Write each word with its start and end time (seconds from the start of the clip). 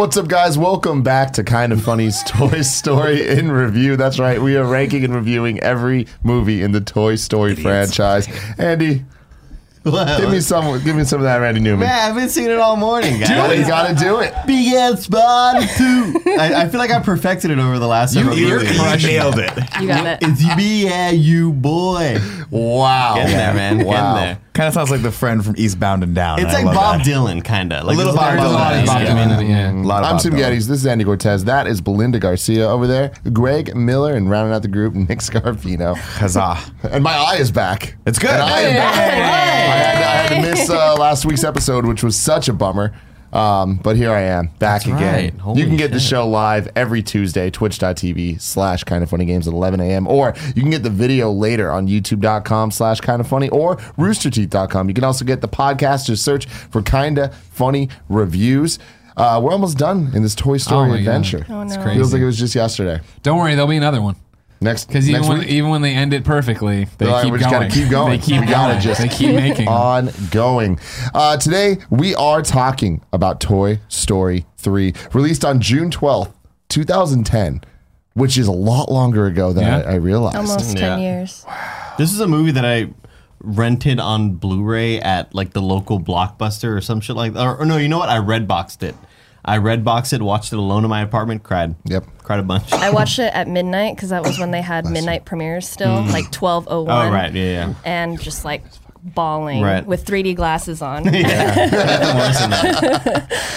What's 0.00 0.16
up, 0.16 0.28
guys? 0.28 0.56
Welcome 0.56 1.02
back 1.02 1.34
to 1.34 1.44
Kind 1.44 1.74
of 1.74 1.82
Funny's 1.84 2.22
Toy 2.26 2.62
Story 2.62 3.28
in 3.28 3.52
Review. 3.52 3.98
That's 3.98 4.18
right, 4.18 4.40
we 4.40 4.56
are 4.56 4.64
ranking 4.64 5.04
and 5.04 5.14
reviewing 5.14 5.60
every 5.60 6.06
movie 6.22 6.62
in 6.62 6.72
the 6.72 6.80
Toy 6.80 7.16
Story 7.16 7.54
franchise. 7.54 8.26
Andy, 8.56 9.04
give 9.84 10.30
me 10.30 10.40
some. 10.40 10.82
Give 10.82 10.96
me 10.96 11.04
some 11.04 11.18
of 11.20 11.24
that, 11.24 11.36
Randy 11.36 11.60
Newman. 11.60 11.80
Man, 11.80 12.08
I've 12.08 12.14
been 12.16 12.30
singing 12.30 12.50
it 12.52 12.56
all 12.56 12.76
morning, 12.76 13.20
guys. 13.20 13.28
Gotta- 13.28 13.56
you 13.58 13.66
gotta 13.66 13.94
do 13.94 14.20
it. 14.20 14.32
Big 14.46 14.72
ass 14.72 15.06
body 15.06 15.66
too. 15.76 16.22
I, 16.26 16.62
I 16.62 16.68
feel 16.70 16.80
like 16.80 16.90
I 16.90 17.00
perfected 17.00 17.50
it 17.50 17.58
over 17.58 17.78
the 17.78 17.86
last 17.86 18.14
several 18.14 18.38
You're 18.38 18.60
movies. 18.60 19.04
nailed 19.04 19.38
it. 19.38 19.52
You 19.82 19.86
got 19.86 20.06
it. 20.06 20.18
It's 20.22 20.56
me 20.56 20.88
and 20.88 21.18
you, 21.18 21.52
boy. 21.52 22.18
Wow. 22.50 23.16
Getting 23.16 23.36
there, 23.36 23.52
man. 23.54 23.84
Wow. 23.84 24.14
Getting 24.14 24.28
there. 24.28 24.49
Kind 24.52 24.66
of 24.66 24.74
sounds 24.74 24.90
like 24.90 25.02
the 25.02 25.12
friend 25.12 25.44
from 25.44 25.54
Eastbound 25.56 26.02
and 26.02 26.12
Down. 26.14 26.40
It's 26.40 26.50
I 26.50 26.56
like 26.58 26.64
love 26.66 26.74
Bob 26.74 26.98
that. 26.98 27.06
Dylan, 27.06 27.44
kind 27.44 27.72
of. 27.72 27.84
Like 27.86 27.96
little 27.96 28.12
there's 28.12 28.24
Bob 28.24 28.34
a 28.34 28.42
Dylan. 28.42 28.86
Bob 28.86 29.02
yeah. 29.02 29.14
Dylan. 29.14 29.48
yeah. 29.48 29.70
A 29.70 29.74
lot 29.86 30.02
of 30.02 30.06
I'm 30.08 30.14
Bob 30.14 30.22
Tim 30.22 30.32
Dylan. 30.32 30.38
Gettys. 30.38 30.66
This 30.66 30.80
is 30.80 30.86
Andy 30.86 31.04
Cortez. 31.04 31.44
That 31.44 31.68
is 31.68 31.80
Belinda 31.80 32.18
Garcia 32.18 32.68
over 32.68 32.86
there. 32.88 33.12
Greg 33.32 33.76
Miller, 33.76 34.14
and 34.14 34.28
rounding 34.28 34.52
out 34.52 34.62
the 34.62 34.68
group, 34.68 34.94
Nick 34.94 35.20
Scarpino. 35.20 35.96
Huzzah. 35.96 36.58
And 36.90 37.04
my 37.04 37.12
eye 37.14 37.36
is 37.36 37.52
back. 37.52 37.94
It's 38.06 38.18
good. 38.18 38.30
And 38.30 38.42
I 38.42 38.60
am 38.62 38.74
back. 38.74 38.94
I 38.96 39.00
had, 39.00 39.96
I 40.02 40.34
had 40.34 40.42
to 40.42 40.50
miss 40.50 40.68
uh, 40.68 40.96
last 40.98 41.24
week's 41.24 41.44
episode, 41.44 41.86
which 41.86 42.02
was 42.02 42.16
such 42.16 42.48
a 42.48 42.52
bummer. 42.52 42.92
Um, 43.32 43.76
but 43.76 43.96
here 43.96 44.10
I 44.10 44.22
am, 44.22 44.46
back 44.58 44.82
That's 44.82 44.86
again. 44.86 45.38
right. 45.44 45.56
You 45.56 45.64
can 45.66 45.76
get 45.76 45.92
the 45.92 46.00
show 46.00 46.26
live 46.28 46.68
every 46.74 47.02
Tuesday, 47.02 47.48
twitch.tv 47.50 48.40
slash 48.40 48.82
kind 48.84 49.04
of 49.04 49.10
funny 49.10 49.24
games 49.24 49.46
at 49.46 49.54
11 49.54 49.80
a.m. 49.80 50.08
Or 50.08 50.34
you 50.54 50.62
can 50.62 50.70
get 50.70 50.82
the 50.82 50.90
video 50.90 51.30
later 51.30 51.70
on 51.70 51.86
youtube.com 51.86 52.70
slash 52.72 53.00
kind 53.00 53.20
of 53.20 53.28
funny 53.28 53.48
or 53.50 53.76
roosterteeth.com. 53.76 54.88
You 54.88 54.94
can 54.94 55.04
also 55.04 55.24
get 55.24 55.40
the 55.40 55.48
podcast. 55.48 56.06
Just 56.06 56.24
search 56.24 56.46
for 56.46 56.82
kind 56.82 57.18
of 57.18 57.34
funny 57.34 57.88
reviews. 58.08 58.78
Uh, 59.16 59.40
we're 59.42 59.52
almost 59.52 59.76
done 59.78 60.10
in 60.14 60.22
this 60.22 60.34
Toy 60.34 60.56
Story 60.56 60.88
my 60.88 60.94
God. 60.96 61.00
adventure. 61.00 61.46
Oh, 61.50 61.60
It's 61.62 61.76
crazy. 61.76 61.96
Feels 61.98 62.12
like 62.12 62.22
it 62.22 62.26
was 62.26 62.38
just 62.38 62.54
yesterday. 62.54 63.00
Don't 63.22 63.38
worry, 63.38 63.52
there'll 63.54 63.68
be 63.68 63.76
another 63.76 64.00
one. 64.00 64.16
Next, 64.62 64.88
Because 64.88 65.08
even 65.08 65.26
when 65.26 65.44
even 65.44 65.70
when 65.70 65.80
they 65.82 65.94
end 65.94 66.12
it 66.12 66.22
perfectly, 66.22 66.84
they 66.84 66.90
They're 66.98 67.08
like, 67.08 67.24
keep 67.24 67.32
we 67.32 67.38
just 67.38 67.50
going. 67.50 67.68
gotta 67.68 67.80
keep 67.80 67.90
going. 67.90 68.10
They 68.10 68.18
keep 68.26 68.40
We 68.40 68.46
gotta 68.46 68.72
going. 68.74 68.80
just 68.82 69.00
they 69.00 69.08
keep 69.08 69.34
making. 69.34 69.64
them. 69.64 69.74
ongoing. 69.74 70.78
Uh, 71.14 71.38
today, 71.38 71.78
we 71.88 72.14
are 72.14 72.42
talking 72.42 73.00
about 73.12 73.40
Toy 73.40 73.80
Story 73.88 74.44
3, 74.58 74.92
released 75.14 75.44
on 75.46 75.60
June 75.60 75.90
12th, 75.90 76.32
2010, 76.68 77.62
which 78.14 78.36
is 78.36 78.48
a 78.48 78.52
lot 78.52 78.90
longer 78.92 79.26
ago 79.26 79.52
than 79.54 79.64
Yeah. 79.64 79.78
I, 79.78 79.92
I 79.92 79.94
realized. 79.94 80.36
Almost 80.36 80.74
Yeah. 80.76 80.88
10 80.90 80.98
years. 81.00 81.46
This 81.96 82.12
is 82.12 82.20
a 82.20 82.28
movie 82.28 82.52
that 82.52 82.64
I 82.66 82.88
rented 83.42 83.98
on 83.98 84.34
Blu-ray 84.34 85.00
at 85.00 85.34
like 85.34 85.54
the 85.54 85.62
local 85.62 85.98
Blockbuster 85.98 86.76
or 86.76 86.80
some 86.82 87.00
shit 87.00 87.16
like 87.16 87.32
that. 87.32 87.42
Or, 87.46 87.56
or 87.58 87.64
no, 87.64 87.78
you 87.78 87.88
know 87.88 87.98
what? 87.98 88.10
I 88.10 88.18
redboxed 88.18 88.82
it. 88.82 88.94
I 89.44 89.58
redboxed 89.58 90.12
it, 90.12 90.22
watched 90.22 90.52
it 90.52 90.58
alone 90.58 90.84
in 90.84 90.90
my 90.90 91.00
apartment, 91.02 91.42
cried. 91.42 91.74
Yep. 91.84 92.04
Cried 92.22 92.40
a 92.40 92.42
bunch. 92.42 92.72
I 92.72 92.90
watched 92.94 93.18
it 93.18 93.32
at 93.34 93.48
midnight 93.48 93.96
because 93.96 94.10
that 94.10 94.22
was 94.22 94.38
when 94.38 94.50
they 94.50 94.62
had 94.62 94.84
midnight 94.84 95.24
premieres 95.24 95.66
still, 95.68 95.88
mm. 95.88 96.12
like 96.12 96.26
1201. 96.34 96.88
oh, 96.90 97.10
right. 97.10 97.32
Yeah, 97.32 97.42
yeah. 97.42 97.74
And 97.84 98.20
just 98.20 98.44
like 98.44 98.62
bawling 99.02 99.62
Right. 99.62 99.86
with 99.86 100.04
3D 100.04 100.36
glasses 100.36 100.82
on. 100.82 101.04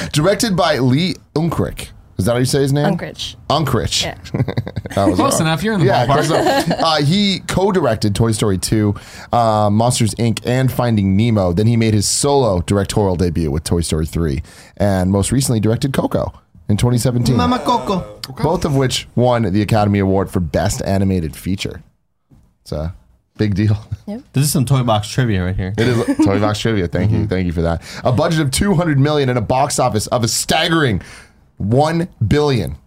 Directed 0.13 0.55
by 0.55 0.77
Lee 0.79 1.15
Unkrich. 1.35 1.89
Is 2.17 2.25
that 2.25 2.33
how 2.33 2.37
you 2.37 2.45
say 2.45 2.61
his 2.61 2.71
name? 2.73 2.95
Unkrich. 2.97 3.35
Unkrich. 3.49 4.03
Yeah. 4.03 4.17
That 4.93 5.07
was 5.07 5.15
Close 5.15 5.33
wrong. 5.39 5.41
enough. 5.47 5.63
You're 5.63 5.73
in 5.73 5.79
the 5.79 5.87
Yeah, 5.87 6.05
ballpark. 6.05 6.69
uh, 6.79 7.01
he 7.03 7.39
co-directed 7.47 8.13
Toy 8.13 8.31
Story 8.31 8.59
2, 8.59 8.93
uh, 9.31 9.69
Monsters 9.71 10.13
Inc., 10.15 10.39
and 10.45 10.71
Finding 10.71 11.17
Nemo. 11.17 11.51
Then 11.51 11.65
he 11.65 11.75
made 11.77 11.95
his 11.95 12.07
solo 12.07 12.61
directorial 12.61 13.15
debut 13.15 13.49
with 13.49 13.63
Toy 13.63 13.81
Story 13.81 14.05
3, 14.05 14.43
and 14.77 15.09
most 15.09 15.31
recently 15.31 15.59
directed 15.59 15.93
Coco 15.93 16.31
in 16.69 16.77
2017. 16.77 17.35
Mama 17.35 17.57
Coco. 17.57 18.19
both 18.43 18.65
of 18.65 18.75
which 18.75 19.07
won 19.15 19.41
the 19.51 19.63
Academy 19.63 19.97
Award 19.97 20.29
for 20.29 20.39
Best 20.39 20.83
Animated 20.83 21.35
Feature. 21.35 21.81
It's 22.61 22.71
a 22.71 22.93
big 23.37 23.55
deal. 23.55 23.77
Yep. 24.05 24.21
This 24.33 24.43
is 24.43 24.51
some 24.51 24.65
toy 24.65 24.83
box 24.83 25.07
trivia 25.07 25.45
right 25.45 25.55
here. 25.55 25.73
It 25.77 25.87
is 25.87 26.17
Toy 26.25 26.37
Box 26.37 26.59
Trivia. 26.59 26.89
Thank 26.89 27.11
you, 27.13 27.25
thank 27.25 27.45
you 27.45 27.53
for 27.53 27.61
that. 27.61 27.81
A 28.03 28.11
budget 28.11 28.41
of 28.41 28.51
200 28.51 28.99
million 28.99 29.29
and 29.29 29.37
a 29.37 29.41
box 29.41 29.79
office 29.79 30.07
of 30.07 30.25
a 30.25 30.27
staggering 30.27 31.01
1 31.63 32.07
billion. 32.27 32.77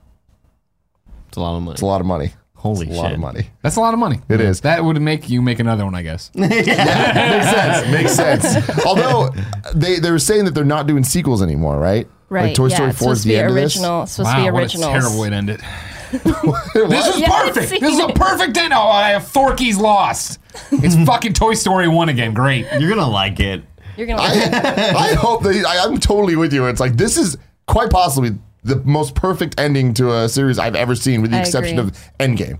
It's 1.28 1.36
a 1.36 1.40
lot 1.40 1.56
of 1.56 1.62
money. 1.62 1.72
It's 1.72 1.82
a 1.82 1.86
lot 1.86 2.00
of 2.00 2.06
money. 2.06 2.32
Holy 2.54 2.86
It's 2.86 2.96
a 2.96 2.98
lot 2.98 3.06
shit. 3.08 3.14
of 3.14 3.20
money. 3.20 3.50
That's 3.62 3.76
a 3.76 3.80
lot 3.80 3.94
of 3.94 4.00
money. 4.00 4.20
It 4.28 4.40
is. 4.40 4.62
That 4.62 4.82
would 4.84 5.00
make 5.00 5.28
you 5.28 5.42
make 5.42 5.58
another 5.60 5.84
one, 5.84 5.94
I 5.94 6.02
guess. 6.02 6.30
yeah, 6.34 6.46
Makes 6.50 7.50
sense. 7.50 7.90
Makes 7.90 8.44
sense. 8.44 8.86
Although 8.86 9.30
they 9.74 9.98
they 9.98 10.10
were 10.10 10.18
saying 10.18 10.46
that 10.46 10.52
they're 10.52 10.64
not 10.64 10.86
doing 10.86 11.04
sequels 11.04 11.42
anymore, 11.42 11.78
right? 11.78 12.08
Right. 12.28 12.46
Like 12.46 12.54
Toy 12.54 12.68
yeah, 12.68 12.76
Story 12.76 12.90
it's 12.90 12.98
4 12.98 13.12
is 13.12 13.20
supposed 13.20 13.22
to 13.22 13.28
the 13.28 13.34
be 13.34 13.38
end 13.38 13.52
original. 13.54 14.02
It's 14.02 14.12
supposed 14.12 14.34
to 14.34 14.36
be 14.36 14.42
wow, 14.42 14.52
what 14.52 14.58
a 14.58 14.62
originals. 14.62 14.92
terrible 14.92 15.20
way 15.20 15.30
to 15.30 15.36
end 15.36 15.50
it. 15.50 15.60
this. 16.10 17.06
is 17.14 17.20
Yeah, 17.20 17.28
perfect. 17.28 17.80
This 17.80 17.92
is 17.92 18.00
a 18.00 18.08
perfect 18.08 18.56
end. 18.56 18.72
Oh, 18.72 18.88
I 18.88 19.10
have 19.10 19.28
Forky's 19.28 19.76
lost. 19.76 20.40
It's 20.72 20.94
fucking 21.06 21.34
Toy 21.34 21.54
Story 21.54 21.88
one 21.88 22.08
again. 22.08 22.34
Great. 22.34 22.66
You're 22.80 22.88
gonna 22.90 23.08
like 23.08 23.38
it. 23.38 23.62
You're 23.96 24.06
going 24.06 24.18
to 24.18 24.24
like 24.24 24.36
it. 24.36 24.54
I, 24.54 25.10
I 25.10 25.14
hope 25.14 25.42
that 25.44 25.64
I, 25.66 25.84
I'm 25.84 25.98
totally 25.98 26.36
with 26.36 26.52
you. 26.52 26.66
It's 26.66 26.80
like 26.80 26.96
this 26.96 27.16
is 27.16 27.38
quite 27.66 27.90
possibly 27.90 28.32
the 28.66 28.76
most 28.84 29.14
perfect 29.14 29.58
ending 29.60 29.94
to 29.94 30.12
a 30.12 30.28
series 30.28 30.58
I've 30.58 30.74
ever 30.76 30.94
seen, 30.94 31.22
with 31.22 31.30
the 31.30 31.38
I 31.38 31.40
exception 31.40 31.78
agree. 31.78 31.90
of 31.90 32.18
Endgame. 32.18 32.58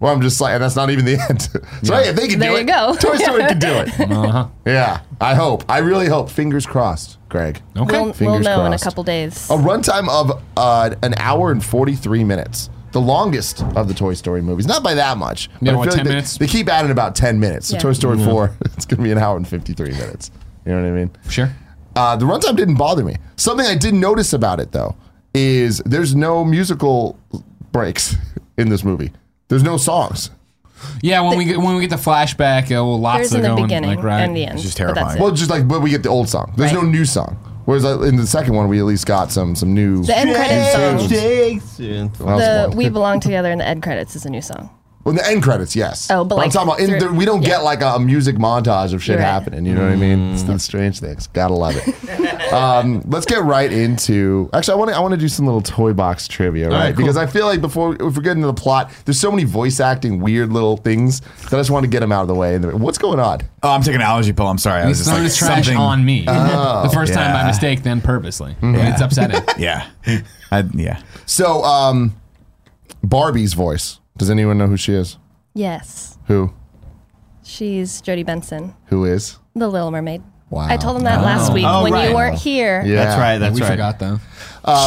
Where 0.00 0.12
I'm 0.12 0.20
just 0.20 0.40
like, 0.40 0.52
and 0.54 0.62
that's 0.62 0.76
not 0.76 0.90
even 0.90 1.04
the 1.04 1.16
end. 1.30 1.42
so 1.86 1.94
hey, 1.94 2.08
if 2.10 2.16
they 2.16 2.28
can 2.28 2.38
There 2.38 2.50
do 2.50 2.56
you 2.56 2.62
it, 2.62 2.66
go. 2.66 2.94
Toy 3.00 3.16
Story 3.16 3.40
can 3.46 3.58
do 3.58 3.68
it. 3.68 3.88
Uh-huh. 4.10 4.48
Yeah, 4.66 5.00
I 5.20 5.34
hope. 5.34 5.64
I 5.68 5.78
really 5.78 6.08
hope. 6.08 6.28
Fingers 6.28 6.66
crossed, 6.66 7.18
Greg. 7.28 7.62
Okay. 7.76 7.92
We'll, 7.92 8.04
we'll 8.06 8.12
Fingers 8.12 8.44
know 8.44 8.64
in 8.66 8.72
a 8.72 8.78
couple 8.78 9.02
days. 9.04 9.48
A 9.48 9.54
runtime 9.54 10.08
of 10.10 10.42
uh, 10.56 10.94
an 11.02 11.14
hour 11.16 11.52
and 11.52 11.64
43 11.64 12.24
minutes. 12.24 12.68
The 12.92 13.00
longest 13.00 13.62
of 13.76 13.88
the 13.88 13.94
Toy 13.94 14.14
Story 14.14 14.42
movies. 14.42 14.66
Not 14.66 14.82
by 14.82 14.94
that 14.94 15.16
much. 15.16 15.48
but 15.54 15.62
Yeah, 15.62 15.74
what, 15.76 15.84
feel 15.84 15.92
like 15.92 15.96
10 15.98 16.04
they, 16.04 16.10
minutes? 16.10 16.38
They 16.38 16.46
keep 16.46 16.68
adding 16.68 16.90
about 16.90 17.14
10 17.16 17.40
minutes. 17.40 17.68
So 17.68 17.76
Yeah. 17.76 17.80
Toy 17.82 17.92
Story 17.92 18.18
4, 18.18 18.56
it's 18.66 18.84
going 18.86 18.98
to 18.98 19.02
be 19.04 19.10
an 19.12 19.18
hour 19.18 19.36
and 19.36 19.46
53 19.48 19.90
minutes. 19.92 20.30
You 20.66 20.72
know 20.72 20.82
what 20.82 20.88
I 20.88 20.92
mean? 20.92 21.10
Sure. 21.28 21.50
Uh, 21.96 22.16
the 22.16 22.24
runtime 22.24 22.56
didn't 22.56 22.76
bother 22.76 23.04
me. 23.04 23.16
Something 23.36 23.66
I 23.66 23.76
did 23.76 23.94
notice 23.94 24.32
about 24.32 24.60
it, 24.60 24.72
though, 24.72 24.96
is 25.34 25.78
there's 25.84 26.14
no 26.14 26.44
musical 26.44 27.18
breaks 27.72 28.16
in 28.56 28.68
this 28.68 28.84
movie. 28.84 29.12
There's 29.48 29.62
no 29.62 29.76
songs. 29.76 30.30
Yeah, 31.02 31.22
when 31.22 31.38
we 31.38 31.44
get 31.46 31.58
when 31.58 31.74
we 31.76 31.80
get 31.80 31.90
the 31.90 31.96
flashback, 31.96 32.64
uh, 32.64 32.84
well, 32.84 33.00
lots 33.00 33.30
There's 33.30 33.34
are 33.34 33.36
in 33.36 33.42
the 33.42 33.48
going 33.48 33.62
beginning 33.64 33.90
like 33.96 34.02
right. 34.04 34.20
and 34.20 34.36
the 34.36 34.44
end. 34.44 34.58
just 34.58 34.76
but 34.78 34.86
that's 34.86 34.94
terrifying. 34.96 35.18
it. 35.18 35.20
Well, 35.22 35.30
just 35.32 35.50
like, 35.50 35.66
but 35.66 35.80
we 35.80 35.90
get 35.90 36.02
the 36.02 36.10
old 36.10 36.28
song. 36.28 36.52
There's 36.56 36.72
no 36.72 36.80
Right. 36.82 36.88
new 36.90 37.04
song. 37.04 37.36
Whereas 37.64 37.84
uh, 37.86 38.02
in 38.02 38.16
the 38.16 38.26
second 38.26 38.54
one, 38.54 38.68
we 38.68 38.78
at 38.78 38.84
least 38.84 39.06
got 39.06 39.32
some 39.32 39.54
some 39.56 39.72
new. 39.72 40.04
the 40.04 40.16
end 40.16 40.34
credits 40.34 40.72
song. 40.72 40.80
That 40.82 42.20
was 42.20 42.42
The 42.42 42.66
one. 42.68 42.76
We 42.76 42.88
Belong 42.90 43.20
Together 43.20 43.50
in 43.50 43.58
the 43.58 43.66
end 43.66 43.82
credits 43.82 44.14
is 44.14 44.26
a 44.26 44.30
new 44.30 44.42
song. 44.42 44.68
Well, 45.04 45.14
the 45.14 45.26
end 45.26 45.42
credits, 45.42 45.74
yes. 45.76 46.10
Oh, 46.10 46.24
but 46.24 46.36
I'm 46.36 46.42
like 46.42 46.52
talking 46.52 46.68
about 46.68 46.80
in 46.80 46.88
through- 46.98 47.08
the, 47.08 47.14
we 47.14 47.24
don't 47.26 47.42
yeah. 47.42 47.48
get 47.48 47.62
like 47.62 47.80
a, 47.82 47.88
a 47.94 48.00
music 48.00 48.36
montage 48.36 48.92
of 48.94 49.02
shit 49.02 49.14
You're 49.14 49.18
right. 49.22 49.30
happening. 49.30 49.64
You 49.66 49.74
know 49.74 49.82
what 49.84 49.92
I 49.92 49.96
mean? 49.96 50.32
It's 50.32 50.42
the 50.44 50.58
strange 50.58 51.00
things. 51.00 51.26
Gotta 51.28 51.54
love 51.54 51.74
it. 51.76 51.94
um, 52.54 53.02
let's 53.06 53.26
get 53.26 53.42
right 53.42 53.72
into. 53.72 54.48
Actually, 54.52 54.74
I 54.74 54.76
want 54.76 54.90
to 54.90 54.96
I 54.96 55.00
want 55.00 55.12
to 55.14 55.18
do 55.20 55.28
some 55.28 55.44
little 55.46 55.60
toy 55.60 55.92
box 55.92 56.28
trivia, 56.28 56.68
right? 56.68 56.74
right, 56.76 56.94
cool. 56.94 57.04
Because 57.04 57.16
I 57.16 57.26
feel 57.26 57.46
like 57.46 57.60
before 57.60 57.94
if 58.00 58.16
we 58.16 58.22
get 58.22 58.32
into 58.32 58.46
the 58.46 58.54
plot, 58.54 58.90
there's 59.04 59.18
so 59.20 59.30
many 59.30 59.44
voice 59.44 59.80
acting 59.80 60.20
weird 60.20 60.52
little 60.52 60.76
things 60.76 61.20
that 61.20 61.52
I 61.54 61.56
just 61.58 61.70
want 61.70 61.84
to 61.84 61.90
get 61.90 62.00
them 62.00 62.12
out 62.12 62.22
of 62.22 62.28
the 62.28 62.34
way. 62.34 62.54
And 62.54 62.80
what's 62.80 62.98
going 62.98 63.20
on? 63.20 63.40
Oh, 63.62 63.70
I'm 63.70 63.82
taking 63.82 63.96
an 63.96 64.06
allergy 64.06 64.32
pill. 64.32 64.46
I'm 64.46 64.58
sorry. 64.58 64.82
I 64.82 64.86
was 64.88 64.98
He's 64.98 65.06
just 65.06 65.10
throwing 65.10 65.22
like 65.24 65.30
his 65.30 65.38
trash 65.38 65.64
something. 65.66 65.76
on 65.76 66.04
me. 66.04 66.22
the 66.24 66.90
first 66.92 67.12
time 67.12 67.32
by 67.32 67.46
mistake, 67.46 67.82
then 67.82 68.00
purposely. 68.00 68.56
And 68.62 68.76
it's 68.76 69.00
upsetting. 69.00 69.42
Yeah. 69.58 69.88
I, 70.50 70.64
yeah. 70.74 71.02
So, 71.26 71.62
um, 71.64 72.14
Barbie's 73.02 73.54
voice. 73.54 74.00
Does 74.16 74.30
anyone 74.30 74.58
know 74.58 74.66
who 74.66 74.76
she 74.76 74.92
is? 74.94 75.16
Yes. 75.54 76.18
Who? 76.26 76.52
She's 77.42 78.00
Jodi 78.00 78.22
Benson, 78.22 78.74
Who 78.86 79.04
is? 79.04 79.38
the 79.54 79.68
Little 79.68 79.90
Mermaid. 79.90 80.22
Wow. 80.50 80.66
I 80.68 80.76
told 80.76 80.96
him 80.96 81.04
that 81.04 81.22
last 81.22 81.50
oh. 81.50 81.54
week 81.54 81.64
Oh, 81.66 81.82
when 81.82 81.92
right. 81.92 82.08
you 82.08 82.14
weren't 82.14 82.38
here. 82.38 82.82
Yeah. 82.84 82.96
That's 82.96 83.18
right. 83.18 83.38
That's 83.38 83.54
we 83.54 83.62
right. 83.62 83.70
forgot 83.70 83.98
though. 83.98 84.18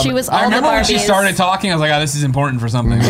she 0.01 0.09
um, 0.09 0.15
was 0.15 0.30
all 0.30 0.38
I 0.38 0.44
remember 0.45 0.69
the 0.69 0.75
when 0.75 0.86
she 0.86 0.98
started 1.00 1.36
talking. 1.36 1.71
I 1.71 1.75
was 1.75 1.81
like, 1.81 1.92
"Oh, 1.92 2.00
this 2.00 2.15
is 2.15 2.24
important 2.24 2.62
for 2.62 2.69
something." 2.69 3.00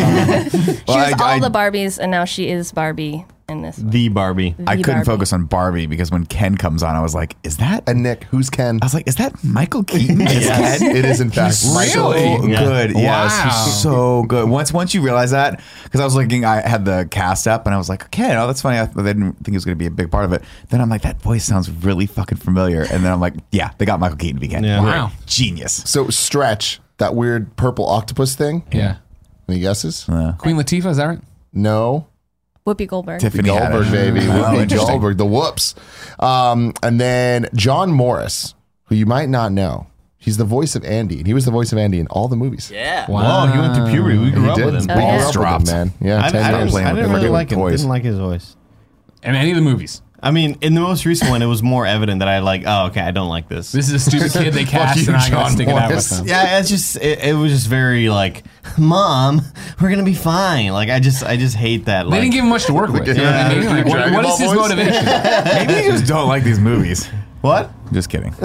She 0.88 0.94
was 0.94 1.12
I- 1.12 1.12
all 1.12 1.36
I- 1.36 1.40
the 1.40 1.50
Barbies, 1.50 1.98
and 1.98 2.10
now 2.10 2.24
she 2.24 2.48
is 2.48 2.72
Barbie 2.72 3.24
in 3.48 3.62
this. 3.62 3.76
The 3.76 4.08
Barbie. 4.10 4.54
I 4.66 4.76
couldn't 4.76 4.86
Barbie. 4.94 5.04
focus 5.06 5.32
on 5.32 5.46
Barbie 5.46 5.86
because 5.86 6.10
when 6.10 6.26
Ken 6.26 6.56
comes 6.56 6.82
on, 6.82 6.94
I 6.94 7.00
was 7.00 7.14
like, 7.14 7.34
is 7.42 7.56
that? 7.56 7.88
And 7.88 8.02
Nick, 8.02 8.24
who's 8.24 8.50
Ken? 8.50 8.78
I 8.82 8.84
was 8.84 8.92
like, 8.92 9.08
is 9.08 9.16
that 9.16 9.42
Michael 9.42 9.84
Keaton? 9.84 10.20
Yes. 10.20 10.80
Ken? 10.80 10.96
It 10.96 11.04
is 11.06 11.20
in 11.22 11.30
fact 11.30 11.54
He's 11.60 11.72
Michael 11.74 12.12
so 12.12 12.18
Keaton. 12.18 12.50
Yeah. 12.50 12.64
good. 12.64 12.90
Yes, 12.94 13.32
Wow. 13.32 13.44
he's 13.64 13.80
so 13.82 14.22
good. 14.24 14.48
Once 14.50 14.72
once 14.72 14.92
you 14.92 15.00
realize 15.00 15.30
that, 15.30 15.62
because 15.84 16.00
I 16.00 16.04
was 16.04 16.14
looking, 16.14 16.44
I 16.44 16.66
had 16.66 16.84
the 16.84 17.08
cast 17.10 17.48
up, 17.48 17.64
and 17.66 17.74
I 17.74 17.78
was 17.78 17.88
like, 17.88 18.04
okay, 18.06 18.36
oh, 18.36 18.46
that's 18.46 18.60
funny. 18.60 18.78
I, 18.78 18.82
I 18.82 18.86
didn't 18.86 19.32
think 19.34 19.48
he 19.48 19.52
was 19.54 19.64
going 19.64 19.76
to 19.76 19.78
be 19.82 19.86
a 19.86 19.90
big 19.90 20.10
part 20.10 20.26
of 20.26 20.32
it. 20.34 20.42
Then 20.68 20.80
I'm 20.82 20.90
like, 20.90 21.02
that 21.02 21.20
voice 21.22 21.44
sounds 21.44 21.70
really 21.70 22.06
fucking 22.06 22.38
familiar. 22.38 22.82
And 22.82 23.02
then 23.04 23.10
I'm 23.12 23.20
like, 23.20 23.34
yeah, 23.50 23.70
they 23.78 23.86
got 23.86 23.98
Michael 23.98 24.18
Keaton 24.18 24.36
to 24.36 24.40
be 24.40 24.48
Ken. 24.48 24.62
Yeah. 24.62 24.82
Wow. 24.82 25.10
genius. 25.24 25.82
So 25.86 26.08
Stretch, 26.10 26.80
that 26.98 27.14
weird 27.14 27.56
purple 27.56 27.86
octopus 27.88 28.34
thing. 28.34 28.64
yeah. 28.72 28.96
Any 29.48 29.60
guesses? 29.60 30.04
Queen 30.04 30.56
Latifah, 30.56 30.90
is 30.90 30.98
that 30.98 31.06
right? 31.06 31.20
No. 31.54 32.08
Whoopi 32.74 32.86
Goldberg. 32.86 33.20
Tiffany 33.20 33.48
Goldberg, 33.48 33.86
Haddish. 33.86 33.90
baby. 33.92 34.20
Oh, 34.26 34.54
Whoopi. 34.54 34.76
Goldberg, 34.76 35.16
the 35.18 35.26
whoops. 35.26 35.74
Um, 36.18 36.74
and 36.82 37.00
then 37.00 37.48
John 37.54 37.90
Morris, 37.92 38.54
who 38.86 38.94
you 38.94 39.06
might 39.06 39.28
not 39.28 39.52
know. 39.52 39.86
He's 40.20 40.36
the 40.36 40.44
voice 40.44 40.74
of 40.74 40.84
Andy, 40.84 41.18
and 41.18 41.26
he 41.26 41.32
was 41.32 41.44
the 41.44 41.50
voice 41.52 41.70
of 41.72 41.78
Andy 41.78 42.00
in 42.00 42.06
all 42.08 42.26
the 42.28 42.36
movies. 42.36 42.70
Yeah. 42.72 43.06
Whoa, 43.06 43.46
he 43.46 43.58
went 43.58 43.74
through 43.76 43.86
puberty. 43.90 44.18
We 44.18 44.30
grew 44.32 44.42
He 44.42 44.48
up 44.50 44.56
did. 44.56 44.64
with 44.66 44.74
him. 44.90 44.96
We 44.96 45.02
Oh, 45.02 45.06
yeah. 45.06 45.16
grew 45.16 45.20
up 45.20 45.26
with 45.26 45.32
Dropped. 45.34 45.68
him, 45.68 45.74
man. 45.74 45.92
Yeah, 46.00 46.24
I, 46.24 46.30
10 46.30 46.42
I, 46.42 46.58
years. 46.58 46.72
didn't, 46.72 46.86
I 46.86 46.92
didn't 46.94 47.10
really 47.12 47.22
like 47.28 47.32
like 47.32 47.50
him. 47.52 47.58
toys. 47.60 47.72
Didn't 47.80 47.88
like 47.88 48.02
his 48.02 48.18
voice. 48.18 48.56
in 49.22 49.34
any 49.36 49.50
of 49.50 49.56
the 49.56 49.62
movies. 49.62 50.02
I 50.20 50.32
mean, 50.32 50.58
in 50.62 50.74
the 50.74 50.80
most 50.80 51.06
recent 51.06 51.30
one, 51.30 51.42
it 51.42 51.46
was 51.46 51.62
more 51.62 51.86
evident 51.86 52.18
that 52.18 52.28
I 52.28 52.40
like. 52.40 52.64
Oh, 52.66 52.86
okay, 52.86 53.00
I 53.00 53.12
don't 53.12 53.28
like 53.28 53.48
this. 53.48 53.70
This 53.70 53.88
is 53.88 53.94
a 53.94 53.98
stupid 54.10 54.32
kid 54.32 54.52
they 54.52 54.64
cast, 54.76 54.98
you, 54.98 55.06
and 55.08 55.16
I'm 55.16 55.30
John 55.30 55.40
gonna 55.42 55.50
stick 55.54 55.68
it 55.68 55.74
out 55.74 55.88
Morris. 55.90 56.10
with 56.10 56.18
them. 56.20 56.28
yeah, 56.28 56.58
it's 56.58 56.68
just 56.68 56.96
it, 56.96 57.20
it 57.24 57.34
was 57.34 57.52
just 57.52 57.68
very 57.68 58.08
like, 58.08 58.42
mom, 58.76 59.42
we're 59.80 59.90
gonna 59.90 60.02
be 60.02 60.14
fine. 60.14 60.72
Like 60.72 60.90
I 60.90 60.98
just 60.98 61.22
I 61.22 61.36
just 61.36 61.54
hate 61.54 61.84
that. 61.84 62.02
They 62.02 62.08
Like, 62.10 62.20
didn't 62.22 62.32
give 62.32 62.42
him 62.44 62.50
much 62.50 62.64
to 62.66 62.74
work 62.74 62.90
with. 62.90 63.06
You 63.06 63.14
know 63.14 63.24
what 63.24 63.34
I 63.34 63.48
mean? 63.54 63.62
Yeah. 63.62 63.70
Like, 63.70 63.84
what- 63.86 63.92
Dragon 63.92 64.14
what 64.14 64.22
Ball 64.24 64.36
his 64.38 64.48
voice? 64.52 64.58
motivation? 64.58 65.04
Maybe 65.68 65.84
you 65.84 65.92
just 65.92 66.06
don't 66.06 66.26
like 66.28 66.42
these 66.42 66.58
movies. 66.58 67.06
what? 67.40 67.70
Just 67.92 68.10
kidding. 68.10 68.34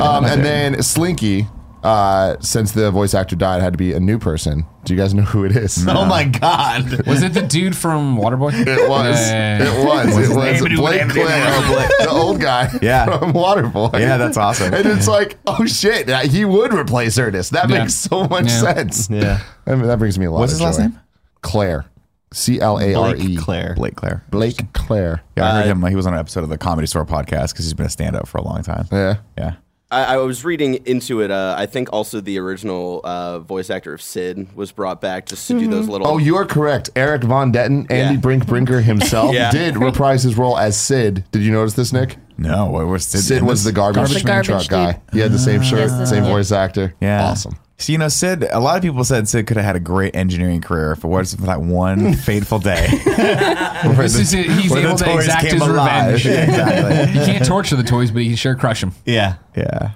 Um, 0.00 0.24
and 0.24 0.44
then 0.44 0.82
Slinky, 0.82 1.46
uh, 1.86 2.36
since 2.40 2.72
the 2.72 2.90
voice 2.90 3.14
actor 3.14 3.36
died, 3.36 3.62
had 3.62 3.72
to 3.72 3.76
be 3.78 3.92
a 3.92 4.00
new 4.00 4.18
person. 4.18 4.64
Do 4.84 4.92
you 4.94 4.98
guys 5.00 5.14
know 5.14 5.22
who 5.22 5.44
it 5.44 5.56
is? 5.56 5.86
Oh 5.88 6.04
my 6.04 6.24
god! 6.24 7.06
Was 7.06 7.22
it 7.22 7.32
the 7.32 7.42
dude 7.42 7.76
from 7.76 8.16
Waterboy? 8.18 8.52
It 8.66 8.88
was. 8.88 9.16
Yeah. 9.30 9.62
It 9.62 9.84
was. 9.86 10.06
It 10.30 10.36
was? 10.36 10.78
Blake 10.78 11.08
Clare, 11.10 11.88
the 12.00 12.08
old 12.10 12.40
guy 12.40 12.70
Yeah. 12.82 13.18
from 13.18 13.32
Waterboy. 13.32 13.98
Yeah, 14.00 14.16
that's 14.16 14.36
awesome. 14.36 14.74
And 14.74 14.86
it's 14.86 15.08
like, 15.08 15.38
oh 15.46 15.64
shit, 15.66 16.08
yeah, 16.08 16.22
he 16.24 16.44
would 16.44 16.72
replace 16.74 17.18
Ernest. 17.18 17.52
That 17.52 17.68
Yeah. 17.70 17.78
makes 17.80 17.94
so 17.94 18.26
much 18.28 18.46
Yeah. 18.46 18.60
sense. 18.74 19.08
Yeah. 19.10 19.40
I 19.66 19.74
mean, 19.76 19.86
that 19.86 19.98
brings 19.98 20.18
me 20.18 20.26
a 20.26 20.30
lot 20.30 20.40
What's 20.40 20.52
of 20.54 20.58
his 20.58 20.64
last 20.64 20.76
joy. 20.78 20.82
name? 20.84 21.00
Claire. 21.42 21.84
C 22.32 22.60
L 22.60 22.78
A 22.80 22.94
R 22.94 23.14
E. 23.14 23.18
Blake 23.36 23.38
Claire. 23.38 23.74
Blake 23.76 23.94
Claire. 23.96 24.22
Blake 24.30 24.72
Claire. 24.72 25.22
Yeah, 25.36 25.46
I 25.46 25.50
heard 25.62 25.64
Uh, 25.70 25.74
him. 25.74 25.82
He 25.86 25.94
was 25.96 26.06
on 26.06 26.12
an 26.14 26.18
episode 26.18 26.42
of 26.42 26.50
the 26.50 26.58
Comedy 26.58 26.86
Store 26.88 27.06
podcast 27.06 27.52
because 27.52 27.64
he's 27.64 27.74
been 27.74 27.86
a 27.86 27.90
stand-up 27.90 28.26
for 28.26 28.38
a 28.38 28.42
long 28.42 28.62
time. 28.62 28.86
Yeah. 28.92 29.16
Yeah. 29.38 29.52
I, 29.90 30.14
I 30.14 30.16
was 30.16 30.44
reading 30.44 30.74
into 30.84 31.20
it. 31.20 31.30
Uh, 31.30 31.54
I 31.56 31.66
think 31.66 31.92
also 31.92 32.20
the 32.20 32.38
original 32.38 33.00
uh, 33.04 33.38
voice 33.38 33.70
actor 33.70 33.94
of 33.94 34.02
Sid 34.02 34.54
was 34.56 34.72
brought 34.72 35.00
back 35.00 35.26
just 35.26 35.46
to 35.46 35.58
do 35.58 35.68
those 35.68 35.88
little. 35.88 36.06
Oh, 36.08 36.18
you 36.18 36.36
are 36.36 36.44
correct. 36.44 36.90
Erik 36.96 37.22
Von 37.22 37.52
Detten, 37.52 37.88
Andy 37.90 38.14
Yeah. 38.14 38.20
Brink 38.20 38.46
Brinker 38.46 38.80
himself, 38.80 39.32
Yeah. 39.34 39.50
did 39.52 39.76
reprise 39.76 40.24
his 40.24 40.36
role 40.36 40.58
as 40.58 40.78
Sid. 40.78 41.24
Did 41.30 41.42
you 41.42 41.52
notice 41.52 41.74
this, 41.74 41.92
Nick? 41.92 42.16
No, 42.36 42.66
what 42.66 42.86
was 42.86 43.06
Sid? 43.06 43.20
Sid 43.22 43.42
was 43.44 43.62
the 43.62 43.70
garbage, 43.72 44.06
Garbage- 44.08 44.24
garbage 44.24 44.46
truck 44.46 44.62
dude. 44.62 44.70
guy. 44.70 45.00
He 45.12 45.20
had 45.20 45.30
the 45.32 45.38
same 45.38 45.62
shirt, 45.62 45.88
Yes, 45.90 46.10
same 46.10 46.24
voice 46.24 46.50
actor. 46.50 46.94
Yeah. 47.00 47.24
Awesome. 47.30 47.56
So, 47.78 47.92
you 47.92 47.98
know, 47.98 48.08
Sid, 48.08 48.44
a 48.50 48.58
lot 48.58 48.76
of 48.76 48.82
people 48.82 49.04
said 49.04 49.28
Sid 49.28 49.46
could 49.46 49.58
have 49.58 49.66
had 49.66 49.76
a 49.76 49.80
great 49.80 50.16
engineering 50.16 50.62
career 50.62 50.96
for 50.96 51.08
what 51.08 51.22
is 51.22 51.34
for 51.34 51.42
that 51.42 51.60
one 51.60 52.14
fateful 52.28 52.58
day. 52.58 52.86
This 53.96 54.18
is 54.18 54.34
it. 54.34 54.46
He's 54.50 54.74
able 54.74 54.96
to 54.96 55.14
exact 55.14 55.44
his 55.44 55.60
alive. 55.60 56.14
revenge. 56.14 56.26
Yeah, 56.26 56.44
exactly. 56.44 57.20
He 57.20 57.26
can't 57.26 57.44
torture 57.44 57.76
the 57.76 57.82
toys, 57.82 58.10
but 58.10 58.22
he 58.22 58.28
can 58.28 58.36
sure 58.36 58.54
crush 58.54 58.80
them. 58.80 58.92
Yeah. 59.04 59.36
yeah. 59.54 59.92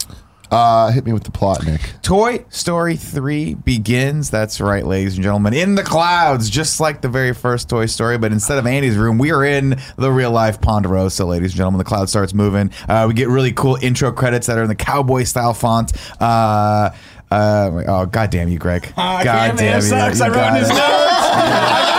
Uh, 0.50 0.90
hit 0.90 1.04
me 1.06 1.12
with 1.12 1.22
the 1.24 1.30
plot, 1.30 1.64
Nick. 1.64 1.80
Toy 2.02 2.44
Story 2.50 2.96
3 2.96 3.54
begins. 3.54 4.30
That's 4.30 4.60
right, 4.60 4.84
ladies 4.84 5.14
and 5.14 5.22
gentlemen, 5.22 5.54
in 5.54 5.76
the 5.76 5.82
clouds, 5.82 6.50
just 6.50 6.80
like 6.80 7.00
the 7.02 7.08
very 7.08 7.32
first 7.32 7.68
Toy 7.68 7.86
Story. 7.86 8.18
But 8.18 8.32
instead 8.32 8.58
of 8.58 8.66
Andy's 8.66 8.96
room, 8.96 9.16
we 9.16 9.30
are 9.32 9.44
in 9.44 9.80
the 9.96 10.10
real 10.10 10.32
life 10.32 10.60
Ponderosa, 10.60 11.24
ladies 11.24 11.52
and 11.52 11.56
gentlemen. 11.58 11.78
The 11.78 11.84
cloud 11.84 12.08
starts 12.08 12.34
moving. 12.34 12.70
Uh, 12.88 13.06
we 13.08 13.14
get 13.14 13.28
really 13.28 13.52
cool 13.52 13.76
intro 13.80 14.12
credits 14.12 14.48
that 14.48 14.58
are 14.58 14.62
in 14.62 14.68
the 14.68 14.74
cowboy 14.74 15.22
style 15.22 15.54
font. 15.54 15.92
Uh, 16.20 16.90
uh, 17.30 17.82
oh, 17.86 18.06
God 18.06 18.30
damn 18.30 18.48
you, 18.48 18.58
Greg. 18.58 18.92
God 19.24 19.56
damn 19.58 19.66
you. 19.82 19.96
You 20.24 20.34
got 20.34 20.52
it. 20.56 20.70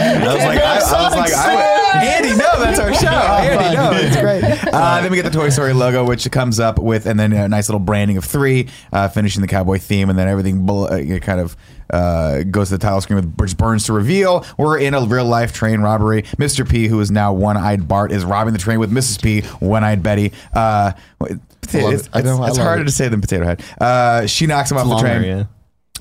I 0.00 0.34
was 0.34 0.44
like, 0.44 0.58
I, 0.62 0.78
I 0.78 1.04
was 1.04 1.16
like, 1.16 1.32
I, 1.34 2.04
Andy, 2.06 2.30
no, 2.30 2.60
that's 2.60 2.78
our 2.78 2.94
show. 2.94 3.08
Andy, 3.08 3.74
no, 3.76 3.90
it's 3.92 4.16
great. 4.16 4.29
Uh, 4.72 5.00
then 5.02 5.10
we 5.10 5.16
get 5.16 5.24
the 5.24 5.30
Toy 5.30 5.48
Story 5.48 5.72
logo, 5.72 6.04
which 6.04 6.30
comes 6.30 6.60
up 6.60 6.78
with, 6.78 7.06
and 7.06 7.18
then 7.18 7.32
a 7.32 7.48
nice 7.48 7.68
little 7.68 7.80
branding 7.80 8.16
of 8.16 8.24
three, 8.24 8.68
uh, 8.92 9.08
finishing 9.08 9.42
the 9.42 9.48
cowboy 9.48 9.78
theme, 9.78 10.10
and 10.10 10.18
then 10.18 10.28
everything 10.28 10.64
bl- 10.66 10.84
uh, 10.84 11.18
kind 11.20 11.40
of 11.40 11.56
uh, 11.90 12.42
goes 12.44 12.68
to 12.68 12.76
the 12.76 12.82
title 12.82 13.00
screen 13.00 13.16
with 13.16 13.34
which 13.36 13.56
burns 13.56 13.84
to 13.86 13.92
reveal 13.92 14.44
we're 14.56 14.78
in 14.78 14.94
a 14.94 15.00
real 15.04 15.24
life 15.24 15.52
train 15.52 15.80
robbery. 15.80 16.22
Mr. 16.38 16.68
P, 16.68 16.86
who 16.86 17.00
is 17.00 17.10
now 17.10 17.32
one 17.32 17.56
eyed 17.56 17.88
Bart, 17.88 18.12
is 18.12 18.24
robbing 18.24 18.52
the 18.52 18.58
train 18.60 18.78
with 18.78 18.92
Mrs. 18.92 19.20
P, 19.22 19.40
one 19.64 19.82
eyed 19.82 20.02
Betty. 20.02 20.32
Uh, 20.54 20.92
love 21.20 21.40
it's. 21.72 22.08
I 22.12 22.20
know, 22.22 22.42
I 22.42 22.48
it's 22.48 22.58
love 22.58 22.66
harder 22.66 22.82
it. 22.82 22.86
to 22.86 22.90
say 22.92 23.08
than 23.08 23.20
Potato 23.20 23.44
Head. 23.44 23.62
Uh, 23.80 24.26
she 24.26 24.46
knocks 24.46 24.70
him 24.70 24.76
off 24.78 24.84
the 24.84 24.90
Longer, 24.90 25.06
train. 25.08 25.22
yeah. 25.24 25.44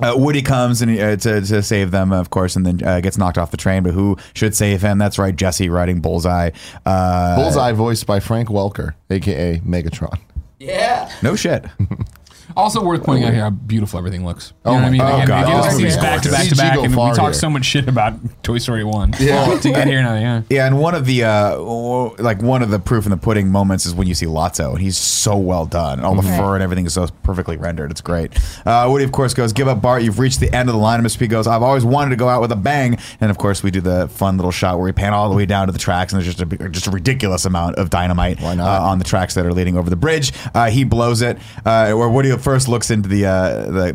Uh, 0.02 0.14
Woody 0.18 0.42
comes 0.42 0.82
and 0.82 1.00
uh, 1.00 1.16
to, 1.18 1.42
to 1.42 1.62
save 1.64 1.92
them, 1.92 2.12
of 2.12 2.30
course, 2.30 2.56
and 2.56 2.66
then 2.66 2.88
uh, 2.88 3.00
gets 3.02 3.18
knocked 3.18 3.38
off 3.38 3.52
the 3.52 3.58
train. 3.58 3.84
But 3.84 3.94
who 3.94 4.18
should 4.34 4.56
save 4.56 4.82
him? 4.82 4.98
That's 4.98 5.18
right, 5.20 5.36
Jesse 5.36 5.70
riding 5.70 6.00
Bullseye. 6.02 6.52
Uh, 6.86 7.36
Bullseye 7.36 7.72
voiced 7.74 8.06
by 8.06 8.20
Frank 8.20 8.50
Welker, 8.50 8.94
aka 9.10 9.60
Megatron. 9.66 10.20
yeah. 10.60 11.12
No 11.22 11.36
shit. 11.36 11.66
Also 12.58 12.84
worth 12.84 13.04
pointing 13.04 13.26
out 13.26 13.34
here 13.34 13.44
how 13.44 13.50
beautiful 13.50 13.98
everything 14.00 14.26
looks. 14.26 14.54
You 14.66 14.72
Oh 14.72 14.74
know 14.74 14.76
what 14.78 14.82
I 14.82 14.86
my- 14.86 14.92
mean? 14.92 15.02
oh 15.02 15.16
Again, 15.16 15.28
God, 15.28 15.46
we 15.46 15.52
get 15.54 15.64
this 15.64 15.72
these 15.74 15.82
movie's 15.82 15.96
back 15.98 16.22
to 16.22 16.30
gorgeous. 16.30 16.32
back 16.32 16.50
to 16.50 16.56
back, 16.56 16.72
CG 16.72 16.76
go 16.76 16.84
and 16.84 16.92
we 16.92 16.96
far 16.96 17.16
talk 17.16 17.26
here. 17.26 17.34
so 17.34 17.50
much 17.50 17.66
shit 17.66 17.88
about 17.88 18.44
Toy 18.44 18.58
Story 18.58 18.84
One. 18.84 19.14
Yeah. 19.20 19.58
to 19.60 19.70
get 19.70 19.88
here 19.88 20.02
now, 20.02 20.16
yeah. 20.16 20.42
Yeah, 20.50 20.66
and 20.68 20.80
one 20.80 20.96
of 20.96 21.06
the 21.06 21.24
uh, 21.24 21.52
w- 21.56 22.16
like 22.20 22.42
one 22.42 22.62
of 22.62 22.70
the 22.72 22.80
proof 22.80 23.06
in 23.06 23.12
the 23.12 23.18
pudding 23.18 23.50
moments 23.52 23.86
is 23.86 23.94
when 23.94 24.08
you 24.08 24.16
see 24.16 24.26
Lotso, 24.26 24.72
and 24.72 24.80
he's 24.82 24.98
so 24.98 25.38
well 25.38 25.66
done. 25.66 26.00
All 26.02 26.16
the 26.16 26.24
fur 26.24 26.56
and 26.56 26.64
everything 26.64 26.86
is 26.86 26.94
so 26.94 27.08
perfectly 27.24 27.58
rendered. 27.58 27.92
It's 27.92 28.02
great. 28.02 28.34
Uh, 28.66 28.88
Woody, 28.90 29.04
of 29.06 29.12
course, 29.12 29.34
goes, 29.34 29.54
"Give 29.54 29.68
up, 29.68 29.82
Bart. 29.82 30.02
You've 30.04 30.20
reached 30.20 30.40
the 30.40 30.54
end 30.56 30.70
of 30.70 30.74
the 30.74 30.82
line." 30.82 31.00
And 31.00 31.08
Mr. 31.08 31.20
P 31.20 31.28
goes, 31.28 31.48
"I've 31.48 31.62
always 31.64 31.86
wanted 31.86 32.10
to 32.12 32.16
go 32.16 32.28
out 32.30 32.42
with 32.42 32.52
a 32.52 32.56
bang." 32.56 32.98
And 33.22 33.30
of 33.32 33.38
course, 33.38 33.62
we 33.64 33.72
do 33.72 33.82
the 33.82 34.08
fun 34.10 34.38
little 34.38 34.52
shot 34.52 34.76
where 34.78 34.86
we 34.86 34.92
pan 34.92 35.14
all 35.14 35.30
the 35.30 35.36
way 35.36 35.46
down 35.46 35.68
to 35.68 35.74
the 35.74 35.80
tracks, 35.80 36.12
and 36.14 36.20
there's 36.22 36.28
just 36.34 36.42
a 36.42 36.46
big- 36.46 36.72
just 36.74 36.88
a 36.88 36.92
ridiculous 36.92 37.46
amount 37.46 37.76
of 37.76 37.90
dynamite 37.90 38.42
Why 38.42 38.56
not? 38.56 38.68
Uh, 38.82 38.86
on 38.90 38.98
the 39.00 39.06
tracks 39.06 39.34
that 39.36 39.46
are 39.46 39.54
leading 39.54 39.78
over 39.78 39.90
the 39.90 39.96
bridge. 39.96 40.34
Uh, 40.56 40.70
he 40.70 40.84
blows 40.84 41.22
it. 41.22 41.38
Uh, 41.66 41.92
where 41.92 42.10
Woody 42.10 42.30
first 42.42 42.68
looks 42.68 42.90
into 42.92 43.08
the 43.10 43.26
uh, 43.26 43.50
the 43.66 43.94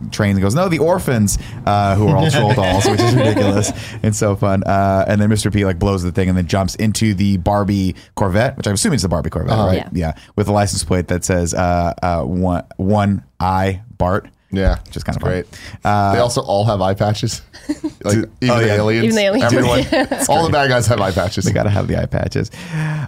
the 0.00 0.08
train 0.10 0.32
and 0.32 0.40
goes, 0.42 0.54
"No, 0.54 0.68
the 0.68 0.78
orphans 0.78 1.38
uh, 1.66 1.94
who 1.96 2.08
are 2.08 2.16
all 2.16 2.30
troll 2.30 2.54
dolls," 2.54 2.84
which 2.90 3.00
is 3.00 3.14
ridiculous 3.14 3.72
and 4.02 4.14
so 4.14 4.34
fun. 4.36 4.62
Uh, 4.64 5.04
and 5.08 5.20
then 5.20 5.28
Mr. 5.30 5.52
P 5.52 5.64
like 5.64 5.78
blows 5.78 6.02
the 6.02 6.12
thing 6.12 6.28
and 6.28 6.36
then 6.38 6.46
jumps 6.46 6.74
into 6.76 7.14
the 7.14 7.36
Barbie 7.38 7.94
Corvette, 8.14 8.56
which 8.56 8.66
I'm 8.66 8.74
assuming 8.74 8.96
is 8.96 9.02
the 9.02 9.08
Barbie 9.08 9.30
Corvette, 9.30 9.52
Uh-huh. 9.52 9.66
right? 9.68 9.86
Yeah. 9.92 10.14
with 10.36 10.48
a 10.48 10.52
license 10.52 10.84
plate 10.84 11.08
that 11.08 11.24
says 11.24 11.54
uh, 11.54 11.94
uh, 12.02 12.22
one 12.22 12.64
one 12.76 13.24
I 13.40 13.82
Bart. 13.98 14.28
Yeah, 14.52 14.78
Just 14.90 15.06
kinda 15.06 15.18
great. 15.18 15.46
Uh, 15.82 16.12
they 16.12 16.18
also 16.18 16.42
all 16.42 16.64
have 16.66 16.80
eye 16.80 16.94
patches. 16.94 17.40
like 18.04 18.16
even 18.16 18.30
oh, 18.50 18.58
the 18.58 18.66
yeah. 18.66 18.74
aliens, 18.74 19.04
Even 19.04 19.16
the 19.16 19.22
aliens. 19.22 19.52
everyone, 19.52 20.24
all 20.28 20.44
the 20.44 20.50
bad 20.52 20.68
guys 20.68 20.86
have 20.86 21.00
eye 21.00 21.10
patches. 21.10 21.44
They 21.44 21.52
gotta 21.52 21.70
have 21.70 21.88
the 21.88 22.00
eye 22.00 22.06
patches. 22.06 22.50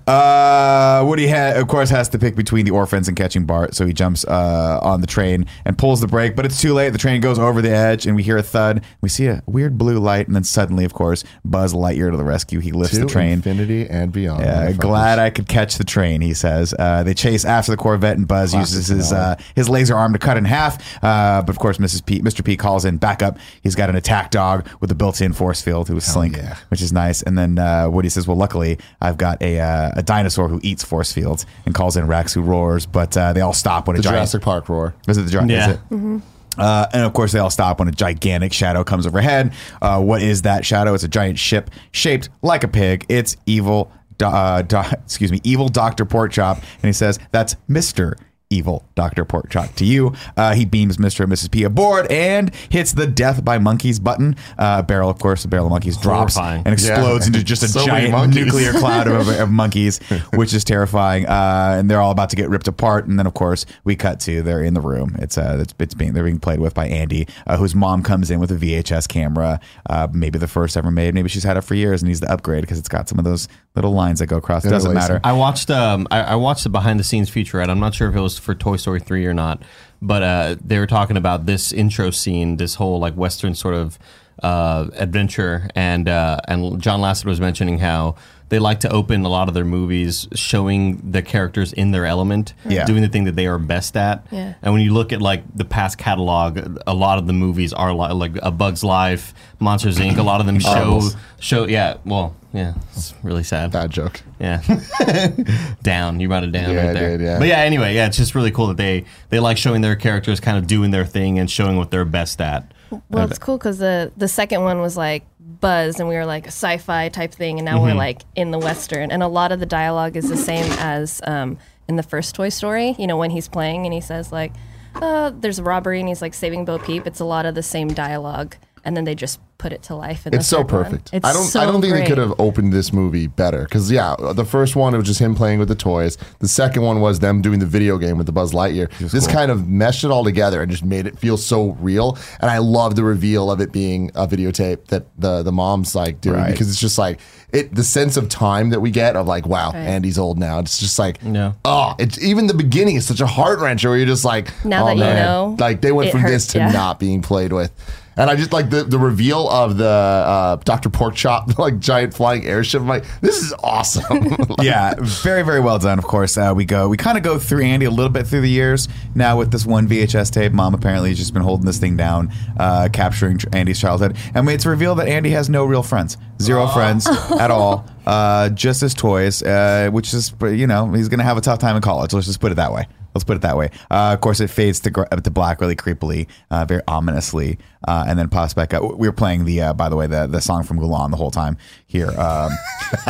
Uh, 0.06 1.04
Woody, 1.06 1.28
ha- 1.28 1.52
of 1.60 1.68
course, 1.68 1.90
has 1.90 2.08
to 2.10 2.18
pick 2.18 2.34
between 2.34 2.64
the 2.64 2.70
orphans 2.70 3.08
and 3.08 3.16
catching 3.16 3.44
Bart, 3.44 3.74
so 3.74 3.86
he 3.86 3.92
jumps 3.92 4.24
uh, 4.24 4.78
on 4.82 5.00
the 5.00 5.06
train 5.06 5.46
and 5.64 5.76
pulls 5.76 6.00
the 6.00 6.06
brake. 6.06 6.34
But 6.34 6.46
it's 6.46 6.60
too 6.60 6.72
late. 6.72 6.90
The 6.90 6.98
train 6.98 7.20
goes 7.20 7.38
over 7.38 7.60
the 7.60 7.70
edge, 7.70 8.06
and 8.06 8.16
we 8.16 8.22
hear 8.22 8.38
a 8.38 8.42
thud. 8.42 8.82
We 9.00 9.08
see 9.08 9.26
a 9.26 9.42
weird 9.46 9.76
blue 9.76 9.98
light, 9.98 10.26
and 10.26 10.34
then 10.34 10.44
suddenly, 10.44 10.84
of 10.84 10.94
course, 10.94 11.24
Buzz 11.44 11.74
Lightyear 11.74 12.10
to 12.10 12.16
the 12.16 12.24
rescue. 12.24 12.60
He 12.60 12.72
lifts 12.72 12.94
to 12.94 13.00
the 13.00 13.06
train. 13.06 13.32
infinity 13.32 13.88
and 13.88 14.12
beyond. 14.12 14.44
Yeah, 14.44 14.72
glad 14.72 15.18
I 15.18 15.30
could 15.30 15.48
catch 15.48 15.76
the 15.76 15.84
train. 15.84 16.20
He 16.20 16.34
says. 16.34 16.74
Uh, 16.78 17.02
they 17.02 17.14
chase 17.14 17.44
after 17.44 17.70
the 17.72 17.76
Corvette, 17.76 18.16
and 18.16 18.26
Buzz 18.26 18.52
Classic 18.52 18.60
uses 18.60 18.88
his 18.88 19.12
uh, 19.12 19.36
his 19.54 19.68
laser 19.68 19.94
arm 19.94 20.12
to 20.12 20.18
cut 20.18 20.36
in 20.36 20.44
half. 20.44 21.02
Uh, 21.34 21.42
but 21.42 21.50
of 21.50 21.58
course, 21.58 21.78
Mrs. 21.78 22.06
P, 22.06 22.20
Mr. 22.20 22.44
P 22.44 22.56
calls 22.56 22.84
in 22.84 22.96
backup. 22.96 23.38
He's 23.62 23.74
got 23.74 23.90
an 23.90 23.96
attack 23.96 24.30
dog 24.30 24.68
with 24.80 24.90
a 24.92 24.94
built-in 24.94 25.32
force 25.32 25.60
field 25.60 25.88
who 25.88 25.96
is 25.96 26.04
Slink, 26.04 26.36
yeah. 26.36 26.56
which 26.68 26.80
is 26.80 26.92
nice. 26.92 27.22
And 27.22 27.36
then 27.36 27.58
uh, 27.58 27.90
Woody 27.90 28.08
says, 28.08 28.28
"Well, 28.28 28.36
luckily, 28.36 28.78
I've 29.00 29.18
got 29.18 29.42
a 29.42 29.58
uh, 29.58 29.90
a 29.96 30.02
dinosaur 30.02 30.48
who 30.48 30.60
eats 30.62 30.84
force 30.84 31.12
fields," 31.12 31.44
and 31.66 31.74
calls 31.74 31.96
in 31.96 32.06
Rex, 32.06 32.32
who 32.34 32.40
roars. 32.42 32.86
But 32.86 33.16
uh, 33.16 33.32
they 33.32 33.40
all 33.40 33.52
stop 33.52 33.88
when 33.88 33.96
a 33.96 33.98
the 33.98 34.04
giant. 34.04 34.16
Jurassic 34.18 34.42
Park 34.42 34.68
roar. 34.68 34.94
Is 35.08 35.18
it 35.18 35.22
the 35.22 35.30
giant? 35.30 35.50
Yeah. 35.50 35.70
Is 35.70 35.78
it? 35.90 36.22
Uh, 36.56 36.86
and 36.92 37.02
of 37.04 37.12
course, 37.14 37.32
they 37.32 37.40
all 37.40 37.50
stop 37.50 37.80
when 37.80 37.88
a 37.88 37.92
gigantic 37.92 38.52
shadow 38.52 38.84
comes 38.84 39.06
overhead. 39.08 39.52
Uh, 39.82 40.00
what 40.00 40.22
is 40.22 40.42
that 40.42 40.64
shadow? 40.64 40.94
It's 40.94 41.02
a 41.02 41.08
giant 41.08 41.36
ship 41.38 41.68
shaped 41.90 42.28
like 42.42 42.62
a 42.62 42.68
pig. 42.68 43.06
It's 43.08 43.36
evil. 43.46 43.90
Do- 44.18 44.26
uh, 44.26 44.62
do- 44.62 44.78
excuse 45.04 45.32
me, 45.32 45.40
evil 45.42 45.68
Doctor 45.68 46.06
Porkchop, 46.06 46.58
and 46.58 46.84
he 46.84 46.92
says 46.92 47.18
that's 47.32 47.56
Mister 47.66 48.16
Evil 48.50 48.88
Doctor 48.94 49.24
Porkchop 49.24 49.74
to 49.76 49.84
you. 49.84 50.14
Uh, 50.36 50.54
he 50.54 50.64
beams 50.64 50.98
Mister 50.98 51.24
and 51.24 51.32
Mrs. 51.32 51.50
P 51.50 51.64
aboard 51.64 52.06
and 52.10 52.54
hits 52.68 52.92
the 52.92 53.06
death 53.06 53.44
by 53.44 53.58
monkeys 53.58 53.98
button. 53.98 54.36
Uh, 54.58 54.82
barrel, 54.82 55.10
of 55.10 55.18
course, 55.18 55.42
the 55.42 55.48
barrel 55.48 55.66
of 55.66 55.70
monkeys 55.70 55.96
drops 55.96 56.36
Horrifying. 56.36 56.62
and 56.64 56.72
explodes 56.72 57.24
Yeah. 57.26 57.28
into 57.32 57.42
just 57.44 57.62
a 57.62 57.68
So 57.74 57.84
giant 57.84 58.34
nuclear 58.34 58.72
cloud 58.72 59.08
of, 59.08 59.28
of 59.28 59.50
monkeys, 59.64 59.98
which 60.34 60.52
is 60.54 60.62
terrifying. 60.62 61.26
Uh, 61.26 61.76
and 61.78 61.90
they're 61.90 62.00
all 62.00 62.10
about 62.12 62.30
to 62.30 62.36
get 62.36 62.48
ripped 62.48 62.68
apart. 62.68 63.06
And 63.06 63.18
then, 63.18 63.26
of 63.26 63.34
course, 63.34 63.66
we 63.82 63.96
cut 63.96 64.20
to 64.20 64.42
they're 64.42 64.62
in 64.62 64.74
the 64.74 64.80
room. 64.80 65.16
It's 65.18 65.36
uh, 65.36 65.58
it's, 65.60 65.74
it's 65.80 65.94
being 65.94 66.12
they're 66.12 66.24
being 66.24 66.38
played 66.38 66.60
with 66.60 66.74
by 66.74 66.86
Andy, 66.86 67.26
uh, 67.46 67.56
whose 67.56 67.74
mom 67.74 68.02
comes 68.02 68.30
in 68.30 68.38
with 68.40 68.52
a 68.52 68.56
VHS 68.56 69.08
camera, 69.08 69.58
uh, 69.90 70.06
maybe 70.12 70.38
the 70.38 70.46
first 70.48 70.76
ever 70.76 70.90
made. 70.90 71.14
Maybe 71.14 71.28
she's 71.28 71.44
had 71.44 71.56
it 71.56 71.62
for 71.62 71.74
years 71.74 72.02
and 72.02 72.08
needs 72.08 72.20
the 72.20 72.30
upgrade 72.30 72.60
because 72.60 72.78
it's 72.78 72.88
got 72.88 73.08
some 73.08 73.18
of 73.18 73.24
those 73.24 73.48
little 73.74 73.92
lines 73.92 74.20
that 74.20 74.26
go 74.26 74.36
across. 74.36 74.64
It 74.64 74.70
Doesn't 74.70 74.94
matter. 74.94 75.20
I 75.24 75.32
watched 75.32 75.70
um 75.70 76.06
I, 76.10 76.20
I 76.20 76.34
watched 76.36 76.62
the 76.64 76.70
behind 76.70 77.00
the 77.00 77.04
scenes 77.04 77.28
featurette. 77.30 77.68
I'm 77.68 77.80
not 77.80 77.94
sure 77.94 78.08
if 78.08 78.14
it 78.14 78.20
was 78.20 78.33
for 78.38 78.54
Toy 78.54 78.76
Story 78.76 79.00
three 79.00 79.26
or 79.26 79.34
not, 79.34 79.62
but 80.00 80.22
uh, 80.22 80.56
they 80.64 80.78
were 80.78 80.86
talking 80.86 81.16
about 81.16 81.46
this 81.46 81.72
intro 81.72 82.10
scene, 82.10 82.56
this 82.56 82.74
whole 82.76 82.98
like 82.98 83.14
western 83.14 83.54
sort 83.54 83.74
of 83.74 83.98
uh, 84.42 84.88
adventure, 84.94 85.68
and 85.74 86.08
uh, 86.08 86.40
and 86.48 86.80
John 86.80 87.00
Lasseter 87.00 87.26
was 87.26 87.40
mentioning 87.40 87.78
how 87.78 88.16
they 88.50 88.58
like 88.58 88.80
to 88.80 88.90
open 88.90 89.24
a 89.24 89.28
lot 89.28 89.48
of 89.48 89.54
their 89.54 89.64
movies 89.64 90.28
showing 90.34 91.10
the 91.10 91.22
characters 91.22 91.72
in 91.72 91.90
their 91.92 92.04
element, 92.06 92.52
Yeah. 92.68 92.84
doing 92.84 93.02
the 93.02 93.08
thing 93.08 93.24
that 93.24 93.36
they 93.36 93.46
are 93.46 93.58
best 93.58 93.96
at. 93.96 94.26
Yeah. 94.30 94.54
And 94.62 94.72
when 94.74 94.82
you 94.82 94.92
look 94.92 95.12
at 95.12 95.20
like 95.22 95.42
the 95.56 95.64
past 95.64 95.98
catalog, 95.98 96.78
a 96.86 96.94
lot 96.94 97.18
of 97.18 97.26
the 97.26 97.32
movies 97.32 97.72
are 97.72 97.92
li- 97.92 98.12
like 98.12 98.32
A 98.42 98.50
Bug's 98.50 98.84
Life, 98.84 99.32
Monsters 99.60 99.98
Inc. 99.98 100.18
A 100.18 100.22
lot 100.22 100.40
of 100.40 100.46
them 100.46 100.58
show 100.60 101.00
show. 101.40 101.66
Yeah, 101.66 101.96
well, 102.04 102.36
yeah, 102.52 102.74
it's 102.92 103.14
really 103.22 103.42
sad. 103.42 103.72
Bad 103.72 103.90
joke. 103.90 104.20
Yeah, 104.38 104.60
down. 105.82 106.20
You 106.20 106.28
brought 106.28 106.44
it 106.44 106.52
down 106.52 106.70
Yeah, 106.72 106.76
right 106.86 106.90
I 106.90 106.92
there. 106.92 107.18
did, 107.18 107.24
yeah. 107.24 107.38
But 107.38 107.48
yeah, 107.48 107.58
anyway, 107.58 107.94
yeah, 107.94 108.06
it's 108.06 108.16
just 108.16 108.34
really 108.34 108.50
cool 108.50 108.68
that 108.68 108.76
they 108.76 109.04
they 109.30 109.40
like 109.40 109.56
showing 109.56 109.80
their 109.80 109.96
characters 109.96 110.40
kind 110.40 110.56
of 110.58 110.66
doing 110.66 110.90
their 110.90 111.04
thing 111.06 111.38
and 111.38 111.50
showing 111.50 111.76
what 111.76 111.90
they're 111.90 112.04
best 112.04 112.40
at. 112.40 112.70
Well, 113.10 113.26
it's 113.28 113.38
cool 113.38 113.58
because 113.58 113.78
the 113.78 114.12
the 114.16 114.28
second 114.28 114.62
one 114.62 114.80
was 114.80 114.96
like 114.96 115.24
Buzz, 115.40 116.00
and 116.00 116.08
we 116.08 116.14
were 116.16 116.26
like 116.26 116.44
a 116.44 116.48
sci-fi 116.48 117.08
type 117.08 117.32
thing, 117.32 117.58
and 117.58 117.64
now 117.66 117.76
Mm-hmm. 117.76 117.84
we're 117.86 117.94
like 117.94 118.22
in 118.34 118.50
the 118.50 118.58
western, 118.58 119.10
and 119.10 119.22
a 119.22 119.28
lot 119.28 119.52
of 119.52 119.60
the 119.60 119.66
dialogue 119.66 120.16
is 120.16 120.28
the 120.28 120.36
same 120.36 120.70
as 120.78 121.20
um, 121.26 121.58
in 121.88 121.96
the 121.96 122.02
first 122.02 122.34
Toy 122.34 122.48
Story. 122.48 122.94
You 122.98 123.06
know, 123.06 123.16
when 123.16 123.30
he's 123.30 123.48
playing 123.48 123.84
and 123.86 123.92
he 123.94 124.00
says 124.00 124.32
like, 124.32 124.52
uh, 124.96 125.30
"There's 125.38 125.58
a 125.58 125.62
robbery," 125.62 126.00
and 126.00 126.08
he's 126.08 126.22
like 126.22 126.34
saving 126.34 126.64
Bo 126.64 126.78
Peep. 126.78 127.06
It's 127.06 127.20
a 127.20 127.24
lot 127.24 127.46
of 127.46 127.54
the 127.54 127.62
same 127.62 127.88
dialogue, 127.88 128.56
and 128.84 128.96
then 128.96 129.04
they 129.04 129.14
just 129.14 129.40
put 129.56 129.72
it 129.72 129.82
to 129.84 129.94
life. 129.94 130.26
In 130.26 130.34
It's 130.34 130.48
the 130.50 130.56
so 130.56 130.64
perfect. 130.64 131.10
It's 131.12 131.24
I 131.26 131.32
don't. 131.32 131.44
So 131.46 131.60
I 131.60 131.64
don't 131.64 131.80
think 131.80 131.94
they 131.94 132.06
could 132.06 132.18
have 132.18 132.38
opened 132.38 132.72
this 132.72 132.92
movie 132.92 133.26
better. 133.28 133.62
Because 133.64 133.90
yeah, 133.90 134.14
the 134.34 134.44
first 134.44 134.76
one 134.76 134.94
it 134.94 134.98
was 134.98 135.06
just 135.06 135.20
him 135.20 135.34
playing 135.34 135.58
with 135.58 135.68
the 135.68 135.74
toys. 135.74 136.18
The 136.40 136.48
second 136.48 136.82
one 136.82 137.00
was 137.00 137.20
them 137.20 137.40
doing 137.40 137.60
the 137.60 137.66
video 137.66 137.96
game 137.98 138.18
with 138.18 138.26
the 138.26 138.32
Buzz 138.32 138.52
Lightyear. 138.52 138.90
This 139.10 139.26
kind 139.26 139.50
of 139.50 139.66
meshed 139.68 140.04
it 140.04 140.10
all 140.10 140.24
together 140.24 140.60
and 140.60 140.70
just 140.70 140.84
made 140.84 141.06
it 141.06 141.18
feel 141.18 141.36
so 141.36 141.72
real. 141.80 142.18
And 142.40 142.50
I 142.50 142.58
love 142.58 142.94
the 142.96 143.04
reveal 143.04 143.50
of 143.50 143.60
it 143.60 143.72
being 143.72 144.10
a 144.14 144.26
videotape 144.26 144.86
that 144.88 145.06
the 145.18 145.42
the 145.42 145.52
mom's 145.52 145.94
like 145.94 146.20
doing 146.20 146.36
Right. 146.36 146.50
because 146.52 146.68
it's 146.68 146.80
just 146.80 146.98
like 146.98 147.20
it. 147.52 147.74
The 147.74 147.84
sense 147.84 148.16
of 148.16 148.28
time 148.28 148.70
that 148.70 148.80
we 148.80 148.90
get 148.90 149.16
of 149.16 149.26
like, 149.26 149.46
wow, 149.46 149.70
Right. 149.72 149.78
Andy's 149.80 150.18
old 150.18 150.38
now. 150.38 150.58
It's 150.58 150.78
just 150.78 150.98
like, 150.98 151.18
Yeah. 151.22 151.52
oh, 151.64 151.94
it's 151.98 152.20
even 152.22 152.48
the 152.48 152.54
beginning 152.54 152.96
is 152.96 153.06
such 153.06 153.20
a 153.20 153.26
heart 153.26 153.60
wrencher 153.60 153.86
where 153.86 153.96
you're 153.96 154.06
just 154.06 154.24
like, 154.24 154.52
Now 154.64 154.82
oh, 154.82 154.86
that 154.88 154.96
you 154.96 155.02
know, 155.04 155.56
like 155.58 155.80
they 155.80 155.92
went 155.92 156.08
it 156.08 156.12
from 156.12 156.22
this 156.22 156.48
to 156.48 156.58
yeah. 156.58 156.70
not 156.72 156.98
being 157.00 157.22
played 157.22 157.52
with. 157.52 157.70
And 158.16 158.30
I 158.30 158.36
just 158.36 158.52
like 158.52 158.70
the, 158.70 158.84
the 158.84 158.98
reveal 158.98 159.48
of 159.48 159.76
the 159.76 159.86
uh, 159.86 160.56
Dr. 160.56 160.88
Porkchop, 160.88 161.58
like 161.58 161.78
giant 161.78 162.14
flying 162.14 162.44
airship. 162.44 162.80
I'm 162.80 162.88
like, 162.88 163.04
this 163.20 163.42
is 163.42 163.52
awesome. 163.62 164.36
yeah, 164.62 164.94
very 165.00 165.42
very 165.42 165.60
well 165.60 165.78
done. 165.78 165.98
Of 165.98 166.04
course, 166.04 166.36
uh, 166.36 166.52
we 166.54 166.64
go 166.64 166.88
we 166.88 166.96
kind 166.96 167.18
of 167.18 167.24
go 167.24 167.38
through 167.38 167.62
Andy 167.62 167.86
a 167.86 167.90
little 167.90 168.10
bit 168.10 168.26
through 168.26 168.42
the 168.42 168.50
years. 168.50 168.88
Now 169.14 169.38
with 169.38 169.50
this 169.50 169.66
one 169.66 169.88
VHS 169.88 170.30
tape, 170.30 170.52
Mom 170.52 170.74
apparently 170.74 171.10
has 171.10 171.18
just 171.18 171.32
been 171.32 171.42
holding 171.42 171.66
this 171.66 171.78
thing 171.78 171.96
down, 171.96 172.32
uh, 172.58 172.88
capturing 172.92 173.38
tr- 173.38 173.48
Andy's 173.52 173.80
childhood, 173.80 174.16
and 174.34 174.48
it's 174.48 174.66
revealed 174.66 174.98
that 174.98 175.08
Andy 175.08 175.30
has 175.30 175.48
no 175.48 175.64
real 175.64 175.82
friends, 175.82 176.16
zero 176.40 176.66
friends 176.68 177.06
at 177.40 177.50
all, 177.50 177.86
uh, 178.06 178.48
just 178.50 178.80
his 178.80 178.94
toys, 178.94 179.42
uh, 179.42 179.90
which 179.90 180.14
is 180.14 180.32
you 180.42 180.66
know 180.66 180.92
he's 180.92 181.08
gonna 181.08 181.24
have 181.24 181.36
a 181.36 181.40
tough 181.40 181.58
time 181.58 181.76
in 181.76 181.82
college. 181.82 182.12
Let's 182.12 182.26
just 182.26 182.40
put 182.40 182.52
it 182.52 182.56
that 182.56 182.72
way. 182.72 182.86
Let's 183.14 183.24
put 183.24 183.36
it 183.36 183.42
that 183.42 183.56
way. 183.56 183.70
Uh, 183.90 184.12
of 184.12 184.20
course, 184.20 184.40
it 184.40 184.48
fades 184.48 184.80
to, 184.80 184.90
gr- 184.90 185.04
to 185.04 185.30
black 185.30 185.60
really 185.60 185.76
creepily, 185.76 186.26
uh, 186.50 186.64
very 186.64 186.82
ominously, 186.88 187.58
uh, 187.86 188.04
and 188.08 188.18
then 188.18 188.28
pops 188.28 188.54
back 188.54 188.74
up. 188.74 188.82
We 188.82 189.06
were 189.08 189.12
playing 189.12 189.44
the, 189.44 189.60
uh, 189.60 189.72
by 189.74 189.88
the 189.88 189.96
way, 189.96 190.06
the 190.06 190.26
the 190.26 190.40
song 190.40 190.64
from 190.64 190.78
Gulan 190.78 191.10
the 191.10 191.16
whole 191.16 191.30
time 191.30 191.56
here. 191.94 192.10
Um, 192.20 192.50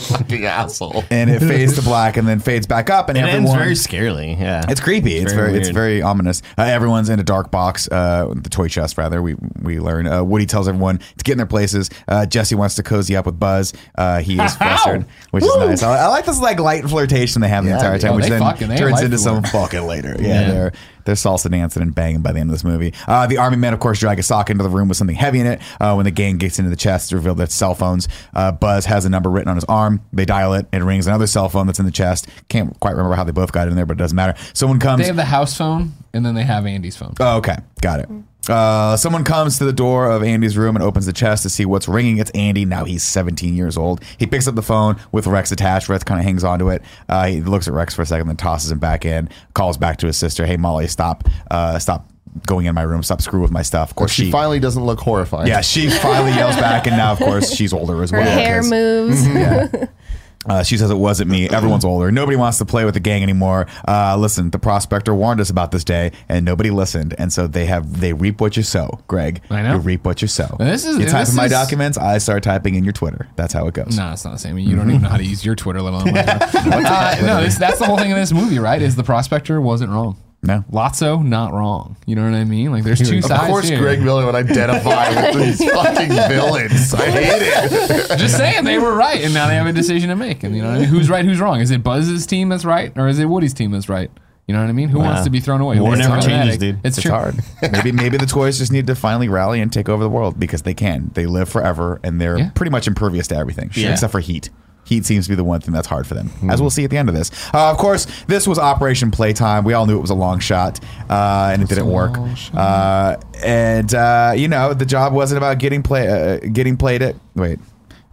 Fucking 0.00 0.44
asshole. 0.44 1.04
and 1.10 1.30
it 1.30 1.40
fades 1.40 1.74
to 1.76 1.82
black 1.82 2.16
and 2.16 2.26
then 2.26 2.38
fades 2.40 2.66
back 2.66 2.90
up 2.90 3.08
and 3.08 3.16
It 3.16 3.22
everyone 3.22 3.58
ends 3.60 3.86
very 3.88 4.02
scarily. 4.02 4.38
Yeah, 4.38 4.62
it's 4.68 4.80
creepy 4.80 5.16
it's 5.16 5.32
very, 5.32 5.54
it's 5.56 5.68
weird. 5.68 5.74
very 5.74 6.02
ominous 6.02 6.42
uh, 6.56 6.62
everyone's 6.62 7.08
in 7.08 7.18
a 7.20 7.22
dark 7.22 7.50
box 7.50 7.88
uh, 7.90 8.32
the 8.36 8.48
toy 8.50 8.68
chest 8.68 8.98
rather 8.98 9.22
we 9.22 9.36
we 9.62 9.78
learn 9.80 10.06
uh, 10.06 10.22
woody 10.24 10.46
tells 10.46 10.68
everyone 10.68 10.98
to 10.98 11.24
get 11.24 11.32
in 11.32 11.38
their 11.38 11.46
places 11.46 11.90
uh, 12.08 12.26
jesse 12.26 12.54
wants 12.54 12.74
to 12.76 12.82
cozy 12.82 13.16
up 13.16 13.26
with 13.26 13.38
buzz 13.38 13.72
uh, 13.96 14.20
he 14.20 14.38
is 14.40 14.54
flustered 14.56 15.06
which 15.30 15.44
is 15.44 15.56
nice 15.56 15.82
I, 15.82 16.04
I 16.04 16.06
like 16.08 16.24
this 16.26 16.40
like 16.40 16.58
light 16.60 16.84
flirtation 16.84 17.40
they 17.40 17.48
have 17.48 17.64
the 17.64 17.72
entire 17.72 17.98
time 17.98 18.12
oh, 18.12 18.16
which 18.16 18.24
they 18.24 18.30
then 18.30 18.40
fucking- 18.40 18.68
they 18.68 18.76
turns 18.76 18.92
like 18.94 19.04
into 19.04 19.18
some 19.18 19.42
fucking 19.44 19.86
later 19.86 20.14
yeah, 20.18 20.26
Yeah. 20.28 20.50
they're 20.50 20.72
they're 21.08 21.14
salsa 21.14 21.50
dancing 21.50 21.82
and 21.82 21.94
banging 21.94 22.20
by 22.20 22.32
the 22.32 22.38
end 22.38 22.50
of 22.50 22.54
this 22.54 22.64
movie. 22.64 22.92
Uh, 23.06 23.26
the 23.26 23.38
army 23.38 23.56
men, 23.56 23.72
of 23.72 23.80
course, 23.80 23.98
drag 23.98 24.18
a 24.18 24.22
sock 24.22 24.50
into 24.50 24.62
the 24.62 24.68
room 24.68 24.88
with 24.88 24.98
something 24.98 25.16
heavy 25.16 25.40
in 25.40 25.46
it. 25.46 25.58
Uh, 25.80 25.94
when 25.94 26.04
the 26.04 26.10
gang 26.10 26.36
gets 26.36 26.58
into 26.58 26.68
the 26.68 26.76
chest, 26.76 27.06
it's 27.06 27.12
revealed 27.14 27.38
that 27.38 27.50
cell 27.50 27.74
phones. 27.74 28.08
Uh, 28.34 28.52
Buzz 28.52 28.84
has 28.84 29.06
a 29.06 29.08
number 29.08 29.30
written 29.30 29.48
on 29.48 29.56
his 29.56 29.64
arm. 29.64 30.02
They 30.12 30.26
dial 30.26 30.52
it. 30.52 30.66
It 30.70 30.82
rings 30.82 31.06
another 31.06 31.26
cell 31.26 31.48
phone 31.48 31.66
that's 31.66 31.78
in 31.78 31.86
the 31.86 31.90
chest. 31.90 32.28
Can't 32.50 32.78
quite 32.78 32.90
remember 32.90 33.16
how 33.16 33.24
they 33.24 33.32
both 33.32 33.52
got 33.52 33.68
in 33.68 33.74
there, 33.74 33.86
but 33.86 33.94
it 33.94 34.00
doesn't 34.00 34.16
matter. 34.16 34.38
Someone 34.52 34.78
comes. 34.78 35.00
They 35.00 35.06
have 35.06 35.16
the 35.16 35.24
house 35.24 35.56
phone, 35.56 35.94
and 36.12 36.26
then 36.26 36.34
they 36.34 36.44
have 36.44 36.66
Andy's 36.66 36.98
phone. 36.98 37.14
Oh, 37.18 37.38
okay. 37.38 37.56
Got 37.80 38.00
it. 38.00 38.10
Uh, 38.48 38.96
someone 38.96 39.24
comes 39.24 39.58
to 39.58 39.64
the 39.64 39.72
door 39.72 40.10
of 40.10 40.22
Andy's 40.22 40.56
room 40.56 40.76
and 40.76 40.82
opens 40.82 41.06
the 41.06 41.12
chest 41.12 41.42
to 41.44 41.50
see 41.50 41.64
what's 41.64 41.88
ringing. 41.88 42.18
It's 42.18 42.30
Andy. 42.32 42.64
Now 42.64 42.84
he's 42.84 43.02
17 43.02 43.54
years 43.54 43.76
old. 43.76 44.02
He 44.18 44.26
picks 44.26 44.46
up 44.48 44.54
the 44.54 44.62
phone 44.62 44.96
with 45.12 45.26
Rex 45.26 45.52
attached. 45.52 45.88
Rex 45.88 46.04
kind 46.04 46.18
of 46.20 46.24
hangs 46.24 46.44
onto 46.44 46.68
it. 46.70 46.82
Uh, 47.08 47.26
he 47.26 47.40
looks 47.40 47.68
at 47.68 47.74
Rex 47.74 47.94
for 47.94 48.02
a 48.02 48.06
second, 48.06 48.26
then 48.28 48.36
tosses 48.36 48.70
him 48.70 48.78
back 48.78 49.04
in. 49.04 49.28
Calls 49.54 49.76
back 49.76 49.98
to 49.98 50.06
his 50.06 50.16
sister. 50.16 50.46
Hey, 50.46 50.56
Molly, 50.56 50.86
stop, 50.88 51.28
uh, 51.50 51.78
stop 51.78 52.08
going 52.46 52.66
in 52.66 52.74
my 52.74 52.82
room. 52.82 53.02
Stop 53.02 53.20
screwing 53.22 53.42
with 53.42 53.50
my 53.50 53.62
stuff. 53.62 53.90
Of 53.90 53.96
course, 53.96 54.10
She 54.12 54.26
she. 54.26 54.30
finally 54.30 54.60
doesn't 54.60 54.84
look 54.84 55.00
horrified. 55.00 55.48
yeah, 55.48 55.60
she 55.60 55.88
finally 55.90 56.32
yells 56.32 56.56
back, 56.56 56.86
and 56.86 56.96
now, 56.96 57.12
of 57.12 57.18
course, 57.18 57.52
she's 57.54 57.72
older 57.72 58.02
as 58.02 58.10
Her 58.10 58.18
well. 58.20 58.30
hair 58.38 58.60
'cause- 58.60 58.70
moves. 58.70 59.26
Uh, 60.48 60.62
she 60.62 60.76
says 60.78 60.90
it 60.90 60.96
wasn't 60.96 61.30
me. 61.30 61.48
Everyone's 61.48 61.84
older. 61.92 62.10
Nobody 62.10 62.36
wants 62.36 62.58
to 62.58 62.64
play 62.64 62.84
with 62.84 62.94
the 62.94 63.00
gang 63.00 63.22
anymore. 63.22 63.66
Uh, 63.86 64.16
listen, 64.18 64.50
the 64.50 64.58
prospector 64.58 65.14
warned 65.14 65.40
us 65.40 65.50
about 65.50 65.70
this 65.72 65.84
day, 65.84 66.12
and 66.28 66.44
nobody 66.44 66.70
listened. 66.70 67.14
And 67.18 67.32
so 67.32 67.46
they 67.46 67.66
have 67.66 68.00
they 68.00 68.12
reap 68.12 68.40
what 68.40 68.56
you 68.56 68.62
sow, 68.62 69.00
Greg. 69.08 69.42
I 69.50 69.62
know. 69.62 69.74
You 69.74 69.78
reap 69.80 70.04
what 70.04 70.22
you 70.22 70.28
sow. 70.28 70.56
This 70.58 70.84
is- 70.84 70.98
you 70.98 71.06
type 71.06 71.20
this 71.22 71.30
in 71.30 71.36
my 71.36 71.44
is- 71.46 71.50
documents. 71.52 71.98
I 71.98 72.18
start 72.18 72.42
typing 72.42 72.74
in 72.74 72.84
your 72.84 72.92
Twitter. 72.92 73.28
That's 73.36 73.52
how 73.52 73.66
it 73.68 73.74
goes. 73.74 73.96
No, 73.96 74.12
it's 74.12 74.24
not 74.24 74.32
the 74.32 74.38
same. 74.38 74.58
You 74.58 74.76
don't 74.76 74.88
even 74.90 75.02
know 75.02 75.08
how 75.08 75.16
to 75.18 75.24
use 75.24 75.44
your 75.44 75.54
Twitter, 75.54 75.80
let 75.82 75.92
alone 75.92 76.12
my 76.12 76.22
Twitter. 76.50 76.86
uh, 76.86 77.16
no, 77.22 77.42
this, 77.42 77.58
that's 77.58 77.78
the 77.78 77.86
whole 77.86 77.98
thing 77.98 78.10
in 78.10 78.16
this 78.16 78.32
movie, 78.32 78.58
right? 78.58 78.80
Is 78.82 78.96
the 78.96 79.04
prospector 79.04 79.60
wasn't 79.60 79.90
wrong. 79.90 80.16
No. 80.42 80.64
Lotso, 80.70 81.24
not 81.24 81.52
wrong. 81.52 81.96
You 82.06 82.14
know 82.14 82.24
what 82.24 82.34
I 82.34 82.44
mean? 82.44 82.70
Like, 82.70 82.84
there's 82.84 83.00
two 83.08 83.18
Of 83.18 83.24
sides 83.24 83.42
Of 83.42 83.48
course, 83.48 83.68
here. 83.68 83.78
Greg 83.78 84.00
Miller 84.00 84.24
would 84.24 84.36
identify 84.36 85.32
with 85.32 85.58
these 85.58 85.70
fucking 85.70 86.08
villains. 86.10 86.94
I 86.94 87.10
hate 87.10 87.42
it. 87.42 88.18
Just 88.18 88.36
saying 88.36 88.64
they 88.64 88.78
were 88.78 88.94
right, 88.94 89.20
and 89.22 89.34
now 89.34 89.48
they 89.48 89.56
have 89.56 89.66
a 89.66 89.72
decision 89.72 90.10
to 90.10 90.16
make. 90.16 90.44
And 90.44 90.54
you 90.54 90.62
know, 90.62 90.68
what 90.68 90.76
I 90.76 90.80
mean? 90.82 90.88
who's 90.88 91.10
right, 91.10 91.24
who's 91.24 91.40
wrong? 91.40 91.60
Is 91.60 91.70
it 91.72 91.82
Buzz's 91.82 92.24
team 92.26 92.48
that's 92.48 92.64
right, 92.64 92.96
or 92.96 93.08
is 93.08 93.18
it 93.18 93.24
Woody's 93.26 93.52
team 93.52 93.72
that's 93.72 93.88
right? 93.88 94.10
You 94.46 94.54
know 94.54 94.62
what 94.62 94.70
I 94.70 94.72
mean? 94.72 94.88
Who 94.88 95.00
wants 95.00 95.24
to 95.24 95.30
be 95.30 95.40
thrown 95.40 95.60
away? 95.60 95.78
War 95.78 95.92
It's 95.92 95.98
never 96.00 96.14
automatic. 96.16 96.30
changes, 96.52 96.58
dude. 96.58 96.76
It's, 96.82 96.96
It's 96.96 97.02
true. 97.02 97.10
hard. 97.10 97.34
maybe 97.70 97.92
maybe 97.92 98.16
the 98.16 98.24
toys 98.24 98.56
just 98.58 98.72
need 98.72 98.86
to 98.86 98.94
finally 98.94 99.28
rally 99.28 99.60
and 99.60 99.70
take 99.70 99.90
over 99.90 100.02
the 100.02 100.08
world 100.08 100.40
because 100.40 100.62
they 100.62 100.72
can. 100.72 101.10
They 101.12 101.26
live 101.26 101.50
forever 101.50 102.00
and 102.02 102.18
they're 102.18 102.38
Yeah. 102.38 102.50
pretty 102.54 102.70
much 102.70 102.86
impervious 102.86 103.26
to 103.26 103.36
everything, 103.36 103.70
Yeah. 103.74 103.90
except 103.92 104.10
for 104.10 104.20
heat. 104.20 104.48
Heat 104.88 105.04
seems 105.04 105.26
to 105.26 105.30
be 105.30 105.36
the 105.36 105.44
one 105.44 105.60
thing 105.60 105.74
that's 105.74 105.86
hard 105.86 106.06
for 106.06 106.14
them, 106.14 106.30
as 106.50 106.62
we'll 106.62 106.70
see 106.70 106.82
at 106.84 106.90
the 106.90 106.96
end 106.96 107.10
of 107.10 107.14
this. 107.14 107.30
Uh, 107.52 107.70
of 107.70 107.76
course, 107.76 108.06
this 108.26 108.46
was 108.46 108.58
Operation 108.58 109.10
Playtime. 109.10 109.64
We 109.64 109.74
all 109.74 109.84
knew 109.84 109.98
it 109.98 110.00
was 110.00 110.08
a 110.10 110.14
long 110.14 110.38
shot, 110.40 110.80
uh, 111.10 111.50
and 111.52 111.62
it 111.62 111.68
didn't 111.68 111.88
work. 111.88 112.16
Uh, 112.54 113.16
and 113.44 113.92
uh, 113.94 114.32
you 114.34 114.48
know, 114.48 114.72
the 114.72 114.86
job 114.86 115.12
wasn't 115.12 115.36
about 115.36 115.58
getting 115.58 115.82
play, 115.82 116.08
uh, 116.08 116.38
getting 116.52 116.76
played 116.78 117.02
it. 117.02 117.16
Wait. 117.34 117.58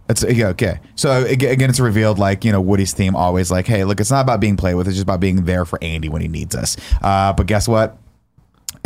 It's 0.08 0.22
yeah, 0.22 0.48
okay. 0.48 0.78
So 0.94 1.24
again, 1.24 1.68
it's 1.68 1.80
revealed 1.80 2.18
like 2.18 2.44
you 2.44 2.52
know 2.52 2.60
Woody's 2.60 2.92
theme 2.92 3.16
always 3.16 3.50
like, 3.50 3.66
hey, 3.66 3.84
look, 3.84 3.98
it's 3.98 4.10
not 4.10 4.20
about 4.20 4.38
being 4.38 4.56
played 4.56 4.74
with; 4.74 4.86
it's 4.86 4.96
just 4.96 5.02
about 5.02 5.18
being 5.18 5.46
there 5.46 5.64
for 5.64 5.82
Andy 5.82 6.08
when 6.08 6.22
he 6.22 6.28
needs 6.28 6.54
us. 6.54 6.76
Uh, 7.02 7.32
but 7.32 7.46
guess 7.46 7.66
what? 7.66 7.98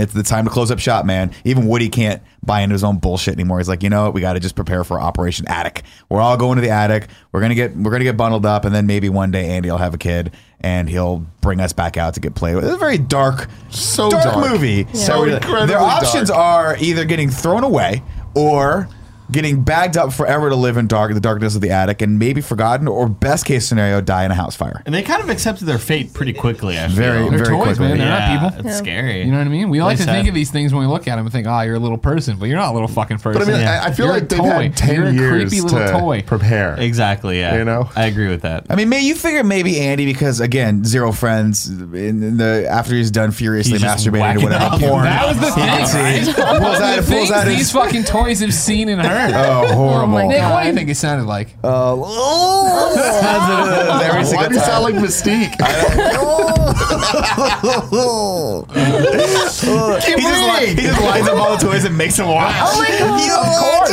It's 0.01 0.13
the 0.13 0.23
time 0.23 0.45
to 0.45 0.51
close 0.51 0.71
up 0.71 0.79
shop, 0.79 1.05
man. 1.05 1.31
Even 1.45 1.67
Woody 1.67 1.89
can't 1.89 2.23
buy 2.45 2.61
into 2.63 2.73
his 2.73 2.83
own 2.85 2.99
bullshit 2.99 3.35
anymore. 3.35 3.59
He's 3.59 3.69
like, 3.69 3.83
you 3.83 3.91
know 3.91 4.05
what? 4.05 4.15
We 4.15 4.21
got 4.21 4.33
to 4.33 4.41
just 4.41 4.55
prepare 4.57 4.83
for 4.85 5.01
Operation 5.01 5.47
Attic. 5.49 5.83
We're 6.09 6.21
all 6.21 6.37
going 6.37 6.57
to 6.57 6.63
the 6.63 6.71
attic. 6.71 7.09
We're 7.33 7.41
gonna 7.41 7.55
get 7.55 7.77
we're 7.77 7.91
gonna 7.91 8.05
get 8.05 8.17
bundled 8.17 8.47
up, 8.47 8.65
and 8.65 8.75
then 8.75 8.87
maybe 8.87 9.09
one 9.09 9.31
day 9.31 9.47
Andy 9.51 9.71
will 9.71 9.79
have 9.79 9.95
a 9.95 9.99
kid, 9.99 10.33
and 10.61 10.89
he'll 10.89 11.19
bring 11.41 11.61
us 11.61 11.73
back 11.73 11.97
out 11.97 12.15
to 12.15 12.21
get 12.21 12.35
played 12.35 12.57
with. 12.57 12.65
It's 12.65 12.75
a 12.75 12.79
very 12.79 12.99
dark, 12.99 13.49
So 13.71 14.11
dark, 14.11 14.25
dark. 14.25 14.51
movie. 14.51 14.87
So 14.95 15.21
we're- 15.21 15.35
incredibly 15.37 15.67
Their 15.69 15.79
options 15.81 16.29
dark. 16.29 16.39
are 16.41 16.77
either 16.81 17.05
getting 17.05 17.31
thrown 17.31 17.63
away 17.65 18.03
or 18.35 18.89
getting 19.31 19.63
bagged 19.63 19.97
up 19.97 20.13
forever 20.13 20.49
to 20.51 20.57
live 20.57 20.77
in 20.77 20.87
dark 20.87 21.13
the 21.15 21.21
darkness 21.21 21.55
of 21.55 21.61
the 21.61 21.71
attic 21.71 22.03
and 22.03 22.19
maybe 22.19 22.41
forgotten, 22.41 22.89
or 22.89 23.09
best 23.09 23.45
case 23.45 23.67
scenario, 23.67 24.01
die 24.01 24.25
in 24.25 24.31
a 24.31 24.35
house 24.35 24.57
fire. 24.57 24.83
And 24.87 24.95
they 24.95 25.03
kind 25.03 25.23
of 25.23 25.29
accepted 25.31 25.65
their 25.67 25.79
fate 25.79 26.13
pretty 26.15 26.33
quickly. 26.33 26.79
I 26.79 26.87
Very. 26.89 27.29
They're 27.29 27.39
very 27.45 27.57
toys, 27.57 27.77
quickly. 27.79 27.89
man. 27.89 27.99
They're 27.99 28.09
not 28.09 28.21
yeah, 28.21 28.51
people. 28.51 28.67
It's 28.71 28.79
scary. 28.79 29.21
You 29.23 29.31
know 29.33 29.39
what 29.39 29.47
I 29.47 29.51
mean? 29.51 29.69
We 29.71 29.83
like 29.83 29.99
to 29.99 30.05
Really 30.05 30.17
think 30.19 30.29
of 30.29 30.35
these 30.35 30.51
things 30.51 30.73
when 30.73 30.83
we 30.83 30.87
look 30.89 31.09
at 31.09 31.17
them 31.17 31.27
and 31.27 31.33
think, 31.33 31.47
"Ah, 31.47 31.63
you're 31.63 31.75
a 31.75 31.79
little 31.79 31.99
person," 31.99 32.37
but 32.39 32.47
you're 32.49 32.59
not 32.59 32.71
a 32.71 32.75
little 32.75 32.89
fucking 32.89 33.19
person. 33.19 33.41
But 33.43 33.49
I 33.49 33.53
mean, 33.53 33.61
Yeah. 33.63 33.83
I, 33.83 33.87
I 33.89 33.93
feel 33.93 34.07
You're 34.07 34.15
a 34.17 34.19
like 34.21 34.29
they've 34.29 34.39
toy. 34.39 34.47
had 34.65 34.77
10 34.77 34.95
You're 34.97 35.07
a 35.07 35.13
years 35.13 35.51
creepy 35.51 35.61
little 35.63 35.79
to 35.79 35.93
toy. 35.93 36.23
prepare. 36.23 36.79
Exactly. 36.81 37.39
Yeah. 37.41 37.57
You 37.57 37.65
know? 37.65 37.91
I 37.97 38.07
agree 38.07 38.29
with 38.29 38.43
that. 38.43 38.67
I 38.71 38.77
mean, 38.77 38.89
may 38.89 39.01
you 39.01 39.15
figure 39.15 39.45
maybe 39.45 39.81
Andy 39.81 40.07
because 40.07 40.41
again, 40.41 40.85
zero 40.85 41.13
friends 41.13 41.69
in, 41.69 41.95
in 42.23 42.37
the 42.37 42.67
after 42.69 42.95
he's 42.95 43.11
done 43.11 43.31
furiously 43.33 43.73
He's 43.73 43.83
just 43.83 44.07
masturbating 44.07 44.17
or 44.17 44.21
whacking 44.21 44.43
whatever 44.45 44.65
off. 44.65 44.81
porn. 44.81 45.05
that 45.05 45.27
was 45.29 45.39
the 45.39 45.47
he 45.47 45.53
thing. 45.53 45.65
can 45.69 45.87
see- 45.87 45.99
right? 46.43 46.61
pulls 46.61 46.81
out, 46.81 46.95
pulls 46.97 47.07
things 47.09 47.31
out 47.31 47.47
these 47.47 47.59
his 47.59 47.73
fucking 47.73 48.05
toys 48.05 48.41
have 48.41 48.55
seen 48.55 48.89
and 48.89 49.01
heard. 49.21 49.35
Oh, 49.35 49.75
horrible. 49.75 50.07
my 50.15 50.27
Nick, 50.27 50.43
what 50.43 50.63
do 50.63 50.69
you 50.69 50.75
think 50.75 50.89
it 50.91 50.97
sounded 50.97 51.25
like? 51.27 51.49
Every 51.63 51.71
Why 54.11 54.23
single 54.25 54.49
do 54.49 54.55
you 54.55 54.61
time. 54.61 54.69
sound 54.69 54.83
like 54.85 54.95
Mystique? 54.97 55.57
he, 58.81 60.23
just 60.23 60.43
li- 60.61 60.67
he 60.75 60.83
just 60.83 61.01
lines 61.01 61.29
up 61.29 61.37
all 61.39 61.57
the 61.57 61.65
toys 61.65 61.85
and 61.85 61.97
makes 61.97 62.17
them 62.17 62.29
watch. 62.29 62.55
Oh 62.59 62.79
my 62.81 62.89
god! 62.99 63.21
Of 63.21 63.57
course. 63.61 63.91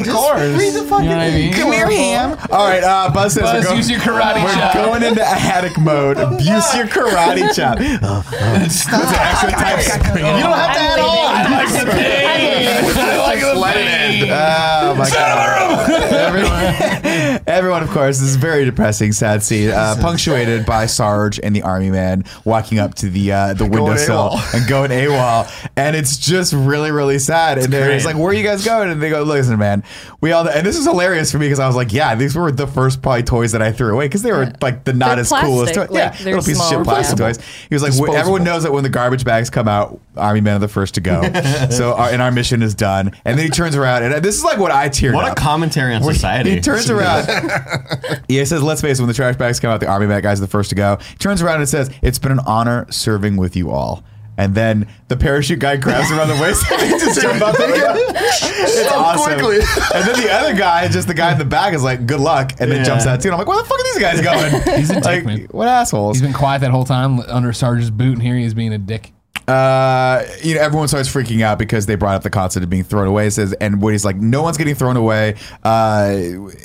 Of 0.00 0.06
course. 0.12 0.64
You 0.64 1.08
know 1.08 1.16
what 1.16 1.18
I 1.18 1.30
mean? 1.30 1.52
Come 1.54 1.72
here, 1.72 1.88
Ham. 1.90 2.38
All 2.50 2.66
right, 2.68 2.82
uh, 2.82 3.10
Buzz 3.12 3.34
says 3.34 3.42
Buzz, 3.42 3.64
we're, 3.64 3.70
go- 3.70 3.76
use 3.76 3.90
your 3.90 4.00
karate 4.00 4.42
we're 4.44 4.52
chop. 4.54 4.74
going 4.74 5.02
into 5.02 5.22
attic 5.24 5.78
mode. 5.78 6.18
Abuse 6.18 6.74
your 6.74 6.86
karate 6.86 7.52
chop. 7.54 7.78
Uh, 7.78 7.82
uh, 8.02 8.22
That's 8.58 8.86
an 8.86 8.94
extra 8.94 9.50
type 9.52 9.80
screen. 9.80 10.26
You 10.26 10.42
don't 10.42 10.52
have 10.58 10.74
to 10.76 10.80
add 10.82 11.00
on. 11.00 11.52
like 11.52 11.68
the 11.72 11.90
pain. 11.92 12.26
I 12.26 13.21
like 13.40 13.74
the 13.74 13.80
pain. 13.80 14.24
Oh 14.30 14.94
my 14.96 15.08
god! 15.08 15.90
everyone, 16.12 16.52
everyone, 17.46 17.82
of 17.82 17.90
course, 17.90 18.18
this 18.18 18.28
is 18.30 18.36
a 18.36 18.38
very 18.38 18.64
depressing, 18.64 19.12
sad 19.12 19.42
scene, 19.42 19.70
uh, 19.70 19.96
punctuated 20.00 20.66
by 20.66 20.86
Sarge 20.86 21.40
and 21.40 21.54
the 21.54 21.62
army 21.62 21.90
man 21.90 22.24
walking 22.44 22.78
up 22.78 22.94
to 22.96 23.08
the 23.08 23.32
uh, 23.32 23.54
the 23.54 23.64
windowsill 23.66 24.38
and 24.54 24.66
going 24.68 24.90
AWOL, 24.90 25.68
and 25.76 25.96
it's 25.96 26.16
just 26.16 26.52
really, 26.52 26.90
really 26.90 27.18
sad. 27.18 27.58
And 27.58 27.72
they're 27.72 27.92
just 27.94 28.06
like, 28.06 28.16
"Where 28.16 28.28
are 28.28 28.32
you 28.34 28.42
guys 28.42 28.64
going?" 28.64 28.90
And 28.90 29.02
they 29.02 29.10
go, 29.10 29.22
"Listen, 29.22 29.58
man, 29.58 29.82
we 30.20 30.32
all." 30.32 30.48
And 30.48 30.66
this 30.66 30.76
is 30.76 30.84
hilarious 30.84 31.32
for 31.32 31.38
me 31.38 31.46
because 31.46 31.58
I 31.60 31.66
was 31.66 31.76
like, 31.76 31.92
"Yeah, 31.92 32.14
these 32.14 32.34
were 32.34 32.50
the 32.52 32.66
first 32.66 33.02
probably 33.02 33.22
toys 33.22 33.52
that 33.52 33.62
I 33.62 33.72
threw 33.72 33.92
away 33.94 34.06
because 34.06 34.22
they 34.22 34.32
were 34.32 34.52
like 34.60 34.84
the 34.84 34.92
not 34.92 35.10
They're 35.16 35.20
as 35.20 35.30
coolest 35.30 35.74
toys. 35.74 35.90
like, 35.90 35.98
yeah, 35.98 36.10
they're 36.10 36.36
little 36.36 36.46
piece 36.46 36.60
of 36.60 36.64
shit 36.66 36.72
small. 36.72 36.84
plastic 36.84 37.18
toys." 37.18 37.38
He 37.68 37.74
was 37.74 37.82
like, 37.82 37.92
Disposable. 37.92 38.16
"Everyone 38.16 38.44
knows 38.44 38.62
that 38.62 38.72
when 38.72 38.82
the 38.82 38.90
garbage 38.90 39.24
bags 39.24 39.50
come 39.50 39.68
out, 39.68 40.00
army 40.16 40.40
men 40.40 40.56
are 40.56 40.60
the 40.60 40.68
first 40.68 40.94
to 40.94 41.00
go. 41.00 41.22
so, 41.70 41.94
our, 41.94 42.10
and 42.10 42.22
our 42.22 42.30
mission 42.30 42.62
is 42.62 42.74
done." 42.74 43.12
And 43.24 43.38
then 43.38 43.44
he 43.44 43.50
turns 43.50 43.76
around, 43.76 44.02
and 44.04 44.24
this 44.24 44.36
is 44.36 44.44
like 44.44 44.58
what 44.58 44.70
I 44.70 44.88
teared 44.88 45.14
What 45.14 45.30
a 45.30 45.34
commentary 45.34 45.94
on 45.94 46.02
society. 46.02 46.50
He 46.50 46.60
turns 46.60 46.90
around. 46.90 47.26
Yeah, 48.28 48.40
he 48.40 48.44
says, 48.44 48.62
"Let's 48.62 48.80
face 48.80 48.98
it. 48.98 49.02
When 49.02 49.08
the 49.08 49.14
trash 49.14 49.36
bags 49.36 49.60
come 49.60 49.70
out, 49.70 49.80
the 49.80 49.88
army 49.88 50.06
mat 50.06 50.22
guys 50.22 50.38
are 50.38 50.42
the 50.42 50.50
first 50.50 50.70
to 50.70 50.76
go." 50.76 50.98
He 51.10 51.16
turns 51.16 51.42
around 51.42 51.60
and 51.60 51.68
says, 51.68 51.90
"It's 52.02 52.18
been 52.18 52.32
an 52.32 52.40
honor 52.40 52.86
serving 52.90 53.36
with 53.36 53.56
you 53.56 53.70
all." 53.70 54.04
And 54.38 54.54
then 54.54 54.88
the 55.08 55.16
parachute 55.16 55.58
guy 55.58 55.76
grabs 55.76 56.10
him 56.10 56.18
around 56.18 56.28
the 56.28 56.40
waist 56.42 56.64
and 56.72 56.80
they 56.80 56.88
just 56.98 57.20
jump 57.20 57.42
out 57.42 57.54
the 57.54 57.64
window. 57.66 57.94
It's 58.24 58.88
So 58.88 58.98
awesome. 58.98 59.34
quickly. 59.34 59.56
And 59.94 60.08
then 60.08 60.22
the 60.22 60.32
other 60.32 60.54
guy, 60.54 60.88
just 60.88 61.06
the 61.06 61.12
guy 61.14 61.32
in 61.32 61.38
the 61.38 61.44
back, 61.44 61.74
is 61.74 61.82
like, 61.82 62.06
"Good 62.06 62.20
luck," 62.20 62.52
and 62.58 62.70
then 62.70 62.78
Yeah. 62.78 62.84
jumps 62.84 63.06
out 63.06 63.20
too. 63.20 63.28
And 63.28 63.34
I'm 63.34 63.38
like, 63.40 63.46
"Where 63.48 63.58
the 63.58 63.64
fuck 63.64 63.78
are 63.78 63.84
these 63.84 63.98
guys 63.98 64.20
going?" 64.22 64.78
He's 64.78 64.90
a 64.90 64.94
dick, 64.94 65.04
like, 65.04 65.24
man. 65.26 65.46
what 65.50 65.68
assholes? 65.68 66.16
He's 66.16 66.22
been 66.22 66.32
quiet 66.32 66.60
that 66.62 66.70
whole 66.70 66.84
time 66.86 67.20
under 67.28 67.52
Sarge's 67.52 67.90
boot, 67.90 68.14
and 68.14 68.22
here 68.22 68.34
he 68.36 68.44
is 68.44 68.54
being 68.54 68.72
a 68.72 68.78
dick. 68.78 69.12
Uh, 69.48 70.24
you 70.42 70.54
know, 70.54 70.60
everyone 70.60 70.88
starts 70.88 71.08
freaking 71.08 71.42
out 71.42 71.58
because 71.58 71.86
they 71.86 71.94
brought 71.94 72.14
up 72.16 72.22
the 72.22 72.30
concept 72.30 72.62
of 72.64 72.70
being 72.70 72.84
thrown 72.84 73.06
away. 73.06 73.26
It 73.26 73.32
says, 73.32 73.52
and 73.54 73.80
Woody's 73.82 74.04
like, 74.04 74.16
no 74.16 74.42
one's 74.42 74.56
getting 74.58 74.74
thrown 74.74 74.96
away. 74.96 75.36
Uh, 75.62 76.18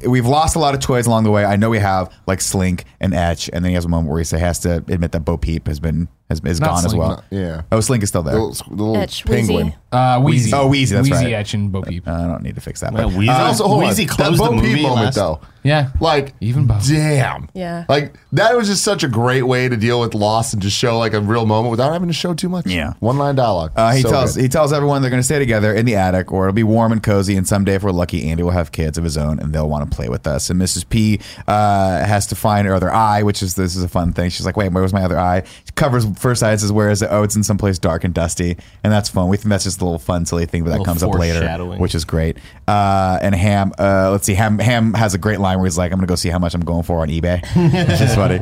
we've 0.07 0.25
lost 0.25 0.55
a 0.55 0.60
lot 0.60 0.74
of 0.74 0.79
toys 0.81 1.07
along 1.07 1.24
the 1.24 1.31
way. 1.31 1.46
I 1.46 1.55
know 1.55 1.69
we 1.69 1.79
have, 1.79 2.13
like 2.27 2.41
Slink 2.41 2.86
and 3.00 3.13
Etch, 3.13 3.50
and 3.53 3.63
then 3.63 3.69
he 3.69 3.75
has 3.75 3.86
a 3.86 3.89
moment 3.89 4.10
where 4.10 4.19
he 4.19 4.25
say, 4.25 4.39
has 4.39 4.60
to 4.60 4.77
admit 4.88 5.12
that 5.12 5.22
Bo 5.22 5.38
Peep 5.38 5.67
has 5.67 5.79
been 5.79 6.07
has 6.29 6.41
is 6.43 6.60
Not 6.60 6.67
gone 6.67 6.77
as 6.86 6.91
Slink, 6.91 7.00
well. 7.00 7.10
not- 7.10 7.24
yeah. 7.31 7.62
Oh, 7.72 7.79
Slink 7.79 8.03
is 8.03 8.10
still 8.10 8.22
there. 8.22 8.34
The 8.36 8.41
little, 8.41 8.75
the 8.75 8.84
little 8.84 8.98
Etch, 9.01 9.24
penguin. 9.24 9.67
Wheezy. 9.67 9.77
Uh, 9.93 10.19
Wheezy. 10.19 10.51
Oh, 10.53 10.67
Wheezy, 10.67 10.93
that's 10.96 11.10
Wheezy 11.10 11.24
right. 11.24 11.34
Etch 11.36 11.53
and 11.53 11.72
Bo 11.72 11.84
Peep. 11.84 12.05
Uh, 12.05 12.12
I 12.12 12.27
don't 12.27 12.43
need 12.43 12.55
to 12.55 12.60
fix 12.62 12.81
that. 12.81 12.91
Well, 12.91 13.10
but, 13.10 13.17
Weezy- 13.17 13.29
uh, 13.29 13.46
also, 13.46 13.65
hold 13.65 13.84
Wheezy 13.84 14.03
on. 14.03 14.10
closed 14.10 14.34
that 14.41 14.43
the 14.43 14.50
Bo 14.50 14.62
Peep 14.62 14.62
movie 14.72 14.81
moment 14.84 15.05
last- 15.05 15.15
though. 15.15 15.39
yeah. 15.63 15.91
Like 16.01 16.34
Even 16.41 16.67
Bo. 16.67 16.77
damn. 16.86 17.48
Yeah. 17.53 17.86
Like 17.88 18.15
that 18.34 18.57
was 18.57 18.67
just 18.67 18.84
such 18.84 19.03
a 19.03 19.07
great 19.07 19.43
way 19.43 19.69
to 19.69 19.77
deal 19.77 20.01
with 20.01 20.13
loss 20.13 20.51
and 20.51 20.62
just 20.62 20.75
show 20.77 21.00
like 21.00 21.13
a 21.13 21.22
real 21.22 21.46
moment 21.46 21.72
without 21.72 21.93
having 21.93 22.10
to 22.10 22.13
show 22.13 22.34
too 22.34 22.50
much. 22.50 22.65
Yeah. 22.70 22.94
One 23.00 23.18
line 23.18 23.36
dialogue. 23.36 23.72
Uh, 23.76 23.94
he 23.94 24.02
So 24.02 24.10
tells 24.10 24.36
good. 24.36 24.42
he 24.44 24.50
tells 24.50 24.74
everyone 24.74 25.02
they're 25.02 25.12
going 25.12 25.20
to 25.22 25.26
stay 25.26 25.40
together 25.40 25.74
in 25.74 25.86
the 25.86 25.96
attic, 25.96 26.32
or 26.32 26.46
it'll 26.46 26.54
be 26.56 26.64
warm 26.64 26.92
and 26.92 27.02
cozy. 27.02 27.36
And 27.38 27.48
someday, 27.48 27.76
if 27.76 27.84
we're 27.84 27.92
lucky, 27.92 28.30
Andy 28.30 28.44
will 28.44 28.52
have 28.52 28.72
kids 28.72 28.98
of 28.98 29.04
his 29.04 29.18
own, 29.18 29.40
and 29.40 29.54
they'll 29.54 29.70
want 29.70 29.90
to 29.90 29.96
play 29.96 30.10
with 30.10 30.28
us. 30.28 30.50
And 30.50 30.62
Mrs. 30.62 30.88
P 30.90 31.20
uh, 31.48 32.06
has 32.06 32.28
to 32.28 32.36
find 32.36 32.68
her 32.68 32.74
other 32.74 32.92
eye, 32.94 33.24
which 33.24 33.42
is 33.42 33.56
this 33.56 33.76
is 33.76 33.84
a 33.84 33.88
fun 33.88 34.14
thing. 34.14 34.30
She's 34.30 34.46
like, 34.46 34.58
"Wait, 34.58 34.72
where 34.72 34.84
was 34.84 34.94
my 34.94 35.04
other 35.04 35.18
eye?" 35.20 35.44
She 35.66 35.72
covers 35.76 36.06
first 36.18 36.44
eye, 36.44 36.56
says, 36.56 36.72
"Where 36.72 36.90
is 36.90 37.02
it?" 37.02 37.10
Oh, 37.12 37.24
it's 37.24 37.36
in 37.36 37.44
some 37.44 37.58
place 37.58 37.78
dark 37.80 38.04
and 38.04 38.14
dusty, 38.14 38.58
and 38.84 38.92
that's 38.94 39.10
fun. 39.10 39.28
We 39.30 39.38
think 39.38 39.50
that's 39.50 39.64
just 39.64 39.82
a 39.82 39.84
little 39.86 40.00
fun, 40.00 40.26
silly 40.26 40.46
thing, 40.46 40.64
but 40.64 40.70
that 40.72 40.80
Little 40.80 40.86
comes 40.86 41.04
up 41.04 41.14
later, 41.14 41.40
foreshadowing. 41.40 41.80
which 41.80 41.96
is 41.96 42.06
great. 42.06 42.38
Uh, 42.68 43.20
and 43.22 43.34
Ham, 43.36 43.72
uh, 43.80 44.12
let's 44.12 44.26
see, 44.26 44.34
Ham 44.34 44.60
Ham 44.60 44.94
has 44.94 45.14
a 45.14 45.18
great 45.18 45.40
line 45.40 45.58
where 45.58 45.66
he's 45.66 45.78
like, 45.78 45.92
"I'm 45.92 45.98
going 45.98 46.08
to 46.08 46.12
go 46.12 46.16
see 46.16 46.30
how 46.30 46.40
much 46.40 46.54
I'm 46.54 46.62
going 46.66 46.84
for 46.84 47.00
on 47.02 47.08
eBay," 47.10 47.42
which 47.90 48.01
is 48.01 48.16
funny. 48.16 48.42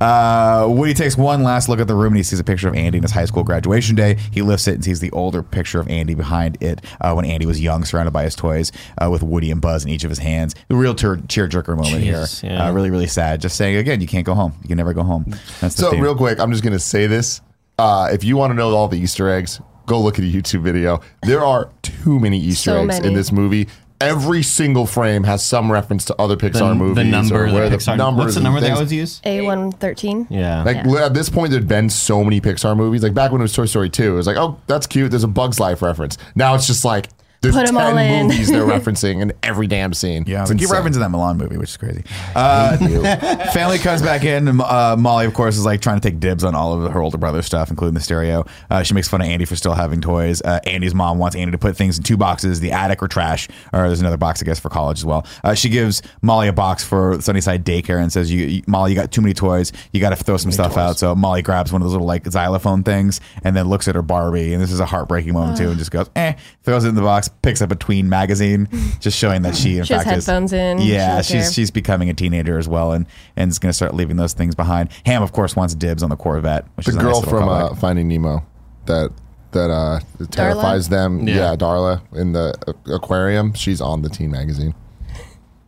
Uh, 0.00 0.66
Woody 0.68 0.94
takes 0.94 1.16
one 1.16 1.42
last 1.42 1.68
look 1.68 1.80
at 1.80 1.88
the 1.88 1.94
room 1.94 2.08
and 2.12 2.16
he 2.16 2.22
sees 2.22 2.40
a 2.40 2.44
picture 2.44 2.68
of 2.68 2.74
Andy 2.74 2.98
in 2.98 3.02
his 3.02 3.12
high 3.12 3.24
school 3.24 3.42
graduation 3.44 3.63
day. 3.68 4.16
He 4.32 4.42
lifts 4.42 4.68
it 4.68 4.74
and 4.74 4.84
sees 4.84 5.00
the 5.00 5.10
older 5.12 5.42
picture 5.42 5.80
of 5.80 5.88
Andy 5.88 6.14
behind 6.14 6.62
it 6.62 6.80
uh, 7.00 7.12
when 7.14 7.24
Andy 7.24 7.46
was 7.46 7.60
young, 7.60 7.84
surrounded 7.84 8.12
by 8.12 8.24
his 8.24 8.34
toys, 8.34 8.72
uh, 9.02 9.10
with 9.10 9.22
Woody 9.22 9.50
and 9.50 9.60
Buzz 9.60 9.84
in 9.84 9.90
each 9.90 10.04
of 10.04 10.10
his 10.10 10.18
hands. 10.18 10.54
The 10.68 10.76
real 10.76 10.94
tear 10.94 11.16
jerker 11.16 11.76
moment 11.76 12.02
Jeez, 12.04 12.40
here. 12.40 12.50
yeah. 12.52 12.66
Uh, 12.68 12.72
really, 12.72 12.90
really 12.90 13.06
sad. 13.06 13.40
Just 13.40 13.56
saying 13.56 13.76
again, 13.76 14.00
you 14.00 14.06
can't 14.06 14.26
go 14.26 14.34
home. 14.34 14.54
You 14.62 14.68
can 14.68 14.76
never 14.76 14.92
go 14.94 15.02
home. 15.02 15.24
That's 15.60 15.74
the 15.74 15.82
So 15.82 15.90
theme. 15.90 16.00
real 16.00 16.16
quick, 16.16 16.38
I'm 16.40 16.50
just 16.50 16.62
gonna 16.64 16.78
say 16.78 17.06
this. 17.06 17.40
Uh, 17.78 18.08
if 18.12 18.22
you 18.24 18.36
want 18.36 18.50
to 18.50 18.54
know 18.54 18.74
all 18.74 18.86
the 18.88 18.98
Easter 18.98 19.28
eggs, 19.28 19.60
go 19.86 20.00
look 20.00 20.18
at 20.18 20.24
a 20.24 20.28
YouTube 20.28 20.62
video. 20.62 21.00
There 21.22 21.44
are 21.44 21.70
too 21.82 22.20
many 22.20 22.38
Easter 22.38 22.70
So 22.70 22.84
eggs 22.84 22.98
in 23.00 23.14
this 23.14 23.32
movie. 23.32 23.68
Every 24.08 24.42
single 24.42 24.86
frame 24.86 25.24
has 25.24 25.44
some 25.44 25.70
reference 25.72 26.04
to 26.06 26.16
other 26.20 26.36
Pixar 26.36 26.68
the, 26.70 26.74
movies. 26.74 26.96
the 26.96 27.04
number, 27.04 27.44
or 27.44 27.48
the 27.48 27.54
where 27.54 27.70
Pixar. 27.70 27.96
numbers 27.96 28.24
What's 28.24 28.34
the 28.36 28.40
number 28.42 28.60
they 28.60 28.66
things. 28.68 28.78
always 28.78 28.92
use? 28.92 29.20
A113. 29.24 30.26
Yeah. 30.30 30.62
Like 30.62 30.78
Yeah. 30.84 31.06
at 31.06 31.14
this 31.14 31.28
point, 31.28 31.50
there'd 31.50 31.68
been 31.68 31.88
so 31.90 32.22
many 32.24 32.40
Pixar 32.40 32.76
movies. 32.76 33.02
Like 33.02 33.14
back 33.14 33.32
when 33.32 33.40
it 33.40 33.44
was 33.44 33.52
Toy 33.52 33.66
Story 33.66 33.90
2, 33.90 34.12
it 34.12 34.16
was 34.16 34.26
like, 34.26 34.36
oh, 34.36 34.58
that's 34.66 34.86
cute. 34.86 35.10
There's 35.10 35.24
a 35.24 35.28
Bug's 35.28 35.58
Life 35.60 35.82
reference. 35.82 36.18
Now 36.34 36.54
it's 36.54 36.66
just 36.66 36.84
like 36.84 37.08
there's 37.44 37.54
Put 37.54 37.68
'em 37.68 37.76
all 37.76 37.92
ten 37.94 37.98
in. 38.12 38.26
movies 38.26 38.50
they're 38.50 38.64
referencing 38.66 39.20
in 39.22 39.32
every 39.42 39.66
damn 39.66 39.94
scene. 39.94 40.24
Yeah, 40.26 40.42
It's 40.42 40.50
we 40.50 40.56
keep 40.56 40.64
insane. 40.68 40.82
referencing 40.82 40.98
that 41.00 41.10
Mulan 41.10 41.36
movie, 41.36 41.56
which 41.56 41.70
is 41.70 41.76
crazy. 41.76 42.02
Uh, 42.34 42.76
family 43.52 43.78
comes 43.78 44.02
back 44.02 44.24
in. 44.24 44.48
And, 44.48 44.60
uh, 44.60 44.96
Molly, 44.98 45.24
of 45.26 45.34
course, 45.34 45.56
is 45.56 45.64
like 45.64 45.80
trying 45.80 46.00
to 46.00 46.08
take 46.10 46.18
dibs 46.20 46.42
on 46.44 46.54
all 46.54 46.72
of 46.84 46.90
her 46.92 47.00
older 47.00 47.16
brother's 47.18 47.46
stuff, 47.46 47.70
including 47.70 47.94
the 47.94 48.00
stereo. 48.00 48.44
Uh, 48.70 48.82
she 48.82 48.92
makes 48.94 49.06
fun 49.08 49.20
of 49.20 49.28
Andy 49.28 49.44
for 49.44 49.54
still 49.56 49.74
having 49.74 50.00
toys. 50.00 50.42
Uh, 50.42 50.58
Andy's 50.66 50.94
mom 50.94 51.18
wants 51.18 51.36
Andy 51.36 51.52
to 51.52 51.58
put 51.58 51.76
things 51.76 51.96
in 51.96 52.02
two 52.02 52.16
boxes: 52.16 52.58
the 52.60 52.72
attic 52.72 53.02
or 53.02 53.08
trash, 53.08 53.48
or 53.72 53.86
there's 53.86 54.00
another 54.00 54.16
box, 54.16 54.42
I 54.42 54.46
guess, 54.46 54.58
for 54.58 54.68
college 54.68 54.98
as 54.98 55.04
well. 55.04 55.26
Uh, 55.44 55.54
she 55.54 55.68
gives 55.68 56.02
Molly 56.22 56.48
a 56.48 56.52
box 56.52 56.82
for 56.82 57.20
Sunnyside 57.20 57.64
Daycare 57.64 58.00
and 58.02 58.12
says, 58.12 58.32
"You, 58.32 58.46
you- 58.46 58.62
Molly, 58.66 58.92
you 58.92 58.96
got 58.96 59.12
too 59.12 59.20
many 59.20 59.34
toys. 59.34 59.72
You 59.92 60.00
got 60.00 60.10
to 60.10 60.16
throw 60.16 60.36
some 60.36 60.50
stuff 60.50 60.76
out." 60.76 60.98
So 60.98 61.14
Molly 61.14 61.42
grabs 61.42 61.72
one 61.72 61.82
of 61.82 61.86
those 61.86 61.92
little 61.92 62.06
like 62.06 62.26
xylophone 62.26 62.82
things 62.82 63.20
and 63.44 63.54
then 63.56 63.68
looks 63.68 63.86
at 63.88 63.94
her 63.94 64.02
Barbie, 64.02 64.52
and 64.54 64.62
this 64.62 64.72
is 64.72 64.80
a 64.80 64.86
heartbreaking 64.86 65.32
moment 65.34 65.58
too, 65.58 65.68
and 65.68 65.78
just 65.78 65.90
goes, 65.90 66.10
"Eh," 66.16 66.34
throws 66.64 66.84
it 66.84 66.88
in 66.88 66.94
the 66.94 67.02
box, 67.02 67.30
picks 67.42 67.60
up 67.62 67.70
a 67.70 67.74
tween 67.76 68.08
magazine, 68.08 68.68
just 69.00 69.18
showing 69.18 69.42
that 69.42 69.54
she, 69.56 69.78
in 69.78 69.84
She 69.84 69.94
has 69.94 70.04
fact, 70.04 70.16
is- 70.16 70.26
headphones 70.26 70.52
in. 70.52 70.78
Yeah, 70.80 71.16
doesn't 71.16 71.24
she's 71.36 71.44
care. 71.44 71.52
she's 71.52 71.70
becoming 71.70 72.08
a 72.10 72.14
teenager 72.14 72.58
as 72.58 72.68
well, 72.68 72.92
and 72.92 73.06
and 73.36 73.50
is 73.50 73.58
going 73.58 73.70
to 73.70 73.74
start 73.74 73.94
leaving 73.94 74.16
those 74.16 74.32
things 74.32 74.54
behind. 74.54 74.88
Ham, 75.06 75.22
of 75.22 75.32
course, 75.32 75.54
wants 75.56 75.74
dibs 75.74 76.02
on 76.02 76.10
the 76.10 76.16
Corvette. 76.16 76.66
Which 76.76 76.86
The 76.86 76.90
is 76.92 76.96
a 76.96 77.02
nice 77.02 77.12
girl 77.12 77.22
from 77.22 77.48
uh. 77.48 77.74
Finding 77.74 78.08
Nemo 78.08 78.44
that 78.86 79.10
that 79.52 79.70
uh, 79.70 80.00
terrifies 80.30 80.88
them. 80.88 81.28
Yeah. 81.28 81.34
Yeah. 81.50 81.56
Darla 81.56 82.00
in 82.14 82.32
the 82.32 82.54
uh, 82.66 82.94
aquarium. 82.94 83.52
She's 83.54 83.80
on 83.80 84.02
the 84.02 84.08
teen 84.08 84.30
magazine. 84.30 84.74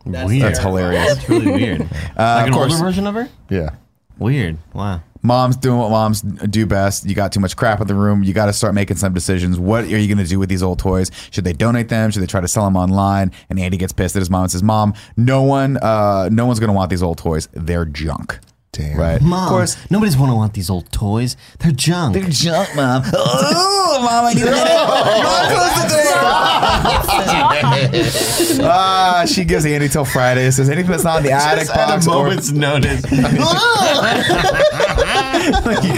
weird. 0.05 0.41
That's 0.41 0.59
hilarious. 0.59 1.15
That's 1.15 1.29
really 1.29 1.51
weird. 1.51 1.79
like 1.91 1.91
of 2.17 2.47
an 2.47 2.53
course. 2.53 2.73
older 2.73 2.83
version 2.85 3.07
of 3.07 3.15
her? 3.15 3.29
Yeah. 3.49 3.71
Weird. 4.17 4.57
Wow. 4.73 5.01
Mom's 5.21 5.57
doing 5.57 5.77
what 5.77 5.89
moms 5.89 6.21
do 6.21 6.65
best. 6.65 7.05
You 7.05 7.15
got 7.15 7.31
too 7.31 7.39
much 7.39 7.55
crap 7.55 7.81
in 7.81 7.87
the 7.87 7.95
room. 7.95 8.23
You 8.23 8.33
got 8.33 8.47
to 8.47 8.53
start 8.53 8.73
making 8.73 8.97
some 8.97 9.13
decisions. 9.13 9.59
What 9.59 9.85
are 9.85 9.97
you 9.97 10.13
going 10.13 10.23
to 10.23 10.29
do 10.29 10.39
with 10.39 10.49
these 10.49 10.63
old 10.63 10.79
toys? 10.79 11.11
Should 11.31 11.43
they 11.43 11.53
donate 11.53 11.89
them? 11.89 12.11
Should 12.11 12.21
they 12.21 12.27
try 12.27 12.41
to 12.41 12.47
sell 12.47 12.65
them 12.65 12.75
online? 12.75 13.31
And 13.49 13.59
Andy 13.59 13.77
gets 13.77 13.93
pissed 13.93 14.15
at 14.15 14.19
his 14.19 14.29
mom 14.29 14.43
and 14.43 14.51
says, 14.51 14.63
"Mom, 14.63 14.93
no 15.15 15.43
one, 15.43 15.77
uh, 15.77 16.29
no 16.31 16.45
one's 16.45 16.59
going 16.59 16.69
to 16.69 16.73
want 16.73 16.89
these 16.89 17.03
old 17.03 17.17
toys. 17.17 17.49
They're 17.53 17.85
junk." 17.85 18.39
Damn. 18.73 18.97
Right? 18.97 19.21
Mom, 19.21 19.43
Of 19.45 19.49
course, 19.49 19.77
nobody's 19.89 20.15
going 20.15 20.29
to 20.29 20.35
want 20.35 20.53
these 20.53 20.69
old 20.69 20.91
toys. 20.91 21.35
They're 21.59 21.71
junk. 21.71 22.13
They're 22.13 22.29
junk, 22.29 22.75
mom. 22.75 23.03
oh, 23.13 23.99
mom, 24.03 24.25
I 24.25 24.33
need 24.33 24.43
a 24.43 24.51
Mom, 24.51 25.47
close 25.51 25.75
the 25.83 25.89
door. 28.59 28.67
Ah, 28.69 29.25
she 29.27 29.43
gives 29.45 29.65
Andy 29.65 29.87
till 29.87 30.05
Friday. 30.05 30.49
Says 30.51 30.69
anything 30.69 30.91
that's 30.91 31.03
not 31.03 31.17
in 31.19 31.23
the 31.23 31.31
attic 31.31 31.65
Just 31.67 31.71
at 31.77 31.87
box. 31.87 32.05
a 32.07 32.09
or- 32.11 32.23
moment's 32.25 32.51
notice. 32.51 33.03
You 33.11 33.21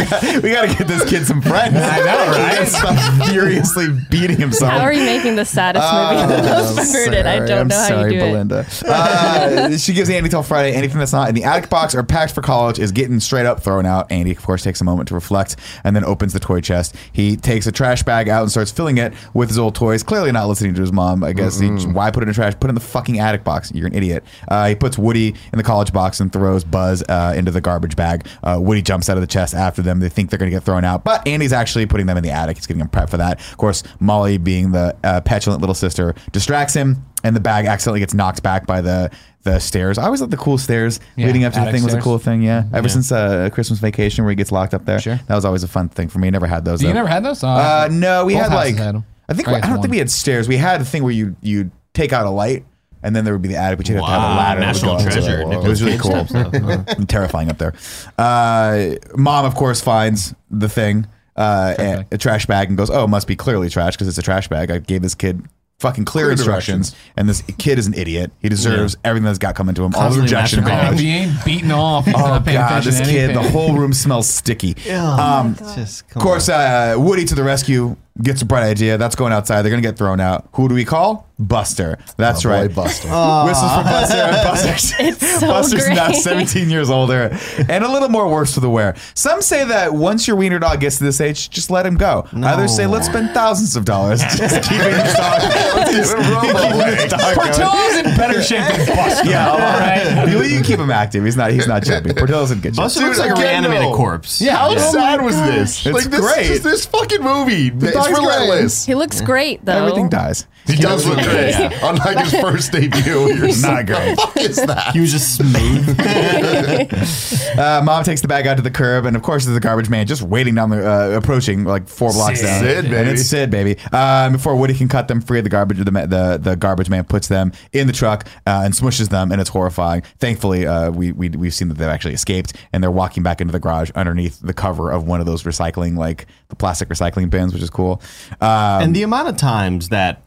got- 0.06 0.44
we 0.44 0.52
got 0.52 0.70
to 0.70 0.76
get 0.78 0.88
this 0.88 1.10
kid 1.10 1.26
some 1.26 1.42
friends. 1.42 1.76
I 1.76 1.98
know, 2.00 2.32
right? 2.32 2.68
Stop 2.68 3.30
furiously 3.30 3.88
beating 4.10 4.38
himself. 4.38 4.72
How 4.72 4.82
are 4.82 4.94
you 4.94 5.04
making 5.04 5.36
the 5.36 5.46
saddest 5.46 5.86
movie 5.92 6.22
in 6.24 6.30
the 6.44 6.50
most 6.50 6.76
perverted? 6.78 7.26
I 7.26 7.40
don't 7.40 7.52
I'm 7.62 7.68
know 7.68 7.76
how 7.78 7.88
sorry, 7.88 8.14
you 8.14 8.20
do 8.20 8.26
it. 8.26 8.30
Belinda. 8.32 8.66
Uh, 8.86 9.78
she 9.78 9.94
gives 9.94 10.10
Andy 10.10 10.30
till 10.30 10.44
Friday. 10.44 10.74
Anything 10.76 11.00
that's 11.00 11.14
not 11.14 11.30
in 11.30 11.36
the 11.36 11.44
attic 11.46 11.70
box 11.70 11.96
or 11.96 12.04
packed 12.04 12.34
for 12.34 12.42
college 12.42 12.59
is 12.80 12.92
getting 12.92 13.20
straight 13.20 13.46
up 13.46 13.62
thrown 13.62 13.86
out. 13.86 14.12
Andy, 14.12 14.32
of 14.32 14.42
course, 14.42 14.64
takes 14.64 14.82
a 14.82 14.84
moment 14.84 15.08
to 15.10 15.14
reflect 15.14 15.56
and 15.84 15.96
then 15.96 16.04
opens 16.04 16.34
the 16.34 16.40
toy 16.40 16.62
chest. 16.62 16.96
He 17.14 17.36
takes 17.36 17.66
a 17.68 17.72
trash 17.72 18.04
bag 18.04 18.30
out 18.30 18.42
and 18.42 18.52
starts 18.52 18.72
filling 18.72 18.98
it 18.98 19.14
with 19.34 19.50
his 19.50 19.58
old 19.58 19.76
toys. 19.76 20.04
Clearly 20.04 20.32
not 20.32 20.48
listening 20.48 20.74
to 20.76 20.82
his 20.82 20.92
mom. 20.92 21.24
I 21.24 21.34
guess 21.34 21.60
he, 21.60 21.70
why 21.70 22.12
put 22.12 22.22
it 22.22 22.24
in 22.24 22.28
the 22.30 22.34
trash? 22.34 22.54
Put 22.60 22.66
it 22.66 22.70
in 22.70 22.76
the 22.76 22.82
fucking 22.82 23.20
attic 23.20 23.44
box. 23.44 23.72
You're 23.74 23.88
an 23.88 23.96
idiot. 23.96 24.24
Uh, 24.48 24.68
he 24.70 24.76
puts 24.76 24.98
Woody 24.98 25.30
in 25.30 25.58
the 25.58 25.64
college 25.64 25.94
box 25.94 26.20
and 26.20 26.32
throws 26.32 26.64
Buzz 26.64 27.04
uh, 27.10 27.34
into 27.36 27.52
the 27.52 27.62
garbage 27.62 27.96
bag. 27.96 28.28
Uh, 28.44 28.58
Woody 28.60 28.82
jumps 28.82 29.10
out 29.10 29.18
of 29.18 29.22
the 29.22 29.28
chest 29.28 29.54
after 29.54 29.82
them. 29.82 30.00
They 30.00 30.10
think 30.10 30.30
they're 30.30 30.40
going 30.40 30.52
to 30.52 30.56
get 30.56 30.64
thrown 30.64 30.84
out, 30.84 31.04
but 31.04 31.26
Andy's 31.28 31.54
actually 31.54 31.86
putting 31.86 32.06
them 32.06 32.18
in 32.18 32.24
the 32.24 32.32
attic. 32.32 32.58
He's 32.58 32.68
getting 32.68 32.80
them 32.80 32.90
prepped 32.90 33.10
for 33.10 33.18
that. 33.18 33.40
Of 33.40 33.58
course, 33.58 33.84
Molly, 34.00 34.38
being 34.38 34.72
the 34.72 34.96
uh, 35.04 35.22
petulant 35.22 35.62
little 35.62 35.76
sister, 35.76 36.16
distracts 36.32 36.74
him, 36.74 37.06
and 37.24 37.36
the 37.36 37.40
bag 37.40 37.66
accidentally 37.66 38.00
gets 38.00 38.14
knocked 38.14 38.44
back 38.44 38.66
by 38.66 38.82
the 38.82 39.12
the 39.44 39.60
stairs. 39.60 39.98
I 39.98 40.04
always 40.06 40.20
thought 40.20 40.30
the 40.32 40.38
cool 40.38 40.58
stairs 40.58 41.00
Yeah, 41.16 41.28
leading 41.28 41.44
up 41.46 41.54
to 41.54 41.60
the 41.60 41.62
attic 41.68 41.76
thing 41.76 41.84
was 41.86 41.94
a 41.94 42.02
cool 42.02 42.18
thing. 42.20 42.42
Yeah, 42.42 42.64
ever 42.74 42.90
since 42.90 43.12
uh, 43.12 43.50
Christmas 43.54 43.80
Vacation 43.80 44.26
where 44.26 44.32
he 44.32 44.36
gets 44.36 44.52
locked 44.52 44.74
up 44.74 44.86
there, 44.86 45.00
Sure. 45.00 45.20
that 45.28 45.36
was 45.36 45.46
always 45.46 45.64
a 45.64 45.68
fun 45.68 45.90
thing 45.90 46.10
for 46.10 46.20
me. 46.20 46.30
Never 46.30 46.48
had 46.48 46.66
those. 46.66 46.82
You 46.84 46.94
never 46.94 47.08
had 47.08 47.24
those? 47.24 47.44
Uh, 47.44 47.88
no, 47.92 48.26
we 48.26 48.34
had 48.34 48.52
like 48.54 48.76
had 48.76 48.96
'em. 48.96 49.06
I 49.30 49.34
think 49.34 49.48
I 49.48 49.54
I 49.58 49.60
don't 49.62 49.72
one. 49.72 49.82
think 49.82 49.92
we 49.92 49.98
had 50.00 50.10
stairs. 50.12 50.48
We 50.48 50.58
had 50.58 50.82
a 50.82 50.86
thing 50.86 51.04
where 51.04 51.14
you 51.14 51.36
you 51.42 51.72
take 51.94 52.12
out 52.14 52.26
a 52.26 52.30
light. 52.30 52.66
And 53.02 53.16
then 53.16 53.24
there 53.24 53.34
would 53.34 53.42
be 53.42 53.48
the 53.48 53.56
attic, 53.56 53.78
but 53.78 53.88
you'd 53.88 53.96
have 53.96 54.04
to 54.04 54.12
have 54.12 54.32
a 54.34 54.36
ladder. 54.36 54.60
national 54.60 54.92
go 54.92 54.98
up 54.98 55.06
to 55.06 55.10
treasure. 55.22 55.40
it. 55.40 55.64
Was 55.64 55.82
really 55.82 55.98
cool. 55.98 56.16
and 56.34 57.08
terrifying 57.18 57.50
up 57.50 57.58
there. 57.58 57.74
Uh, 58.18 58.96
mom, 59.16 59.46
of 59.46 59.56
course, 59.56 59.80
finds 59.80 60.36
the 60.52 60.68
thing, 60.68 61.08
uh, 61.38 61.76
and- 61.80 62.06
a 62.12 62.18
trash 62.18 62.46
bag, 62.46 62.68
and 62.68 62.78
goes, 62.78 62.90
"Oh, 62.90 63.06
it 63.06 63.08
must 63.08 63.26
be 63.26 63.38
clearly 63.38 63.70
trash 63.70 63.96
because 63.96 64.10
it's 64.10 64.18
a 64.18 64.22
trash 64.22 64.50
bag." 64.50 64.70
I 64.70 64.80
gave 64.80 65.02
this 65.02 65.16
kid 65.16 65.46
fucking 65.80 66.06
clear, 66.06 66.26
Clear 66.26 66.32
instructions, 66.34 66.96
and 67.18 67.28
this 67.28 67.42
kid 67.58 67.80
is 67.80 67.88
an 67.88 67.94
idiot. 67.94 68.32
He 68.40 68.50
deserves 68.50 68.98
everything 69.04 69.26
that's 69.26 69.40
got 69.40 69.56
coming 69.56 69.76
to 69.76 69.84
him. 69.84 69.94
All 69.96 70.10
the 70.12 70.22
rejection. 70.22 70.60
in 70.60 70.66
masturbating. 70.66 70.82
college. 70.84 71.00
He 71.00 71.10
ain't 71.10 71.46
beating 71.46 71.72
off, 71.72 72.06
he's 72.06 72.16
Oh 72.16 72.20
not 72.20 72.46
paying 72.46 72.58
god, 72.58 72.84
this 72.84 73.00
to 73.00 73.06
kid! 73.06 73.36
The 73.36 73.42
whole 73.42 73.74
room 73.78 73.94
smells 73.94 74.28
sticky. 74.30 74.76
Um, 74.92 75.56
Just, 75.76 76.02
of 76.16 76.22
course, 76.22 76.50
uh, 76.50 76.96
Woody 76.98 77.26
to 77.26 77.36
the 77.36 77.44
rescue 77.44 77.96
gets 78.22 78.42
a 78.42 78.46
bright 78.46 78.64
idea. 78.64 78.98
That's 78.98 79.16
going 79.16 79.32
outside. 79.34 79.62
They're 79.62 79.70
gonna 79.72 79.82
get 79.82 79.98
thrown 79.98 80.20
out. 80.20 80.50
Who 80.54 80.68
do 80.68 80.76
we 80.76 80.84
call? 80.86 81.29
Buster. 81.40 81.98
That's 82.18 82.46
Oh, 82.46 82.50
boy, 82.50 82.56
right. 82.56 82.76
Buster. 82.76 83.08
Whistles 83.46 83.72
for 83.72 83.84
Buster. 83.84 84.18
and 84.18 84.44
Buster's, 84.44 84.94
It's 85.00 85.40
so 85.40 85.48
Buster's 85.48 85.88
now 85.90 86.12
17 86.12 86.70
years 86.70 86.90
older 86.90 87.36
and 87.70 87.84
a 87.84 87.90
little 87.92 88.10
more 88.10 88.28
worse 88.30 88.54
for 88.54 88.60
the 88.60 88.70
wear. 88.70 88.96
Some 89.14 89.42
say 89.42 89.64
that 89.66 89.94
once 89.94 90.28
your 90.28 90.36
wiener 90.36 90.60
dog 90.60 90.82
gets 90.82 90.98
to 90.98 91.06
this 91.06 91.22
age, 91.22 91.50
just 91.50 91.72
let 91.72 91.86
him 91.86 91.96
go. 91.96 92.28
Others 92.36 92.76
say 92.76 92.88
let's 92.88 93.08
spend 93.08 93.32
thousands 93.32 93.76
of 93.76 93.86
dollars 93.86 94.20
just 94.36 94.70
keeping 94.70 94.92
this 94.92 95.16
dog. 95.16 95.42
Let's 95.42 96.14
keep 96.14 96.42
keeping 96.42 96.78
this 96.78 97.10
dog 97.10 97.36
going. 97.36 97.36
Portillo's 97.48 97.96
in 97.98 98.04
better 98.18 98.42
shape 98.44 98.68
than 98.76 98.96
Buster. 98.96 99.30
Yeah, 99.30 99.50
all 99.50 99.58
right. 99.58 100.30
You, 100.30 100.44
you 100.44 100.62
keep 100.62 100.80
him 100.80 100.92
active. 100.92 101.24
He's 101.24 101.38
not. 101.38 101.52
He's 101.52 101.68
not 101.68 101.84
chubby. 101.86 102.14
Portillo's 102.14 102.52
in 102.52 102.60
good 102.60 102.76
shape. 102.76 102.84
Buster 102.84 103.00
Dude, 103.00 103.08
looks 103.10 103.20
like 103.20 103.30
a 103.32 103.34
again, 103.34 103.64
reanimated 103.64 103.88
though. 103.94 103.96
corpse. 103.96 104.42
Yeah. 104.42 104.58
How 104.58 104.70
oh 104.70 104.72
Yeah. 104.74 104.90
sad 104.92 105.22
was 105.22 105.36
this? 105.36 105.86
It's 105.86 105.94
like 105.96 106.06
this, 106.12 106.20
great. 106.20 106.48
This, 106.48 106.60
this 106.64 106.86
fucking 106.86 107.22
movie. 107.22 107.68
It's 107.70 107.94
dog's 107.94 108.08
great. 108.10 108.18
relentless. 108.20 108.86
He 108.86 108.96
looks 108.96 109.22
great 109.22 109.64
though. 109.64 109.78
Everything 109.78 110.10
dies. 110.10 110.46
He 110.66 110.76
does 110.76 111.06
look 111.08 111.18
great. 111.30 111.50
Yeah. 111.52 111.90
Unlike 111.90 112.26
his 112.26 112.34
first 112.42 112.72
debut. 112.72 113.34
You're 113.36 113.52
so- 113.52 113.72
Not 113.72 113.86
great. 113.86 114.18
What 114.18 114.34
the 114.34 114.42
fuck 114.42 114.50
is 114.50 114.56
that? 114.58 114.94
He 114.94 115.00
was 115.00 115.12
just 115.12 115.36
smooth. 115.36 115.98
Uh, 117.60 117.82
mom 117.84 118.04
takes 118.04 118.22
the 118.22 118.28
bag 118.28 118.48
out 118.48 118.56
to 118.58 118.64
the 118.64 118.72
curb, 118.72 119.06
and 119.06 119.16
of 119.16 119.22
course, 119.22 119.44
there's 119.46 119.58
a 119.58 119.60
garbage 119.60 119.90
man 119.90 120.06
just 120.08 120.22
waiting 120.22 120.56
down 120.56 120.70
the, 120.70 120.88
uh, 120.88 121.10
approaching 121.18 121.64
like 121.66 121.88
four 121.88 122.12
blocks 122.14 122.40
Sid. 122.40 122.46
down. 122.48 122.64
Sid, 122.64 122.78
And 122.86 122.90
baby. 122.90 123.10
it's 123.12 123.26
Sid, 123.26 123.50
baby. 123.50 123.78
Um, 123.92 124.34
before 124.34 124.56
Woody 124.56 124.74
can 124.76 124.88
cut 124.88 125.08
them 125.08 125.20
free, 125.20 125.42
the 125.42 125.50
garbage, 125.50 125.78
the, 125.80 125.84
the 125.84 126.40
the 126.42 126.56
garbage 126.56 126.90
man 126.90 127.04
puts 127.06 127.28
them 127.28 127.52
in 127.74 127.88
the 127.88 127.94
truck 127.94 128.26
uh, 128.48 128.62
and 128.64 128.74
smushes 128.74 129.10
them, 129.10 129.32
and 129.32 129.42
it's 129.42 129.50
horrifying. 129.50 130.02
Thankfully, 130.20 130.66
uh, 130.68 130.92
we 130.92 131.12
we 131.12 131.30
we've 131.30 131.54
seen 131.54 131.68
that 131.70 131.78
they've 131.78 131.88
actually 131.90 132.14
escaped, 132.14 132.54
and 132.72 132.82
they're 132.84 132.92
walking 132.92 133.24
back 133.24 133.42
into 133.42 133.52
the 133.52 133.60
garage 133.60 133.92
underneath 133.96 134.40
the 134.42 134.54
cover 134.54 134.92
of 134.92 135.06
one 135.08 135.20
of 135.20 135.26
those 135.26 135.44
recycling, 135.44 135.98
like 135.98 136.28
the 136.50 136.56
plastic 136.56 136.88
recycling 136.90 137.30
bins, 137.30 137.54
which 137.54 137.64
is 137.64 137.70
cool. 137.70 138.02
Um, 138.42 138.84
and 138.84 138.96
the 138.96 139.04
amount 139.04 139.28
of 139.28 139.38
times 139.38 139.90
that 139.90 140.22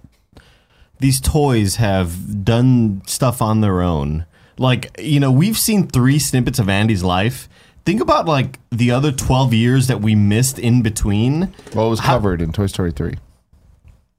these 1.02 1.20
toys 1.20 1.76
have 1.76 2.44
done 2.44 3.02
stuff 3.06 3.42
on 3.42 3.60
their 3.60 3.82
own. 3.82 4.24
Like, 4.56 4.90
you 4.98 5.20
know, 5.20 5.30
we've 5.30 5.58
seen 5.58 5.88
three 5.88 6.18
snippets 6.18 6.58
of 6.58 6.68
Andy's 6.68 7.02
life. 7.02 7.48
Think 7.84 8.00
about 8.00 8.26
like 8.26 8.60
the 8.70 8.92
other 8.92 9.10
12 9.10 9.52
years 9.52 9.88
that 9.88 10.00
we 10.00 10.14
missed 10.14 10.58
in 10.58 10.80
between. 10.80 11.52
Well, 11.74 11.88
it 11.88 11.90
was 11.90 12.00
covered 12.00 12.40
in 12.40 12.52
Toy 12.52 12.66
Story 12.66 12.92
3. 12.92 13.14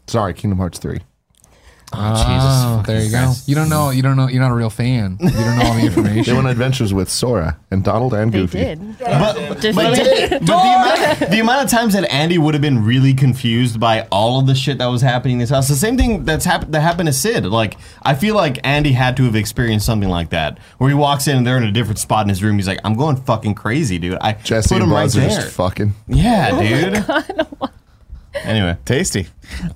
Sorry, 0.08 0.34
Kingdom 0.34 0.60
Hearts 0.60 0.80
3. 0.80 1.00
Oh, 1.96 2.80
oh, 2.80 2.84
there 2.88 3.02
you 3.04 3.12
go. 3.12 3.34
You 3.46 3.56
don't 3.56 3.70
know. 3.70 3.90
You 3.92 4.02
don't 4.02 4.18
know. 4.18 4.28
You're 4.28 4.42
not 4.42 4.52
a 4.52 4.56
real 4.56 4.70
fan. 4.70 5.18
You 5.22 5.30
don't 5.30 5.58
know 5.60 5.66
all 5.66 5.74
the 5.76 5.82
information. 5.86 5.94
They 6.04 6.10
information. 6.10 6.36
went 6.36 6.48
on 6.48 6.52
adventures 6.52 6.94
with 6.94 7.10
Sora 7.10 7.58
and 7.72 7.84
Donald 7.84 8.14
and 8.14 8.32
They 8.32 8.40
Goofy. 8.40 8.58
did. 8.60 9.00
But, 9.00 9.62
Did 9.62 9.76
but, 9.76 9.96
they? 9.96 10.28
but 10.30 10.46
the, 10.46 10.54
amount, 10.54 11.32
the 11.32 11.40
amount 11.40 11.64
of 11.66 11.70
times 11.70 11.94
that 11.94 12.12
Andy 12.12 12.38
would 12.38 12.54
have 12.56 12.62
been 12.62 12.84
really 12.84 13.14
confused 13.14 13.80
by 13.80 14.08
all 14.12 14.40
of 14.40 14.48
the 14.48 14.56
shit 14.56 14.78
that 14.80 14.88
was 14.88 15.02
happening 15.02 15.34
in 15.34 15.40
this 15.40 15.50
house. 15.50 15.68
The 15.68 15.76
same 15.76 15.98
thing 15.98 16.26
that's 16.26 16.46
happened 16.46 16.74
that 16.74 16.82
happened 16.82 17.08
to 17.08 17.14
Sid. 17.14 17.46
Like 17.46 17.78
I 18.02 18.16
feel 18.16 18.36
like 18.36 18.60
Andy 18.64 18.94
had 18.94 19.16
to 19.18 19.24
have 19.26 19.36
experienced 19.36 19.86
something 19.86 20.10
like 20.10 20.32
that, 20.32 20.58
where 20.80 20.90
he 20.90 20.96
walks 20.96 21.28
in 21.28 21.38
and 21.38 21.46
they're 21.48 21.58
in 21.58 21.64
a 21.64 21.72
different 21.72 22.00
spot 22.00 22.26
in 22.26 22.30
his 22.30 22.42
room. 22.44 22.56
He's 22.56 22.68
like, 22.68 22.80
"I'm 22.84 22.96
going 22.96 23.18
fucking 23.18 23.56
crazy, 23.56 23.98
dude. 24.00 24.18
I 24.20 24.34
Jesse 24.34 24.70
put 24.70 24.82
and 24.82 24.84
him 24.86 24.94
right 24.94 25.04
Buzz 25.04 25.18
are 25.18 25.22
there." 25.22 25.30
just 25.30 25.56
fucking. 25.56 25.94
yeah, 26.08 26.60
dude. 26.60 27.70
Anyway, 28.36 28.78
tasty. 28.86 29.28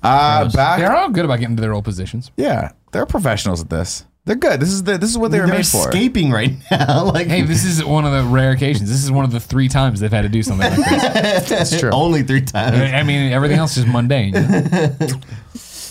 Uh, 0.02 0.50
back. 0.50 0.78
They're 0.80 0.94
all 0.94 1.10
good 1.10 1.24
about 1.24 1.40
getting 1.40 1.56
to 1.56 1.60
their 1.60 1.72
old 1.74 1.84
positions. 1.84 2.30
Yeah, 2.36 2.72
they're 2.92 3.06
professionals 3.06 3.60
at 3.62 3.70
this. 3.70 4.04
They're 4.24 4.36
good. 4.36 4.60
This 4.60 4.68
is 4.70 4.82
the, 4.82 4.98
this 4.98 5.08
is 5.08 5.16
what 5.16 5.30
they 5.30 5.40
were 5.40 5.46
they're 5.46 5.56
made 5.56 5.66
for. 5.66 5.88
escaping 5.88 6.30
right 6.30 6.52
now. 6.70 7.04
like 7.04 7.28
Hey, 7.28 7.42
this 7.42 7.64
is 7.64 7.82
one 7.82 8.04
of 8.04 8.12
the 8.12 8.22
rare 8.30 8.50
occasions. 8.50 8.90
This 8.90 9.02
is 9.02 9.10
one 9.10 9.24
of 9.24 9.30
the 9.32 9.40
three 9.40 9.68
times 9.68 10.00
they've 10.00 10.12
had 10.12 10.22
to 10.22 10.28
do 10.28 10.42
something 10.42 10.68
like 10.70 10.76
this. 10.90 11.48
That's 11.48 11.80
true. 11.80 11.88
only 11.90 12.22
three 12.22 12.42
times. 12.42 12.76
I 12.76 13.02
mean, 13.04 13.32
everything 13.32 13.56
else 13.58 13.78
is 13.78 13.86
mundane. 13.86 14.34
you 14.34 14.40
know? 14.42 15.06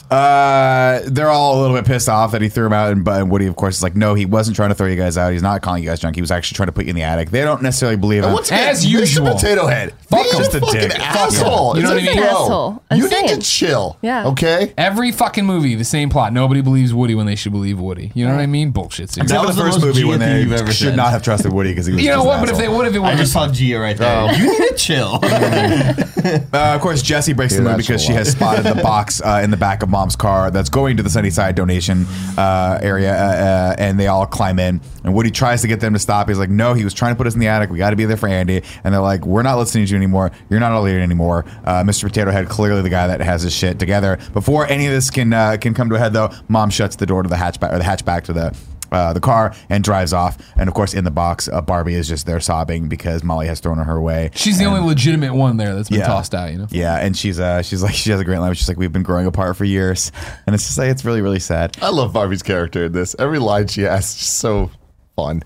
Uh, 0.10 1.02
they're 1.06 1.30
all 1.30 1.60
a 1.60 1.62
little 1.62 1.76
bit 1.76 1.86
pissed 1.86 2.08
off 2.10 2.32
that 2.32 2.42
he 2.42 2.50
threw 2.50 2.66
him 2.68 2.74
out, 2.74 2.92
and, 2.92 3.04
but 3.04 3.28
Woody, 3.28 3.46
of 3.48 3.56
course, 3.56 3.78
is 3.78 3.84
like, 3.84 3.96
no, 3.96 4.14
he 4.14 4.26
wasn't 4.26 4.56
trying 4.56 4.70
to 4.70 4.76
throw 4.76 4.88
you 4.88 4.96
guys 4.96 5.18
out. 5.18 5.34
He's 5.34 5.42
not 5.42 5.62
calling 5.62 5.84
you 5.84 5.90
guys 5.90 6.00
junk. 6.00 6.16
He 6.16 6.22
was 6.22 6.32
actually 6.32 6.56
trying 6.56 6.68
to 6.68 6.72
put 6.72 6.86
you 6.86 6.92
in 6.92 6.96
the 6.96 7.04
attic. 7.04 7.30
They 7.30 7.42
don't 7.42 7.62
necessarily 7.62 7.98
believe 7.98 8.24
him. 8.24 8.32
Once 8.34 8.48
again, 8.50 8.70
As 8.70 8.86
Mr. 8.86 8.90
usual. 8.90 9.34
Potato 9.34 9.68
Head. 9.68 9.94
Fuck 10.10 10.22
He's 10.26 10.34
him. 10.34 10.40
Just 10.40 10.56
a 10.56 10.60
fucking 10.62 10.82
dick. 10.82 10.92
Fuck 10.94 11.02
him. 11.02 11.06
asshole. 11.12 11.78
You 11.78 11.84
know 11.84 11.90
what 11.90 11.98
I 11.98 12.06
like, 12.06 12.16
mean? 12.16 12.18
bro, 12.24 12.26
Asshole. 12.30 12.84
I'm 12.90 12.98
You 12.98 13.04
need 13.04 13.12
saying. 13.12 13.28
to 13.30 13.46
chill. 13.46 13.98
Yeah. 14.02 14.28
Okay? 14.28 14.74
Every 14.78 15.12
fucking 15.12 15.46
movie, 15.46 15.76
the 15.76 15.84
same 15.84 16.10
plot. 16.10 16.32
Nobody 16.34 16.62
believes 16.62 16.94
Woody 16.94 17.16
when 17.16 17.26
they 17.26 17.36
should 17.36 17.52
believe 17.52 17.80
Woody. 17.80 18.12
You 18.16 18.26
know 18.26 18.34
what 18.36 18.42
I 18.42 18.46
mean? 18.48 18.72
Bullshit. 18.72 19.10
Seriously. 19.10 19.24
Except 19.24 19.42
for 19.42 19.48
was 19.48 19.56
the 19.56 19.62
the 19.64 19.68
first 19.70 19.80
most 19.86 19.96
movie 19.96 20.04
when 20.06 20.20
Gia 20.20 20.26
they 20.26 20.42
you've 20.42 20.54
ever 20.54 20.72
should 20.72 20.88
said. 20.90 20.96
not 20.96 21.10
have 21.12 21.22
trusted 21.24 21.52
Woody 21.52 21.72
because 21.72 21.86
he 21.86 21.94
was 21.94 22.02
You 22.02 22.10
know 22.10 22.18
just 22.18 22.28
what? 22.28 22.34
an 22.36 22.40
But 22.46 22.50
if 22.52 22.58
they 22.58 22.64
asshole. 22.64 22.78
would, 22.78 22.88
if 22.88 22.96
it 22.96 23.00
I 23.00 23.12
was 23.12 23.20
just 23.20 23.34
saw 23.34 23.48
Gia 23.52 23.80
right 23.80 23.98
there. 23.98 24.34
You 24.38 24.60
need 24.60 24.70
to 24.70 24.76
chill. 24.76 25.20
Uh, 26.28 26.74
of 26.76 26.82
course, 26.82 27.02
Jesse 27.02 27.32
breaks 27.32 27.56
the 27.56 27.62
mood 27.62 27.72
that's 27.74 27.88
because 27.88 28.04
she 28.04 28.12
has 28.12 28.32
spotted 28.32 28.66
the 28.66 28.76
box 28.84 29.22
uh, 29.22 29.40
in 29.44 29.50
the 29.50 29.56
back 29.56 29.82
of 29.82 29.90
mom's 29.98 30.16
car 30.16 30.52
that's 30.52 30.70
going 30.70 30.96
to 30.98 31.02
the 31.04 31.10
Sunnyside 31.10 31.56
donation 31.56 32.06
uh, 32.38 32.78
area, 32.84 33.14
uh, 33.14 33.18
uh, 33.18 33.76
and 33.80 34.00
they 34.00 34.06
all 34.06 34.28
climb 34.28 34.60
in. 34.60 34.80
And 35.04 35.16
Woody 35.16 35.32
tries 35.32 35.62
to 35.64 35.68
get 35.68 35.80
them 35.80 35.94
to 35.94 36.00
stop. 36.00 36.28
He's 36.28 36.38
like, 36.38 36.52
"No, 36.52 36.76
he 36.76 36.84
was 36.84 36.94
trying 36.94 37.14
to 37.14 37.18
put 37.18 37.26
us 37.26 37.34
in 37.34 37.40
the 37.40 37.48
attic. 37.48 37.72
We 37.72 37.80
got 37.80 37.90
to 37.90 37.96
be 37.96 38.06
there 38.06 38.18
for 38.18 38.30
Andy." 38.30 38.62
And 38.84 38.94
they're 38.94 39.02
like, 39.02 39.26
"We're 39.26 39.42
not 39.42 39.58
listening 39.58 39.88
to 39.88 39.92
you 39.92 39.98
anymore. 39.98 40.32
You're 40.50 40.60
not 40.60 40.72
our 40.72 40.82
leader 40.82 41.00
anymore." 41.00 41.46
Uh, 41.66 41.84
Mr. 41.84 42.04
Potato 42.04 42.30
Head, 42.32 42.48
clearly 42.48 42.84
the 42.84 42.90
guy 42.90 43.08
that 43.08 43.22
has 43.22 43.42
his 43.42 43.54
shit 43.54 43.80
together. 43.80 44.20
Before 44.34 44.68
any 44.68 44.86
of 44.86 44.94
this 44.94 45.10
can 45.10 45.34
uh, 45.34 45.58
can 45.58 45.74
come 45.74 45.90
to 45.90 45.96
a 45.96 46.00
head, 46.00 46.14
though, 46.14 46.30
mom 46.48 46.70
shuts 46.70 46.96
the 46.96 47.08
door 47.08 47.24
to 47.24 47.30
the 47.30 47.36
hatchback 47.36 47.74
or 47.74 47.80
the 47.80 47.84
hatchback 47.84 48.24
to 48.26 48.34
the 48.34 48.56
uh, 48.92 49.14
the 49.14 49.20
car 49.20 49.54
and 49.70 49.84
drives 49.84 50.14
off. 50.14 50.38
And 50.58 50.68
of 50.68 50.74
course, 50.74 50.94
in 50.94 51.04
the 51.04 51.12
box, 51.12 51.48
uh, 51.48 51.62
Barbie 51.62 51.96
is 51.96 52.08
just 52.08 52.26
there 52.26 52.40
sobbing 52.40 52.88
because 52.88 53.24
Molly 53.24 53.48
has 53.48 53.60
thrown 53.60 53.78
her 53.78 53.96
away. 53.96 54.32
She's 54.36 54.58
the 54.60 54.66
only 54.66 54.82
legitimate 54.82 55.34
one 55.34 55.58
there 55.58 55.76
that's 55.76 55.90
been 55.90 56.00
Yeah. 56.00 56.08
tossed 56.08 56.34
out. 56.36 56.52
You 56.52 56.60
know. 56.60 56.68
Yeah, 56.70 56.96
and 56.98 57.16
she's 57.18 57.40
uh 57.40 57.62
she's 57.62 57.84
like 57.84 57.94
she 57.96 58.12
has 58.12 58.20
a 58.20 58.26
great 58.26 58.40
line. 58.40 58.54
She's 58.54 58.68
like 58.68 58.78
we've 58.78 58.92
been 58.94 59.04
growing 59.04 59.26
apart 59.28 59.58
for 59.58 59.66
years, 59.66 60.12
and 60.46 60.54
it's 60.54 60.66
just 60.66 60.78
like 60.78 60.90
it's 60.90 61.06
really 61.06 61.22
really 61.22 61.40
sad. 61.40 61.78
I 61.82 61.90
love 61.90 62.14
Barbie's 62.14 62.44
character 62.44 62.86
in 62.86 62.92
this. 62.92 63.16
Every 63.20 63.40
line 63.40 63.68
she 63.68 63.82
has 63.82 64.04
is 64.06 64.10
so 64.10 64.72
fun. 65.16 65.44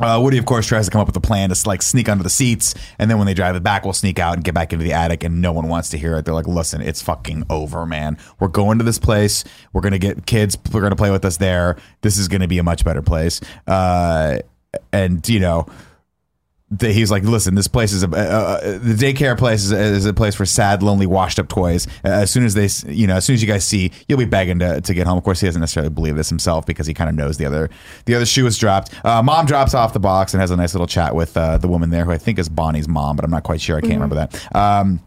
Uh, 0.00 0.20
Woody 0.20 0.38
of 0.38 0.44
course 0.44 0.66
tries 0.66 0.86
to 0.86 0.90
come 0.90 1.00
up 1.00 1.06
with 1.06 1.16
a 1.16 1.20
plan 1.20 1.50
to 1.50 1.68
like 1.68 1.80
sneak 1.80 2.08
under 2.08 2.24
the 2.24 2.30
seats, 2.30 2.74
and 2.98 3.08
then 3.08 3.18
when 3.18 3.26
they 3.26 3.34
drive 3.34 3.54
it 3.54 3.62
back, 3.62 3.84
we'll 3.84 3.92
sneak 3.92 4.18
out 4.18 4.34
and 4.34 4.42
get 4.42 4.52
back 4.52 4.72
into 4.72 4.84
the 4.84 4.92
attic, 4.92 5.22
and 5.22 5.40
no 5.40 5.52
one 5.52 5.68
wants 5.68 5.90
to 5.90 5.98
hear 5.98 6.16
it. 6.16 6.24
They're 6.24 6.34
like, 6.34 6.48
listen, 6.48 6.80
it's 6.80 7.00
fucking 7.00 7.44
over, 7.48 7.86
man. 7.86 8.18
We're 8.40 8.48
going 8.48 8.78
to 8.78 8.84
this 8.84 8.98
place. 8.98 9.44
We're 9.72 9.82
gonna 9.82 9.98
get 9.98 10.26
kids. 10.26 10.58
We're 10.72 10.80
gonna 10.80 10.96
play 10.96 11.10
with 11.10 11.24
us 11.24 11.36
there. 11.36 11.76
This 12.00 12.18
is 12.18 12.26
gonna 12.26 12.48
be 12.48 12.58
a 12.58 12.64
much 12.64 12.84
better 12.84 13.02
place. 13.02 13.40
Uh, 13.66 14.38
and 14.92 15.26
you 15.28 15.40
know. 15.40 15.66
The, 16.78 16.92
he's 16.92 17.10
like, 17.10 17.22
listen, 17.22 17.54
this 17.54 17.68
place 17.68 17.92
is 17.92 18.02
a 18.02 18.08
uh, 18.08 18.78
the 18.78 18.94
daycare 18.94 19.36
place 19.36 19.64
is, 19.64 19.72
is 19.72 20.06
a 20.06 20.12
place 20.12 20.34
for 20.34 20.44
sad, 20.44 20.82
lonely, 20.82 21.06
washed 21.06 21.38
up 21.38 21.48
toys. 21.48 21.86
Uh, 22.04 22.08
as 22.08 22.30
soon 22.30 22.44
as 22.44 22.54
they, 22.54 22.68
you 22.92 23.06
know, 23.06 23.16
as 23.16 23.24
soon 23.24 23.34
as 23.34 23.42
you 23.42 23.48
guys 23.48 23.64
see, 23.64 23.92
you'll 24.08 24.18
be 24.18 24.24
begging 24.24 24.58
to, 24.58 24.80
to 24.80 24.94
get 24.94 25.06
home. 25.06 25.18
Of 25.18 25.24
course, 25.24 25.40
he 25.40 25.46
doesn't 25.46 25.60
necessarily 25.60 25.90
believe 25.90 26.16
this 26.16 26.28
himself 26.28 26.66
because 26.66 26.86
he 26.86 26.94
kind 26.94 27.08
of 27.08 27.16
knows 27.16 27.36
the 27.36 27.46
other 27.46 27.70
the 28.06 28.14
other 28.14 28.26
shoe 28.26 28.46
is 28.46 28.58
dropped. 28.58 28.92
Uh, 29.04 29.22
mom 29.22 29.46
drops 29.46 29.74
off 29.74 29.92
the 29.92 30.00
box 30.00 30.34
and 30.34 30.40
has 30.40 30.50
a 30.50 30.56
nice 30.56 30.74
little 30.74 30.86
chat 30.86 31.14
with 31.14 31.36
uh, 31.36 31.58
the 31.58 31.68
woman 31.68 31.90
there, 31.90 32.04
who 32.04 32.10
I 32.10 32.18
think 32.18 32.38
is 32.38 32.48
Bonnie's 32.48 32.88
mom, 32.88 33.16
but 33.16 33.24
I'm 33.24 33.30
not 33.30 33.44
quite 33.44 33.60
sure. 33.60 33.76
I 33.76 33.80
can't 33.80 33.94
remember 33.94 34.16
that. 34.16 34.54
Um, 34.54 35.00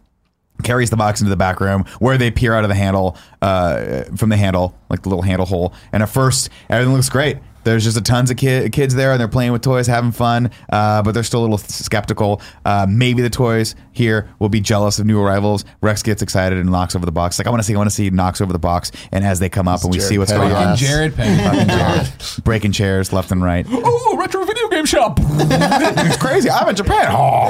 carries 0.64 0.90
the 0.90 0.98
box 0.98 1.22
into 1.22 1.30
the 1.30 1.38
back 1.38 1.60
room 1.60 1.86
where 2.00 2.18
they 2.18 2.32
peer 2.32 2.56
out 2.56 2.64
of 2.64 2.70
the 2.70 2.76
handle 2.76 3.16
uh, 3.44 4.04
from 4.16 4.30
the 4.30 4.38
handle 4.38 4.76
like 4.90 5.04
the 5.04 5.10
little 5.10 5.22
handle 5.22 5.46
hole 5.46 5.72
and 5.92 6.02
at 6.02 6.10
first 6.10 6.50
everything 6.68 6.96
looks 6.96 7.10
great 7.10 7.38
there's 7.68 7.84
just 7.84 7.98
a 7.98 8.02
tons 8.02 8.32
of 8.32 8.38
ki- 8.38 8.70
kids 8.70 8.96
there 8.96 9.12
and 9.12 9.20
they're 9.20 9.28
playing 9.28 9.52
with 9.52 9.62
toys 9.62 9.88
having 9.88 10.12
fun 10.12 10.50
uh, 10.72 11.02
but 11.04 11.12
they're 11.14 11.24
still 11.24 11.42
a 11.42 11.46
little 11.48 11.58
skeptical 11.58 12.42
uh, 12.66 12.86
maybe 12.90 13.22
the 13.22 13.30
toys 13.30 13.76
here 13.92 14.30
will 14.40 14.50
be 14.50 14.60
jealous 14.60 15.00
of 15.00 15.06
new 15.06 15.22
arrivals 15.22 15.66
rex 15.82 16.04
gets 16.04 16.22
excited 16.22 16.58
and 16.58 16.70
knocks 16.70 16.96
over 16.96 17.06
the 17.06 17.12
box 17.12 17.38
like 17.40 17.48
i 17.48 17.50
want 17.50 17.60
to 17.60 17.64
see 17.64 17.74
i 17.74 17.78
want 17.78 17.90
to 17.90 17.96
see 17.96 18.10
knocks 18.10 18.42
over 18.42 18.54
the 18.54 18.60
box 18.60 18.92
and 19.12 19.24
as 19.24 19.40
they 19.40 19.50
come 19.50 19.68
up 19.68 19.82
and 19.84 19.92
we 19.92 19.98
Jared 19.98 20.10
see 20.10 20.18
what's 20.18 20.32
Petty 20.32 20.50
going 20.50 20.56
on 20.56 20.78
Fucking 20.78 20.88
ass. 20.88 20.92
Jared 20.92 21.16
Petty. 21.16 22.42
breaking 22.44 22.72
chairs 22.72 23.14
left 23.14 23.32
and 23.32 23.44
right 23.44 23.66
oh, 23.72 24.18
retro 24.18 24.46
video 24.46 24.68
game 24.70 24.86
shop! 24.86 25.20
it's 25.22 26.18
crazy. 26.18 26.50
I'm 26.50 26.70
in 26.70 26.76
Japan. 26.76 27.08
Oh. 27.10 27.50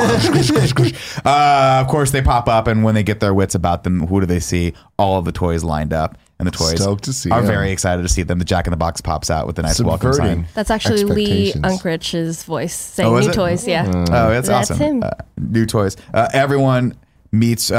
uh, 1.25 1.81
of 1.81 1.87
course, 1.87 2.11
they 2.11 2.21
pop 2.21 2.47
up, 2.47 2.67
and 2.67 2.83
when 2.83 2.95
they 2.95 3.03
get 3.03 3.19
their 3.19 3.33
wits 3.33 3.55
about 3.55 3.83
them, 3.83 4.07
who 4.07 4.19
do 4.19 4.25
they 4.25 4.39
see? 4.39 4.73
All 4.97 5.17
of 5.19 5.25
the 5.25 5.31
toys 5.31 5.63
lined 5.63 5.93
up, 5.93 6.17
and 6.39 6.45
the 6.47 6.51
toys 6.51 6.79
Stoked 6.81 7.03
to 7.05 7.13
see 7.13 7.31
are 7.31 7.41
them. 7.41 7.47
very 7.47 7.71
excited 7.71 8.01
to 8.03 8.09
see 8.09 8.21
them. 8.23 8.37
The 8.39 8.45
Jack 8.45 8.67
in 8.67 8.71
the 8.71 8.77
Box 8.77 9.01
pops 9.01 9.29
out 9.31 9.47
with 9.47 9.57
a 9.59 9.63
nice 9.63 9.81
welcome 9.81 10.13
Subverting. 10.13 10.43
sign. 10.43 10.51
That's 10.53 10.69
actually 10.69 11.03
Lee 11.03 11.47
Expectations. 11.49 11.65
Unkrich's 11.65 12.43
voice 12.43 12.75
saying 12.75 13.09
Oh, 13.11 13.15
is 13.17 13.25
new 13.25 13.31
it? 13.31 13.35
toys. 13.35 13.67
Yeah. 13.67 13.85
Oh, 13.87 14.29
that's, 14.29 14.47
That's 14.47 14.71
awesome. 14.71 14.77
him. 14.77 15.03
Uh, 15.03 15.09
new 15.37 15.65
toys. 15.65 15.97
Uh, 16.13 16.27
everyone 16.33 16.95
meets 17.37 17.71
uh, 17.71 17.75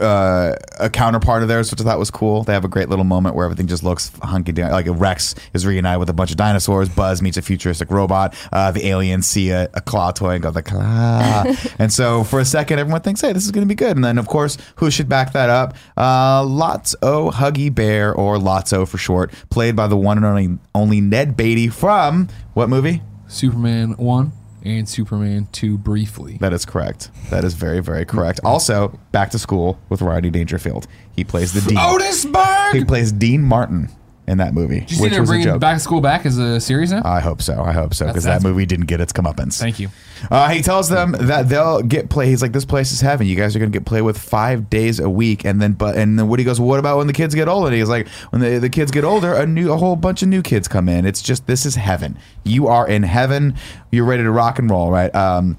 uh, 0.00 0.04
uh, 0.04 0.56
a 0.78 0.90
counterpart 0.90 1.42
of 1.42 1.48
theirs, 1.48 1.70
which 1.70 1.80
I 1.80 1.84
thought 1.84 1.98
was 1.98 2.10
cool. 2.10 2.42
They 2.44 2.52
have 2.52 2.64
a 2.64 2.68
great 2.68 2.88
little 2.88 3.04
moment 3.04 3.34
where 3.34 3.44
everything 3.44 3.66
just 3.66 3.82
looks 3.82 4.10
hunky 4.22 4.52
dory. 4.52 4.70
Like 4.70 4.86
Rex 4.88 5.34
is 5.52 5.66
reunited 5.66 6.00
with 6.00 6.10
a 6.10 6.12
bunch 6.12 6.30
of 6.30 6.36
dinosaurs. 6.36 6.88
Buzz 6.88 7.22
meets 7.22 7.36
a 7.36 7.42
futuristic 7.42 7.90
robot. 7.90 8.34
Uh, 8.52 8.70
the 8.70 8.86
aliens 8.86 9.26
see 9.26 9.50
a, 9.50 9.68
a 9.74 9.80
claw 9.80 10.10
toy 10.10 10.34
and 10.34 10.42
go 10.42 10.50
the 10.50 10.62
claw. 10.62 11.44
and 11.78 11.92
so 11.92 12.24
for 12.24 12.40
a 12.40 12.44
second, 12.44 12.78
everyone 12.78 13.02
thinks, 13.02 13.20
"Hey, 13.20 13.32
this 13.32 13.44
is 13.44 13.50
going 13.50 13.66
to 13.66 13.68
be 13.68 13.74
good." 13.74 13.96
And 13.96 14.04
then, 14.04 14.18
of 14.18 14.26
course, 14.26 14.56
who 14.76 14.90
should 14.90 15.08
back 15.08 15.32
that 15.32 15.50
up? 15.50 15.76
Uh, 15.96 16.42
Lotso 16.42 17.32
Huggy 17.32 17.74
Bear, 17.74 18.14
or 18.14 18.36
Lotso 18.36 18.86
for 18.86 18.98
short, 18.98 19.32
played 19.50 19.76
by 19.76 19.86
the 19.86 19.96
one 19.96 20.16
and 20.16 20.26
only 20.26 20.58
only 20.74 21.00
Ned 21.00 21.36
Beatty 21.36 21.68
from 21.68 22.28
what 22.54 22.68
movie? 22.68 23.02
Superman 23.26 23.96
1 23.96 24.32
and 24.64 24.88
Superman 24.88 25.48
2 25.52 25.78
briefly. 25.78 26.38
That 26.40 26.52
is 26.52 26.64
correct. 26.64 27.10
That 27.30 27.44
is 27.44 27.54
very, 27.54 27.80
very 27.80 28.04
correct. 28.04 28.40
Also, 28.44 28.98
back 29.12 29.30
to 29.30 29.38
school 29.38 29.78
with 29.88 30.02
Rodney 30.02 30.30
Dangerfield. 30.30 30.86
He 31.14 31.24
plays 31.24 31.52
the 31.52 31.60
dean. 31.68 31.78
Otis 31.78 32.24
Berg! 32.24 32.74
He 32.74 32.84
plays 32.84 33.12
Dean 33.12 33.42
Martin 33.42 33.90
in 34.26 34.38
that 34.38 34.54
movie, 34.54 34.80
Did 34.80 34.90
you 34.90 34.96
see 34.96 35.02
which 35.02 35.12
they're 35.12 35.20
was 35.20 35.28
a 35.28 35.32
bringing 35.32 35.44
joke. 35.46 35.60
Back 35.60 35.76
to 35.76 35.80
School 35.80 36.00
back 36.00 36.24
as 36.24 36.38
a 36.38 36.58
series 36.60 36.90
now? 36.90 37.02
I 37.04 37.20
hope 37.20 37.42
so. 37.42 37.62
I 37.62 37.72
hope 37.72 37.92
so 37.92 38.06
because 38.06 38.24
that 38.24 38.28
That's- 38.40 38.42
movie 38.44 38.64
didn't 38.66 38.86
get 38.86 39.00
its 39.00 39.12
comeuppance. 39.12 39.58
Thank 39.58 39.78
you. 39.80 39.88
Uh, 40.30 40.48
he 40.48 40.62
tells 40.62 40.88
them 40.88 41.12
that 41.12 41.48
they'll 41.50 41.82
get 41.82 42.08
play. 42.08 42.28
He's 42.28 42.40
like, 42.40 42.52
"This 42.52 42.64
place 42.64 42.92
is 42.92 43.00
heaven. 43.02 43.26
You 43.26 43.36
guys 43.36 43.54
are 43.54 43.58
going 43.58 43.70
to 43.70 43.78
get 43.78 43.84
play 43.84 44.00
with 44.00 44.16
five 44.16 44.70
days 44.70 44.98
a 44.98 45.10
week." 45.10 45.44
And 45.44 45.60
then, 45.60 45.72
but 45.72 45.96
and 45.96 46.18
then 46.18 46.28
Woody 46.28 46.44
goes, 46.44 46.58
"What 46.58 46.78
about 46.78 46.96
when 46.96 47.06
the 47.06 47.12
kids 47.12 47.34
get 47.34 47.48
older?" 47.48 47.66
And 47.66 47.76
he's 47.76 47.88
like, 47.90 48.08
"When 48.30 48.40
the, 48.40 48.58
the 48.58 48.70
kids 48.70 48.90
get 48.90 49.04
older, 49.04 49.34
a 49.34 49.46
new, 49.46 49.70
a 49.72 49.76
whole 49.76 49.96
bunch 49.96 50.22
of 50.22 50.28
new 50.28 50.40
kids 50.40 50.66
come 50.68 50.88
in. 50.88 51.04
It's 51.04 51.20
just 51.20 51.46
this 51.46 51.66
is 51.66 51.74
heaven. 51.74 52.16
You 52.44 52.68
are 52.68 52.88
in 52.88 53.02
heaven. 53.02 53.54
You're 53.90 54.06
ready 54.06 54.22
to 54.22 54.30
rock 54.30 54.58
and 54.58 54.70
roll, 54.70 54.90
right?" 54.90 55.14
Um, 55.14 55.58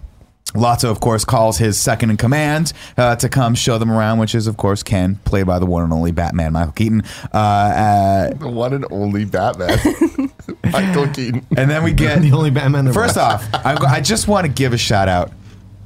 Lotso, 0.53 0.89
of 0.89 0.99
course, 1.01 1.25
calls 1.25 1.57
his 1.57 1.77
second 1.77 2.11
in 2.11 2.17
command 2.17 2.71
uh, 2.97 3.15
to 3.17 3.27
come 3.27 3.55
show 3.55 3.77
them 3.77 3.91
around, 3.91 4.19
which 4.19 4.33
is, 4.35 4.47
of 4.47 4.55
course, 4.57 4.83
Ken, 4.83 5.15
played 5.25 5.45
by 5.47 5.59
the 5.59 5.65
one 5.65 5.83
and 5.83 5.91
only 5.91 6.11
Batman, 6.11 6.53
Michael 6.53 6.71
Keaton. 6.71 7.03
Uh, 7.33 7.37
uh, 7.37 8.29
The 8.35 8.47
one 8.47 8.73
and 8.73 8.85
only 8.91 9.25
Batman, 9.25 9.77
Michael 10.71 11.07
Keaton. 11.09 11.45
and 11.57 11.69
then 11.69 11.83
we 11.83 11.91
get 11.91 12.21
The 12.21 12.31
only 12.31 12.51
Batman. 12.51 12.93
First 12.93 13.17
off, 13.17 13.45
I'm, 13.53 13.83
I 13.85 13.99
just 13.99 14.27
want 14.27 14.45
to 14.45 14.51
give 14.51 14.71
a 14.71 14.77
shout 14.77 15.09
out 15.09 15.31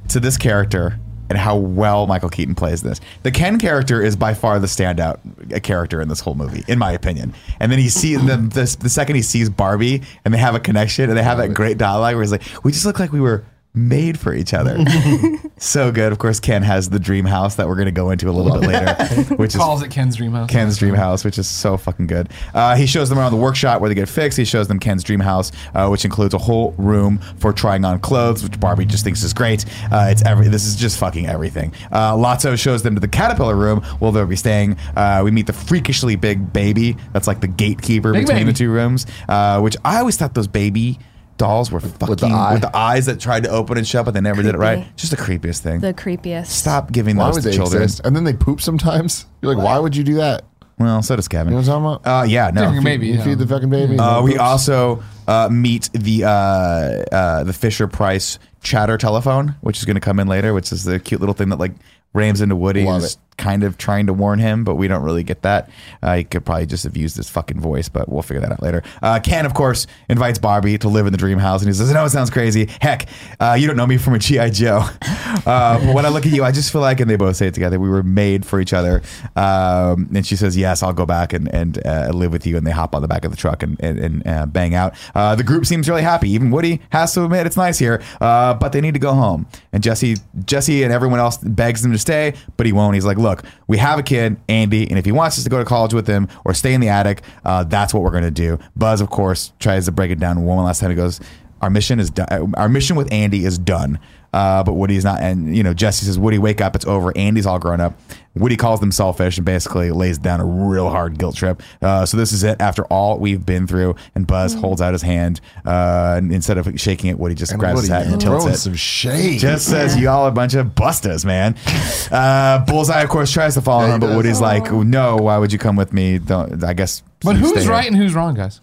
to 0.08 0.20
this 0.20 0.36
character 0.36 0.98
and 1.30 1.38
how 1.38 1.56
well 1.56 2.06
Michael 2.06 2.28
Keaton 2.28 2.54
plays 2.54 2.82
this. 2.82 3.00
The 3.22 3.30
Ken 3.30 3.58
character 3.58 4.02
is 4.02 4.14
by 4.14 4.34
far 4.34 4.58
the 4.60 4.66
standout 4.66 5.18
uh, 5.54 5.58
character 5.60 6.00
in 6.00 6.08
this 6.08 6.20
whole 6.20 6.34
movie, 6.34 6.64
in 6.68 6.78
my 6.78 6.92
opinion. 6.92 7.34
And 7.60 7.72
then 7.72 7.78
he 7.78 7.88
sees 7.88 8.18
the, 8.26 8.36
the 8.36 8.76
the 8.80 8.88
second 8.90 9.16
he 9.16 9.22
sees 9.22 9.48
Barbie, 9.48 10.02
and 10.24 10.34
they 10.34 10.38
have 10.38 10.54
a 10.54 10.60
connection, 10.60 11.08
and 11.08 11.16
they 11.18 11.22
have 11.22 11.38
that 11.38 11.54
great 11.54 11.78
dialogue 11.78 12.14
where 12.14 12.22
he's 12.22 12.32
like, 12.32 12.42
"We 12.64 12.72
just 12.72 12.84
look 12.84 13.00
like 13.00 13.10
we 13.12 13.20
were." 13.20 13.42
Made 13.72 14.18
for 14.18 14.34
each 14.34 14.52
other, 14.52 14.84
so 15.58 15.92
good. 15.92 16.10
Of 16.10 16.18
course, 16.18 16.40
Ken 16.40 16.64
has 16.64 16.90
the 16.90 16.98
dream 16.98 17.24
house 17.24 17.54
that 17.54 17.68
we're 17.68 17.76
going 17.76 17.86
to 17.86 17.92
go 17.92 18.10
into 18.10 18.28
a 18.28 18.32
little 18.32 18.58
bit 18.58 18.68
later, 18.68 18.94
which 19.36 19.50
is 19.54 19.60
Calls 19.60 19.80
it 19.80 19.92
Ken's 19.92 20.16
Dream 20.16 20.32
House. 20.32 20.50
Ken's 20.50 20.76
dream 20.76 20.94
house, 20.94 21.24
which 21.24 21.38
is 21.38 21.46
so 21.48 21.76
fucking 21.76 22.08
good. 22.08 22.30
Uh, 22.52 22.74
he 22.74 22.84
shows 22.84 23.08
them 23.08 23.16
around 23.16 23.30
the 23.30 23.38
workshop 23.38 23.80
where 23.80 23.88
they 23.88 23.94
get 23.94 24.08
fixed. 24.08 24.36
He 24.36 24.44
shows 24.44 24.66
them 24.66 24.80
Ken's 24.80 25.04
dream 25.04 25.20
house, 25.20 25.52
uh, 25.72 25.86
which 25.86 26.04
includes 26.04 26.34
a 26.34 26.38
whole 26.38 26.72
room 26.78 27.18
for 27.38 27.52
trying 27.52 27.84
on 27.84 28.00
clothes, 28.00 28.42
which 28.42 28.58
Barbie 28.58 28.86
just 28.86 29.04
thinks 29.04 29.22
is 29.22 29.32
great. 29.32 29.64
Uh, 29.92 30.08
it's 30.10 30.24
every. 30.24 30.48
This 30.48 30.66
is 30.66 30.74
just 30.74 30.98
fucking 30.98 31.28
everything. 31.28 31.72
Uh, 31.92 32.14
Lotso 32.16 32.58
shows 32.58 32.82
them 32.82 32.96
to 32.96 33.00
the 33.00 33.06
caterpillar 33.06 33.54
room 33.54 33.82
where 34.00 34.10
they'll 34.10 34.26
be 34.26 34.34
staying. 34.34 34.78
Uh, 34.96 35.20
we 35.22 35.30
meet 35.30 35.46
the 35.46 35.52
freakishly 35.52 36.16
big 36.16 36.52
baby. 36.52 36.96
That's 37.12 37.28
like 37.28 37.40
the 37.40 37.46
gatekeeper 37.46 38.12
Big 38.12 38.22
between 38.26 38.38
baby. 38.46 38.50
the 38.50 38.58
two 38.58 38.72
rooms. 38.72 39.06
Uh, 39.28 39.60
which 39.60 39.76
I 39.84 40.00
always 40.00 40.16
thought 40.16 40.34
those 40.34 40.48
baby. 40.48 40.98
Dolls 41.40 41.72
were 41.72 41.80
fucking 41.80 42.08
with 42.08 42.20
the 42.20 42.26
eye? 42.28 42.52
with 42.52 42.62
the 42.62 42.76
eyes 42.76 43.06
that 43.06 43.18
tried 43.18 43.44
to 43.44 43.50
open 43.50 43.76
and 43.78 43.86
shut, 43.86 44.04
but 44.04 44.12
they 44.14 44.20
never 44.20 44.42
did 44.42 44.54
it 44.54 44.58
right. 44.58 44.86
Just 44.96 45.10
the 45.10 45.16
creepiest 45.16 45.60
thing. 45.60 45.80
The 45.80 45.92
creepiest. 45.94 46.46
Stop 46.46 46.92
giving 46.92 47.16
Why 47.16 47.26
those 47.26 47.34
would 47.36 47.42
to 47.44 47.48
they 47.50 47.56
children. 47.56 47.82
exist? 47.82 48.02
And 48.04 48.14
then 48.14 48.24
they 48.24 48.34
poop 48.34 48.60
sometimes. 48.60 49.26
You're 49.42 49.54
like, 49.54 49.64
why 49.64 49.78
would 49.78 49.96
you 49.96 50.04
do 50.04 50.14
that? 50.14 50.44
Well, 50.78 51.02
so 51.02 51.14
does 51.16 51.28
Kevin. 51.28 51.52
You 51.52 51.60
know 51.60 51.66
what 51.66 51.68
I'm 51.76 51.82
talking 51.82 52.02
about? 52.06 52.20
Uh, 52.22 52.24
yeah, 52.24 52.50
no. 52.54 52.62
Different 52.62 52.84
baby. 52.84 53.08
You 53.08 53.14
yeah. 53.14 53.24
feed 53.24 53.38
the 53.38 53.46
fucking 53.46 53.68
baby. 53.68 53.92
and 53.92 54.00
Uh, 54.00 54.18
it 54.20 54.24
we 54.24 54.30
poops. 54.30 54.40
also 54.40 55.02
uh, 55.28 55.48
meet 55.52 55.90
the 55.92 56.24
uh, 56.24 56.28
uh, 56.30 57.44
the 57.44 57.52
Fisher 57.52 57.86
Price 57.86 58.38
chatter 58.62 58.96
telephone, 58.96 59.56
which 59.60 59.78
is 59.78 59.84
going 59.84 59.96
to 59.96 60.00
come 60.00 60.18
in 60.20 60.26
later, 60.26 60.54
which 60.54 60.72
is 60.72 60.84
the 60.84 60.98
cute 60.98 61.20
little 61.20 61.34
thing 61.34 61.50
that 61.50 61.58
like 61.58 61.72
rams 62.12 62.40
into 62.40 62.56
Woody, 62.56 62.84
Love 62.84 63.02
who's 63.02 63.14
it. 63.14 63.18
kind 63.38 63.62
of 63.62 63.78
trying 63.78 64.06
to 64.06 64.12
warn 64.12 64.38
him, 64.38 64.64
but 64.64 64.74
we 64.74 64.88
don't 64.88 65.02
really 65.02 65.22
get 65.22 65.42
that. 65.42 65.70
Uh, 66.02 66.16
he 66.16 66.24
could 66.24 66.44
probably 66.44 66.66
just 66.66 66.84
have 66.84 66.96
used 66.96 67.16
his 67.16 67.30
fucking 67.30 67.60
voice, 67.60 67.88
but 67.88 68.08
we'll 68.08 68.22
figure 68.22 68.40
that 68.40 68.50
out 68.52 68.62
later. 68.62 68.82
Uh, 69.00 69.18
Ken, 69.20 69.46
of 69.46 69.54
course, 69.54 69.86
invites 70.08 70.38
Barbie 70.38 70.76
to 70.78 70.88
live 70.88 71.06
in 71.06 71.12
the 71.12 71.18
dream 71.18 71.38
house, 71.38 71.62
and 71.62 71.68
he 71.68 71.72
says, 71.74 71.90
"I 71.90 71.94
know 71.94 72.04
it 72.04 72.10
sounds 72.10 72.30
crazy. 72.30 72.68
Heck, 72.80 73.08
uh, 73.38 73.56
you 73.58 73.66
don't 73.66 73.76
know 73.76 73.86
me 73.86 73.96
from 73.96 74.14
a 74.14 74.18
GI 74.18 74.50
Joe, 74.50 74.80
uh, 75.02 75.78
but 75.78 75.94
when 75.94 76.04
I 76.04 76.08
look 76.08 76.26
at 76.26 76.32
you, 76.32 76.42
I 76.44 76.50
just 76.52 76.72
feel 76.72 76.80
like." 76.80 77.00
And 77.00 77.08
they 77.08 77.16
both 77.16 77.36
say 77.36 77.46
it 77.46 77.54
together. 77.54 77.78
We 77.78 77.88
were 77.88 78.02
made 78.02 78.44
for 78.44 78.60
each 78.60 78.72
other. 78.72 79.02
Um, 79.36 80.10
and 80.14 80.26
she 80.26 80.36
says, 80.36 80.56
"Yes, 80.56 80.82
I'll 80.82 80.92
go 80.92 81.06
back 81.06 81.32
and 81.32 81.52
and 81.54 81.84
uh, 81.86 82.10
live 82.12 82.32
with 82.32 82.46
you." 82.46 82.56
And 82.56 82.66
they 82.66 82.72
hop 82.72 82.94
on 82.94 83.02
the 83.02 83.08
back 83.08 83.24
of 83.24 83.30
the 83.30 83.36
truck 83.36 83.62
and 83.62 83.80
and, 83.80 83.98
and 83.98 84.26
uh, 84.26 84.46
bang 84.46 84.74
out. 84.74 84.94
Uh, 85.14 85.34
the 85.34 85.44
group 85.44 85.64
seems 85.64 85.88
really 85.88 86.02
happy. 86.02 86.28
Even 86.30 86.50
Woody 86.50 86.80
has 86.90 87.14
to 87.14 87.24
admit 87.24 87.46
it's 87.46 87.56
nice 87.56 87.78
here, 87.78 88.02
uh, 88.20 88.54
but 88.54 88.72
they 88.72 88.80
need 88.80 88.94
to 88.94 89.00
go 89.00 89.14
home. 89.14 89.46
And 89.72 89.82
Jesse, 89.82 90.16
Jesse, 90.44 90.82
and 90.82 90.92
everyone 90.92 91.20
else 91.20 91.36
begs 91.38 91.82
them 91.82 91.92
to 91.92 91.98
stay, 92.00 92.34
but 92.56 92.66
he 92.66 92.72
won't. 92.72 92.94
He's 92.94 93.04
like, 93.04 93.18
"Look, 93.18 93.44
we 93.68 93.78
have 93.78 93.98
a 93.98 94.02
kid, 94.02 94.36
Andy, 94.48 94.88
and 94.88 94.98
if 94.98 95.04
he 95.04 95.12
wants 95.12 95.38
us 95.38 95.44
to 95.44 95.50
go 95.50 95.58
to 95.58 95.64
college 95.64 95.94
with 95.94 96.06
him 96.06 96.28
or 96.44 96.54
stay 96.54 96.74
in 96.74 96.80
the 96.80 96.88
attic, 96.88 97.22
uh, 97.44 97.64
that's 97.64 97.94
what 97.94 98.02
we're 98.02 98.10
going 98.10 98.24
to 98.24 98.30
do." 98.30 98.58
Buzz, 98.76 99.00
of 99.00 99.10
course, 99.10 99.52
tries 99.60 99.84
to 99.86 99.92
break 99.92 100.10
it 100.10 100.18
down 100.18 100.44
one 100.44 100.64
last 100.64 100.80
time. 100.80 100.90
He 100.90 100.96
goes, 100.96 101.20
"Our 101.60 101.70
mission 101.70 102.00
is 102.00 102.10
done. 102.10 102.54
Our 102.56 102.68
mission 102.68 102.96
with 102.96 103.12
Andy 103.12 103.44
is 103.44 103.58
done." 103.58 103.98
Uh, 104.32 104.62
but 104.62 104.74
Woody's 104.74 105.04
not, 105.04 105.20
and 105.22 105.56
you 105.56 105.62
know, 105.62 105.74
Jesse 105.74 106.06
says, 106.06 106.18
"Woody, 106.18 106.38
wake 106.38 106.60
up! 106.60 106.76
It's 106.76 106.84
over." 106.86 107.12
Andy's 107.16 107.46
all 107.46 107.58
grown 107.58 107.80
up. 107.80 107.98
Woody 108.36 108.56
calls 108.56 108.78
them 108.78 108.92
selfish 108.92 109.38
and 109.38 109.44
basically 109.44 109.90
lays 109.90 110.16
down 110.16 110.38
a 110.40 110.44
real 110.44 110.88
hard 110.88 111.18
guilt 111.18 111.34
trip. 111.34 111.60
Uh, 111.82 112.06
so 112.06 112.16
this 112.16 112.32
is 112.32 112.44
it 112.44 112.60
after 112.60 112.84
all 112.84 113.18
we've 113.18 113.44
been 113.44 113.66
through. 113.66 113.96
And 114.14 114.24
Buzz 114.28 114.54
holds 114.54 114.80
out 114.80 114.92
his 114.92 115.02
hand, 115.02 115.40
uh, 115.66 116.14
and 116.16 116.32
instead 116.32 116.58
of 116.58 116.80
shaking 116.80 117.10
it, 117.10 117.18
Woody 117.18 117.34
just 117.34 117.50
And 117.50 117.58
grabs 117.60 117.80
his 117.80 117.90
Woody 117.90 118.04
hat 118.04 118.12
and 118.12 118.20
tilts 118.20 118.46
it. 118.46 118.56
some 118.58 118.74
shade. 118.76 119.40
Just 119.40 119.66
says 119.66 119.98
y'all 119.98 120.26
a 120.28 120.30
bunch 120.30 120.54
of 120.54 120.74
busters, 120.74 121.24
man. 121.24 121.56
Uh, 122.10 122.64
Bullseye, 122.64 123.02
of 123.02 123.08
course, 123.08 123.30
tries 123.30 123.54
to 123.54 123.60
follow 123.60 123.86
Yeah, 123.86 123.94
him, 123.94 124.00
but 124.00 124.08
does. 124.08 124.16
Woody's 124.16 124.40
like, 124.40 124.72
"No, 124.72 125.16
why 125.16 125.38
would 125.38 125.52
you 125.52 125.58
come 125.60 125.76
with 125.76 125.92
me? 125.92 126.18
Don't." 126.18 126.62
I 126.64 126.72
guess. 126.72 127.02
But 127.20 127.36
you 127.36 127.44
stay 127.46 127.54
who's 127.54 127.62
here." 127.64 127.72
right 127.72 127.86
and 127.86 127.96
who's 127.96 128.14
wrong, 128.14 128.34
guys? 128.34 128.60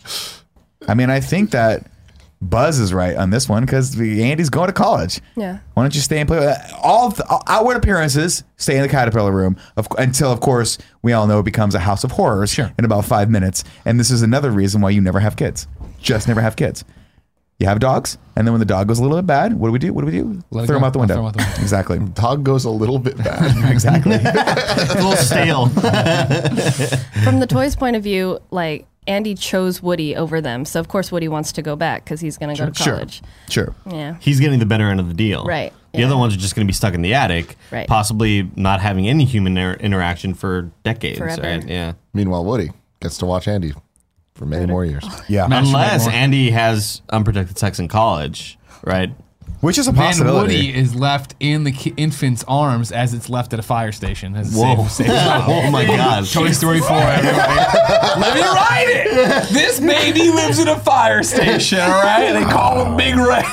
I 0.88 0.93
mean, 0.93 1.10
I 1.10 1.21
think 1.21 1.51
that 1.51 1.86
Buzz 2.39 2.78
is 2.80 2.93
right 2.93 3.15
on 3.15 3.32
this 3.32 3.50
one 3.50 3.65
because 3.65 4.00
Andy's 4.00 4.50
going 4.52 4.67
to 4.67 4.73
college. 4.73 5.19
Yeah. 5.36 5.58
Why 5.73 5.84
don't 5.84 5.95
you 5.95 6.02
stay 6.02 6.19
and 6.19 6.28
play? 6.28 6.38
With 6.39 6.50
uh, 6.50 6.78
all 6.84 7.10
the 7.10 7.26
all 7.28 7.41
outward 7.47 7.78
appearances 7.78 8.43
stay 8.58 8.76
in 8.76 8.84
the 8.84 8.89
caterpillar 8.89 9.32
room 9.32 9.58
of, 9.76 9.88
until, 9.97 10.32
of 10.32 10.39
course, 10.39 10.78
we 11.02 11.13
all 11.13 11.26
know 11.26 11.39
it 11.39 11.45
becomes 11.45 11.73
a 11.73 11.80
house 11.80 12.04
of 12.04 12.12
horrors 12.12 12.52
Sure. 12.52 12.71
in 12.78 12.86
about 12.86 13.06
five 13.06 13.30
minutes. 13.32 13.63
And 13.86 14.00
this 14.00 14.12
is 14.12 14.21
another 14.21 14.52
reason 14.52 14.82
why 14.82 14.91
you 14.91 15.02
never 15.02 15.19
have 15.19 15.36
kids. 15.36 15.67
Just 16.00 16.28
never 16.28 16.41
have 16.41 16.56
kids. 16.56 16.84
You 17.60 17.65
have 17.65 17.80
dogs, 17.80 18.19
and 18.36 18.45
then 18.45 18.54
when 18.54 18.60
the 18.60 18.67
dog 18.67 18.88
goes 18.88 19.00
a 19.00 19.02
little 19.02 19.17
bit 19.17 19.26
bad, 19.26 19.54
what 19.56 19.69
do 19.69 19.71
we 19.71 19.80
do? 19.80 19.91
What 19.91 20.02
do 20.02 20.06
we 20.06 20.12
do? 20.12 20.43
Let 20.52 20.67
throw 20.67 20.76
go. 20.76 20.78
him 20.78 20.84
out 20.84 20.93
the 20.93 21.00
window. 21.00 21.15
throw 21.15 21.26
out 21.26 21.34
the 21.34 21.39
window. 21.43 21.60
Exactly. 21.60 21.97
Dog 22.13 22.43
goes 22.43 22.65
a 22.65 22.69
little 22.69 23.00
bit 23.00 23.17
bad. 23.17 23.71
exactly. 23.71 24.13
a 24.23 24.93
little 24.93 25.15
stale. 25.15 25.65
From 27.23 27.39
the 27.39 27.47
toys' 27.50 27.76
point 27.76 27.95
of 27.95 28.04
view, 28.04 28.38
like 28.52 28.86
Andy 29.07 29.35
chose 29.35 29.81
Woody 29.81 30.15
over 30.15 30.41
them, 30.41 30.65
so 30.65 30.79
of 30.79 30.87
course 30.87 31.11
Woody 31.11 31.27
wants 31.27 31.51
to 31.53 31.61
go 31.61 31.75
back 31.75 32.03
because 32.03 32.19
he's 32.19 32.37
going 32.37 32.55
to 32.55 32.61
go 32.65 32.69
to 32.69 32.83
college. 32.83 33.21
Sure. 33.49 33.73
Yeah. 33.89 34.17
He's 34.19 34.39
getting 34.39 34.59
the 34.59 34.65
better 34.65 34.89
end 34.89 34.99
of 34.99 35.07
the 35.07 35.13
deal. 35.13 35.45
Right, 35.45 35.73
The 35.93 35.99
yeah. 35.99 36.05
other 36.07 36.17
ones 36.17 36.33
are 36.35 36.37
just 36.37 36.55
going 36.55 36.65
to 36.67 36.69
be 36.69 36.75
stuck 36.75 36.93
in 36.93 37.01
the 37.01 37.13
attic, 37.13 37.55
Right. 37.71 37.87
possibly 37.87 38.49
not 38.55 38.81
having 38.81 39.07
any 39.07 39.25
human 39.25 39.57
inter- 39.57 39.79
interaction 39.79 40.33
for 40.33 40.71
decades. 40.83 41.17
Forever. 41.19 41.41
Right? 41.41 41.67
Yeah. 41.67 41.93
Meanwhile, 42.13 42.43
Woody 42.45 42.71
gets 43.01 43.17
to 43.19 43.25
watch 43.25 43.47
Andy 43.47 43.73
for 44.35 44.45
many 44.45 44.65
more 44.65 44.85
years. 44.85 45.05
Yeah. 45.27 45.45
Unless. 45.49 46.07
Andy 46.07 46.51
has 46.51 47.01
unprotected 47.09 47.57
sex 47.57 47.79
in 47.79 47.87
college, 47.87 48.57
right? 48.83 49.11
Which 49.62 49.77
is 49.77 49.88
a 49.88 49.91
Then 49.91 50.03
possibility. 50.03 50.55
Woody 50.57 50.75
is 50.75 50.93
left 50.95 51.33
in 51.39 51.63
the 51.63 51.71
ki- 51.71 51.93
infant's 51.97 52.43
arms 52.47 52.91
as 52.91 53.13
it's 53.13 53.29
left 53.29 53.53
at 53.53 53.60
a 53.60 53.63
fire 53.63 53.91
station. 53.91 54.36
As 54.36 54.55
a 54.55 54.60
Whoa. 54.60 54.75
safe, 54.83 54.91
safe 54.91 55.07
job. 55.07 55.43
oh 55.47 55.71
my 55.71 55.86
god. 55.86 56.25
Toy 56.27 56.51
Story 56.51 56.79
4, 56.79 56.89
everybody. 56.91 57.38
Let 58.21 58.36
me 58.36 58.41
write 58.41 58.86
it. 58.89 59.49
This 59.51 59.79
baby 59.79 60.29
lives 60.31 60.60
in 60.60 60.67
a 60.67 60.77
fire 60.79 61.23
station, 61.23 61.79
all 61.79 62.01
right? 62.03 62.31
They 62.33 62.43
call 62.43 62.86
him 62.86 62.95
Big 62.97 63.15
Red. 63.15 63.43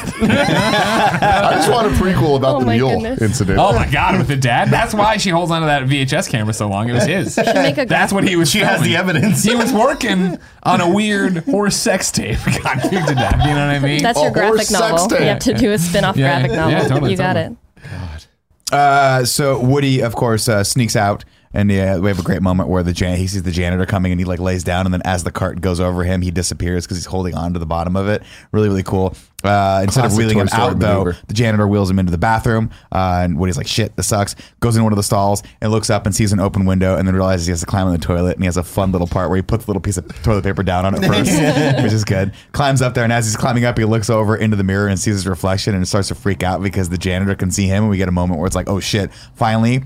I 0.48 1.52
just 1.54 1.70
want 1.70 1.86
a 1.86 1.90
prequel 1.90 2.36
about 2.36 2.56
Oh 2.56 2.60
the 2.60 2.66
my 2.66 2.76
mule 2.76 2.90
goodness. 3.00 3.22
incident. 3.22 3.58
Oh 3.58 3.72
my 3.72 3.88
God, 3.90 4.18
with 4.18 4.28
the 4.28 4.36
dad. 4.36 4.70
That's 4.70 4.94
why 4.94 5.16
she 5.16 5.30
holds 5.30 5.50
onto 5.50 5.66
that 5.66 5.84
VHS 5.84 6.28
camera 6.30 6.52
so 6.52 6.68
long. 6.68 6.88
It 6.88 6.92
was 6.92 7.04
his. 7.06 7.36
make 7.36 7.78
a- 7.78 7.84
That's 7.86 8.12
what 8.12 8.24
he 8.24 8.36
was 8.36 8.50
She 8.50 8.58
has 8.60 8.74
filming. 8.76 8.90
the 8.90 8.96
evidence. 8.96 9.42
He 9.42 9.54
was 9.54 9.72
working 9.72 10.38
on 10.62 10.80
a 10.80 10.90
weird 10.92 11.38
horse 11.44 11.76
sex 11.76 12.10
tape. 12.10 12.38
Got 12.62 12.82
kicked 12.82 13.08
to 13.08 13.14
death. 13.14 13.40
You 13.46 13.54
know 13.54 13.66
what 13.66 13.74
I 13.74 13.78
mean? 13.78 14.02
That's 14.02 14.18
A 14.18 14.22
your 14.22 14.30
graphic 14.30 14.56
horse 14.56 14.68
sex 14.68 14.80
novel. 14.80 15.08
tape. 15.08 15.20
You 15.20 15.26
have 15.26 15.38
to 15.40 15.54
do 15.54 15.72
a 15.72 15.78
spin-off 15.84 16.16
Yeah, 16.16 16.26
graphic 16.40 16.50
yeah, 16.50 16.56
novel. 16.56 16.72
yeah, 16.72 16.88
totally, 16.88 17.10
you 17.12 17.16
got 17.16 17.34
totally. 17.34 17.56
it. 17.76 18.72
Uh, 18.72 19.24
so 19.24 19.58
Woody, 19.60 20.00
of 20.00 20.14
course, 20.14 20.48
uh, 20.48 20.64
sneaks 20.64 20.96
out, 20.96 21.24
and 21.52 21.70
yeah, 21.70 21.98
we 21.98 22.08
have 22.08 22.18
a 22.18 22.22
great 22.22 22.42
moment 22.42 22.68
where 22.68 22.82
the 22.82 22.92
jan- 22.92 23.18
he 23.18 23.26
sees 23.26 23.42
the 23.42 23.52
janitor 23.52 23.86
coming, 23.86 24.10
and 24.10 24.20
he 24.20 24.24
like 24.24 24.40
lays 24.40 24.64
down, 24.64 24.86
and 24.86 24.92
then 24.92 25.02
as 25.04 25.22
the 25.22 25.30
cart 25.30 25.60
goes 25.60 25.80
over 25.80 26.02
him, 26.04 26.22
he 26.22 26.30
disappears 26.30 26.84
because 26.84 26.96
he's 26.96 27.06
holding 27.06 27.34
on 27.34 27.52
to 27.52 27.58
the 27.58 27.66
bottom 27.66 27.94
of 27.94 28.08
it. 28.08 28.22
Really, 28.52 28.68
really 28.68 28.82
cool. 28.82 29.14
Uh, 29.44 29.80
instead 29.84 30.04
of 30.06 30.16
wheeling 30.16 30.38
him 30.38 30.48
out, 30.52 30.78
though, 30.78 31.00
maneuver. 31.04 31.16
the 31.26 31.34
janitor 31.34 31.68
wheels 31.68 31.90
him 31.90 31.98
into 31.98 32.10
the 32.10 32.18
bathroom, 32.18 32.70
uh, 32.92 33.20
and 33.22 33.38
Woody's 33.38 33.56
like, 33.58 33.66
"Shit, 33.66 33.94
this 33.96 34.06
sucks." 34.06 34.34
Goes 34.60 34.76
in 34.76 34.82
one 34.82 34.92
of 34.92 34.96
the 34.96 35.02
stalls 35.02 35.42
and 35.60 35.70
looks 35.70 35.90
up 35.90 36.06
and 36.06 36.14
sees 36.14 36.32
an 36.32 36.40
open 36.40 36.64
window, 36.64 36.96
and 36.96 37.06
then 37.06 37.14
realizes 37.14 37.46
he 37.46 37.50
has 37.52 37.60
to 37.60 37.66
climb 37.66 37.86
on 37.86 37.92
the 37.92 37.98
toilet, 37.98 38.36
and 38.36 38.42
he 38.42 38.46
has 38.46 38.56
a 38.56 38.62
fun 38.64 38.90
little 38.90 39.06
part 39.06 39.28
where 39.28 39.36
he 39.36 39.42
puts 39.42 39.64
a 39.64 39.66
little 39.68 39.82
piece 39.82 39.98
of 39.98 40.22
toilet 40.22 40.44
paper 40.44 40.62
down 40.62 40.86
on 40.86 40.94
it 40.94 41.06
first, 41.06 41.82
which 41.82 41.92
is 41.92 42.04
good. 42.04 42.32
Climbs 42.52 42.80
up 42.80 42.94
there, 42.94 43.04
and 43.04 43.12
as 43.12 43.26
he's 43.26 43.36
climbing 43.36 43.64
up, 43.64 43.76
he 43.76 43.84
looks 43.84 44.08
over 44.08 44.34
into 44.34 44.56
the 44.56 44.64
mirror 44.64 44.88
and 44.88 44.98
sees 44.98 45.14
his 45.14 45.26
reflection, 45.26 45.74
and 45.74 45.86
starts 45.86 46.08
to 46.08 46.14
freak 46.14 46.42
out 46.42 46.62
because 46.62 46.88
the 46.88 46.98
janitor 46.98 47.34
can 47.34 47.50
see 47.50 47.66
him, 47.66 47.84
and 47.84 47.90
we 47.90 47.98
get 47.98 48.08
a 48.08 48.12
moment 48.12 48.40
where 48.40 48.46
it's 48.46 48.56
like, 48.56 48.68
"Oh 48.68 48.80
shit!" 48.80 49.10
Finally, 49.34 49.82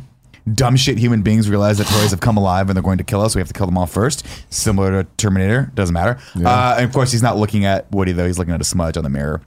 dumb 0.54 0.76
shit 0.76 0.98
human 0.98 1.22
beings 1.22 1.48
realize 1.48 1.78
that 1.78 1.86
toys 1.86 2.10
have 2.10 2.20
come 2.20 2.36
alive 2.36 2.68
and 2.68 2.76
they're 2.76 2.82
going 2.82 2.98
to 2.98 3.04
kill 3.04 3.20
us. 3.22 3.34
We 3.34 3.40
have 3.40 3.48
to 3.48 3.54
kill 3.54 3.66
them 3.66 3.78
all 3.78 3.86
first. 3.86 4.26
Similar 4.50 5.02
to 5.02 5.08
Terminator, 5.16 5.70
doesn't 5.74 5.94
matter. 5.94 6.18
Uh, 6.36 6.76
and 6.78 6.84
of 6.84 6.92
course, 6.92 7.12
he's 7.12 7.22
not 7.22 7.36
looking 7.36 7.64
at 7.64 7.90
Woody 7.92 8.12
though; 8.12 8.26
he's 8.26 8.38
looking 8.38 8.54
at 8.54 8.60
a 8.60 8.64
smudge 8.64 8.96
on 8.96 9.04
the 9.04 9.10
mirror. 9.10 9.40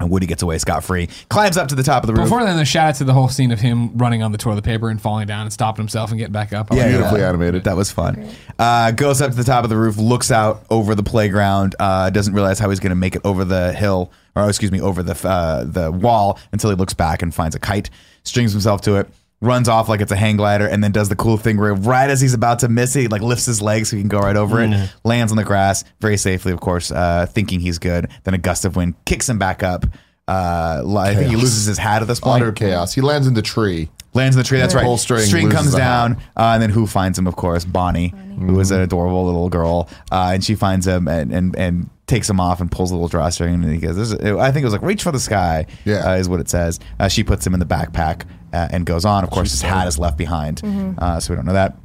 And 0.00 0.10
Woody 0.10 0.26
gets 0.26 0.42
away 0.42 0.58
scot 0.58 0.82
free, 0.82 1.08
climbs 1.28 1.56
up 1.56 1.68
to 1.68 1.76
the 1.76 1.84
top 1.84 2.02
of 2.02 2.08
the 2.08 2.14
roof. 2.14 2.24
Before 2.24 2.42
then, 2.44 2.56
the 2.56 2.64
shout 2.64 2.88
out 2.88 2.94
to 2.96 3.04
the 3.04 3.12
whole 3.12 3.28
scene 3.28 3.52
of 3.52 3.60
him 3.60 3.96
running 3.96 4.24
on 4.24 4.32
the 4.32 4.38
toilet 4.38 4.64
paper 4.64 4.90
and 4.90 5.00
falling 5.00 5.28
down 5.28 5.42
and 5.42 5.52
stopping 5.52 5.82
himself 5.84 6.10
and 6.10 6.18
getting 6.18 6.32
back 6.32 6.52
up. 6.52 6.72
I 6.72 6.74
like 6.74 6.84
that. 6.84 6.90
Beautifully 6.90 7.22
animated. 7.22 7.62
That 7.62 7.76
was 7.76 7.92
fun. 7.92 8.28
Uh, 8.58 8.90
goes 8.90 9.22
up 9.22 9.30
to 9.30 9.36
the 9.36 9.44
top 9.44 9.62
of 9.62 9.70
the 9.70 9.76
roof, 9.76 9.96
looks 9.96 10.32
out 10.32 10.64
over 10.68 10.96
the 10.96 11.04
playground. 11.04 11.76
Uh, 11.78 12.10
doesn't 12.10 12.34
realize 12.34 12.58
how 12.58 12.68
he's 12.70 12.80
going 12.80 12.90
to 12.90 12.96
make 12.96 13.14
it 13.14 13.22
over 13.24 13.44
the 13.44 13.72
hill, 13.72 14.10
or 14.34 14.48
excuse 14.48 14.72
me, 14.72 14.80
over 14.80 15.04
the 15.04 15.28
uh, 15.28 15.62
the 15.62 15.92
wall 15.92 16.40
until 16.50 16.70
he 16.70 16.76
looks 16.76 16.92
back 16.92 17.22
and 17.22 17.32
finds 17.32 17.54
a 17.54 17.60
kite, 17.60 17.88
strings 18.24 18.50
himself 18.50 18.80
to 18.80 18.96
it, 18.96 19.08
runs 19.44 19.68
off 19.68 19.88
like 19.88 20.00
it's 20.00 20.12
a 20.12 20.16
hang 20.16 20.36
glider, 20.36 20.66
and 20.66 20.82
then 20.82 20.92
does 20.92 21.08
the 21.08 21.16
cool 21.16 21.36
thing 21.36 21.56
where 21.58 21.74
right 21.74 22.10
as 22.10 22.20
he's 22.20 22.34
about 22.34 22.60
to 22.60 22.68
miss 22.68 22.96
it, 22.96 23.00
he 23.02 23.08
like 23.08 23.22
lifts 23.22 23.46
his 23.46 23.60
legs 23.62 23.90
so 23.90 23.96
he 23.96 24.02
can 24.02 24.08
go 24.08 24.18
right 24.18 24.36
over 24.36 24.62
it, 24.62 24.90
lands 25.04 25.32
on 25.32 25.36
the 25.36 25.44
grass 25.44 25.84
very 26.00 26.16
safely, 26.16 26.52
of 26.52 26.60
course, 26.60 26.90
uh, 26.90 27.26
thinking 27.26 27.60
he's 27.60 27.78
good. 27.78 28.08
Then 28.24 28.34
a 28.34 28.38
gust 28.38 28.64
of 28.64 28.76
wind 28.76 28.94
kicks 29.04 29.28
him 29.28 29.38
back 29.38 29.62
up. 29.62 29.86
Uh, 30.26 30.82
I 30.96 31.14
think 31.14 31.30
he 31.30 31.36
loses 31.36 31.66
his 31.66 31.76
hat 31.78 32.00
at 32.00 32.08
this 32.08 32.20
point. 32.20 32.42
Utter 32.42 32.52
chaos. 32.52 32.94
He 32.94 33.00
lands 33.00 33.26
in 33.26 33.34
the 33.34 33.42
tree. 33.42 33.90
Lands 34.14 34.36
in 34.36 34.40
the 34.40 34.44
tree. 34.44 34.58
That's 34.58 34.74
right. 34.74 34.84
Pull 34.84 34.96
string, 34.96 35.22
string 35.26 35.44
loses 35.46 35.58
comes 35.58 35.72
the 35.72 35.78
down, 35.78 36.16
uh, 36.36 36.52
and 36.54 36.62
then 36.62 36.70
who 36.70 36.86
finds 36.86 37.18
him? 37.18 37.26
Of 37.26 37.34
course, 37.36 37.64
Bonnie, 37.64 38.14
who 38.38 38.60
is 38.60 38.70
an 38.70 38.80
adorable 38.80 39.26
little 39.26 39.48
girl, 39.48 39.88
uh, 40.12 40.30
and 40.34 40.44
she 40.44 40.54
finds 40.54 40.86
him 40.86 41.08
and, 41.08 41.32
and 41.32 41.56
and 41.56 41.90
takes 42.06 42.30
him 42.30 42.38
off 42.38 42.60
and 42.60 42.70
pulls 42.70 42.90
a 42.90 42.94
little 42.94 43.08
drawstring, 43.08 43.54
and 43.54 43.64
he 43.64 43.78
goes, 43.78 43.96
this 43.96 44.12
is, 44.12 44.20
I 44.20 44.52
think 44.52 44.62
it 44.62 44.66
was 44.66 44.72
like 44.72 44.82
reach 44.82 45.02
for 45.02 45.10
the 45.10 45.18
sky. 45.18 45.66
Yeah. 45.84 46.08
uh, 46.10 46.14
is 46.16 46.28
what 46.28 46.38
it 46.38 46.48
says. 46.48 46.78
Uh, 47.00 47.08
she 47.08 47.24
puts 47.24 47.44
him 47.46 47.54
in 47.54 47.60
the 47.60 47.66
backpack 47.66 48.22
uh, 48.52 48.68
and 48.70 48.86
goes 48.86 49.04
on. 49.04 49.24
Of 49.24 49.30
course, 49.30 49.50
his 49.50 49.62
hat 49.62 49.88
is 49.88 49.98
left 49.98 50.16
behind, 50.16 50.62
uh, 50.98 51.18
so 51.18 51.32
we 51.32 51.36
don't 51.36 51.46
know 51.46 51.54
that. 51.54 51.76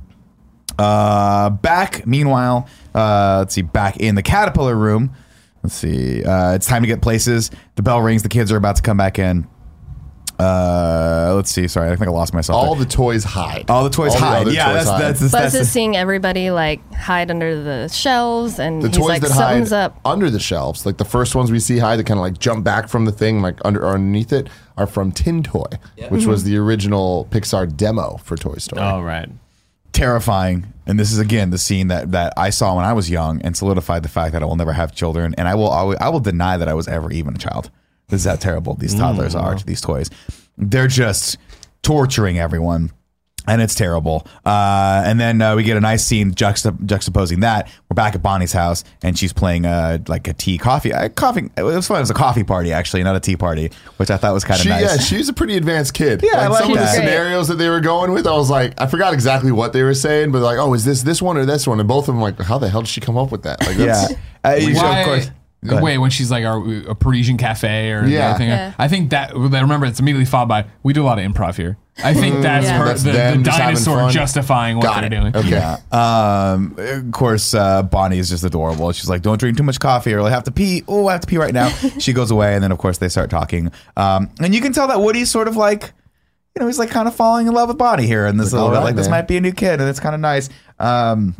Uh, 0.77 1.49
back, 1.49 2.05
meanwhile, 2.05 2.67
uh, 2.93 3.37
let's 3.39 3.55
see, 3.55 3.63
back 3.63 3.97
in 3.97 4.15
the 4.15 4.23
caterpillar 4.23 4.75
room. 4.75 5.11
Let's 5.63 5.75
see. 5.75 6.23
Uh, 6.23 6.53
it's 6.53 6.67
time 6.67 6.83
to 6.83 6.87
get 6.87 7.01
places. 7.01 7.51
The 7.75 7.81
bell 7.81 8.01
rings. 8.01 8.23
The 8.23 8.29
kids 8.29 8.51
are 8.51 8.55
about 8.57 8.77
to 8.77 8.81
come 8.81 8.95
back 8.97 9.19
in. 9.19 9.47
Uh, 10.39 11.33
let's 11.35 11.51
see. 11.51 11.67
Sorry, 11.67 11.91
I 11.91 11.95
think 11.95 12.07
I 12.07 12.11
lost 12.11 12.33
myself. 12.33 12.55
All 12.63 12.75
there. 12.75 12.85
the 12.85 12.91
toys 12.91 13.23
hide. 13.23 13.69
All 13.69 13.83
the 13.83 13.89
toys 13.89 14.13
All 14.13 14.19
hide. 14.21 14.41
other 14.43 14.51
yeah, 14.51 14.65
toys 14.67 14.73
that's, 14.75 14.89
hide. 14.89 15.01
that's, 15.01 15.19
Buzz 15.21 15.31
that's, 15.31 15.53
is 15.53 15.59
that's 15.59 15.69
seeing 15.69 15.97
everybody 15.97 16.49
like 16.51 16.93
hide 16.93 17.29
under 17.29 17.61
the 17.61 17.87
shelves, 17.89 18.57
and 18.59 18.81
the 18.81 18.87
he's 18.87 18.97
toys 18.97 19.07
like, 19.09 19.21
that 19.21 19.31
hide 19.31 19.71
up." 19.73 19.99
under 20.05 20.29
the 20.29 20.39
shelves, 20.39 20.85
like 20.85 20.97
the 20.97 21.05
first 21.05 21.35
ones 21.35 21.51
we 21.51 21.59
see 21.59 21.77
hide, 21.77 21.97
that 21.97 22.05
kind 22.05 22.17
of 22.19 22.21
like 22.23 22.39
jump 22.39 22.63
back 22.63 22.87
from 22.87 23.05
the 23.05 23.11
thing, 23.11 23.41
like 23.41 23.57
under 23.65 23.81
or 23.81 23.95
underneath 23.95 24.31
it, 24.31 24.47
are 24.77 24.87
from 24.87 25.11
Tin 25.11 25.43
Toy, 25.43 25.65
which 26.09 26.25
was 26.25 26.43
Mm-hmm. 26.43 26.51
the 26.51 26.57
original 26.57 27.27
Pixar 27.31 27.75
demo 27.75 28.17
for 28.23 28.37
Toy 28.37 28.55
Story. 28.55 28.81
Oh 28.81 29.01
right. 29.01 29.27
terrifying. 29.91 30.73
And 30.85 30.99
this 30.99 31.11
is 31.11 31.19
again 31.19 31.49
the 31.51 31.57
scene 31.57 31.89
that 31.89 32.11
that 32.13 32.33
I 32.37 32.49
saw 32.49 32.75
when 32.75 32.85
I 32.85 32.93
was 32.93 33.09
young 33.09 33.41
and 33.41 33.55
solidified 33.55 34.03
the 34.03 34.09
fact 34.09 34.31
that 34.33 34.41
I 34.41 34.45
will 34.45 34.55
never 34.55 34.73
have 34.73 34.95
children, 34.95 35.35
and 35.37 35.47
I 35.47 35.55
will 35.55 35.67
always, 35.67 35.97
I 35.99 36.09
will 36.09 36.19
deny 36.21 36.57
that 36.57 36.67
I 36.67 36.73
was 36.73 36.87
ever 36.87 37.11
even 37.11 37.35
a 37.35 37.37
child. 37.37 37.69
This 38.09 38.21
is 38.21 38.25
how 38.27 38.35
terrible 38.35 38.73
these 38.75 38.93
toddlers 38.95 39.35
are 39.35 39.55
to 39.55 39.65
these 39.65 39.81
toys. 39.81 40.09
They're 40.57 40.87
just 40.87 41.37
torturing 41.83 42.39
everyone. 42.39 42.91
And 43.47 43.63
it's 43.63 43.73
terrible. 43.73 44.27
Uh, 44.45 45.01
and 45.05 45.19
then 45.19 45.41
uh, 45.41 45.55
we 45.55 45.63
get 45.63 45.75
a 45.75 45.79
nice 45.79 46.05
scene 46.05 46.33
juxta- 46.35 46.77
juxtaposing 46.85 47.41
that. 47.41 47.67
We're 47.89 47.95
back 47.95 48.13
at 48.13 48.21
Bonnie's 48.21 48.51
house, 48.51 48.83
and 49.01 49.17
she's 49.17 49.33
playing 49.33 49.65
uh, 49.65 49.99
like 50.07 50.27
a 50.27 50.33
tea 50.33 50.59
coffee. 50.59 50.93
Uh, 50.93 51.09
coffee. 51.09 51.49
It 51.57 51.63
was 51.63 51.87
fun. 51.87 51.97
It 51.97 52.01
was 52.01 52.11
a 52.11 52.13
coffee 52.15 52.43
party 52.43 52.71
actually, 52.73 53.01
not 53.01 53.15
a 53.15 53.19
tea 53.19 53.37
party, 53.37 53.71
which 53.97 54.11
I 54.11 54.17
thought 54.17 54.33
was 54.33 54.43
kind 54.43 54.59
of 54.59 54.63
She, 54.65 54.69
nice. 54.69 54.81
yeah, 54.83 54.97
she's 54.97 55.29
a 55.29 55.33
pretty 55.33 55.55
advanced 55.57 55.95
kid. 55.95 56.21
Yeah, 56.21 56.41
I 56.41 56.47
like 56.47 56.61
some 56.61 56.73
of 56.73 56.77
the 56.77 56.83
that. 56.83 56.95
scenarios 56.95 57.47
that 57.47 57.55
they 57.55 57.69
were 57.69 57.79
going 57.79 58.11
with. 58.11 58.27
I 58.27 58.33
was 58.35 58.51
like, 58.51 58.79
I 58.79 58.85
forgot 58.85 59.13
exactly 59.15 59.51
what 59.51 59.73
they 59.73 59.81
were 59.81 59.95
saying, 59.95 60.31
but 60.31 60.41
like, 60.43 60.59
oh, 60.59 60.75
is 60.75 60.85
this 60.85 61.01
this 61.01 61.19
one 61.19 61.35
or 61.35 61.45
this 61.45 61.65
one? 61.65 61.79
And 61.79 61.87
both 61.89 62.07
of 62.07 62.13
them, 62.13 62.21
like, 62.21 62.39
how 62.39 62.59
the 62.59 62.69
hell 62.69 62.81
did 62.81 62.89
she 62.89 63.01
come 63.01 63.17
up 63.17 63.31
with 63.31 63.43
that? 63.43 63.65
Like, 63.65 63.77
yeah. 63.79 63.85
that's, 63.85 64.13
Uh, 64.43 64.59
so 64.75 64.83
Why- 64.83 65.31
of 65.63 65.69
course. 65.69 65.79
Go 65.81 65.87
ahead. 65.87 65.99
When 65.99 66.09
she's 66.09 66.31
like 66.31 66.45
our, 66.45 66.57
a 66.89 66.95
Parisian 66.95 67.37
cafe 67.37 67.91
or 67.91 68.05
Yeah. 68.05 68.29
anything, 68.29 68.49
Yeah. 68.49 68.73
I 68.77 68.87
think 68.87 69.09
that. 69.09 69.31
I 69.31 69.59
remember 69.61 69.85
it's 69.85 69.99
immediately 69.99 70.25
followed 70.25 70.47
by 70.47 70.65
we 70.83 70.93
do 70.93 71.03
a 71.03 71.07
lot 71.07 71.19
of 71.19 71.25
improv 71.25 71.55
here. 71.55 71.77
I 72.01 72.13
think 72.13 72.41
that's 72.41 72.65
Yeah. 72.65 72.77
her, 72.77 72.85
That's 72.85 73.03
the, 73.03 73.11
them 73.11 73.39
the 73.39 73.43
just 73.43 73.57
dinosaur 73.57 73.97
fun. 73.97 74.11
justifying 74.13 74.77
what 74.77 74.83
Got 74.85 74.95
they're 75.01 75.05
it. 75.07 75.09
doing. 75.33 75.35
Okay. 75.35 75.49
Yeah. 75.49 75.77
Um, 75.91 76.75
of 76.77 77.11
course, 77.11 77.53
uh, 77.53 77.83
Bonnie 77.83 78.19
is 78.19 78.29
just 78.29 78.45
adorable. 78.45 78.89
She's 78.93 79.09
like, 79.09 79.21
"Don't 79.21 79.37
drink 79.37 79.57
too 79.57 79.63
much 79.63 79.81
coffee, 79.81 80.13
or 80.13 80.21
I 80.21 80.29
have 80.29 80.45
to 80.45 80.51
pee. 80.51 80.83
Oh, 80.87 81.07
I 81.07 81.11
have 81.11 81.21
to 81.21 81.27
pee 81.27 81.37
right 81.37 81.53
now." 81.53 81.67
she 81.99 82.13
goes 82.13 82.31
away, 82.31 82.53
and 82.55 82.63
then 82.63 82.71
of 82.71 82.77
course 82.77 82.99
they 82.99 83.09
start 83.09 83.29
talking. 83.29 83.69
Um, 83.97 84.29
and 84.39 84.55
you 84.55 84.61
can 84.61 84.71
tell 84.71 84.87
that 84.87 85.01
Woody's 85.01 85.29
sort 85.29 85.49
of 85.49 85.57
like, 85.57 85.91
you 86.55 86.61
know, 86.61 86.67
he's 86.67 86.79
like 86.79 86.89
kind 86.89 87.09
of 87.09 87.15
falling 87.15 87.47
in 87.47 87.53
love 87.53 87.67
with 87.67 87.77
Bonnie 87.77 88.07
here, 88.07 88.25
and 88.25 88.39
this 88.39 88.53
Like, 88.53 88.59
little 88.61 88.69
bit 88.69 88.77
right, 88.77 88.83
like 88.85 88.95
this 88.95 89.09
might 89.09 89.27
be 89.27 89.35
a 89.35 89.41
new 89.41 89.51
kid, 89.51 89.81
and 89.81 89.89
it's 89.89 89.99
kind 89.99 90.15
of 90.15 90.21
nice. 90.21 90.47
Um, 90.79 91.35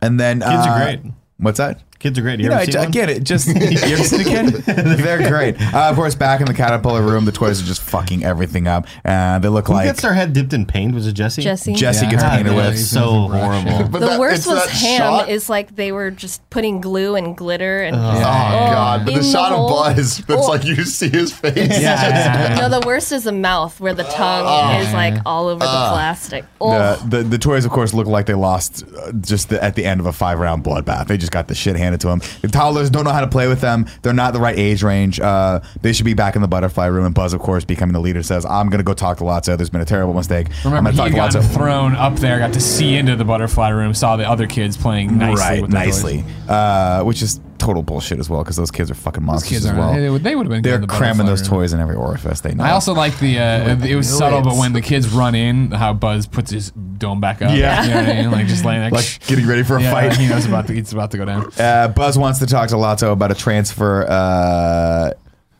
and 0.00 0.20
then 0.20 0.38
Kids 0.38 0.52
are 0.52 0.68
uh, 0.80 0.84
great. 0.84 1.00
What's 1.38 1.58
that? 1.58 1.80
Kids 2.04 2.18
are 2.18 2.20
great. 2.20 2.38
You, 2.38 2.44
You 2.44 2.48
know, 2.50 2.56
ever 2.56 2.62
I, 2.62 2.66
seen 2.66 2.76
I 2.76 2.80
one? 2.82 2.90
get 2.90 3.08
it. 3.08 3.24
Just 3.24 3.46
you 3.48 3.54
ever 3.94 4.04
seen 4.04 4.20
a 4.20 4.24
kid? 4.24 4.46
They're 4.66 5.26
great. 5.26 5.58
Uh, 5.72 5.88
of 5.88 5.96
course, 5.96 6.14
back 6.14 6.40
in 6.40 6.46
the 6.46 6.52
caterpillar 6.52 7.00
room, 7.00 7.24
the 7.24 7.32
toys 7.32 7.62
are 7.62 7.64
just 7.64 7.80
fucking 7.80 8.22
everything 8.24 8.68
up, 8.68 8.86
and 9.04 9.42
they 9.42 9.48
look 9.48 9.68
Who 9.68 9.72
like 9.72 9.86
gets 9.86 10.02
their 10.02 10.12
head 10.12 10.34
dipped 10.34 10.52
in 10.52 10.66
paint? 10.66 10.94
Was 10.94 11.06
it 11.06 11.14
Jesse? 11.14 11.40
Jesse. 11.40 11.72
Jesse 11.72 12.04
Yeah, 12.04 12.10
gets 12.10 12.22
painted 12.24 12.50
that. 12.52 12.56
with. 12.72 12.78
So 12.78 13.28
horrible. 13.28 13.88
But 13.90 14.00
the 14.00 14.06
that- 14.08 14.20
worst 14.20 14.46
was 14.46 14.68
Ham. 14.68 14.98
shot- 14.98 15.28
Is 15.30 15.48
like 15.48 15.76
they 15.76 15.92
were 15.92 16.10
just 16.10 16.48
putting 16.50 16.82
glue 16.82 17.14
and 17.16 17.34
glitter 17.34 17.82
and 17.82 17.96
Oh, 17.96 17.98
God! 17.98 19.04
But 19.06 19.14
in 19.14 19.20
the 19.20 19.24
the 19.24 19.32
shot 19.32 19.52
of 19.52 19.58
hole. 19.60 19.68
Buzz, 19.70 20.18
that's 20.18 20.44
Oh. 20.44 20.50
like 20.50 20.64
you 20.64 20.84
see 20.84 21.08
his 21.08 21.32
face. 21.32 21.80
Yeah. 21.80 22.58
no, 22.60 22.68
the 22.80 22.86
worst 22.86 23.12
is 23.12 23.24
the 23.24 23.32
mouth 23.32 23.80
where 23.80 23.94
the 23.94 24.02
tongue 24.04 24.44
Oh. 24.46 24.78
is 24.80 24.92
like 24.92 25.14
all 25.24 25.48
over 25.48 25.60
the 25.60 25.64
plastic. 25.64 26.44
Oh, 26.60 26.96
The, 27.06 27.16
the 27.16 27.22
the 27.30 27.38
toys, 27.38 27.64
of 27.64 27.70
course, 27.70 27.94
look 27.94 28.06
like 28.06 28.26
they 28.26 28.34
lost 28.34 28.84
uh, 28.94 29.10
just 29.12 29.48
the, 29.48 29.64
at 29.64 29.74
the 29.74 29.86
end 29.86 30.00
of 30.00 30.06
a 30.06 30.12
five 30.12 30.38
round 30.38 30.62
bloodbath. 30.64 31.06
They 31.06 31.16
just 31.16 31.32
got 31.32 31.48
the 31.48 31.54
shit 31.54 31.76
handed 31.76 31.93
to 32.00 32.08
them. 32.08 32.20
The 32.42 32.48
toddlers 32.48 32.90
don't 32.90 33.04
know 33.04 33.12
how 33.12 33.20
to 33.20 33.28
play 33.28 33.48
with 33.48 33.60
them. 33.60 33.86
They're 34.02 34.12
not 34.12 34.32
the 34.32 34.40
right 34.40 34.58
age 34.58 34.82
range. 34.82 35.20
Uh, 35.20 35.60
they 35.82 35.92
should 35.92 36.04
be 36.04 36.14
back 36.14 36.36
in 36.36 36.42
the 36.42 36.48
butterfly 36.48 36.86
room. 36.86 37.06
And 37.06 37.14
Buzz, 37.14 37.32
of 37.32 37.40
course, 37.40 37.64
becoming 37.64 37.92
the 37.92 38.00
leader, 38.00 38.22
says, 38.22 38.44
"I'm 38.44 38.68
going 38.68 38.78
to 38.78 38.84
go 38.84 38.94
talk 38.94 39.18
to 39.18 39.24
Lotso. 39.24 39.56
There's 39.56 39.70
been 39.70 39.80
a 39.80 39.86
terrible 39.86 40.14
mistake. 40.14 40.48
Remember, 40.64 40.88
I'm 40.88 40.94
he 40.94 40.98
going 40.98 41.12
to 41.12 41.18
talk 41.18 41.32
got 41.32 41.40
to 41.40 41.46
Lotso." 41.46 41.54
thrown 41.54 41.96
up 41.96 42.16
there, 42.16 42.38
got 42.38 42.52
to 42.54 42.60
see 42.60 42.96
into 42.96 43.16
the 43.16 43.24
butterfly 43.24 43.68
room, 43.70 43.94
saw 43.94 44.16
the 44.16 44.28
other 44.28 44.46
kids 44.46 44.76
playing 44.76 45.18
nicely 45.18 45.40
right, 45.40 45.62
with 45.62 45.70
toys. 45.70 46.02
nicely, 46.04 46.24
uh, 46.48 47.02
which 47.02 47.22
is 47.22 47.40
total 47.64 47.82
bullshit 47.82 48.18
as 48.18 48.28
well 48.28 48.42
because 48.42 48.56
those 48.56 48.70
kids 48.70 48.90
are 48.90 48.94
fucking 48.94 49.22
monsters 49.24 49.48
Kids 49.50 49.64
as 49.66 49.72
are, 49.72 49.78
well. 49.78 49.94
they, 49.94 50.10
would- 50.10 50.22
they 50.22 50.36
would 50.36 50.46
have 50.46 50.50
been. 50.50 50.62
good 50.62 50.68
They're 50.68 50.74
in 50.76 50.80
the 50.82 50.86
cramming 50.86 51.26
butterfly 51.26 51.30
those 51.30 51.40
room. 51.50 51.60
toys 51.60 51.72
in 51.72 51.80
every 51.80 51.94
orifice. 51.96 52.40
They 52.40 52.54
know. 52.54 52.64
I 52.64 52.70
also 52.72 52.92
like 52.94 53.18
the. 53.18 53.38
Uh, 53.38 53.76
it 53.86 53.96
was 53.96 54.08
subtle, 54.08 54.42
but 54.42 54.56
when 54.56 54.72
the 54.72 54.80
kids 54.82 55.08
run 55.08 55.34
in, 55.34 55.70
how 55.70 55.92
Buzz 55.94 56.26
puts 56.26 56.50
his 56.50 56.70
dome 56.72 57.20
back 57.20 57.42
up. 57.42 57.56
Yeah. 57.56 57.82
you 57.84 57.88
know 57.90 57.96
what 57.96 58.08
I 58.08 58.22
mean? 58.22 58.30
like 58.30 58.46
just 58.46 58.64
laying 58.64 58.80
there, 58.82 58.90
like 58.90 59.26
getting 59.26 59.46
ready 59.46 59.62
for 59.62 59.76
a 59.78 59.82
yeah, 59.82 59.90
fight. 59.92 60.16
He 60.16 60.28
knows 60.28 60.46
about 60.46 60.66
the, 60.66 60.76
it's 60.78 60.92
about 60.92 61.10
to 61.12 61.16
go 61.18 61.24
down. 61.24 61.50
Uh, 61.58 61.88
Buzz 61.88 62.18
wants 62.18 62.38
to 62.40 62.46
talk 62.46 62.68
to 62.70 62.76
Lotso 62.76 63.12
about 63.12 63.30
a 63.30 63.34
transfer. 63.34 64.04
Uh, 64.08 65.12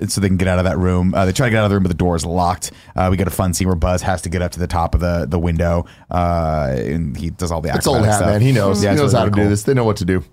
so 0.08 0.20
they 0.20 0.26
can 0.26 0.36
get 0.36 0.48
out 0.48 0.58
of 0.58 0.64
that 0.64 0.76
room. 0.76 1.14
Uh, 1.14 1.24
they 1.24 1.32
try 1.32 1.46
to 1.46 1.50
get 1.50 1.58
out 1.60 1.64
of 1.66 1.70
the 1.70 1.76
room, 1.76 1.84
but 1.84 1.88
the 1.88 1.94
door 1.94 2.16
is 2.16 2.26
locked. 2.26 2.72
Uh, 2.96 3.08
we 3.12 3.16
get 3.16 3.28
a 3.28 3.30
fun 3.30 3.54
scene 3.54 3.68
where 3.68 3.76
Buzz 3.76 4.02
has 4.02 4.22
to 4.22 4.28
get 4.28 4.42
up 4.42 4.50
to 4.52 4.58
the 4.58 4.66
top 4.66 4.92
of 4.94 5.00
the, 5.00 5.24
the 5.28 5.38
window, 5.38 5.86
uh, 6.10 6.74
and 6.76 7.16
he 7.16 7.30
does 7.30 7.52
all 7.52 7.60
the 7.60 7.68
It's 7.72 7.86
old 7.86 7.98
acrobatic 7.98 8.10
hat, 8.10 8.16
stuff. 8.18 8.30
man. 8.32 8.40
He 8.40 8.50
knows. 8.52 8.82
Yeah, 8.82 8.90
he 8.90 8.94
it's 8.94 9.02
knows 9.02 9.12
really 9.14 9.20
how 9.20 9.24
to 9.26 9.30
cool. 9.30 9.44
do 9.44 9.48
this. 9.50 9.62
They 9.62 9.72
know 9.72 9.84
what 9.84 9.96
to 9.98 10.04
do. 10.04 10.24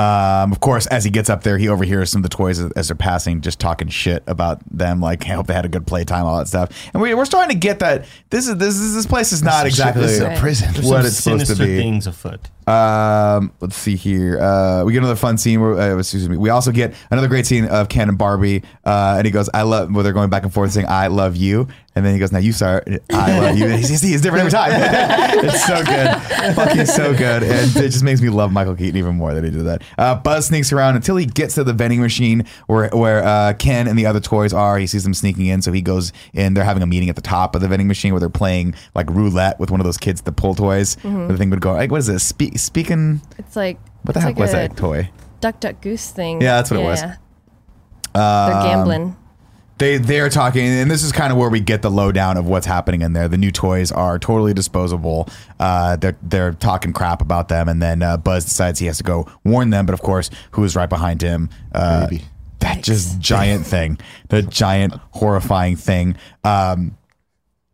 Um, 0.00 0.50
of 0.52 0.60
course, 0.60 0.86
as 0.86 1.04
he 1.04 1.10
gets 1.10 1.28
up 1.28 1.42
there, 1.42 1.58
he 1.58 1.68
overhears 1.68 2.10
some 2.10 2.20
of 2.20 2.30
the 2.30 2.34
toys 2.34 2.58
as, 2.58 2.72
as 2.72 2.88
they're 2.88 2.94
passing, 2.94 3.42
just 3.42 3.58
talking 3.58 3.88
shit 3.88 4.22
about 4.26 4.60
them. 4.74 5.00
Like, 5.00 5.26
I 5.26 5.34
hope 5.34 5.46
they 5.46 5.52
had 5.52 5.66
a 5.66 5.68
good 5.68 5.86
playtime, 5.86 6.24
all 6.24 6.38
that 6.38 6.48
stuff. 6.48 6.70
And 6.94 7.02
we, 7.02 7.12
we're 7.14 7.26
starting 7.26 7.54
to 7.54 7.60
get 7.60 7.80
that 7.80 8.06
this 8.30 8.48
is 8.48 8.56
this 8.56 8.76
is 8.76 8.94
this 8.94 9.06
place 9.06 9.32
is 9.32 9.42
not 9.42 9.66
exactly 9.66 10.02
This 10.02 10.12
is 10.12 10.20
a 10.20 10.36
prison. 10.38 10.72
There's 10.72 10.86
what 10.86 11.04
it's 11.04 11.16
supposed 11.16 11.46
to 11.48 11.56
be. 11.56 11.76
things 11.76 12.06
afoot. 12.06 12.48
Um, 12.66 13.52
let's 13.60 13.76
see 13.76 13.96
here. 13.96 14.40
Uh, 14.40 14.84
we 14.84 14.92
get 14.92 14.98
another 15.00 15.16
fun 15.16 15.36
scene. 15.36 15.60
Where, 15.60 15.74
uh, 15.74 15.98
excuse 15.98 16.28
me. 16.28 16.36
We 16.36 16.50
also 16.50 16.70
get 16.70 16.94
another 17.10 17.28
great 17.28 17.44
scene 17.46 17.64
of 17.66 17.88
Ken 17.88 18.08
and 18.08 18.16
Barbie. 18.16 18.62
Uh, 18.84 19.16
and 19.18 19.26
he 19.26 19.32
goes, 19.32 19.50
"I 19.52 19.62
love." 19.62 19.92
Where 19.92 20.04
they're 20.04 20.12
going 20.12 20.30
back 20.30 20.44
and 20.44 20.54
forth 20.54 20.70
saying, 20.72 20.86
"I 20.88 21.08
love 21.08 21.36
you," 21.36 21.68
and 21.94 22.04
then 22.04 22.12
he 22.12 22.20
goes, 22.20 22.30
"Now 22.30 22.38
you 22.38 22.52
start. 22.52 22.88
I 23.10 23.38
love 23.40 23.58
you." 23.58 23.64
And 23.64 23.74
he's, 23.74 24.00
he's, 24.00 24.20
different 24.20 24.46
every 24.46 24.50
time. 24.52 24.70
it's 25.44 25.66
so 25.66 25.84
good, 25.84 26.54
fucking 26.54 26.86
so 26.86 27.14
good, 27.16 27.42
and 27.42 27.76
it 27.76 27.90
just 27.90 28.04
makes 28.04 28.20
me 28.20 28.28
love 28.28 28.52
Michael 28.52 28.76
Keaton 28.76 28.96
even 28.96 29.16
more 29.16 29.34
that 29.34 29.42
he 29.42 29.50
did 29.50 29.64
that. 29.64 29.82
Uh, 29.98 30.14
Buzz 30.14 30.46
sneaks 30.46 30.72
around 30.72 30.96
until 30.96 31.16
he 31.16 31.26
gets 31.26 31.56
to 31.56 31.64
the 31.64 31.72
vending 31.72 32.00
machine 32.00 32.44
where 32.66 32.88
where 32.90 33.24
uh, 33.24 33.54
Ken 33.54 33.88
and 33.88 33.98
the 33.98 34.06
other 34.06 34.20
toys 34.20 34.52
are. 34.52 34.78
He 34.78 34.86
sees 34.86 35.02
them 35.02 35.14
sneaking 35.14 35.46
in, 35.46 35.62
so 35.62 35.72
he 35.72 35.82
goes 35.82 36.12
in. 36.32 36.54
They're 36.54 36.64
having 36.64 36.82
a 36.82 36.86
meeting 36.86 37.08
at 37.08 37.16
the 37.16 37.22
top 37.22 37.54
of 37.54 37.60
the 37.60 37.68
vending 37.68 37.88
machine 37.88 38.12
where 38.12 38.20
they're 38.20 38.28
playing 38.28 38.74
like 38.94 39.10
roulette 39.10 39.58
with 39.58 39.70
one 39.70 39.80
of 39.80 39.84
those 39.84 39.98
kids, 39.98 40.22
the 40.22 40.32
pull 40.32 40.54
toys. 40.54 40.96
Where 41.02 41.28
the 41.28 41.38
thing 41.38 41.50
would 41.50 41.60
go 41.60 41.72
like, 41.72 41.90
what 41.90 41.98
is 41.98 42.08
it? 42.08 42.20
Speak, 42.20 42.58
speaking. 42.58 43.20
It's 43.38 43.56
like 43.56 43.78
What 44.02 44.14
the 44.14 44.20
heck 44.20 44.36
like 44.36 44.38
was 44.38 44.52
that 44.52 44.76
toy? 44.76 45.10
Duck 45.40 45.58
Duck 45.60 45.80
Goose 45.80 46.10
thing. 46.10 46.40
Yeah, 46.40 46.56
that's 46.56 46.70
what 46.70 46.80
it 46.80 46.84
was. 46.84 47.00
Yeah. 47.02 47.16
They're 48.14 48.62
gambling. 48.62 49.16
They 49.80 49.96
they 49.96 50.20
are 50.20 50.28
talking, 50.28 50.66
and 50.66 50.90
this 50.90 51.02
is 51.02 51.10
kind 51.10 51.32
of 51.32 51.38
where 51.38 51.48
we 51.48 51.58
get 51.58 51.80
the 51.80 51.90
lowdown 51.90 52.36
of 52.36 52.46
what's 52.46 52.66
happening 52.66 53.00
in 53.00 53.14
there. 53.14 53.28
The 53.28 53.38
new 53.38 53.50
toys 53.50 53.90
are 53.90 54.18
totally 54.18 54.52
disposable. 54.52 55.26
Uh, 55.58 55.96
they're 55.96 56.18
they're 56.20 56.52
talking 56.52 56.92
crap 56.92 57.22
about 57.22 57.48
them, 57.48 57.66
and 57.66 57.80
then 57.80 58.02
uh, 58.02 58.18
Buzz 58.18 58.44
decides 58.44 58.78
he 58.78 58.84
has 58.86 58.98
to 58.98 59.04
go 59.04 59.26
warn 59.42 59.70
them. 59.70 59.86
But 59.86 59.94
of 59.94 60.02
course, 60.02 60.28
who 60.50 60.64
is 60.64 60.76
right 60.76 60.88
behind 60.88 61.22
him? 61.22 61.48
Uh. 61.72 62.08
That 62.58 62.82
just 62.82 63.18
giant 63.20 63.66
thing, 63.66 63.98
the 64.28 64.42
giant 64.42 64.92
horrifying 65.12 65.76
thing. 65.76 66.18
Um, 66.44 66.94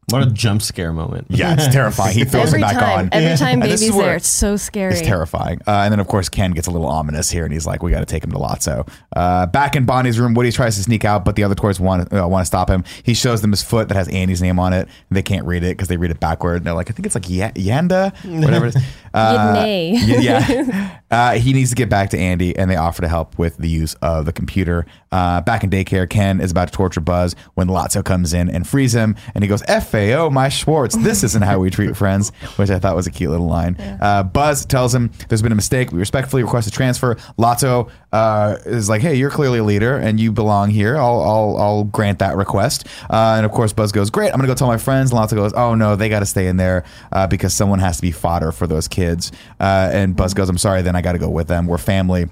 What 0.09 0.23
a 0.23 0.27
jump 0.31 0.63
scare 0.63 0.93
moment. 0.93 1.27
yeah, 1.31 1.55
it's 1.55 1.67
terrifying. 1.73 2.15
He 2.15 2.25
throws 2.25 2.47
Every 2.49 2.61
it 2.61 2.63
back 2.63 2.79
time, 2.79 2.99
on. 3.07 3.09
every 3.13 3.37
time 3.37 3.61
And 3.61 3.71
this 3.71 3.81
baby's 3.81 3.97
there, 3.97 4.15
it's 4.15 4.29
so 4.29 4.57
scary. 4.57 4.93
It's 4.93 5.01
terrifying. 5.03 5.61
Uh, 5.67 5.81
and 5.83 5.91
then, 5.91 5.99
of 5.99 6.07
course, 6.07 6.29
Ken 6.29 6.53
gets 6.53 6.69
a 6.69 6.71
little 6.71 6.87
ominous 6.87 7.29
here, 7.29 7.43
and 7.43 7.53
he's 7.53 7.67
like, 7.67 7.83
"We 7.83 7.91
got 7.91 8.01
to 8.01 8.07
take 8.07 8.23
him 8.23 8.31
to 8.31 8.39
Lotso." 8.39 8.89
Uh, 9.17 9.47
back 9.47 9.75
in 9.75 9.85
Bonnie's 9.85 10.21
room, 10.21 10.35
Woody 10.35 10.53
tries 10.53 10.77
to 10.77 10.83
sneak 10.85 11.05
out, 11.05 11.25
but 11.25 11.35
the 11.35 11.43
other 11.43 11.57
toys 11.57 11.81
want 11.81 12.13
uh, 12.13 12.27
want 12.29 12.43
to 12.43 12.47
stop 12.47 12.71
him. 12.71 12.85
He 13.03 13.15
shows 13.15 13.41
them 13.41 13.51
his 13.51 13.63
foot 13.65 13.89
that 13.89 13.97
has 13.97 14.07
Andy's 14.09 14.41
name 14.41 14.61
on 14.61 14.73
it. 14.73 14.87
They 15.11 15.23
can't 15.23 15.45
read 15.45 15.65
it 15.65 15.77
because 15.77 15.89
they 15.89 15.97
read 15.97 16.13
it 16.13 16.21
backward. 16.21 16.59
And 16.59 16.67
they're 16.67 16.75
like, 16.75 16.89
"I 16.89 16.93
think 16.93 17.07
it's 17.07 17.17
like 17.17 17.29
y- 17.29 17.53
Yanda, 17.57 18.15
whatever." 18.45 18.67
it 18.67 18.77
is. 18.77 18.83
Uh, 19.17 19.65
Yidney. 19.65 20.23
yeah, 20.23 21.01
uh, 21.11 21.33
he 21.39 21.55
needs 21.55 21.71
to 21.71 21.75
get 21.75 21.89
back 21.89 22.11
to 22.11 22.19
Andy, 22.19 22.55
and 22.55 22.71
they 22.71 22.77
offer 22.77 23.01
to 23.01 23.09
help 23.09 23.39
with 23.39 23.57
the 23.57 23.67
use 23.67 23.95
of 24.03 24.27
the 24.27 24.33
computer. 24.33 24.85
Uh, 25.11 25.41
back 25.41 25.65
in 25.65 25.71
daycare, 25.71 26.07
Ken 26.07 26.39
is 26.39 26.51
about 26.51 26.69
to 26.69 26.75
torture 26.75 27.01
Buzz 27.01 27.35
when 27.55 27.67
Lotso 27.67 28.05
comes 28.05 28.35
in 28.35 28.51
and 28.51 28.69
frees 28.69 28.95
him, 28.95 29.17
and 29.35 29.43
he 29.43 29.49
goes, 29.49 29.63
"FAO, 29.97 30.31
my 30.31 30.49
Schwartz, 30.49 30.97
this 30.97 31.25
isn't 31.25 31.43
how 31.43 31.59
we 31.59 31.71
treat 31.71 31.97
friends," 31.97 32.31
which 32.57 32.71
I 32.71 32.79
thought 32.79 32.97
was 32.97 33.07
a 33.07 33.11
cute 33.11 33.31
little 33.31 33.47
line. 33.47 33.77
Uh, 34.01 34.23
Buzz 34.23 34.67
tells 34.67 34.95
him 34.95 35.11
there's 35.29 35.43
been 35.43 35.53
a 35.53 35.57
mistake. 35.57 35.93
We 35.93 35.99
respectfully 35.99 36.43
request 36.43 36.69
a 36.69 36.71
transfer. 36.71 37.15
Lotso 37.39 37.91
uh, 38.13 38.57
is 38.67 38.89
like, 38.89 39.03
"Hey, 39.03 39.15
you're 39.15 39.31
clearly 39.31 39.59
a 39.59 39.65
leader, 39.65 39.97
and 39.97 40.21
you 40.21 40.33
belong 40.33 40.71
here. 40.71 40.97
I'll 40.97 41.21
I'll, 41.21 41.57
I'll 41.59 41.85
grant 41.85 42.19
that 42.19 42.37
request." 42.37 42.87
Uh, 43.11 43.35
and 43.37 43.47
of 43.47 43.53
course, 43.53 43.73
Buzz 43.73 43.93
goes, 43.93 44.11
"Great, 44.11 44.31
I'm 44.31 44.37
gonna 44.37 44.49
go 44.49 44.55
tell 44.55 44.69
my 44.69 44.79
friends." 44.79 45.13
And 45.13 45.21
Lotso 45.21 45.35
goes, 45.35 45.53
"Oh 45.55 45.75
no, 45.75 45.97
they 45.97 46.09
got 46.09 46.21
to 46.21 46.27
stay 46.27 46.47
in 46.47 46.57
there 46.57 46.85
uh, 47.13 47.27
because 47.27 47.55
someone 47.55 47.79
has 47.79 47.97
to 47.97 48.03
be 48.03 48.11
fodder 48.11 48.53
for 48.53 48.67
those 48.67 48.89
kids." 48.89 49.33
Uh, 49.59 49.91
and 49.93 50.17
Buzz 50.17 50.35
goes, 50.35 50.49
"I'm 50.49 50.59
sorry, 50.59 50.83
then 50.83 50.97
I 50.97 51.03
got 51.03 51.13
to 51.13 51.19
go 51.19 51.31
with 51.31 51.49
them. 51.49 51.67
We're 51.67 51.79
family." 51.79 52.29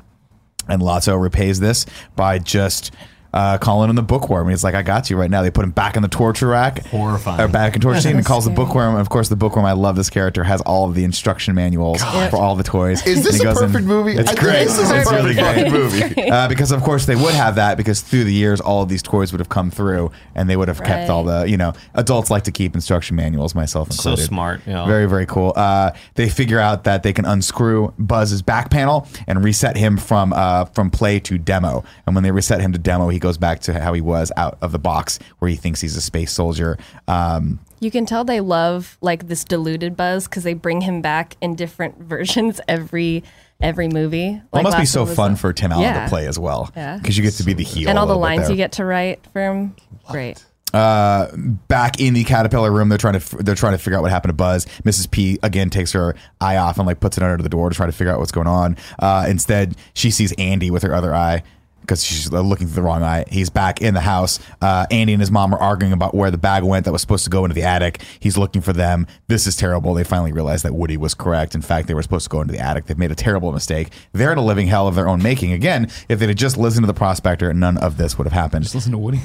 And 0.67 0.81
Lotso 0.81 1.21
repays 1.21 1.61
this 1.61 1.85
by 2.17 2.39
just 2.39 2.91
uh, 3.35 3.59
calling 3.59 3.91
him 3.91 3.97
the 3.97 4.03
bookworm. 4.03 4.49
He's 4.49 4.63
like, 4.65 4.75
I 4.75 4.83
got 4.83 5.11
you 5.11 5.17
right 5.19 5.29
now. 5.31 5.43
They 5.43 5.51
put 5.51 5.65
him 5.65 5.73
back 5.73 5.97
in 5.97 6.03
the 6.03 6.09
torture 6.09 6.47
rack. 6.47 6.87
Horrifying. 6.87 7.41
Or 7.41 7.49
back 7.49 7.75
in 7.75 7.81
torture 7.83 8.01
scene 8.01 8.17
and 8.17 8.25
calls 8.25 8.45
the 8.45 8.51
bookworm. 8.53 8.93
And 8.93 9.01
of 9.01 9.09
course, 9.11 9.29
the 9.29 9.35
bookworm, 9.37 9.67
I 9.67 9.73
love 9.73 9.97
this 9.97 10.09
character, 10.09 10.45
has 10.45 10.61
all 10.63 10.89
of 10.89 10.95
the 10.95 11.03
instruction 11.05 11.55
manuals 11.55 12.01
for 12.31 12.37
all 12.37 12.55
the 12.57 12.63
toys. 12.63 13.07
Is 13.07 13.25
this 13.25 13.35
he 13.37 13.41
a 13.43 13.45
goes 13.45 13.61
in- 13.61 13.67
perfect 13.73 13.87
movie? 13.87 14.13
It's 14.13 14.31
I 14.31 14.35
great. 14.37 14.65
This 14.65 14.79
is 14.79 14.91
a 14.91 15.01
It's 15.01 15.11
really 15.13 15.35
perfect 15.35 15.69
great. 15.71 15.73
fucking 15.73 15.73
movie. 15.73 16.31
Uh, 16.35 16.49
because 16.49 16.71
of 16.73 16.83
course 16.83 17.07
they 17.07 17.15
would 17.17 17.35
have 17.35 17.57
that 17.57 17.77
because 17.77 18.01
through 18.01 18.25
the 18.25 18.33
years 18.33 18.61
all 18.61 18.83
of 18.83 18.89
these 18.89 19.03
toys 19.03 19.31
would 19.33 19.41
have 19.41 19.49
come 19.49 19.71
through 19.71 20.11
and 20.35 20.49
they 20.49 20.57
would 20.57 20.69
have 20.69 20.83
kept 20.83 21.11
all 21.11 21.23
the 21.25 21.45
you 21.49 21.57
know 21.57 21.73
adults 21.95 22.31
like 22.31 22.45
to 22.45 22.53
keep 22.53 22.75
instruction 22.75 23.15
manuals 23.17 23.55
myself 23.55 23.89
included. 23.89 24.03
So 24.03 24.11
included 24.11 24.29
smart. 24.29 24.61
Yeah. 24.67 24.87
very 24.87 25.07
very 25.07 25.27
cool 25.27 25.53
uh, 25.57 25.91
they 26.15 26.29
figure 26.29 26.59
out 26.61 26.85
that 26.85 27.03
they 27.03 27.13
can 27.13 27.25
unscrew 27.25 27.93
buzz's 27.99 28.43
back 28.43 28.71
panel 28.71 29.07
and 29.27 29.45
reset 29.45 29.77
him 29.77 29.97
from 29.97 30.33
uh, 30.33 30.65
from 30.67 30.91
play 30.91 31.19
to 31.21 31.37
demo 31.39 31.85
and 32.07 32.15
when 32.15 32.23
they 32.25 32.31
reset 32.31 32.61
him 32.61 32.73
to 32.73 32.79
demo 32.79 33.09
he 33.09 33.19
goes 33.25 33.39
back 33.39 33.59
to 33.61 33.81
how 33.81 33.93
he 33.93 34.01
was 34.01 34.31
out 34.37 34.57
of 34.63 34.71
the 34.71 34.79
box 34.79 35.19
where 35.41 35.49
he 35.49 35.57
thinks 35.57 35.81
he's 35.81 35.97
a 35.97 36.01
space 36.01 36.31
soldier 36.33 36.79
um, 37.09 37.59
You 37.81 37.91
can 37.91 38.07
tell 38.07 38.23
they 38.25 38.41
love 38.41 38.97
like 39.01 39.27
this 39.29 39.43
diluted 39.45 39.97
buzz 39.97 40.29
because 40.29 40.45
they 40.45 40.55
bring 40.55 40.81
him 40.83 41.03
back 41.03 41.37
in 41.41 41.57
different 41.57 41.99
versions 42.15 42.61
every 42.69 43.25
every 43.61 43.89
movie. 43.89 44.29
it 44.35 44.43
Like 44.53 44.63
must 44.65 44.79
be 44.79 44.85
so 44.87 45.07
fun 45.07 45.33
the- 45.33 45.39
for 45.39 45.53
tim 45.53 45.73
allen 45.73 45.85
Yeah. 45.85 46.05
to 46.05 46.09
play 46.09 46.27
as 46.27 46.39
well 46.39 46.71
Yeah. 46.77 46.99
because 46.99 47.17
you 47.17 47.23
get 47.23 47.35
to 47.35 47.45
be 47.45 47.55
the 47.55 47.65
heel 47.65 47.89
and 47.89 47.99
all 47.99 48.07
the 48.07 48.17
lines 48.17 48.49
you 48.51 48.57
get 48.57 48.73
to 48.73 48.85
write 48.85 49.21
for 49.33 49.41
him. 49.43 49.75
Great. 50.11 50.45
uh, 50.75 51.29
back 51.69 52.01
in 52.01 52.15
the 52.15 52.25
caterpillar 52.25 52.71
room 52.73 52.89
they're 52.89 52.99
trying 52.99 53.19
to 53.19 53.37
they're 53.39 53.55
trying 53.55 53.73
to 53.75 53.79
figure 53.79 53.97
out 53.97 54.03
what 54.03 54.11
happened 54.11 54.31
to 54.31 54.35
buzz 54.35 54.67
mrs 54.85 55.09
p 55.09 55.39
again 55.43 55.71
takes 55.71 55.93
her 55.93 56.17
eye 56.41 56.57
off 56.57 56.79
and 56.79 56.87
like 56.87 56.99
puts 56.99 57.17
it 57.17 57.23
under 57.23 57.41
the 57.43 57.49
door 57.49 57.71
to 57.71 57.77
try 57.77 57.87
to 57.87 57.93
figure 57.93 58.13
out 58.13 58.19
what's 58.19 58.33
going 58.33 58.49
on 58.49 58.77
uh, 58.99 59.25
instead 59.29 59.77
she 59.95 60.11
sees 60.11 60.33
andy 60.33 60.71
with 60.73 60.83
her 60.83 60.93
other 60.93 61.15
eye 61.15 61.43
because 61.85 62.03
she's 62.03 62.33
looking 62.33 62.67
through 62.67 62.77
the 62.77 62.83
wrong 62.83 63.03
eye. 63.03 63.27
He's 63.29 63.51
back 63.51 63.83
in 63.83 63.93
the 63.93 64.01
house. 64.01 64.39
Uh, 64.63 64.87
Andy 64.91 65.13
and 65.13 65.21
his 65.21 65.31
mom 65.31 65.55
are 65.55 65.59
arguing 65.59 65.93
about 65.93 66.15
where 66.15 66.31
the 66.31 66.39
bag 66.39 66.65
went 66.65 66.87
that 66.87 66.93
was 66.93 67.03
supposed 67.03 67.25
to 67.25 67.31
go 67.31 67.45
into 67.45 67.55
the 67.55 67.63
attic. 67.63 68.01
He's 68.21 68.39
looking 68.39 68.63
for 68.63 68.73
them. 68.73 69.07
This 69.27 69.47
is 69.47 69.55
terrible. 69.55 69.93
They 69.93 70.03
finally 70.03 70.33
realize 70.33 70.63
that 70.63 70.75
Woody 70.75 70.97
was 70.97 71.13
correct. 71.13 71.55
In 71.55 71.61
fact, 71.61 71.87
they 71.87 71.95
were 71.95 72.03
supposed 72.03 72.25
to 72.25 72.31
go 72.31 72.41
into 72.41 72.53
the 72.53 72.59
attic. 72.59 72.87
They've 72.87 72.99
made 72.99 73.13
a 73.13 73.15
terrible 73.15 73.53
mistake. 73.53 73.91
They're 74.13 74.33
in 74.33 74.39
a 74.39 74.45
living 74.45 74.67
hell 74.67 74.89
of 74.89 74.95
their 74.95 75.09
own 75.09 75.23
making. 75.23 75.53
Again, 75.53 75.91
if 76.09 76.19
they'd 76.19 76.29
have 76.29 76.37
just 76.37 76.57
listened 76.57 76.85
to 76.85 76.87
the 76.87 76.95
prospector, 76.95 77.53
none 77.53 77.77
of 77.77 77.99
this 77.99 78.17
would 78.17 78.27
have 78.27 78.33
happened. 78.33 78.65
Just 78.65 78.75
listen 78.75 78.93
to 78.93 78.99
Woody. 78.99 79.21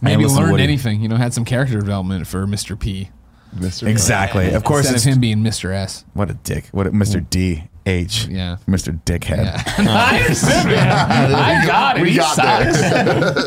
Maybe 0.00 0.24
listen 0.24 0.42
learned 0.42 0.60
anything. 0.60 1.02
You 1.02 1.08
know, 1.08 1.16
had 1.16 1.34
some 1.34 1.44
character 1.44 1.78
development 1.78 2.26
for 2.26 2.46
Mr. 2.46 2.78
P. 2.78 3.10
Mr. 3.54 3.86
Exactly. 3.86 4.52
Of 4.52 4.64
course, 4.64 4.86
Instead 4.86 4.96
it's, 4.96 5.06
of 5.06 5.12
him 5.12 5.20
being 5.20 5.38
Mr. 5.38 5.74
S. 5.74 6.04
what 6.14 6.30
a 6.30 6.34
dick. 6.34 6.68
What 6.72 6.86
a, 6.86 6.90
Mr. 6.90 7.24
D 7.28 7.64
H. 7.86 8.26
Yeah. 8.26 8.56
Mr. 8.68 8.98
Dickhead. 9.04 9.62
I 9.86 10.20
understood, 10.20 10.66
man. 10.66 11.34
I 11.34 11.64
got 11.66 11.98
it. 11.98 12.02
We 12.02 12.10
He 12.10 12.16
got 12.16 12.34
sucks. 12.34 12.82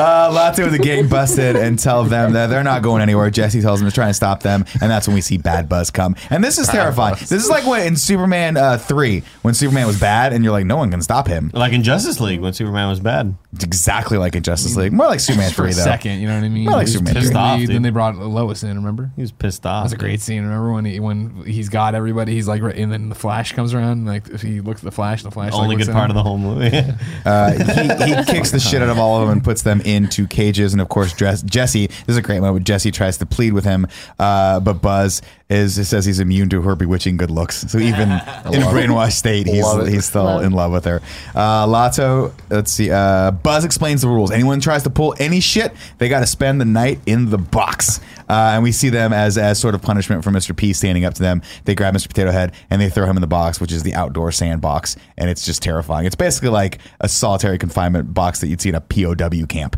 Uh, 0.00 0.30
Lotso 0.32 0.64
with 0.64 0.72
the 0.72 0.78
gang 0.78 1.08
busted 1.08 1.56
and 1.56 1.78
tell 1.78 2.04
them 2.04 2.32
that 2.32 2.46
they're 2.48 2.64
not 2.64 2.82
going 2.82 3.02
anywhere. 3.02 3.28
Jesse 3.30 3.60
tells 3.60 3.80
them 3.80 3.88
to 3.88 3.94
try 3.94 4.06
and 4.06 4.16
stop 4.16 4.42
them, 4.42 4.64
and 4.80 4.90
that's 4.90 5.06
when 5.06 5.14
we 5.14 5.20
see 5.20 5.36
Bad 5.36 5.68
Buzz 5.68 5.90
come. 5.90 6.16
And 6.30 6.42
this 6.42 6.58
is 6.58 6.68
terrifying. 6.68 7.16
This 7.18 7.32
is 7.32 7.48
like 7.50 7.66
when 7.66 7.86
in 7.86 7.96
Superman 7.96 8.56
uh, 8.56 8.78
three, 8.78 9.22
when 9.42 9.54
Superman 9.54 9.86
was 9.86 9.98
bad, 10.00 10.32
and 10.32 10.42
you're 10.44 10.52
like, 10.52 10.66
no 10.66 10.76
one 10.76 10.90
can 10.90 11.02
stop 11.02 11.26
him. 11.26 11.50
Like 11.52 11.72
in 11.72 11.82
Justice 11.82 12.20
League 12.20 12.40
when 12.40 12.52
Superman 12.52 12.88
was 12.88 13.00
bad. 13.00 13.34
It's 13.52 13.64
exactly 13.64 14.16
like 14.16 14.36
in 14.36 14.42
Justice 14.42 14.76
League. 14.76 14.92
More 14.92 15.06
like 15.06 15.20
Superman 15.20 15.50
For 15.50 15.62
three 15.62 15.72
a 15.72 15.74
though. 15.74 15.82
second, 15.82 16.20
you 16.20 16.28
know 16.28 16.36
what 16.36 16.44
I 16.44 16.48
mean? 16.48 16.64
More 16.64 16.74
like 16.74 16.86
He 16.86 16.92
was 16.92 16.92
Superman 16.92 17.14
pissed 17.14 17.28
three. 17.32 17.36
off, 17.36 17.58
Dude. 17.60 17.70
Then 17.70 17.82
they 17.82 17.90
brought 17.90 18.16
Lois 18.16 18.62
in. 18.62 18.76
Remember? 18.76 19.10
He 19.16 19.22
was 19.22 19.32
pissed 19.32 19.66
off. 19.66 19.84
That's 19.84 19.94
a 19.94 19.98
great 19.98 20.20
scene. 20.20 20.42
Remember 20.44 20.72
when 20.72 20.84
he 20.84 21.00
when 21.00 21.44
he's 21.46 21.68
got 21.68 21.94
everybody? 21.94 22.32
He's 22.34 22.48
like, 22.48 22.62
right, 22.62 22.76
and 22.76 22.92
then 22.92 23.08
the 23.08 23.14
Flash 23.14 23.49
comes 23.54 23.74
around. 23.74 24.06
Like 24.06 24.28
if 24.28 24.42
he 24.42 24.60
looks 24.60 24.80
at 24.80 24.84
the 24.84 24.90
Flash, 24.90 25.22
and 25.22 25.30
the 25.30 25.34
Flash 25.34 25.52
Only 25.52 25.76
like, 25.76 25.86
good 25.86 25.92
part 25.92 26.10
of 26.10 26.14
the 26.16 26.22
whole 26.22 26.38
movie. 26.38 26.70
Uh, 27.24 27.52
he, 27.52 28.14
he 28.14 28.24
kicks 28.32 28.50
the 28.50 28.58
shit 28.58 28.80
out 28.80 28.88
of 28.88 28.98
all 28.98 29.20
of 29.20 29.28
them 29.28 29.36
and 29.36 29.44
puts 29.44 29.60
them 29.62 29.80
into 29.82 30.26
cages. 30.26 30.72
And 30.72 30.80
of 30.80 30.88
course, 30.88 31.12
Dress, 31.12 31.42
Jesse. 31.42 31.86
This 31.88 32.08
is 32.08 32.16
a 32.16 32.22
great 32.22 32.40
moment. 32.40 32.66
Jesse 32.66 32.90
tries 32.90 33.18
to 33.18 33.26
plead 33.26 33.52
with 33.52 33.64
him, 33.64 33.86
uh, 34.18 34.58
but 34.60 34.74
Buzz 34.80 35.20
is 35.50 35.86
says 35.88 36.04
he's 36.06 36.20
immune 36.20 36.48
to 36.50 36.62
her 36.62 36.74
bewitching 36.76 37.16
good 37.18 37.30
looks. 37.30 37.56
So 37.70 37.78
even 37.78 38.08
in 38.10 38.62
a 38.62 38.66
brainwashed 38.72 39.12
state, 39.12 39.46
he's 39.46 39.62
Love 39.64 39.86
it. 39.86 39.92
he's 39.92 40.06
still 40.06 40.24
Love. 40.24 40.44
in 40.44 40.52
love 40.52 40.72
with 40.72 40.84
her. 40.86 41.02
Uh, 41.34 41.66
Lotso. 41.66 42.32
Let's 42.48 42.70
see. 42.70 42.90
Uh, 42.90 43.32
Buzz 43.32 43.64
explains 43.64 44.00
the 44.02 44.08
rules. 44.08 44.30
Anyone 44.30 44.60
tries 44.60 44.84
to 44.84 44.90
pull 44.90 45.14
any 45.18 45.40
shit, 45.40 45.72
they 45.98 46.08
got 46.08 46.20
to 46.20 46.26
spend 46.26 46.60
the 46.60 46.64
night 46.64 47.00
in 47.06 47.30
the 47.30 47.38
box. 47.38 48.00
Uh, 48.30 48.52
and 48.54 48.62
we 48.62 48.70
see 48.70 48.90
them 48.90 49.12
as 49.12 49.36
as 49.36 49.58
sort 49.58 49.74
of 49.74 49.82
punishment 49.82 50.22
for 50.22 50.30
Mr. 50.30 50.56
P 50.56 50.72
standing 50.72 51.04
up 51.04 51.14
to 51.14 51.22
them. 51.22 51.42
They 51.64 51.74
grab 51.74 51.96
Mr. 51.96 52.06
Potato 52.06 52.30
Head 52.30 52.54
and 52.70 52.80
they 52.80 52.88
throw 52.88 53.04
him 53.04 53.16
in 53.16 53.20
the 53.20 53.26
box, 53.26 53.60
which 53.60 53.72
is 53.72 53.82
the 53.82 53.92
outdoor 53.94 54.30
sandbox, 54.30 54.96
and 55.18 55.28
it's 55.28 55.44
just 55.44 55.62
terrifying. 55.62 56.06
It's 56.06 56.14
basically 56.14 56.50
like 56.50 56.78
a 57.00 57.08
solitary 57.08 57.58
confinement 57.58 58.14
box 58.14 58.40
that 58.40 58.46
you'd 58.46 58.60
see 58.60 58.68
in 58.68 58.76
a 58.76 58.80
POW 58.80 59.46
camp. 59.46 59.76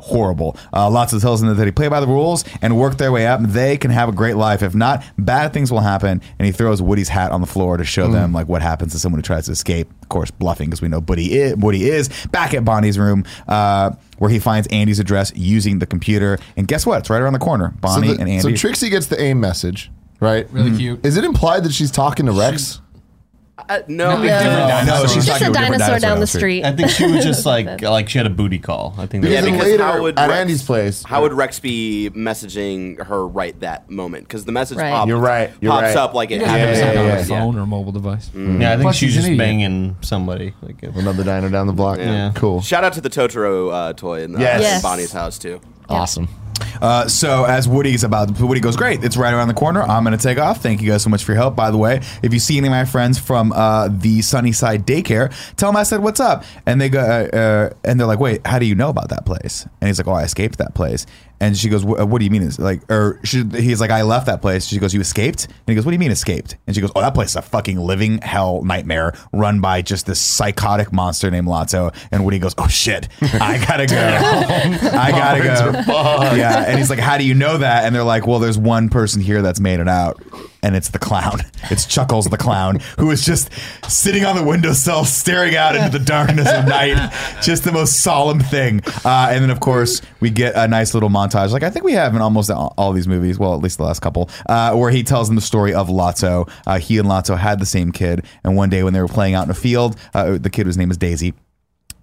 Horrible. 0.00 0.56
Uh, 0.72 0.88
Lotso 0.88 1.20
tells 1.20 1.40
them 1.40 1.48
that 1.54 1.62
they 1.62 1.70
play 1.70 1.88
by 1.88 2.00
the 2.00 2.06
rules 2.06 2.44
and 2.62 2.76
work 2.78 2.96
their 2.96 3.12
way 3.12 3.26
up. 3.26 3.40
They 3.42 3.76
can 3.76 3.90
have 3.90 4.08
a 4.08 4.12
great 4.12 4.36
life. 4.36 4.62
If 4.62 4.74
not, 4.74 5.04
bad 5.18 5.52
things 5.52 5.70
will 5.70 5.80
happen. 5.80 6.20
And 6.38 6.46
he 6.46 6.52
throws 6.52 6.82
Woody's 6.82 7.08
hat 7.08 7.32
on 7.32 7.40
the 7.40 7.46
floor 7.46 7.76
to 7.76 7.84
show 7.84 8.08
them 8.08 8.32
like 8.32 8.48
what 8.48 8.62
happens 8.62 8.92
to 8.92 8.98
someone 8.98 9.18
who 9.18 9.22
tries 9.22 9.46
to 9.46 9.52
escape. 9.52 9.88
Of 10.02 10.08
course, 10.08 10.30
bluffing 10.30 10.68
because 10.70 10.82
we 10.82 10.88
know 10.88 11.00
Woody 11.00 11.38
is, 11.38 11.56
Woody 11.56 11.88
is 11.88 12.08
back 12.32 12.54
at 12.54 12.64
Bonnie's 12.64 12.98
room. 12.98 13.24
Uh, 13.46 13.92
where 14.18 14.30
he 14.30 14.38
finds 14.38 14.68
Andy's 14.68 14.98
address 14.98 15.32
using 15.34 15.78
the 15.78 15.86
computer, 15.86 16.38
and 16.56 16.68
guess 16.68 16.84
what? 16.84 16.98
It's 16.98 17.10
right 17.10 17.22
around 17.22 17.32
the 17.32 17.38
corner. 17.38 17.74
Bonnie 17.80 18.08
so, 18.08 18.14
the- 18.14 18.20
and 18.20 18.28
Andy. 18.28 18.42
so 18.42 18.54
Trixie 18.54 18.90
gets 18.90 19.06
the 19.06 19.18
AIM 19.20 19.40
message, 19.40 19.90
right? 20.20 20.46
Really 20.52 20.76
cute. 20.76 21.04
Is 21.06 21.16
it 21.16 21.24
implied 21.24 21.64
that 21.64 21.72
she's 21.72 21.90
talking 21.90 22.26
to 22.26 22.32
Rex? 22.32 22.82
Uh, 23.68 23.80
no, 23.88 24.16
No, 24.16 24.22
because- 24.22 24.86
No, 24.86 25.06
she's 25.06 25.26
Just 25.26 25.42
a 25.42 25.50
about 25.50 25.54
dinosaur 25.70 25.98
down 25.98 26.20
the 26.20 26.26
street. 26.26 26.40
street. 26.62 26.64
I 26.64 26.72
think 26.72 26.88
she 26.90 27.06
was 27.06 27.24
just 27.24 27.44
like 27.46 27.80
like 27.82 28.08
she 28.08 28.18
had 28.18 28.26
a 28.26 28.30
booty 28.30 28.58
call. 28.58 28.94
I 28.98 29.06
think. 29.06 29.22
Because 29.22 29.34
Yeah, 29.34 29.40
that's 29.40 29.46
then 29.46 29.54
because 29.54 29.70
later 29.72 29.84
how 29.84 30.02
would 30.02 30.18
at 30.18 30.28
Rex- 30.28 30.40
Andy's 30.40 30.62
place, 30.62 31.02
How 31.02 31.22
would 31.22 31.32
Rex 31.32 31.58
be 31.60 32.10
messaging 32.14 33.04
her 33.06 33.26
right 33.26 33.58
that 33.60 33.90
moment? 33.90 34.24
Because 34.26 34.44
the 34.44 34.52
message 34.52 34.78
Right. 34.78 34.90
pops, 34.92 35.08
You're 35.08 35.18
right, 35.18 35.50
you're 35.60 35.72
pops 35.72 35.82
right. 35.88 35.96
up 35.96 36.14
like 36.14 36.30
it 36.30 36.40
Yeah, 36.40 36.48
happens. 36.48 36.78
yeah, 36.78 36.88
on 36.88 36.94
yeah, 36.94 37.00
a 37.00 37.18
yeah. 37.18 37.24
phone 37.24 37.56
or 37.58 37.62
a 37.62 37.66
mobile 37.66 37.92
device. 37.92 38.30
yeah, 38.34 38.72
I 38.72 38.76
think 38.76 38.82
Plus, 38.82 38.96
she's 38.96 39.08
he's 39.08 39.14
just 39.16 39.26
idiot. 39.26 39.38
banging 39.38 39.96
somebody. 40.00 40.54
Like, 40.62 40.82
another 40.82 41.24
diner 41.24 41.48
down 41.50 41.66
the 41.66 41.72
block. 41.72 41.98
Yeah. 41.98 42.32
Cool. 42.34 42.60
Shout 42.62 42.84
out 42.84 42.92
to 42.94 43.00
the 43.00 43.10
Totoro 43.10 43.72
uh, 43.72 43.92
toy 43.94 44.22
in, 44.22 44.32
the, 44.32 44.40
Yes. 44.40 44.56
in 44.56 44.62
Yes. 44.62 44.82
Bonnie's 44.82 45.12
house 45.12 45.38
too. 45.38 45.60
Awesome. 45.88 46.28
Uh, 46.80 47.08
so 47.08 47.44
as 47.44 47.68
Woody's 47.68 48.04
about, 48.04 48.38
Woody 48.40 48.60
goes, 48.60 48.76
great, 48.76 49.04
it's 49.04 49.16
right 49.16 49.32
around 49.32 49.48
the 49.48 49.54
corner. 49.54 49.82
I'm 49.82 50.04
going 50.04 50.16
to 50.16 50.22
take 50.22 50.38
off. 50.38 50.62
Thank 50.62 50.82
you 50.82 50.90
guys 50.90 51.02
so 51.02 51.10
much 51.10 51.24
for 51.24 51.32
your 51.32 51.40
help. 51.40 51.56
By 51.56 51.70
the 51.70 51.78
way, 51.78 52.00
if 52.22 52.32
you 52.32 52.38
see 52.38 52.58
any 52.58 52.68
of 52.68 52.72
my 52.72 52.84
friends 52.84 53.18
from 53.18 53.52
uh, 53.52 53.88
the 53.90 54.22
Sunnyside 54.22 54.86
Daycare, 54.86 55.32
tell 55.56 55.70
them 55.70 55.76
I 55.76 55.82
said 55.82 56.02
what's 56.02 56.20
up. 56.20 56.44
And 56.66 56.80
they 56.80 56.88
go, 56.88 57.00
uh, 57.00 57.36
uh, 57.36 57.70
and 57.84 57.98
they're 57.98 58.06
like, 58.06 58.20
wait, 58.20 58.46
how 58.46 58.58
do 58.58 58.66
you 58.66 58.74
know 58.74 58.88
about 58.88 59.10
that 59.10 59.26
place? 59.26 59.66
And 59.80 59.88
he's 59.88 59.98
like, 59.98 60.08
oh, 60.08 60.12
I 60.12 60.24
escaped 60.24 60.58
that 60.58 60.74
place. 60.74 61.06
And 61.40 61.56
she 61.56 61.68
goes, 61.70 61.84
uh, 61.84 62.06
what 62.06 62.18
do 62.18 62.24
you 62.24 62.30
mean? 62.30 62.42
It's 62.42 62.58
like, 62.58 62.82
or 62.90 63.18
she, 63.24 63.42
he's 63.44 63.80
like, 63.80 63.90
I 63.90 64.02
left 64.02 64.26
that 64.26 64.42
place. 64.42 64.66
She 64.66 64.78
goes, 64.78 64.92
you 64.92 65.00
escaped? 65.00 65.46
And 65.46 65.54
he 65.66 65.74
goes, 65.74 65.86
what 65.86 65.90
do 65.90 65.94
you 65.94 65.98
mean 65.98 66.10
escaped? 66.10 66.56
And 66.66 66.76
she 66.76 66.82
goes, 66.82 66.92
oh, 66.94 67.00
that 67.00 67.14
place 67.14 67.30
is 67.30 67.36
a 67.36 67.42
fucking 67.42 67.78
living 67.78 68.18
hell 68.18 68.62
nightmare 68.62 69.14
run 69.32 69.60
by 69.60 69.80
just 69.82 70.04
this 70.06 70.20
psychotic 70.20 70.92
monster 70.92 71.30
named 71.30 71.48
Lotso. 71.48 71.94
And 72.12 72.24
Woody 72.24 72.38
goes, 72.38 72.54
oh 72.58 72.68
shit, 72.68 73.08
I 73.22 73.64
gotta 73.66 73.86
go. 73.86 73.96
I 74.98 75.10
gotta 75.10 75.42
go. 75.42 76.36
Yeah, 76.36 76.64
and 76.66 76.78
he's 76.78 76.90
like, 76.90 76.98
"How 76.98 77.18
do 77.18 77.24
you 77.24 77.34
know 77.34 77.58
that?" 77.58 77.84
And 77.84 77.94
they're 77.94 78.04
like, 78.04 78.26
"Well, 78.26 78.38
there's 78.38 78.58
one 78.58 78.88
person 78.88 79.20
here 79.20 79.42
that's 79.42 79.60
made 79.60 79.80
it 79.80 79.88
out, 79.88 80.22
and 80.62 80.76
it's 80.76 80.90
the 80.90 80.98
clown. 80.98 81.40
It's 81.70 81.86
Chuckles 81.86 82.26
the 82.26 82.36
clown, 82.36 82.80
who 82.98 83.10
is 83.10 83.24
just 83.24 83.50
sitting 83.88 84.24
on 84.24 84.36
the 84.36 84.42
windowsill, 84.44 85.04
staring 85.04 85.56
out 85.56 85.76
into 85.76 85.90
the 85.96 86.04
darkness 86.04 86.48
of 86.50 86.66
night. 86.66 87.12
Just 87.42 87.64
the 87.64 87.72
most 87.72 88.00
solemn 88.02 88.40
thing." 88.40 88.80
Uh, 89.04 89.28
and 89.30 89.42
then, 89.42 89.50
of 89.50 89.60
course, 89.60 90.02
we 90.20 90.30
get 90.30 90.54
a 90.56 90.66
nice 90.68 90.94
little 90.94 91.08
montage, 91.10 91.50
like 91.50 91.62
I 91.62 91.70
think 91.70 91.84
we 91.84 91.92
have 91.92 92.14
in 92.14 92.20
almost 92.22 92.50
all 92.50 92.74
all 92.76 92.92
these 92.92 93.08
movies. 93.08 93.38
Well, 93.38 93.54
at 93.54 93.60
least 93.60 93.78
the 93.78 93.84
last 93.84 94.00
couple, 94.00 94.30
uh, 94.48 94.74
where 94.74 94.90
he 94.90 95.02
tells 95.02 95.28
them 95.28 95.36
the 95.36 95.42
story 95.42 95.72
of 95.74 95.88
Lotso. 95.88 96.50
Uh, 96.66 96.78
he 96.78 96.98
and 96.98 97.08
Lotso 97.08 97.36
had 97.38 97.58
the 97.60 97.66
same 97.66 97.92
kid, 97.92 98.24
and 98.44 98.56
one 98.56 98.70
day 98.70 98.82
when 98.82 98.92
they 98.92 99.00
were 99.00 99.08
playing 99.08 99.34
out 99.34 99.44
in 99.44 99.50
a 99.50 99.54
field, 99.54 99.96
uh, 100.14 100.38
the 100.38 100.50
kid 100.50 100.66
whose 100.66 100.76
name 100.76 100.90
is 100.90 100.96
Daisy. 100.96 101.34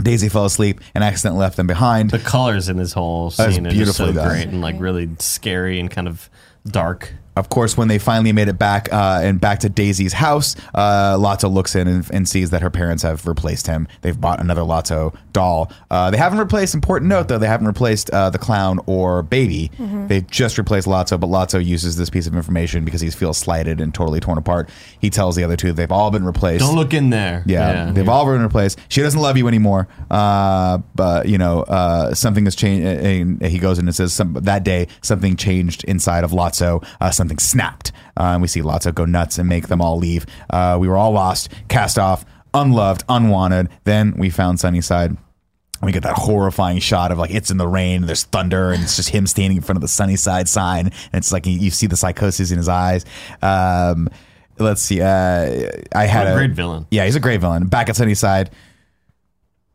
Daisy 0.03 0.29
fell 0.29 0.45
asleep 0.45 0.79
and 0.93 1.03
accidentally 1.03 1.39
left 1.39 1.57
them 1.57 1.65
behind. 1.65 2.11
the 2.11 2.19
colors 2.19 2.69
in 2.69 2.77
this 2.77 2.93
whole 2.93 3.31
scene 3.31 3.65
are 3.65 3.85
so 3.87 4.11
done. 4.11 4.27
great 4.27 4.47
and 4.47 4.61
like 4.61 4.75
really 4.79 5.09
scary 5.19 5.79
and 5.79 5.89
kind 5.89 6.07
of 6.07 6.29
dark. 6.67 7.13
Of 7.37 7.49
course, 7.49 7.77
when 7.77 7.87
they 7.87 7.99
finally 7.99 8.31
made 8.31 8.47
it 8.47 8.57
back 8.57 8.91
uh, 8.91 9.21
and 9.23 9.39
back 9.39 9.59
to 9.59 9.69
Daisy's 9.69 10.13
house, 10.13 10.55
uh, 10.73 11.15
Lotso 11.17 11.51
looks 11.51 11.75
in 11.75 11.87
and, 11.87 12.09
and 12.11 12.27
sees 12.27 12.49
that 12.49 12.61
her 12.61 12.69
parents 12.69 13.03
have 13.03 13.25
replaced 13.27 13.67
him. 13.67 13.87
They've 14.01 14.19
bought 14.19 14.39
another 14.39 14.61
Lotso 14.61 15.15
doll. 15.33 15.71
Uh, 15.91 16.09
they 16.11 16.17
haven't 16.17 16.39
replaced. 16.39 16.73
Important 16.73 17.09
note 17.09 17.27
though, 17.27 17.37
they 17.37 17.47
haven't 17.47 17.67
replaced 17.67 18.09
uh, 18.09 18.29
the 18.29 18.39
clown 18.39 18.79
or 18.87 19.21
baby. 19.23 19.71
They've 20.07 20.25
just 20.25 20.57
replaced 20.57 20.87
Lotso. 20.87 21.19
But 21.19 21.27
Lotso 21.27 21.63
uses 21.63 21.95
this 21.95 22.09
piece 22.09 22.25
of 22.27 22.35
information 22.35 22.83
because 22.85 23.01
he 23.01 23.09
feels 23.11 23.37
slighted 23.37 23.79
and 23.79 23.93
totally 23.93 24.19
torn 24.19 24.37
apart. 24.37 24.69
He 24.99 25.09
tells 25.09 25.35
the 25.35 25.43
other 25.43 25.55
two 25.55 25.73
they've 25.73 25.91
all 25.91 26.09
been 26.11 26.25
replaced. 26.25 26.65
Don't 26.65 26.75
look 26.75 26.93
in 26.93 27.09
there. 27.11 27.43
Yeah, 27.45 27.91
they've 27.91 28.09
all 28.09 28.25
been 28.25 28.41
replaced. 28.41 28.79
She 28.89 29.01
doesn't 29.01 29.19
love 29.21 29.37
you 29.37 29.47
anymore. 29.47 29.87
Uh, 30.09 30.79
but 30.95 31.27
you 31.27 31.37
know, 31.37 31.61
uh, 31.61 32.13
something 32.13 32.45
has 32.45 32.55
changed. 32.55 32.87
And 32.87 33.41
he 33.45 33.59
goes 33.59 33.77
in 33.77 33.87
and 33.87 33.95
says, 33.95 34.13
some, 34.13 34.33
"That 34.33 34.63
day, 34.63 34.87
something 35.01 35.35
changed 35.35 35.83
inside 35.83 36.23
of 36.23 36.31
Lotso. 36.31 36.83
Uh, 36.99 37.11
something 37.27 37.39
snapped." 37.39 37.91
Uh, 38.17 38.33
and 38.33 38.41
we 38.41 38.47
see 38.47 38.61
Lotso 38.61 38.93
go 38.93 39.05
nuts 39.05 39.37
and 39.37 39.47
make 39.47 39.67
them 39.67 39.81
all 39.81 39.97
leave. 39.97 40.25
Uh, 40.49 40.77
we 40.79 40.87
were 40.87 40.97
all 40.97 41.11
lost, 41.11 41.51
cast 41.67 41.99
off, 41.99 42.25
unloved, 42.53 43.03
unwanted. 43.09 43.69
Then 43.83 44.13
we 44.17 44.29
found 44.29 44.59
Sunnyside. 44.59 45.15
We 45.83 45.91
get 45.91 46.01
that 46.03 46.15
horrifying 46.17 46.79
shot 46.79 47.11
of 47.11 47.19
like 47.19 47.29
it's 47.29 47.51
in 47.51 47.57
the 47.57 47.67
rain, 47.67 48.07
there's 48.07 48.23
thunder, 48.23 48.71
and 48.71 48.81
it's 48.81 48.95
just 48.95 49.09
him 49.09 49.27
standing 49.27 49.57
in 49.57 49.63
front 49.63 49.77
of 49.77 49.81
the 49.81 49.87
Sunnyside 49.87 50.49
sign, 50.49 50.87
and 50.87 51.13
it's 51.13 51.31
like 51.31 51.45
you, 51.45 51.53
you 51.53 51.69
see 51.69 51.85
the 51.85 51.95
psychosis 51.97 52.49
in 52.49 52.57
his 52.57 52.67
eyes. 52.67 53.05
Um, 53.43 54.09
let's 54.57 54.81
see. 54.81 55.01
Uh, 55.01 55.69
I 55.93 56.05
had 56.05 56.23
What 56.23 56.33
a 56.33 56.35
great 56.35 56.51
villain. 56.51 56.87
Yeah, 56.89 57.05
he's 57.05 57.15
a 57.15 57.19
great 57.19 57.41
villain. 57.41 57.67
Back 57.67 57.89
at 57.89 57.95
Sunnyside. 57.95 58.49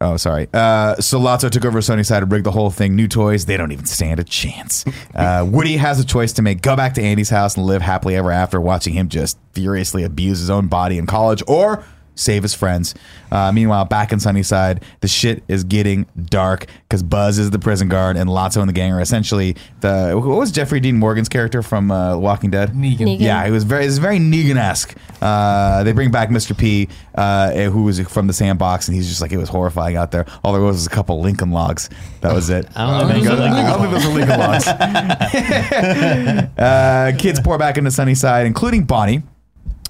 Oh, 0.02 0.16
sorry. 0.16 0.48
Uh, 0.52 0.96
took 0.96 1.64
over 1.64 1.80
Sunnyside 1.80 2.24
and 2.24 2.32
rigged 2.32 2.44
the 2.44 2.50
whole 2.50 2.70
thing. 2.70 2.96
New 2.96 3.06
toys, 3.06 3.46
they 3.46 3.56
don't 3.56 3.70
even 3.70 3.86
stand 3.86 4.18
a 4.18 4.24
chance. 4.24 4.84
Uh, 5.14 5.46
Woody 5.48 5.76
has 5.76 6.00
a 6.00 6.04
choice 6.04 6.32
to 6.34 6.42
make 6.42 6.60
go 6.60 6.74
back 6.74 6.94
to 6.94 7.02
Andy's 7.02 7.30
house 7.30 7.56
and 7.56 7.64
live 7.64 7.82
happily 7.82 8.16
ever 8.16 8.32
after, 8.32 8.60
watching 8.60 8.94
him 8.94 9.08
just 9.08 9.38
furiously 9.52 10.02
abuse 10.02 10.40
his 10.40 10.50
own 10.50 10.66
body 10.66 10.98
in 10.98 11.06
college, 11.06 11.42
or 11.46 11.84
save 12.14 12.42
his 12.42 12.54
friends. 12.54 12.94
Uh, 13.30 13.50
meanwhile, 13.52 13.84
back 13.84 14.12
in 14.12 14.20
Sunnyside, 14.20 14.84
the 15.00 15.08
shit 15.08 15.42
is 15.48 15.64
getting 15.64 16.06
dark 16.26 16.66
because 16.88 17.02
Buzz 17.02 17.38
is 17.38 17.50
the 17.50 17.58
prison 17.58 17.88
guard 17.88 18.16
and 18.16 18.28
Lotso 18.28 18.60
and 18.60 18.68
the 18.68 18.74
gang 18.74 18.92
are 18.92 19.00
essentially 19.00 19.56
the. 19.80 20.12
What 20.14 20.36
was 20.38 20.50
Jeffrey 20.50 20.80
Dean 20.80 20.98
Morgan's 20.98 21.28
character 21.28 21.62
from 21.62 21.90
uh, 21.90 22.18
Walking 22.18 22.50
Dead? 22.50 22.70
Negan. 22.72 22.98
Negan. 22.98 23.20
Yeah, 23.20 23.44
it 23.44 23.50
was 23.50 23.64
very, 23.64 23.84
it 23.84 23.88
was 23.88 23.98
very 23.98 24.18
Negan-esque. 24.18 24.94
Uh, 25.22 25.84
they 25.84 25.92
bring 25.92 26.10
back 26.10 26.28
Mr. 26.28 26.56
P, 26.56 26.88
uh, 27.14 27.52
who 27.52 27.84
was 27.84 28.00
from 28.00 28.26
the 28.26 28.32
sandbox, 28.32 28.88
and 28.88 28.96
he's 28.96 29.08
just 29.08 29.20
like, 29.20 29.32
it 29.32 29.38
was 29.38 29.48
horrifying 29.48 29.96
out 29.96 30.10
there. 30.10 30.26
All 30.44 30.52
there 30.52 30.60
was 30.60 30.82
was 30.82 30.86
a 30.86 30.90
couple 30.90 31.20
Lincoln 31.20 31.50
logs. 31.50 31.88
That 32.20 32.34
was 32.34 32.50
it. 32.50 32.66
I 32.76 33.00
don't 33.00 33.08
know 33.08 33.16
if 33.16 33.24
those 33.24 33.38
are 33.38 33.42
I 33.42 33.70
don't 33.70 33.80
think 33.80 33.92
those 33.92 34.06
are 34.06 34.12
Lincoln 34.12 34.40
logs. 34.40 34.66
uh, 36.58 37.12
kids 37.18 37.40
pour 37.40 37.58
back 37.58 37.78
into 37.78 37.90
Sunnyside, 37.90 38.46
including 38.46 38.84
Bonnie. 38.84 39.22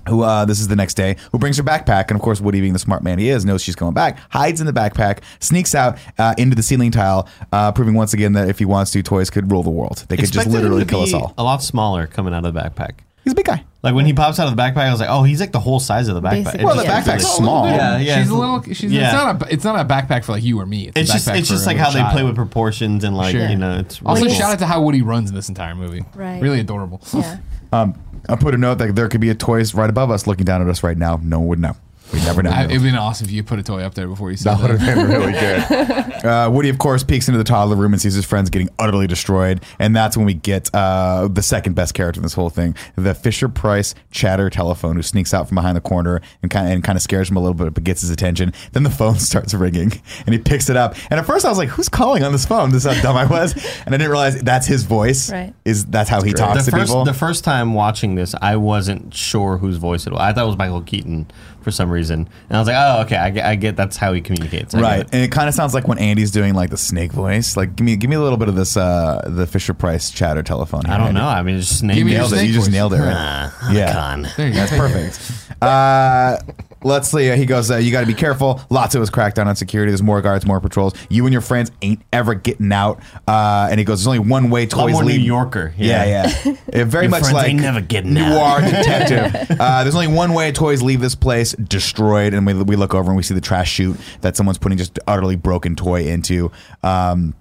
Who 0.08 0.22
uh, 0.22 0.44
this 0.44 0.58
is 0.60 0.68
the 0.68 0.76
next 0.76 0.94
day? 0.94 1.16
Who 1.32 1.38
brings 1.38 1.56
her 1.58 1.62
backpack? 1.62 2.08
And 2.08 2.12
of 2.16 2.20
course, 2.22 2.40
Woody, 2.40 2.60
being 2.60 2.72
the 2.72 2.78
smart 2.78 3.02
man 3.02 3.18
he 3.18 3.28
is, 3.28 3.44
knows 3.44 3.62
she's 3.62 3.76
going 3.76 3.94
back. 3.94 4.18
Hides 4.30 4.60
in 4.60 4.66
the 4.66 4.72
backpack, 4.72 5.18
sneaks 5.40 5.74
out 5.74 5.98
uh, 6.18 6.34
into 6.38 6.56
the 6.56 6.62
ceiling 6.62 6.90
tile, 6.90 7.28
uh, 7.52 7.72
proving 7.72 7.94
once 7.94 8.12
again 8.12 8.32
that 8.32 8.48
if 8.48 8.58
he 8.58 8.64
wants 8.64 8.90
to, 8.92 9.02
toys 9.02 9.30
could 9.30 9.50
rule 9.50 9.62
the 9.62 9.70
world. 9.70 10.04
They 10.08 10.16
could 10.16 10.22
just 10.26 10.34
Expected 10.34 10.50
him 10.56 10.62
literally 10.62 10.84
to 10.84 10.90
kill 10.90 11.02
us 11.02 11.10
be 11.10 11.14
all. 11.14 11.34
A 11.38 11.44
lot 11.44 11.62
smaller 11.62 12.06
coming 12.06 12.34
out 12.34 12.44
of 12.44 12.52
the 12.54 12.60
backpack. 12.60 13.00
He's 13.24 13.32
a 13.32 13.36
big 13.36 13.44
guy. 13.46 13.64
Like 13.84 13.94
when 13.94 14.04
he 14.04 14.12
pops 14.12 14.40
out 14.40 14.48
of 14.48 14.56
the 14.56 14.60
backpack, 14.60 14.78
I 14.78 14.90
was 14.90 14.98
like, 14.98 15.08
oh, 15.08 15.22
he's 15.22 15.38
like 15.38 15.52
the 15.52 15.60
whole 15.60 15.78
size 15.78 16.08
of 16.08 16.16
the 16.16 16.20
backpack. 16.20 16.44
Basically, 16.44 16.64
Well, 16.64 16.76
the 16.76 16.82
just- 16.82 17.08
backpack's 17.08 17.22
It's 17.22 17.36
small. 17.36 17.66
Yeah, 17.68 17.98
yeah. 17.98 18.18
She's 18.20 18.30
a 18.30 18.34
little. 18.34 18.62
She's. 18.64 18.84
Yeah. 18.92 19.04
It's 19.04 19.12
not 19.12 19.42
a. 19.42 19.52
It's 19.52 19.64
not 19.64 19.80
a 19.80 19.84
backpack 19.88 20.24
for 20.24 20.32
like 20.32 20.42
you 20.42 20.58
or 20.58 20.66
me. 20.66 20.88
It's, 20.88 20.96
It's 20.98 21.10
a 21.10 21.12
just 21.12 21.28
it's 21.28 21.48
for 21.48 21.54
just 21.54 21.64
a 21.64 21.66
like 21.68 21.76
little 21.76 21.92
how 21.92 21.92
they 21.92 22.10
play 22.12 22.18
child. 22.22 22.26
with 22.30 22.36
proportions 22.36 23.04
and 23.04 23.16
like 23.16 23.30
Sure. 23.36 23.48
you 23.48 23.56
know 23.56 23.78
it's 23.78 24.00
Also, 24.04 24.24
really 24.24 24.34
shout 24.36 24.50
out 24.52 24.58
to 24.58 24.66
how 24.66 24.82
Woody 24.82 25.02
runs 25.02 25.28
in 25.30 25.36
this 25.36 25.48
entire 25.48 25.76
movie. 25.76 26.04
Right. 26.16 26.42
Really 26.42 26.58
adorable. 26.60 27.00
Yeah. 27.14 27.38
Um, 27.74 27.94
I 28.28 28.36
put 28.36 28.54
a 28.54 28.58
note 28.58 28.78
that 28.78 28.94
there 28.94 29.08
could 29.08 29.20
be 29.20 29.30
a 29.30 29.34
toys 29.34 29.74
right 29.74 29.90
above 29.90 30.10
us 30.10 30.26
looking 30.26 30.44
down 30.44 30.62
at 30.62 30.68
us 30.68 30.82
right 30.82 30.96
now. 30.96 31.20
No 31.22 31.40
one 31.40 31.48
would 31.48 31.58
know. 31.60 31.76
We 32.12 32.20
never 32.20 32.42
know. 32.42 32.50
I, 32.50 32.64
it'd 32.64 32.82
been 32.82 32.94
awesome 32.94 33.26
if 33.26 33.32
you 33.32 33.42
put 33.42 33.58
a 33.58 33.62
toy 33.62 33.82
up 33.82 33.94
there 33.94 34.06
before 34.06 34.30
you 34.30 34.36
said 34.36 34.56
That 34.56 34.62
would 34.62 34.78
have 34.78 34.80
been 34.80 35.08
really 35.08 35.32
good. 35.32 36.08
Uh, 36.22 36.48
Woody, 36.48 36.68
of 36.68 36.78
course, 36.78 37.02
peeks 37.02 37.26
into 37.26 37.36
the 37.36 37.42
toddler 37.42 37.74
room 37.74 37.92
and 37.92 38.00
sees 38.00 38.14
his 38.14 38.24
friends 38.24 38.48
getting 38.48 38.68
utterly 38.78 39.08
destroyed, 39.08 39.60
and 39.80 39.96
that's 39.96 40.16
when 40.16 40.24
we 40.24 40.34
get 40.34 40.72
uh, 40.72 41.26
the 41.26 41.42
second 41.42 41.74
best 41.74 41.94
character 41.94 42.20
in 42.20 42.22
this 42.22 42.34
whole 42.34 42.48
thing, 42.48 42.76
the 42.94 43.12
Fisher 43.12 43.48
Price 43.48 43.96
chatter 44.12 44.48
telephone, 44.48 44.94
who 44.94 45.02
sneaks 45.02 45.34
out 45.34 45.48
from 45.48 45.56
behind 45.56 45.76
the 45.76 45.80
corner 45.80 46.20
and 46.40 46.48
kind 46.48 46.68
of 46.68 46.72
and 46.74 46.84
kind 46.84 46.94
of 46.94 47.02
scares 47.02 47.28
him 47.28 47.36
a 47.36 47.40
little 47.40 47.54
bit, 47.54 47.74
but 47.74 47.82
gets 47.82 48.02
his 48.02 48.10
attention. 48.10 48.52
Then 48.70 48.84
the 48.84 48.90
phone 48.90 49.18
starts 49.18 49.52
ringing, 49.52 50.00
and 50.24 50.32
he 50.32 50.38
picks 50.38 50.70
it 50.70 50.76
up. 50.76 50.94
And 51.10 51.18
at 51.18 51.26
first, 51.26 51.44
I 51.44 51.48
was 51.48 51.58
like, 51.58 51.70
"Who's 51.70 51.88
calling 51.88 52.22
on 52.22 52.30
this 52.30 52.46
phone?" 52.46 52.70
This 52.70 52.84
is 52.86 52.94
how 52.94 53.02
dumb 53.02 53.16
I 53.16 53.26
was, 53.26 53.54
and 53.84 53.92
I 53.92 53.98
didn't 53.98 54.10
realize 54.10 54.40
that's 54.42 54.66
his 54.68 54.84
voice. 54.84 55.28
Right. 55.32 55.52
Is 55.64 55.86
that's 55.86 56.08
how 56.08 56.22
he 56.22 56.30
the 56.30 56.38
talks 56.38 56.66
to 56.66 56.70
first 56.70 56.92
people? 56.92 57.04
the 57.04 57.14
first 57.14 57.42
time 57.42 57.74
watching 57.74 58.14
this, 58.14 58.32
I 58.40 58.56
wasn't 58.56 59.12
sure 59.12 59.56
whose 59.56 59.78
voice 59.78 60.06
it 60.06 60.12
was. 60.12 60.20
I 60.20 60.32
thought 60.32 60.44
it 60.44 60.46
was 60.46 60.58
Michael 60.58 60.82
Keaton 60.82 61.26
for 61.62 61.70
some 61.70 61.90
reason, 61.90 62.28
and 62.48 62.56
I 62.56 62.58
was 62.60 62.68
like, 62.68 62.76
oh, 62.78 63.02
okay, 63.02 63.16
I 63.16 63.30
get, 63.30 63.44
I 63.46 63.54
get 63.54 63.76
that's 63.76 63.96
how 63.96 64.12
he 64.12 64.20
communicates. 64.20 64.74
I 64.74 64.80
Right, 64.80 65.00
it. 65.00 65.08
and 65.12 65.22
it 65.22 65.32
kind 65.32 65.48
of 65.48 65.54
sounds 65.54 65.74
like 65.74 65.86
when 65.88 65.98
Andy's 65.98 66.30
doing 66.30 66.54
like 66.54 66.70
the 66.70 66.76
snake 66.76 67.12
voice. 67.12 67.56
Like, 67.56 67.76
give 67.76 67.84
me, 67.84 67.96
give 67.96 68.10
me 68.10 68.16
a 68.16 68.20
little 68.20 68.38
bit 68.38 68.48
of 68.48 68.54
this, 68.54 68.76
uh, 68.76 69.22
the 69.26 69.46
Fisher 69.46 69.74
Price 69.74 70.10
chatter 70.10 70.42
telephone. 70.42 70.86
I 70.86 70.96
don't 70.98 71.08
Andy. 71.08 71.20
know. 71.20 71.26
I 71.26 71.42
mean, 71.42 71.56
it's 71.56 71.68
just 71.68 71.82
name 71.82 71.96
Give 71.96 72.06
me 72.06 72.12
your 72.12 72.20
Nailed 72.22 72.32
it. 72.32 72.36
snake 72.36 72.48
You 72.48 72.54
just 72.54 72.66
voice. 72.66 72.72
nailed 72.74 72.94
it. 72.94 72.98
Right? 72.98 73.14
Ah, 73.16 73.72
Yeah. 73.72 73.92
con. 73.92 74.28
There 74.36 74.46
you 74.48 74.52
go. 74.54 74.58
That's 74.60 74.72
perfect. 74.72 75.62
Uh, 75.62 76.38
let's 76.84 77.10
see. 77.10 77.34
He 77.36 77.46
goes, 77.46 77.70
uh, 77.70 77.76
You 77.76 77.90
got 77.92 78.00
to 78.00 78.06
be 78.06 78.14
careful. 78.14 78.60
Lots 78.70 78.94
of 78.94 79.02
us 79.02 79.10
cracked 79.10 79.36
down 79.36 79.48
on 79.48 79.56
security. 79.56 79.90
There's 79.90 80.02
more 80.02 80.20
guards, 80.20 80.46
more 80.46 80.60
patrols. 80.60 80.94
You 81.08 81.24
and 81.26 81.32
your 81.32 81.42
friends 81.42 81.70
ain't 81.82 82.02
ever 82.12 82.34
getting 82.34 82.72
out. 82.72 83.00
Uh, 83.26 83.68
and 83.70 83.78
he 83.78 83.84
goes, 83.84 84.00
There's 84.00 84.06
only 84.08 84.28
one 84.30 84.50
way 84.50 84.62
A 84.62 84.66
lot 84.76 84.84
toys 84.86 84.92
more 84.94 85.02
New 85.02 85.08
leave. 85.10 85.20
Yorker. 85.22 85.74
Yeah, 85.76 86.04
yeah. 86.44 86.54
It 86.72 86.86
very 86.86 87.06
much 87.08 87.20
friends 87.20 87.34
like 87.34 87.50
ain't 87.50 87.60
never 87.60 87.80
getting 87.80 88.14
noir 88.14 88.60
detective. 88.62 89.58
Uh, 89.60 89.82
there's 89.82 89.94
only 89.94 90.06
one 90.08 90.32
way 90.32 90.52
toys 90.52 90.82
leave 90.82 91.00
this 91.00 91.14
place 91.14 91.52
destroyed, 91.52 92.32
and 92.34 92.46
we, 92.46 92.54
we 92.54 92.76
look 92.76 92.94
over 92.94 93.10
and 93.10 93.16
we 93.16 93.22
see 93.22 93.34
the 93.34 93.40
trash 93.40 93.70
chute 93.70 93.96
that 94.22 94.36
someone's 94.36 94.58
putting 94.58 94.78
just 94.78 94.98
utterly 95.06 95.36
broken 95.36 95.76
toy 95.76 96.06
into. 96.06 96.50
Um, 96.82 97.34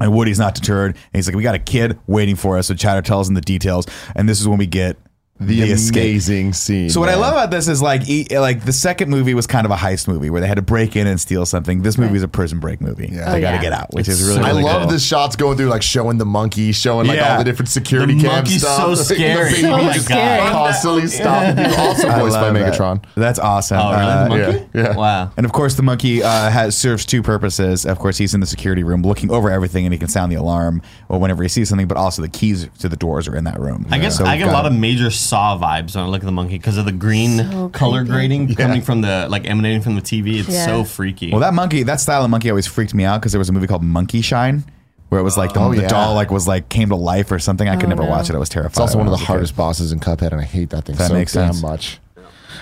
and 0.00 0.14
Woody's 0.14 0.38
not 0.38 0.54
deterred, 0.54 0.92
and 0.92 0.98
he's 1.12 1.26
like, 1.26 1.36
"We 1.36 1.42
got 1.42 1.54
a 1.54 1.58
kid 1.58 1.98
waiting 2.06 2.36
for 2.36 2.56
us." 2.56 2.68
So 2.68 2.74
Chatter 2.74 3.02
tells 3.02 3.28
him 3.28 3.34
the 3.34 3.42
details, 3.42 3.86
and 4.16 4.26
this 4.26 4.40
is 4.40 4.48
when 4.48 4.56
we 4.56 4.66
get 4.66 4.96
the, 5.40 5.60
The 5.62 5.72
escape. 5.72 6.20
scene. 6.54 6.90
So 6.90 7.00
what 7.00 7.08
I 7.08 7.14
love 7.14 7.32
about 7.32 7.50
this 7.50 7.66
is 7.66 7.80
like 7.80 8.08
e- 8.08 8.26
like 8.38 8.64
the 8.64 8.72
second 8.72 9.08
movie 9.10 9.32
was 9.34 9.46
kind 9.46 9.64
of 9.64 9.70
a 9.70 9.76
heist 9.76 10.06
movie 10.06 10.28
where 10.30 10.40
they 10.40 10.46
had 10.46 10.56
to 10.56 10.62
break 10.62 10.96
in 10.96 11.06
and 11.06 11.18
steal 11.20 11.46
something. 11.46 11.82
This 11.82 11.96
movie 11.96 12.16
is 12.16 12.22
a 12.22 12.28
prison 12.28 12.58
break 12.60 12.80
movie. 12.80 13.08
Yeah. 13.10 13.30
They 13.32 13.38
Oh, 13.38 13.40
got 13.40 13.50
to 13.50 13.56
yeah. 13.56 13.60
get 13.62 13.72
out, 13.72 13.92
which 13.94 14.06
It's 14.08 14.20
is 14.20 14.28
really, 14.28 14.42
so 14.42 14.46
I 14.46 14.52
love 14.52 14.82
cool. 14.82 14.90
the 14.90 14.98
shots 14.98 15.36
going 15.36 15.56
through, 15.56 15.68
like 15.68 15.82
showing 15.82 16.18
the 16.18 16.26
monkey, 16.26 16.72
showing 16.72 17.06
like 17.06 17.16
Yeah. 17.16 17.32
all 17.32 17.38
the 17.38 17.44
different 17.44 17.70
security 17.70 18.14
The 18.14 18.28
cam 18.28 18.44
stuff. 18.46 18.76
so 18.80 18.88
The 18.94 19.14
scary. 19.14 19.52
baby 19.54 19.66
Oh 19.66 19.82
my 19.82 19.92
just 19.94 20.08
God. 20.08 20.52
constantly 20.52 21.06
stopping 21.06 21.56
people. 21.64 21.80
Also 21.80 22.08
voiced 22.10 22.34
by 22.34 22.40
love 22.50 22.54
that. 22.54 22.74
Megatron. 22.74 23.04
That's 23.14 23.38
awesome. 23.38 23.78
Oh, 23.78 23.90
really? 23.92 24.02
Uh, 24.02 24.22
the 24.24 24.28
monkey? 24.28 24.68
yeah, 24.74 24.82
yeah. 24.82 24.96
Wow. 24.96 25.30
And 25.36 25.46
of 25.46 25.52
course, 25.52 25.74
the 25.74 25.82
monkey 25.82 26.22
uh, 26.22 26.50
has 26.50 26.76
serves 26.76 27.06
two 27.06 27.22
purposes. 27.22 27.86
Of 27.86 27.98
course, 27.98 28.18
he's 28.18 28.34
in 28.34 28.40
the 28.40 28.46
security 28.46 28.82
room 28.82 29.02
looking 29.02 29.30
over 29.30 29.50
everything, 29.50 29.86
and 29.86 29.92
he 29.94 29.98
can 29.98 30.08
sound 30.08 30.30
the 30.30 30.36
alarm 30.36 30.82
or 31.08 31.18
whenever 31.18 31.42
he 31.42 31.48
sees 31.48 31.68
something. 31.70 31.88
But 31.88 31.96
also, 31.96 32.20
the 32.22 32.28
keys 32.28 32.68
to 32.80 32.88
the 32.88 32.96
doors 32.96 33.26
are 33.26 33.34
in 33.36 33.44
that 33.44 33.58
room. 33.58 33.86
I 33.90 33.98
guess 33.98 34.18
So 34.18 34.24
I 34.26 34.36
get 34.36 34.48
a 34.48 34.52
lot 34.52 34.66
of 34.66 34.72
major 34.74 35.10
Saw 35.30 35.56
vibes 35.58 35.94
when 35.94 36.04
I 36.04 36.08
look 36.08 36.22
at 36.22 36.26
the 36.26 36.32
monkey 36.32 36.58
because 36.58 36.76
of 36.76 36.84
the 36.84 36.92
green 36.92 37.38
So 37.38 37.68
color 37.70 38.00
creepy. 38.00 38.12
grading 38.12 38.54
coming 38.56 38.82
from 38.82 39.00
the 39.00 39.26
like 39.30 39.46
emanating 39.48 39.80
from 39.80 39.94
the 39.94 40.00
TV. 40.02 40.40
It's 40.40 40.48
Yeah. 40.48 40.66
so 40.66 40.84
freaky. 40.84 41.30
Well, 41.30 41.40
that 41.40 41.54
monkey, 41.54 41.82
that 41.84 42.00
style 42.00 42.24
of 42.24 42.30
monkey, 42.30 42.50
always 42.50 42.66
freaked 42.66 42.94
me 42.94 43.04
out 43.04 43.20
because 43.20 43.32
there 43.32 43.38
was 43.38 43.48
a 43.48 43.52
movie 43.52 43.66
called 43.68 43.82
Monkey 43.84 44.22
Shine. 44.22 44.64
Where 45.08 45.20
it 45.20 45.24
was 45.24 45.36
like 45.36 45.52
the, 45.54 45.60
Oh, 45.60 45.74
the 45.74 45.82
yeah. 45.82 45.88
doll 45.88 46.14
like 46.14 46.30
was 46.30 46.46
like 46.46 46.68
came 46.68 46.88
to 46.90 46.94
life 46.96 47.32
or 47.32 47.38
something. 47.40 47.68
I 47.68 47.74
could 47.76 47.86
Oh, 47.86 47.88
never 47.90 48.02
no. 48.04 48.10
watch 48.10 48.30
it. 48.30 48.36
I 48.36 48.38
was 48.38 48.48
terrified. 48.48 48.70
It's 48.72 48.78
also 48.80 48.98
one 48.98 49.06
of 49.08 49.10
the 49.10 49.14
was 49.14 49.20
a 49.22 49.24
kid. 49.24 49.32
hardest 49.32 49.56
bosses 49.56 49.92
in 49.92 49.98
Cuphead, 50.00 50.30
and 50.32 50.40
I 50.40 50.44
hate 50.44 50.70
that 50.70 50.84
thing 50.84 50.94
That 50.96 51.08
so 51.08 51.14
makes 51.14 51.32
damn 51.32 51.52
sense. 51.52 51.62
much. 51.62 51.98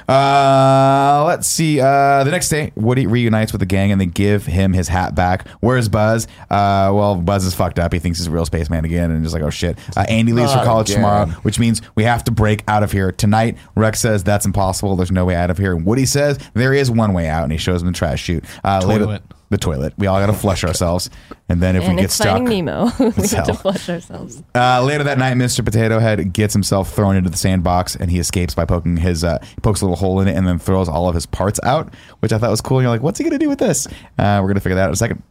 Uh, 0.07 1.25
let's 1.27 1.47
see. 1.49 1.81
Uh, 1.81 2.25
the 2.25 2.31
next 2.31 2.49
day, 2.49 2.73
Woody 2.75 3.07
reunites 3.07 3.53
with 3.53 3.61
the 3.61 3.67
gang 3.67 3.93
and 3.93 4.01
they 4.01 4.07
give 4.07 4.47
him 4.47 4.73
his 4.73 4.89
hat 4.89 5.15
back. 5.15 5.49
Where's 5.61 5.89
Buzz? 5.89 6.27
Uh, 6.51 6.93
well, 6.95 7.17
Buzz 7.17 7.45
is 7.45 7.55
fucked 7.55 7.79
up. 7.79 7.93
He 7.93 7.99
thinks 7.99 8.19
he's 8.19 8.27
a 8.27 8.31
real 8.31 8.45
spaceman 8.45 8.85
again 8.85 9.11
and 9.11 9.23
just 9.23 9.35
like, 9.35 9.43
oh 9.43 9.51
shit. 9.51 9.79
Uh, 9.97 10.05
Andy 10.09 10.33
leaves 10.33 10.53
for 10.53 10.63
college 10.65 10.91
again. 10.91 11.03
tomorrow, 11.03 11.27
which 11.43 11.59
means 11.59 11.83
we 11.95 12.05
have 12.05 12.25
to 12.25 12.31
break 12.31 12.63
out 12.69 12.83
of 12.83 12.93
here 12.93 13.13
tonight. 13.13 13.57
Rex 13.75 14.01
says 14.01 14.25
that's 14.25 14.47
impossible. 14.47 14.97
There's 14.97 15.13
no 15.13 15.25
way 15.25 15.35
out 15.35 15.51
of 15.51 15.59
here. 15.59 15.75
And 15.75 15.85
Woody 15.85 16.07
says 16.07 16.39
there 16.55 16.75
is 16.75 16.91
one 16.91 17.13
way 17.13 17.29
out, 17.29 17.45
and 17.45 17.53
he 17.53 17.59
shows 17.59 17.83
him 17.83 17.89
the 17.89 17.95
trash 17.95 18.23
chute. 18.23 18.45
Uh, 18.65 18.81
Toilet. 18.81 19.23
The 19.51 19.57
toilet. 19.59 19.95
We 19.99 20.07
all 20.07 20.19
got 20.21 20.27
to 20.27 20.33
flush 20.33 20.63
ourselves, 20.65 21.09
and 21.49 21.63
then 21.63 21.75
if 21.77 21.83
and 21.85 21.93
we 21.95 21.97
get 22.03 22.05
it's 22.07 22.15
stuck, 22.15 22.43
Nemo. 22.43 22.85
we 22.99 23.07
It's 23.07 23.33
have 23.33 23.47
to 23.47 23.55
flush 23.55 23.89
ourselves. 23.89 24.43
uh, 24.55 24.83
later 24.85 25.05
that 25.05 25.19
night, 25.19 25.37
Mr. 25.37 25.65
Potato 25.65 25.99
Head 25.99 26.33
gets 26.33 26.53
himself 26.53 26.93
thrown 26.95 27.17
into 27.17 27.31
the 27.31 27.37
sandbox, 27.37 27.97
and 27.97 28.11
he 28.11 28.19
escapes 28.19 28.55
by 28.55 28.65
poking 28.65 28.97
his 28.99 29.25
uh, 29.25 29.39
pokes 29.63 29.81
a 29.81 29.85
little 29.85 29.97
hole 29.97 30.21
in 30.21 30.29
it, 30.29 30.37
and 30.37 30.47
then 30.47 30.59
throws 30.59 30.89
all 30.89 31.09
of 31.09 31.15
his 31.15 31.27
parts 31.27 31.59
out, 31.63 31.93
which 32.21 32.33
I 32.33 32.39
thought 32.39 32.51
was 32.51 32.61
cool. 32.61 32.79
And 32.79 32.85
you're 32.85 32.93
like, 32.93 33.03
what's 33.03 33.19
he 33.19 33.25
gonna 33.25 33.39
do 33.39 33.49
with 33.49 33.59
this? 33.59 33.87
Uh, 34.19 34.41
we're 34.43 34.49
gonna 34.49 34.61
figure 34.61 34.77
that 34.77 34.83
out 34.83 34.89
in 34.89 34.93
a 34.95 34.97
second. 34.97 35.23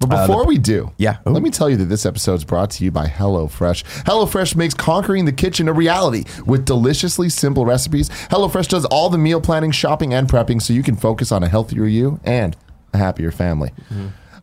But 0.00 0.12
Uh, 0.12 0.26
before 0.26 0.42
the- 0.42 0.48
we 0.48 0.58
do, 0.58 0.90
Yeah. 0.98 1.16
Ooh. 1.26 1.30
let 1.30 1.42
me 1.42 1.50
tell 1.50 1.70
you 1.70 1.76
that 1.76 1.84
this 1.86 2.04
episode 2.04 2.34
is 2.34 2.44
brought 2.44 2.68
to 2.72 2.84
you 2.84 2.90
by 2.90 3.06
HelloFresh. 3.06 3.84
HelloFresh 4.04 4.56
makes 4.56 4.74
conquering 4.74 5.24
the 5.24 5.32
kitchen 5.32 5.68
a 5.68 5.72
reality 5.72 6.24
with 6.44 6.64
deliciously 6.66 7.28
simple 7.30 7.64
recipes. 7.64 8.10
HelloFresh 8.28 8.68
does 8.68 8.84
all 8.86 9.08
the 9.08 9.16
meal 9.18 9.40
planning, 9.40 9.70
shopping, 9.70 10.12
and 10.12 10.28
prepping 10.28 10.60
so 10.60 10.72
you 10.74 10.82
can 10.82 10.96
focus 10.96 11.30
on 11.32 11.42
a 11.44 11.48
healthier 11.48 11.86
you 11.86 12.20
and 12.24 12.56
a 12.94 12.98
happier 12.98 13.30
family. 13.30 13.72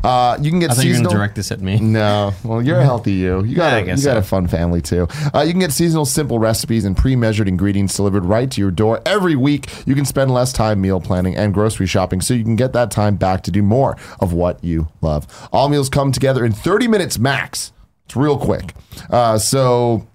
Uh, 0.04 0.36
you 0.42 0.50
can 0.50 0.60
get 0.60 0.72
I 0.72 0.74
thought 0.74 0.84
you 0.86 0.90
were 0.90 0.94
going 0.94 1.04
seasonal. 1.04 1.12
to 1.12 1.18
direct 1.18 1.36
this 1.36 1.52
at 1.52 1.62
me. 1.62 1.78
No, 1.92 2.34
well, 2.44 2.60
you're 2.60 2.80
a 2.80 2.84
healthy 2.84 3.14
you. 3.14 3.44
You 3.44 3.56
got 3.56 3.72
Yeah, 3.72 3.76
a, 3.76 3.80
you 3.82 3.86
guess 3.86 4.04
got 4.04 4.14
so. 4.14 4.18
a 4.18 4.24
fun 4.24 4.48
family 4.48 4.82
too. 4.82 5.08
Uh, 5.32 5.42
you 5.42 5.52
can 5.52 5.60
get 5.60 5.72
seasonal 5.72 6.06
simple 6.06 6.40
recipes 6.40 6.86
and 6.86 6.98
pre-measured 6.98 7.48
ingredients 7.48 7.96
delivered 7.96 8.26
right 8.26 8.50
to 8.50 8.60
your 8.62 8.72
door 8.72 9.00
every 9.06 9.36
week. 9.36 9.70
You 9.86 9.94
can 9.94 10.06
spend 10.06 10.32
less 10.34 10.52
time 10.54 10.82
meal 10.82 11.00
planning 11.02 11.36
and 11.36 11.54
grocery 11.54 11.86
shopping, 11.86 12.20
so 12.20 12.34
you 12.34 12.44
can 12.44 12.56
get 12.56 12.74
that 12.74 12.90
time 12.90 13.16
back 13.16 13.44
to 13.44 13.52
do 13.52 13.62
more 13.62 13.96
of 14.20 14.34
what 14.34 14.64
you 14.64 14.88
love. 15.02 15.28
All 15.54 15.70
meals 15.70 15.88
come 15.88 16.12
together 16.12 16.44
in 16.46 16.52
30 16.52 16.88
minutes 16.88 17.20
max. 17.20 17.72
It's 18.06 18.16
real 18.16 18.38
quick. 18.40 18.74
Uh, 19.10 19.38
so. 19.38 20.08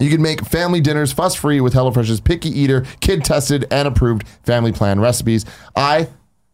You 0.00 0.10
can 0.10 0.22
make 0.22 0.44
family 0.44 0.80
dinners 0.80 1.10
fuss 1.12 1.34
free 1.34 1.60
with 1.60 1.74
HelloFresh's 1.74 2.20
picky 2.20 2.50
eater, 2.50 2.84
kid 3.00 3.24
tested, 3.24 3.66
and 3.72 3.88
approved 3.88 4.28
family 4.44 4.70
plan 4.70 5.00
recipes. 5.00 5.44
I 5.74 6.08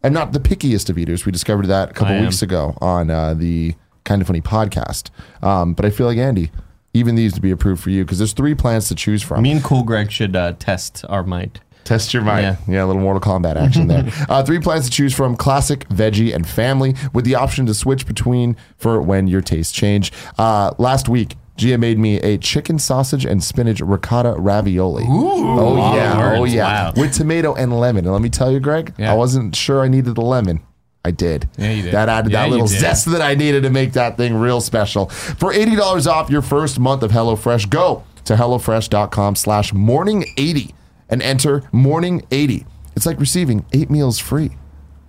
am 0.06 0.12
not 0.12 0.32
the 0.32 0.40
pickiest 0.40 0.90
of 0.90 0.98
eaters. 0.98 1.26
We 1.26 1.32
discovered 1.32 1.66
that 1.66 1.90
a 1.90 1.92
couple 1.94 2.14
I 2.14 2.18
am. 2.18 2.24
weeks 2.24 2.42
ago 2.42 2.76
on 2.80 3.10
uh, 3.10 3.34
the 3.34 3.74
Kind 4.04 4.20
of 4.20 4.26
Funny 4.26 4.40
podcast. 4.40 5.10
Um, 5.42 5.74
but 5.74 5.84
I 5.84 5.90
feel 5.90 6.06
like 6.06 6.18
Andy, 6.18 6.50
even 6.92 7.14
these 7.14 7.32
to 7.34 7.40
be 7.40 7.50
approved 7.50 7.82
for 7.82 7.90
you 7.90 8.04
because 8.04 8.18
there's 8.18 8.32
three 8.32 8.54
plans 8.54 8.88
to 8.88 8.94
choose 8.94 9.22
from. 9.22 9.42
Me 9.42 9.50
and 9.50 9.62
Cool 9.64 9.82
Greg 9.82 10.10
should 10.10 10.36
uh, 10.36 10.52
test 10.58 11.04
our 11.08 11.22
might. 11.22 11.60
Test 11.84 12.14
your 12.14 12.22
might. 12.22 12.40
Yeah. 12.40 12.56
Yeah. 12.66 12.84
a 12.84 12.86
little 12.86 13.02
Mortal 13.02 13.20
Kombat 13.20 13.56
action 13.56 13.88
there. 13.88 14.04
uh, 14.28 14.42
three 14.42 14.58
plans 14.58 14.86
to 14.86 14.90
choose 14.90 15.14
from 15.14 15.36
classic, 15.36 15.86
veggie, 15.90 16.34
and 16.34 16.48
family 16.48 16.94
with 17.12 17.26
the 17.26 17.34
option 17.34 17.66
to 17.66 17.74
switch 17.74 18.06
between 18.06 18.56
for 18.78 19.02
when 19.02 19.26
your 19.26 19.42
tastes 19.42 19.72
change. 19.72 20.10
Uh, 20.38 20.72
last 20.78 21.08
week, 21.10 21.36
Gia 21.56 21.78
made 21.78 21.98
me 21.98 22.16
a 22.20 22.36
chicken 22.38 22.78
sausage 22.78 23.24
and 23.24 23.42
spinach 23.42 23.80
ricotta 23.80 24.34
ravioli. 24.36 25.04
oh, 25.06 25.72
lot 25.74 25.92
of 25.92 25.96
yeah. 25.96 26.36
Oh, 26.36 26.44
yeah. 26.44 26.64
Wow. 26.64 26.92
With 26.96 27.14
tomato 27.14 27.54
and 27.54 27.78
lemon. 27.78 28.04
And 28.04 28.12
let 28.12 28.22
me 28.22 28.28
tell 28.28 28.50
you, 28.50 28.58
Greg, 28.60 28.92
Yeah. 28.98 29.12
I 29.12 29.14
wasn't 29.14 29.54
sure 29.54 29.82
I 29.82 29.88
needed 29.88 30.16
the 30.16 30.22
lemon. 30.22 30.60
I 31.04 31.10
did. 31.10 31.48
Yeah, 31.58 31.70
you 31.70 31.82
did. 31.82 31.92
That 31.92 32.08
added 32.08 32.32
Yeah, 32.32 32.42
that 32.44 32.50
little 32.50 32.66
zest 32.66 33.06
that 33.12 33.20
I 33.20 33.34
needed 33.34 33.62
to 33.64 33.70
make 33.70 33.92
that 33.92 34.16
thing 34.16 34.34
real 34.34 34.60
special. 34.60 35.06
For 35.10 35.52
$80 35.52 36.06
off 36.06 36.30
your 36.30 36.42
first 36.42 36.80
month 36.80 37.02
of 37.02 37.10
HelloFresh, 37.12 37.68
go 37.68 38.04
to 38.24 38.34
HelloFresh.com 38.36 39.36
slash 39.36 39.72
morning80 39.72 40.72
and 41.10 41.22
enter 41.22 41.60
morning80. 41.72 42.64
It's 42.96 43.06
like 43.06 43.20
receiving 43.20 43.64
eight 43.72 43.90
meals 43.90 44.18
free. 44.18 44.52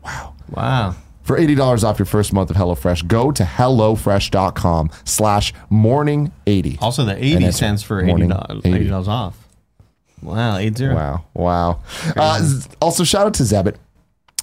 Wow. 0.03 0.35
Wow. 0.51 0.95
For 1.25 1.37
$80 1.39 1.83
off 1.83 1.97
your 1.97 2.05
first 2.05 2.33
month 2.33 2.51
of 2.51 2.55
HelloFresh, 2.55 3.07
go 3.07 3.31
to 3.31 3.43
HelloFresh.com 3.43 4.91
slash 5.05 5.53
morning80. 5.71 6.79
Also, 6.81 7.03
the 7.03 7.17
80 7.17 7.35
enter 7.35 7.51
cents 7.51 7.81
for 7.81 8.03
morning 8.03 8.31
80, 8.31 8.61
80. 8.63 8.89
$80 8.89 9.07
off. 9.07 9.47
Wow, 10.21 10.57
80. 10.57 10.89
Wow. 10.89 11.25
Wow. 11.33 11.81
Uh, 12.15 12.39
z- 12.43 12.69
also, 12.79 13.03
shout 13.03 13.25
out 13.25 13.33
to 13.35 13.43
Zebit. 13.43 13.75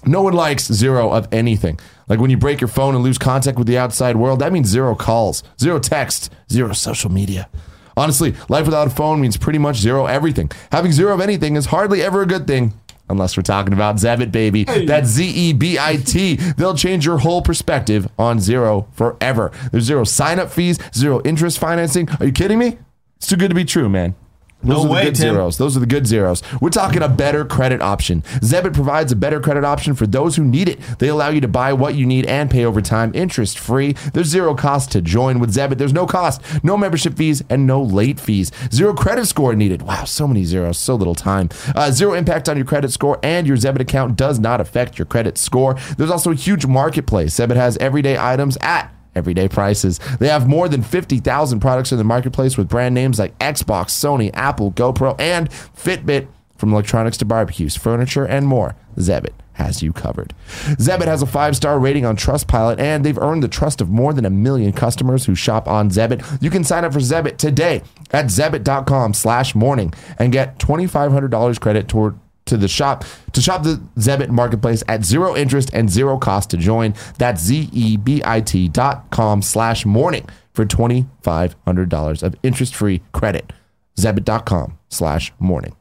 No 0.05 0.23
one 0.23 0.33
likes 0.33 0.67
zero 0.67 1.13
of 1.13 1.29
anything. 1.33 1.79
Like 2.09 2.19
when 2.19 2.31
you 2.31 2.37
break 2.37 2.61
your 2.61 2.67
phone 2.69 2.97
and 2.97 3.05
lose 3.05 3.17
contact 3.17 3.59
with 3.59 3.69
the 3.69 3.79
outside 3.79 4.17
world, 4.17 4.41
that 4.41 4.53
means 4.53 4.69
zero 4.69 4.97
calls, 4.97 5.45
zero 5.61 5.79
text, 5.79 6.33
zero 6.51 6.73
social 6.73 7.13
media. 7.13 7.49
Honestly, 7.97 8.35
life 8.49 8.65
without 8.67 8.89
a 8.89 8.91
phone 8.91 9.21
means 9.21 9.37
pretty 9.37 9.59
much 9.61 9.77
zero 9.77 10.07
everything. 10.07 10.51
Having 10.73 10.93
zero 10.93 11.15
of 11.15 11.21
anything 11.21 11.55
is 11.57 11.67
hardly 11.67 12.03
ever 12.03 12.23
a 12.23 12.27
good 12.27 12.47
thing. 12.49 12.73
Unless 13.13 13.37
we're 13.37 13.43
talking 13.45 13.73
about 13.73 13.97
Zebit, 13.97 14.33
baby. 14.33 14.65
That's 14.65 15.09
Z 15.09 15.25
E 15.25 15.53
B 15.53 15.79
I 15.79 15.97
T. 15.97 16.37
They'll 16.57 16.75
change 16.75 17.07
your 17.07 17.19
whole 17.19 17.43
perspective 17.43 18.09
on 18.19 18.41
zero 18.41 18.89
forever. 18.93 19.53
There's 19.71 19.85
zero 19.85 20.03
sign 20.05 20.41
up 20.41 20.51
fees, 20.51 20.79
zero 20.95 21.21
interest 21.25 21.59
financing. 21.59 22.09
Are 22.19 22.27
you 22.27 22.33
kidding 22.33 22.59
me? 22.59 22.79
It's 23.19 23.29
too 23.29 23.37
good 23.37 23.51
to 23.51 23.55
be 23.55 23.65
true, 23.65 23.89
man. 23.89 24.17
Those 24.63 24.77
No 24.77 24.83
are 24.83 24.87
the 24.87 24.93
way, 24.93 25.05
good 25.05 25.15
Tim. 25.17 25.35
zeros. 25.35 25.59
Those 25.59 25.77
are 25.77 25.81
the 25.81 25.87
good 25.87 26.07
zeros. 26.07 26.43
We're 26.61 26.71
talking 26.71 27.03
a 27.03 27.09
better 27.09 27.45
credit 27.45 27.81
option. 27.83 28.23
Zebit 28.41 28.75
provides 28.75 29.11
a 29.13 29.17
better 29.17 29.41
credit 29.41 29.65
option 29.65 29.95
for 29.95 30.07
those 30.07 30.37
who 30.37 30.45
need 30.45 30.69
it. 30.69 30.81
They 30.99 31.09
allow 31.09 31.31
you 31.31 31.41
to 31.41 31.49
buy 31.49 31.73
what 31.73 31.95
you 31.95 32.07
need 32.07 32.27
and 32.27 32.51
pay 32.51 32.65
over 32.65 32.81
time, 32.81 33.11
interest 33.15 33.59
free. 33.59 33.93
There's 34.13 34.29
zero 34.29 34.55
cost 34.55 34.93
to 34.93 35.03
join 35.03 35.41
with 35.41 35.53
Zebit. 35.55 35.79
There's 35.79 35.93
no 35.93 36.07
cost, 36.07 36.41
no 36.65 36.77
membership 36.77 37.15
fees, 37.15 37.43
and 37.51 37.67
no 37.67 37.83
late 37.83 38.21
fees. 38.21 38.53
Zero 38.73 38.95
credit 38.95 39.27
score 39.27 39.55
needed. 39.55 39.83
Wow, 39.83 40.05
so 40.05 40.29
many 40.29 40.45
zeros, 40.45 40.79
so 40.79 40.95
little 40.95 41.15
time. 41.15 41.49
Uh, 41.75 41.91
zero 41.91 42.15
impact 42.15 42.49
on 42.49 42.57
your 42.57 42.67
credit 42.67 42.93
score, 42.93 43.19
and 43.23 43.47
your 43.47 43.57
Zebit 43.57 43.81
account 43.81 44.17
does 44.17 44.39
not 44.39 44.61
affect 44.61 44.99
your 44.99 45.07
credit 45.07 45.39
score. 45.39 45.75
There's 45.97 46.11
also 46.11 46.31
a 46.31 46.35
huge 46.35 46.67
marketplace. 46.67 47.35
Zebit 47.35 47.57
has 47.57 47.77
everyday 47.79 48.17
items 48.17 48.57
at 48.61 48.93
everyday 49.15 49.49
prices. 49.49 49.99
They 50.19 50.29
have 50.29 50.49
more 50.49 50.69
than 50.69 50.83
50,000 50.83 51.61
products 51.61 51.93
in 51.93 51.99
the 51.99 52.05
marketplace 52.05 52.57
with 52.57 52.69
brand 52.69 52.95
names 52.95 53.19
like 53.19 53.39
Xbox, 53.39 53.91
Sony, 53.91 54.31
Apple, 54.35 54.73
GoPro, 54.73 55.19
and 55.19 55.51
Fitbit. 55.51 56.29
From 56.57 56.73
electronics 56.73 57.17
to 57.17 57.25
barbecues, 57.25 57.75
furniture, 57.75 58.25
and 58.25 58.47
more, 58.47 58.77
Zebit 58.97 59.33
has 59.55 59.83
you 59.83 59.93
covered. 59.93 60.33
Zebit 60.79 61.07
has 61.07 61.21
a 61.21 61.27
five 61.27 61.57
star 61.57 61.79
rating 61.79 62.05
on 62.05 62.17
Trustpilot, 62.17 62.79
and 62.79 63.05
they've 63.05 63.19
earned 63.19 63.43
the 63.43 63.49
trust 63.49 63.81
of 63.81 63.91
more 63.91 64.13
than 64.13 64.25
a 64.25 64.31
million 64.31 64.73
customers 64.73 65.25
who 65.27 65.35
shop 65.35 65.67
on 65.67 65.91
Zebit. 65.91 66.25
You 66.41 66.51
can 66.51 66.65
sign 66.65 66.85
up 66.85 66.93
for 66.93 67.01
Zebit 67.01 67.37
today 67.37 67.83
at 68.13 68.27
zebit.com 68.27 69.15
slash 69.15 69.55
morning 69.55 69.93
and 70.19 70.33
get 70.33 70.59
$2,500 70.59 71.61
credit 71.61 71.89
toward 71.89 72.19
to 72.47 72.57
the 72.57 72.69
shop 72.69 73.05
to 73.33 73.41
shop 73.41 73.63
the 73.63 73.81
Zebit 73.99 74.29
marketplace 74.31 74.83
at 74.89 75.05
zero 75.05 75.37
interest 75.37 75.71
and 75.73 75.89
zero 75.91 76.19
cost 76.19 76.51
to 76.51 76.57
join. 76.57 76.95
That's 77.19 77.43
Z 77.43 77.69
E 77.73 77.97
B 77.97 78.23
I 78.25 78.41
T 78.41 78.69
dot 78.69 79.11
com 79.11 79.43
slash 79.43 79.87
morning 79.87 80.29
for 80.53 80.65
twenty 80.65 81.07
five 81.23 81.55
hundred 81.65 81.89
dollars 81.89 82.23
of 82.23 82.35
interest 82.43 82.75
free 82.75 83.03
credit. 83.13 83.53
Zebit.com 83.99 84.79
slash 84.89 85.33
morning. 85.39 85.77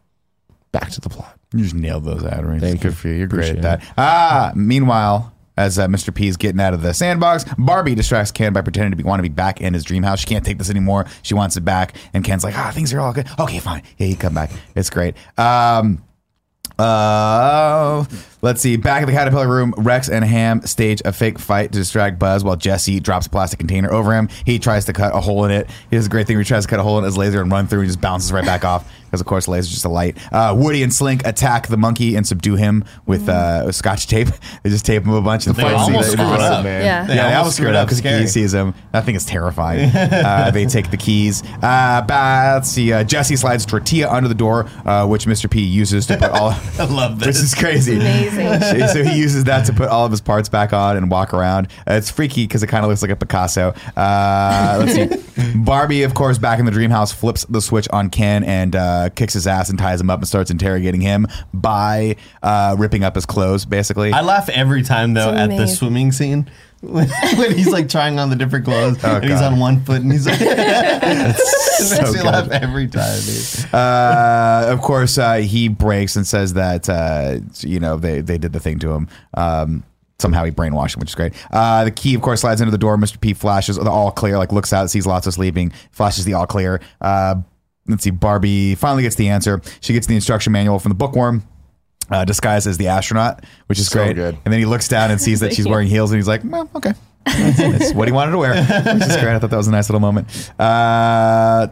Back 0.72 0.91
to 0.91 1.01
the 1.01 1.09
plot. 1.09 1.38
You 1.53 1.64
just 1.64 1.76
nailed 1.76 2.05
those 2.05 2.24
ad 2.24 2.45
reads. 2.45 2.62
Thank 2.64 2.82
Good 2.82 2.89
you. 2.89 2.93
for 2.93 3.07
you. 3.09 3.14
You're 3.16 3.28
great 3.28 3.51
Appreciate 3.51 3.66
at 3.66 3.82
that. 3.82 3.93
Ah, 3.97 4.51
meanwhile, 4.55 5.34
as 5.57 5.78
uh, 5.80 5.88
Mr. 5.88 6.14
P 6.14 6.28
is 6.28 6.38
getting 6.38 6.62
out 6.62 6.74
of 6.74 6.82
the 6.82 6.93
sandbox, 6.93 7.45
Barbie 7.57 7.95
distracts 7.95 8.32
Ken 8.32 8.53
by 8.53 8.62
pretending 8.62 8.91
to 8.91 8.97
be 8.97 9.03
want 9.03 9.20
to 9.20 9.24
be 9.24 9.30
back 9.30 9.59
in 9.62 9.74
his 9.74 9.84
dream 9.84 10.03
house. 10.03 10.20
She 10.20 10.28
can't 10.28 10.45
take 10.45 10.57
this 10.57 10.70
anymore. 10.70 11.05
She 11.24 11.34
wants 11.34 11.57
it 11.57 11.62
back, 11.62 11.95
and 12.14 12.24
Ken's 12.24 12.43
like, 12.43 12.57
"Ah, 12.57 12.72
things 12.74 12.93
are 12.93 12.99
all 12.99 13.14
good. 13.14 13.28
Okay, 13.39 13.59
fine. 13.59 13.84
Yeah, 13.97 14.07
you 14.07 14.16
come 14.16 14.34
back. 14.34 14.51
It's 14.76 14.89
great." 14.89 15.16
Um, 15.38 16.03
uh, 16.82 18.05
Let's 18.43 18.59
see. 18.59 18.75
Back 18.75 19.03
in 19.03 19.07
the 19.07 19.13
caterpillar 19.13 19.47
room, 19.47 19.71
Rex 19.77 20.09
and 20.09 20.25
Ham 20.25 20.61
stage 20.65 20.99
a 21.05 21.13
fake 21.13 21.38
fight 21.38 21.71
to 21.71 21.77
distract 21.77 22.17
Buzz 22.17 22.43
while 22.43 22.55
Jesse 22.55 22.99
drops 22.99 23.27
a 23.27 23.29
plastic 23.29 23.59
container 23.59 23.91
over 23.91 24.13
him. 24.13 24.29
He 24.45 24.57
tries 24.57 24.86
to 24.86 24.93
cut 24.93 25.15
a 25.15 25.19
hole 25.19 25.45
in 25.45 25.51
it. 25.51 25.69
He 25.91 25.95
does 25.95 26.07
a 26.07 26.09
great 26.09 26.25
thing 26.25 26.38
where 26.38 26.43
he 26.43 26.47
tries 26.47 26.63
to 26.63 26.69
cut 26.69 26.79
a 26.79 26.84
hole 26.84 26.97
in 26.97 27.03
his 27.03 27.17
laser 27.17 27.41
and 27.41 27.51
run 27.51 27.67
through 27.67 27.82
and 27.82 27.89
just 27.89 28.01
bounces 28.01 28.32
right 28.32 28.45
back 28.45 28.65
off. 28.65 28.91
Because, 29.12 29.22
of 29.22 29.28
course, 29.28 29.45
the 29.45 29.51
laser's 29.51 29.72
just 29.72 29.84
a 29.86 29.89
light. 29.89 30.18
Uh, 30.32 30.55
Woody 30.57 30.84
and 30.84 30.93
Slink 30.93 31.26
attack 31.28 31.68
the 31.68 31.76
monkey 31.76 32.16
and 32.16 32.26
subdue 32.26 32.55
him 32.55 32.86
with, 33.05 33.28
uh, 33.28 33.64
with 33.66 33.76
scotch 33.76 34.07
tape. 34.07 34.30
They 34.64 34.70
just 34.70 34.86
tape 34.86 35.03
him 35.03 35.12
a 35.14 35.22
bunch. 35.22 35.47
And 35.47 35.55
They 35.55 35.64
fight 35.64 35.74
almost 35.74 36.09
scene- 36.09 36.18
screwed 36.18 36.39
up. 36.39 36.64
man. 36.64 36.84
Yeah. 36.86 37.07
yeah, 37.14 37.30
they 37.30 37.36
almost 37.36 37.57
screwed 37.57 37.76
up 37.76 37.88
because 37.89 37.99
he 37.99 38.28
sees 38.28 38.53
him. 38.53 38.74
That 38.91 39.05
thing 39.05 39.16
is 39.16 39.26
terrifying. 39.26 39.89
uh, 39.95 40.51
they 40.51 40.66
take 40.66 40.91
the 40.91 40.97
keys. 40.97 41.43
Uh, 41.62 42.01
bah, 42.07 42.51
let's 42.55 42.70
see. 42.70 42.93
Uh, 42.93 43.03
Jesse 43.03 43.36
slides 43.36 43.66
tortilla 43.66 44.09
under 44.09 44.30
the 44.30 44.36
door, 44.36 44.68
uh, 44.86 45.07
which 45.07 45.26
Mr. 45.26 45.49
P 45.49 45.62
uses 45.64 46.05
to 46.07 46.18
put 46.18 46.30
all. 46.32 46.49
I 46.80 46.84
love 46.86 47.20
This 47.20 47.38
this. 47.41 47.53
is 47.53 47.55
crazy. 47.55 47.95
Amazing. 47.95 48.88
so 48.88 49.03
he 49.03 49.18
uses 49.18 49.43
that 49.45 49.66
to 49.66 49.74
put 49.74 49.89
all 49.89 50.05
of 50.05 50.12
his 50.12 50.22
parts 50.22 50.47
back 50.49 50.74
on 50.74 50.95
and 50.95 51.09
walk 51.12 51.34
around. 51.34 51.68
Uh, 51.89 51.93
it's 51.93 52.12
freaky 52.12 52.45
because 52.45 52.62
it 52.64 52.68
kind 52.68 52.84
of 52.86 52.89
looks 52.89 53.01
like 53.01 53.12
a 53.12 53.16
Picasso. 53.16 53.74
Uh, 53.97 54.84
let's 54.86 54.93
see. 54.93 55.53
Barbie, 55.55 56.03
of 56.03 56.14
course, 56.14 56.38
back 56.38 56.59
in 56.59 56.66
the 56.66 56.72
dream 56.72 56.91
house, 56.91 57.12
flips 57.12 57.45
the 57.45 57.62
switch 57.62 57.88
on 57.89 58.09
Ken 58.09 58.43
and 58.43 58.76
uh, 58.76 59.01
kicks 59.10 59.34
his 59.34 59.47
ass 59.47 59.70
and 59.70 59.78
ties 59.80 59.99
him 60.02 60.10
up 60.10 60.20
and 60.20 60.28
starts 60.28 60.52
interrogating 60.52 61.02
him 61.02 61.28
by 61.54 62.16
uh, 62.43 62.76
ripping 62.78 63.04
up 63.04 63.16
his 63.16 63.26
clothes, 63.26 63.66
basically. 63.66 64.12
I 64.12 64.22
laugh 64.22 64.49
every 64.49 64.84
time 64.84 65.14
though 65.14 65.30
at 65.30 65.47
the 65.49 65.56
amazing. 65.56 65.76
swimming 65.76 66.12
scene 66.12 66.49
when 66.82 67.08
he's 67.56 67.70
like 67.72 67.88
trying 67.89 68.18
on 68.20 68.30
the 68.32 68.36
different 68.36 68.66
clothes 68.66 69.04
and 69.04 69.24
he's 69.24 69.34
Oh, 69.34 69.39
God. 69.39 69.54
on 69.54 69.60
one 69.60 69.84
foot 69.86 70.02
and 70.02 70.12
he's 70.12 70.26
like 70.26 70.38
it 70.41 71.38
so 71.38 71.95
makes 71.97 72.12
me 72.12 72.18
good. 72.18 72.26
laugh 72.26 72.49
every 72.49 72.88
time, 72.88 73.20
dude. 73.22 73.74
uh, 73.74 74.66
of 74.70 74.82
course, 74.82 75.18
uh, 75.18 75.36
he 75.36 75.68
breaks 75.68 76.16
and 76.16 76.26
says 76.26 76.54
that 76.54 76.89
uh, 76.89 77.39
you 77.60 77.80
know 77.80 77.97
they 77.97 78.22
they 78.22 78.38
did 78.38 78.54
the 78.54 78.60
thing 78.60 78.80
to 78.80 78.91
him. 78.91 79.08
Um, 79.36 79.84
somehow 80.20 80.43
he 80.43 80.52
brainwashed 80.52 80.95
him, 80.95 80.99
which 80.99 81.10
is 81.10 81.16
great. 81.16 81.34
Uh, 81.52 81.84
the 81.86 81.91
key, 81.91 82.14
of 82.16 82.22
course, 82.22 82.41
slides 82.41 82.62
into 82.62 82.70
the 82.72 82.78
door. 82.78 82.95
Mr. 82.97 83.20
P 83.20 83.34
flashes 83.34 83.78
the 83.78 83.89
all 83.89 84.12
clear, 84.12 84.38
like 84.38 84.52
looks 84.52 84.72
out, 84.74 84.89
sees 84.89 85.06
Lotso 85.08 85.34
sleeping, 85.34 85.72
flashes 85.91 86.26
the 86.26 86.34
all 86.34 86.45
clear. 86.47 86.80
Uh, 86.99 87.36
let's 87.91 88.03
see, 88.03 88.09
Barbie 88.11 88.75
finally 88.75 89.03
gets 89.03 89.15
the 89.15 89.29
answer. 89.29 89.61
She 89.81 89.93
gets 89.93 90.07
the 90.07 90.15
instruction 90.15 90.51
manual 90.53 90.79
from 90.79 90.89
the 90.89 90.95
bookworm. 90.95 91.43
Uh, 92.09 92.25
disguised 92.25 92.67
as 92.67 92.77
the 92.77 92.89
astronaut, 92.89 93.41
which 93.67 93.79
is 93.79 93.87
So 93.87 94.03
great. 94.03 94.15
good. 94.17 94.37
And 94.43 94.51
then 94.51 94.59
he 94.59 94.65
looks 94.65 94.89
down 94.89 95.11
and 95.11 95.21
sees 95.21 95.39
that 95.39 95.53
she's 95.53 95.65
wearing 95.69 95.87
heels, 95.87 96.11
and 96.11 96.17
he's 96.17 96.27
like, 96.27 96.41
"Well, 96.43 96.69
okay." 96.75 96.91
That's, 97.25 97.57
that's 97.57 97.93
what 97.93 98.09
he 98.09 98.11
wanted 98.11 98.31
to 98.31 98.37
wear, 98.39 98.53
which 98.55 99.03
is 99.03 99.15
great. 99.15 99.33
I 99.35 99.39
thought 99.39 99.49
that 99.51 99.55
was 99.55 99.67
a 99.69 99.71
nice 99.71 99.87
little 99.89 100.01
moment. 100.01 100.27
Uh, 100.59 101.67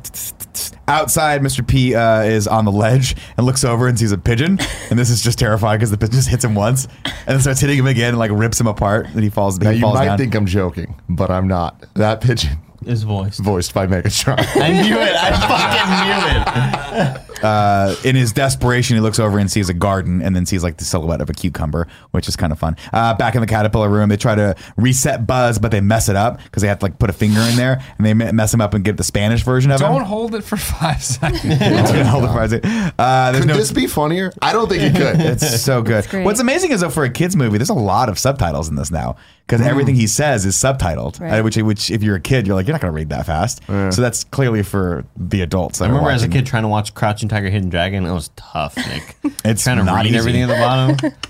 outside, 0.88 1.42
Mr. 1.42 1.68
P 1.68 1.96
uh, 1.96 2.22
is 2.22 2.48
on 2.48 2.66
the 2.66 2.72
ledge 2.72 3.16
and 3.38 3.46
looks 3.46 3.64
over 3.64 3.88
and 3.88 3.98
sees 4.00 4.12
a 4.12 4.18
pigeon, 4.18 4.60
and 4.90 4.98
this 4.98 5.10
is 5.10 5.22
just 5.22 5.40
terrifying 5.40 5.78
because 5.80 5.92
the 5.92 5.98
pigeon 5.98 6.14
just 6.16 6.30
hits 6.30 6.44
him 6.46 6.56
once 6.56 6.88
and 7.06 7.28
then 7.28 7.40
starts 7.42 7.60
hitting 7.60 7.78
him 7.78 7.88
again 7.88 8.10
and 8.10 8.20
like 8.20 8.32
rips 8.32 8.60
him 8.60 8.68
apart, 8.68 9.08
and 9.08 9.24
he 9.24 9.30
falls. 9.30 9.60
Now 9.60 9.72
he 9.72 9.80
you 9.80 9.88
might 9.88 10.06
down. 10.06 10.18
think 10.18 10.36
I'm 10.36 10.46
joking, 10.46 10.96
but 11.10 11.30
I'm 11.32 11.48
not. 11.48 11.84
That 11.96 12.22
pigeon, 12.22 12.58
His 12.86 13.04
voice. 13.04 13.38
voiced 13.40 13.74
by 13.74 13.88
Megatron. 13.88 14.38
I 14.56 14.72
knew 14.82 14.98
it. 14.98 15.16
I 15.16 17.00
fucking 17.00 17.06
knew 17.06 17.42
it. 17.42 17.44
uh, 17.44 17.96
in 18.04 18.16
his 18.16 18.32
desperation, 18.34 18.96
he 18.96 19.02
looks 19.02 19.20
over 19.20 19.38
and 19.40 19.50
sees 19.52 19.70
a 19.70 19.74
garden, 19.74 20.22
and 20.22 20.36
then 20.36 20.46
sees 20.46 20.64
like 20.64 20.78
the 20.78 20.86
silhouette 20.86 21.22
of 21.22 21.30
a 21.30 21.34
cucumber, 21.34 21.88
which 22.12 22.28
is 22.28 22.36
kind 22.36 22.52
of 22.52 22.60
fun. 22.60 22.76
Uh, 22.94 23.14
back 23.16 23.36
in 23.36 23.42
the 23.42 23.48
caterpillar 23.48 23.90
room, 23.90 24.10
they 24.10 24.18
try 24.18 24.36
to 24.36 24.56
reset 24.78 25.26
Buzz, 25.28 25.60
but 25.60 25.72
they 25.72 25.82
mess 25.82 26.10
it 26.10 26.16
up 26.16 26.42
because 26.44 26.62
they 26.62 26.68
have 26.68 26.80
to 26.80 26.86
like 26.86 27.00
put 27.00 27.10
a 27.10 27.14
finger 27.14 27.40
in 27.42 27.56
there, 27.56 27.82
and 27.98 28.06
they 28.06 28.14
mess 28.14 28.54
him 28.54 28.62
up 28.62 28.74
and 28.74 28.84
get 28.84 28.98
the 28.98 29.04
Spanish 29.04 29.44
version 29.44 29.72
of 29.72 29.80
it. 29.82 29.84
Don't 29.84 29.98
him. 30.02 30.04
hold 30.08 30.36
it 30.36 30.44
for 30.44 30.58
five 30.58 31.04
seconds. 31.04 31.44
Don't 31.60 32.06
Hold 32.06 32.24
it 32.26 32.32
for 32.34 32.44
a 32.44 32.50
second. 32.50 32.94
Uh, 32.98 33.32
there's 33.32 33.46
Could 33.46 33.52
no. 33.52 33.58
this 33.58 33.72
be 33.72 33.88
funnier? 33.88 34.32
I 34.42 34.54
don't 34.54 34.68
think 34.70 34.82
it 34.84 34.96
could. 34.96 35.20
it's 35.26 35.62
so 35.62 35.82
good. 35.82 36.08
great. 36.10 36.26
What's 36.26 36.40
amazing 36.40 36.72
is 36.72 36.82
though 36.82 36.90
for 36.90 37.04
a 37.04 37.10
kids 37.10 37.36
movie, 37.36 37.58
there's 37.58 37.70
a 37.70 37.74
lot 37.74 38.10
of 38.10 38.18
subtitles 38.18 38.70
in 38.70 38.76
this 38.76 38.92
now 38.92 39.16
because 39.50 39.66
everything 39.66 39.96
he 39.96 40.06
says 40.06 40.46
is 40.46 40.56
subtitled. 40.56 41.20
Right. 41.20 41.40
uh, 41.40 41.44
which, 41.44 41.58
which, 41.58 41.90
if 41.90 42.04
you're 42.04 42.16
a 42.18 42.22
kid, 42.22 42.46
you're 42.46 42.56
like, 42.56 42.68
you're 42.68 42.74
not 42.76 42.82
going 42.82 42.94
to 42.94 42.96
read 42.96 43.10
that 43.10 43.26
fast. 43.26 43.64
So 43.68 44.02
that's 44.02 44.24
clearly 44.24 44.62
for 44.62 45.06
the 45.18 45.42
adults. 45.42 45.82
I 45.82 45.88
remember 45.88 46.12
as 46.12 46.22
a 46.24 46.28
kid 46.28 46.46
trying 46.46 46.64
to 46.64 46.70
watch 46.70 46.94
Crouching 46.94 47.30
Tiger, 47.30 47.50
Hidden 47.50 47.70
Dragon. 47.70 48.06
It 48.06 48.14
was 48.14 48.30
tough, 48.36 48.78
Nick. 48.78 49.16
It's 49.46 49.64
trying 49.64 49.78
to 49.78 49.84
not 49.84 49.98
read 50.04 50.08
easy. 50.08 50.18
everything 50.18 50.42
at 50.44 50.48
the 50.48 50.56
bottom. 50.56 51.12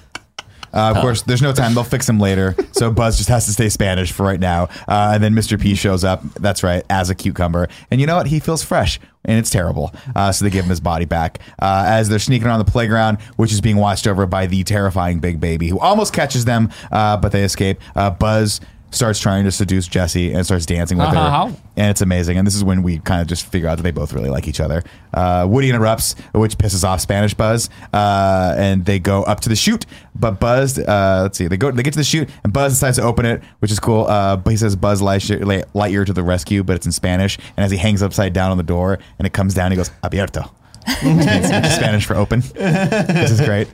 Uh, 0.74 0.94
of 0.96 1.02
course, 1.02 1.22
there's 1.24 1.42
no 1.42 1.54
time. 1.54 1.74
They'll 1.74 1.84
fix 1.84 2.08
him 2.08 2.20
later. 2.20 2.56
So 2.72 2.92
Buzz 2.92 3.18
just 3.18 3.30
has 3.30 3.46
to 3.46 3.52
stay 3.54 3.70
Spanish 3.70 4.12
for 4.12 4.24
right 4.24 4.40
now. 4.40 4.64
Uh, 4.88 5.12
and 5.14 5.24
then 5.24 5.34
Mr. 5.34 5.60
P 5.60 5.76
shows 5.76 6.04
up. 6.04 6.24
That's 6.36 6.64
right, 6.64 6.84
as 6.90 7.10
a 7.10 7.16
cucumber. 7.16 7.68
And 7.92 8.00
you 8.00 8.08
know 8.08 8.16
what? 8.16 8.28
He 8.28 8.40
feels 8.40 8.64
fresh, 8.64 9.00
and 9.26 9.38
it's 9.38 9.50
terrible. 9.50 9.92
Uh, 10.16 10.32
so 10.32 10.46
they 10.46 10.52
give 10.52 10.66
him 10.66 10.70
his 10.70 10.80
body 10.80 11.06
back 11.06 11.40
uh, 11.62 11.86
as 11.88 12.10
they're 12.10 12.20
sneaking 12.20 12.48
around 12.48 12.60
the 12.60 12.72
playground, 12.72 13.20
which 13.36 13.52
is 13.52 13.62
being 13.62 13.78
watched 13.78 14.08
over 14.08 14.26
by 14.26 14.46
the 14.48 14.64
terrifying 14.64 15.20
Big 15.20 15.40
Baby, 15.40 15.70
who 15.70 15.80
almost 15.80 16.14
catches 16.14 16.46
them, 16.46 16.72
uh, 16.92 17.18
but 17.18 17.32
they 17.32 17.44
escape. 17.44 17.80
Uh, 17.96 18.10
Buzz 18.12 18.62
starts 18.92 19.20
trying 19.20 19.44
to 19.46 19.52
seduce 19.52 19.88
Jesse 19.88 20.34
and 20.34 20.46
starts 20.46 20.66
dancing 20.66 20.98
with 20.98 21.08
Uh-huh. 21.08 21.48
her. 21.48 21.56
And 21.78 21.90
it's 21.92 22.02
amazing. 22.02 22.38
And 22.38 22.46
this 22.46 22.56
is 22.56 22.64
when 22.64 22.84
we 22.84 23.00
kind 23.00 23.22
of 23.22 23.28
just 23.28 23.46
figure 23.46 23.70
out 23.70 23.78
that 23.78 23.84
they 23.84 23.92
both 23.92 24.12
really 24.14 24.30
like 24.30 24.48
each 24.48 24.60
other. 24.60 24.84
Uh, 25.14 25.46
Woody 25.50 25.70
interrupts, 25.70 26.16
which 26.34 26.58
pisses 26.58 26.84
off 26.84 27.00
Spanish 27.00 27.34
Buzz. 27.34 27.70
Uh, 27.94 28.54
and 28.58 28.86
they 28.86 29.00
go 29.00 29.24
up 29.24 29.40
to 29.42 29.50
the 29.50 29.56
chute. 29.56 29.86
But 30.16 30.40
Buzz, 30.40 30.78
uh, 30.78 31.20
let's 31.24 31.38
see, 31.38 31.48
they 31.48 31.56
go, 31.56 31.72
they 31.72 31.84
get 31.84 31.94
to 31.94 32.00
the 32.00 32.04
chute, 32.04 32.30
and 32.44 32.52
Buzz 32.52 32.74
decides 32.74 32.98
to 32.98 33.04
open 33.04 33.26
it, 33.26 33.42
which 33.60 33.72
is 33.72 33.80
cool. 33.80 34.06
Uh, 34.08 34.36
but 34.36 34.52
he 34.52 34.58
says 34.58 34.76
Buzz 34.76 35.02
Lightyear, 35.02 35.64
Lightyear 35.74 36.06
to 36.06 36.12
the 36.14 36.24
rescue, 36.24 36.62
but 36.64 36.76
it's 36.76 36.86
in 36.86 36.92
Spanish. 36.92 37.38
And 37.56 37.64
as 37.64 37.72
he 37.72 37.78
hangs 37.78 38.04
upside 38.04 38.34
down 38.34 38.52
on 38.52 38.58
the 38.58 38.64
door 38.64 39.00
and 39.18 39.26
it 39.26 39.32
comes 39.32 39.54
down, 39.54 39.72
he 39.72 39.78
goes, 39.78 39.92
abierto. 40.04 40.50
Which 40.88 41.04
means 41.04 41.26
which 41.26 41.66
is 41.66 41.76
Spanish 41.76 42.06
for 42.06 42.16
open. 42.16 42.40
this 42.56 43.32
is 43.32 43.42
great. 43.42 43.68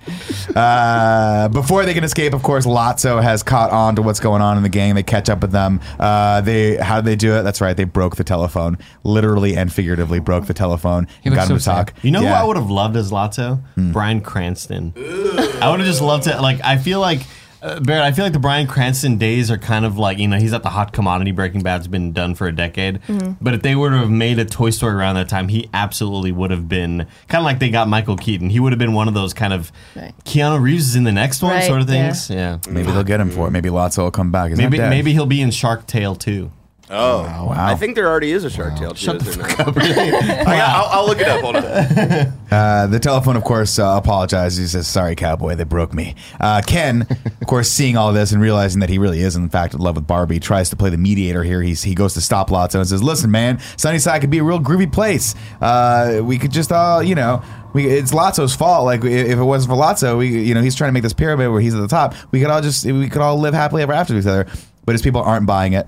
Uh, 0.55 1.47
before 1.49 1.85
they 1.85 1.93
can 1.93 2.03
escape, 2.03 2.33
of 2.33 2.43
course, 2.43 2.65
Lotso 2.65 3.21
has 3.21 3.43
caught 3.43 3.71
on 3.71 3.95
to 3.95 4.01
what's 4.01 4.19
going 4.19 4.41
on 4.41 4.57
in 4.57 4.63
the 4.63 4.69
gang. 4.69 4.95
They 4.95 5.03
catch 5.03 5.29
up 5.29 5.41
with 5.41 5.51
them. 5.51 5.79
Uh, 5.99 6.41
they 6.41 6.77
how 6.77 6.97
did 6.97 7.05
they 7.05 7.15
do 7.15 7.33
it? 7.35 7.43
That's 7.43 7.61
right. 7.61 7.75
They 7.75 7.83
broke 7.83 8.15
the 8.15 8.23
telephone, 8.23 8.77
literally 9.03 9.55
and 9.55 9.71
figuratively 9.71 10.19
broke 10.19 10.45
the 10.47 10.53
telephone. 10.53 11.05
He 11.21 11.29
and 11.29 11.35
looks 11.35 11.47
got 11.47 11.53
him 11.53 11.59
so 11.59 11.71
to 11.71 11.75
talk. 11.77 11.93
You 12.03 12.11
know 12.11 12.21
Yeah. 12.21 12.29
who 12.37 12.43
I 12.43 12.43
would 12.47 12.57
have 12.57 12.69
loved 12.69 12.95
as 12.95 13.11
Lotso? 13.11 13.61
Bryan 13.77 14.21
Cranston. 14.21 14.93
I 14.97 15.69
would 15.71 15.79
have 15.79 15.87
just 15.87 16.01
loved 16.01 16.23
to 16.25 16.41
like. 16.41 16.59
I 16.63 16.77
feel 16.77 16.99
like. 16.99 17.21
Uh, 17.65 17.79
Barrett, 17.79 18.03
I 18.03 18.11
feel 18.11 18.25
like 18.25 18.33
the 18.33 18.39
Bryan 18.39 18.67
Cranston 18.67 19.17
days 19.17 19.49
are 19.49 19.57
kind 19.57 19.85
of 19.85 19.97
like 19.97 20.19
you 20.19 20.27
know 20.27 20.37
he's 20.37 20.53
at 20.53 20.61
the 20.61 20.69
hot 20.69 20.93
commodity. 20.93 21.31
Breaking 21.31 21.63
Bad's 21.63 21.87
been 21.87 22.13
done 22.13 22.35
for 22.35 22.45
a 22.45 22.51
decade, 22.51 22.99
but 23.41 23.55
if 23.55 23.63
they 23.63 23.75
were 23.75 23.89
to 23.89 23.97
have 23.97 24.09
made 24.11 24.37
a 24.37 24.45
Toy 24.45 24.69
Story 24.69 24.93
around 24.93 25.15
that 25.15 25.29
time, 25.29 25.47
he 25.47 25.67
absolutely 25.73 26.31
would 26.31 26.51
have 26.51 26.69
been 26.69 27.07
kind 27.27 27.39
of 27.41 27.43
like 27.43 27.57
they 27.57 27.69
got 27.71 27.87
Michael 27.87 28.17
Keaton. 28.17 28.51
He 28.51 28.59
would 28.59 28.71
have 28.71 28.77
been 28.79 28.93
one 28.93 29.07
of 29.07 29.15
those 29.15 29.33
kind 29.33 29.51
of 29.51 29.71
Right. 29.95 30.13
Keanu 30.25 30.61
Reeves 30.61 30.89
is 30.89 30.95
in 30.95 31.05
the 31.05 31.11
next 31.11 31.41
one 31.41 31.53
Right, 31.53 31.63
sort 31.63 31.81
of 31.81 31.87
things. 31.87 32.29
Yeah, 32.29 32.59
Maybe 32.69 32.91
they'll 32.91 33.03
get 33.03 33.19
him 33.19 33.31
for 33.31 33.47
it. 33.47 33.51
Maybe 33.51 33.69
Lotso 33.69 34.03
will 34.03 34.11
come 34.11 34.31
back. 34.31 34.49
He's 34.49 34.59
maybe 34.59 34.77
not 34.77 34.83
dead. 34.85 34.89
maybe 34.91 35.13
he'll 35.13 35.25
be 35.25 35.41
in 35.41 35.49
Shark 35.49 35.87
Tale 35.87 36.15
too. 36.15 36.51
Oh, 36.89 37.23
Wow. 37.23 37.55
I 37.57 37.75
think 37.75 37.95
there 37.95 38.07
already 38.07 38.31
is 38.31 38.43
a 38.43 38.49
Shark 38.49 38.75
Tale. 38.75 38.93
Shut 38.93 39.17
the 39.19 39.25
fuck 39.25 39.59
up. 39.59 39.75
I'll, 40.47 40.99
I'll 41.01 41.07
look 41.07 41.19
it 41.19 41.27
up. 41.27 41.41
Hold 41.41 41.55
on. 41.57 42.33
Uh, 42.55 42.85
the 42.87 42.99
telephone, 42.99 43.35
of 43.35 43.43
course, 43.43 43.79
uh, 43.79 43.95
apologizes. 44.01 44.57
He 44.59 44.67
says, 44.67 44.87
"Sorry, 44.87 45.15
cowboy, 45.15 45.55
they 45.55 45.63
broke 45.65 45.93
me." 45.93 46.15
Uh, 46.39 46.61
Ken, 46.65 47.05
of 47.41 47.47
course, 47.47 47.69
seeing 47.69 47.97
all 47.97 48.13
this 48.13 48.31
and 48.31 48.41
realizing 48.41 48.79
that 48.79 48.89
he 48.89 48.97
really 48.97 49.19
is, 49.19 49.35
in 49.35 49.49
fact, 49.49 49.73
in 49.73 49.81
love 49.81 49.95
with 49.95 50.05
Barbie, 50.07 50.39
tries 50.39 50.69
to 50.69 50.75
play 50.77 50.89
the 50.91 50.97
mediator 50.97 51.43
here. 51.43 51.61
He's, 51.61 51.81
he 51.83 51.95
goes 51.95 52.13
to 52.13 52.21
stop 52.21 52.49
Lotso 52.51 52.75
and 52.75 52.87
says, 52.87 53.03
"Listen, 53.03 53.29
man, 53.31 53.59
Sunnyside 53.77 54.21
could 54.21 54.29
be 54.29 54.37
a 54.37 54.43
real 54.43 54.59
groovy 54.59 54.89
place. 54.89 55.35
Uh, 55.59 56.21
we 56.23 56.37
could 56.37 56.51
just 56.51 56.71
all, 56.71 57.01
you 57.03 57.15
know." 57.15 57.43
We, 57.73 57.87
it's 57.87 58.11
Lotso's 58.13 58.55
fault. 58.55 58.85
Like 58.85 59.03
i- 59.03 59.07
if 59.09 59.37
it 59.37 59.43
wasn't 59.43 59.71
for 59.71 59.75
Lotso, 59.83 60.17
we, 60.17 60.27
you 60.43 60.53
know, 60.53 60.61
he's 60.61 60.75
trying 60.75 60.89
to 60.89 60.93
make 60.93 61.03
this 61.03 61.11
pyramid 61.13 61.51
where 61.51 61.59
he's 61.59 61.73
at 61.75 61.81
the 61.81 61.89
top. 61.89 62.13
We 62.31 62.39
could 62.39 62.49
all 62.49 62.61
just, 62.61 62.85
we 62.85 63.09
could 63.09 63.21
all 63.21 63.37
live 63.37 63.53
happily 63.53 63.81
ever 63.81 63.91
after 63.91 64.13
with 64.13 64.23
each 64.25 64.29
other. 64.29 64.45
But 64.85 64.93
his 64.93 65.01
people 65.01 65.19
aren't 65.21 65.45
buying 65.47 65.73
it. 65.73 65.85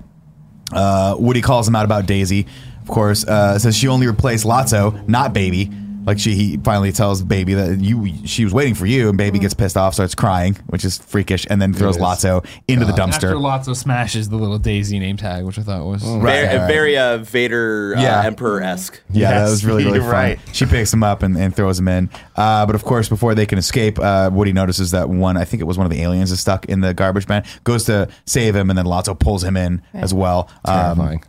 Uh, 0.72 1.16
Woody 1.18 1.40
calls 1.40 1.66
him 1.66 1.76
out 1.76 1.84
about 1.84 2.06
Daisy. 2.06 2.46
Of 2.82 2.88
course, 2.88 3.24
uh, 3.26 3.58
says 3.58 3.76
she 3.76 3.88
only 3.88 4.06
replaced 4.06 4.44
Lotso, 4.44 5.06
not 5.08 5.32
Baby. 5.32 5.70
Like 6.08 6.18
she, 6.18 6.34
he 6.34 6.56
finally 6.56 6.90
tells 6.90 7.20
Baby 7.20 7.52
that 7.52 7.80
you, 7.80 8.10
she 8.24 8.42
was 8.42 8.54
waiting 8.54 8.74
for 8.74 8.86
you, 8.86 9.10
and 9.10 9.18
Baby 9.18 9.38
gets 9.38 9.52
pissed 9.52 9.76
off, 9.76 9.92
starts 9.92 10.14
crying, 10.14 10.54
which 10.68 10.82
is 10.82 10.96
freakish, 10.96 11.46
and 11.50 11.60
then 11.60 11.74
throws 11.74 11.96
is. 11.96 12.02
Lotso 12.02 12.46
into 12.66 12.86
the 12.86 12.92
dumpster. 12.92 13.14
After 13.14 13.32
dumpster. 13.34 13.74
Lotso 13.74 13.76
smashes 13.76 14.30
the 14.30 14.36
little 14.36 14.58
Daisy 14.58 14.98
name 14.98 15.18
tag, 15.18 15.44
which 15.44 15.58
I 15.58 15.62
thought 15.62 15.84
was 15.84 16.02
Right, 16.02 16.22
Very, 16.22 16.46
right, 16.46 16.56
right. 16.60 16.66
very 16.66 16.96
uh, 16.96 17.18
Vader 17.18 17.94
uh, 17.94 18.00
Yeah. 18.00 18.24
Emperor 18.24 18.62
esque. 18.62 19.02
Yeah, 19.10 19.32
that 19.32 19.40
Yes, 19.40 19.50
was 19.50 19.64
really 19.66 19.84
really 19.84 19.96
you're 19.98 20.04
fun. 20.04 20.12
right. 20.12 20.38
She 20.54 20.64
picks 20.64 20.90
him 20.94 21.02
up 21.02 21.22
and, 21.22 21.36
and 21.36 21.54
throws 21.54 21.78
him 21.78 21.88
in. 21.88 22.08
Uh, 22.34 22.64
but 22.64 22.74
of 22.74 22.84
course, 22.84 23.10
before 23.10 23.34
they 23.34 23.44
can 23.44 23.58
escape, 23.58 23.98
uh, 23.98 24.30
Woody 24.32 24.54
notices 24.54 24.92
that 24.92 25.10
one, 25.10 25.36
I 25.36 25.44
think 25.44 25.60
it 25.60 25.66
was 25.66 25.76
one 25.76 25.84
of 25.86 25.90
the 25.92 26.00
aliens, 26.00 26.32
is 26.32 26.40
stuck 26.40 26.64
in 26.64 26.80
the 26.80 26.94
garbage 26.94 27.28
man. 27.28 27.44
Goes 27.64 27.84
to 27.84 28.08
save 28.24 28.56
him, 28.56 28.70
and 28.70 28.78
then 28.78 28.86
Lotso 28.86 29.18
pulls 29.18 29.44
him 29.44 29.58
in 29.58 29.82
as 29.92 30.14
well. 30.14 30.48
Um, 30.64 30.96
Terrifying. 30.96 31.24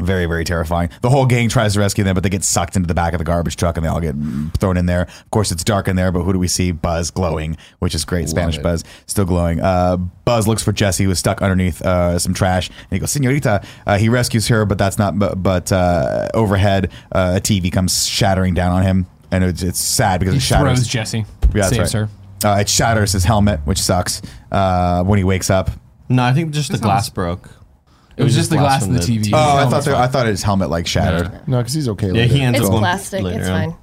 Very, 0.00 0.26
very 0.26 0.44
terrifying. 0.44 0.88
The 1.02 1.10
whole 1.10 1.26
gang 1.26 1.48
tries 1.48 1.74
to 1.74 1.80
rescue 1.80 2.04
them, 2.04 2.14
but 2.14 2.22
they 2.22 2.28
get 2.30 2.42
sucked 2.44 2.76
into 2.76 2.86
the 2.86 2.94
back 2.94 3.12
of 3.12 3.18
the 3.18 3.24
garbage 3.24 3.56
truck 3.56 3.76
and 3.76 3.84
they 3.84 3.88
all 3.90 4.00
get 4.00 4.14
thrown 4.58 4.76
in 4.76 4.86
there. 4.86 5.02
Of 5.02 5.30
course, 5.30 5.50
it's 5.52 5.62
dark 5.62 5.88
in 5.88 5.96
there, 5.96 6.10
but 6.10 6.22
who 6.22 6.32
do 6.32 6.38
we 6.38 6.48
see? 6.48 6.72
Buzz 6.72 7.10
glowing, 7.10 7.56
which 7.78 7.94
is 7.94 8.04
great. 8.04 8.28
Spanish 8.28 8.56
it. 8.58 8.62
Buzz 8.62 8.82
still 9.06 9.24
glowing. 9.26 9.60
Uh, 9.60 9.96
Buzz 10.24 10.48
looks 10.48 10.62
for 10.62 10.72
Jesse, 10.72 11.04
who 11.04 11.10
is 11.10 11.18
stuck 11.18 11.42
underneath 11.42 11.82
uh, 11.82 12.18
some 12.18 12.32
trash, 12.34 12.68
and 12.68 12.76
he 12.90 12.98
goes, 12.98 13.10
"Senorita." 13.10 13.62
Uh, 13.86 13.98
he 13.98 14.08
rescues 14.08 14.48
her, 14.48 14.64
but 14.64 14.78
that's 14.78 14.96
not. 14.98 15.18
But, 15.18 15.42
but 15.42 15.72
uh, 15.72 16.28
overhead, 16.34 16.90
uh, 17.12 17.34
a 17.36 17.40
TV 17.40 17.70
comes 17.72 18.06
shattering 18.06 18.54
down 18.54 18.72
on 18.72 18.82
him, 18.82 19.06
and 19.32 19.42
it's, 19.44 19.62
it's 19.62 19.80
sad 19.80 20.20
because 20.20 20.34
he 20.34 20.38
it 20.38 20.42
shatters. 20.42 20.78
throws 20.78 20.86
Jesse, 20.88 21.18
Yeah, 21.18 21.24
that's 21.52 21.68
saves 21.70 21.94
right. 21.94 22.08
her. 22.42 22.48
Uh, 22.48 22.60
it 22.60 22.68
shatters 22.68 23.12
his 23.12 23.24
helmet, 23.24 23.60
which 23.64 23.80
sucks. 23.82 24.22
Uh, 24.50 25.02
when 25.04 25.18
he 25.18 25.24
wakes 25.24 25.50
up. 25.50 25.70
No, 26.08 26.22
I 26.24 26.32
think 26.32 26.52
just 26.52 26.72
the 26.72 26.78
glass 26.78 27.06
sounds- 27.06 27.14
broke. 27.14 27.50
It 28.16 28.24
was 28.24 28.34
just 28.34 28.50
the 28.50 28.56
glass 28.56 28.84
in 28.86 28.92
the 28.92 29.00
TV. 29.00 29.30
Oh, 29.32 29.38
I 29.56 29.66
thought 29.68 29.84
there, 29.84 29.94
fine. 29.94 30.02
I 30.02 30.06
thought 30.08 30.26
his 30.26 30.42
helmet 30.42 30.68
like 30.70 30.86
shattered. 30.86 31.46
No, 31.48 31.58
because 31.58 31.72
he's 31.74 31.88
okay. 31.88 32.08
Yeah, 32.08 32.12
later. 32.12 32.34
he 32.34 32.40
ends 32.42 32.58
It's 32.58 32.66
up 32.66 32.72
going 32.72 32.82
plastic. 32.82 33.22
later 33.22 33.40
It's 33.40 33.48
on. 33.48 33.70
fine. 33.70 33.76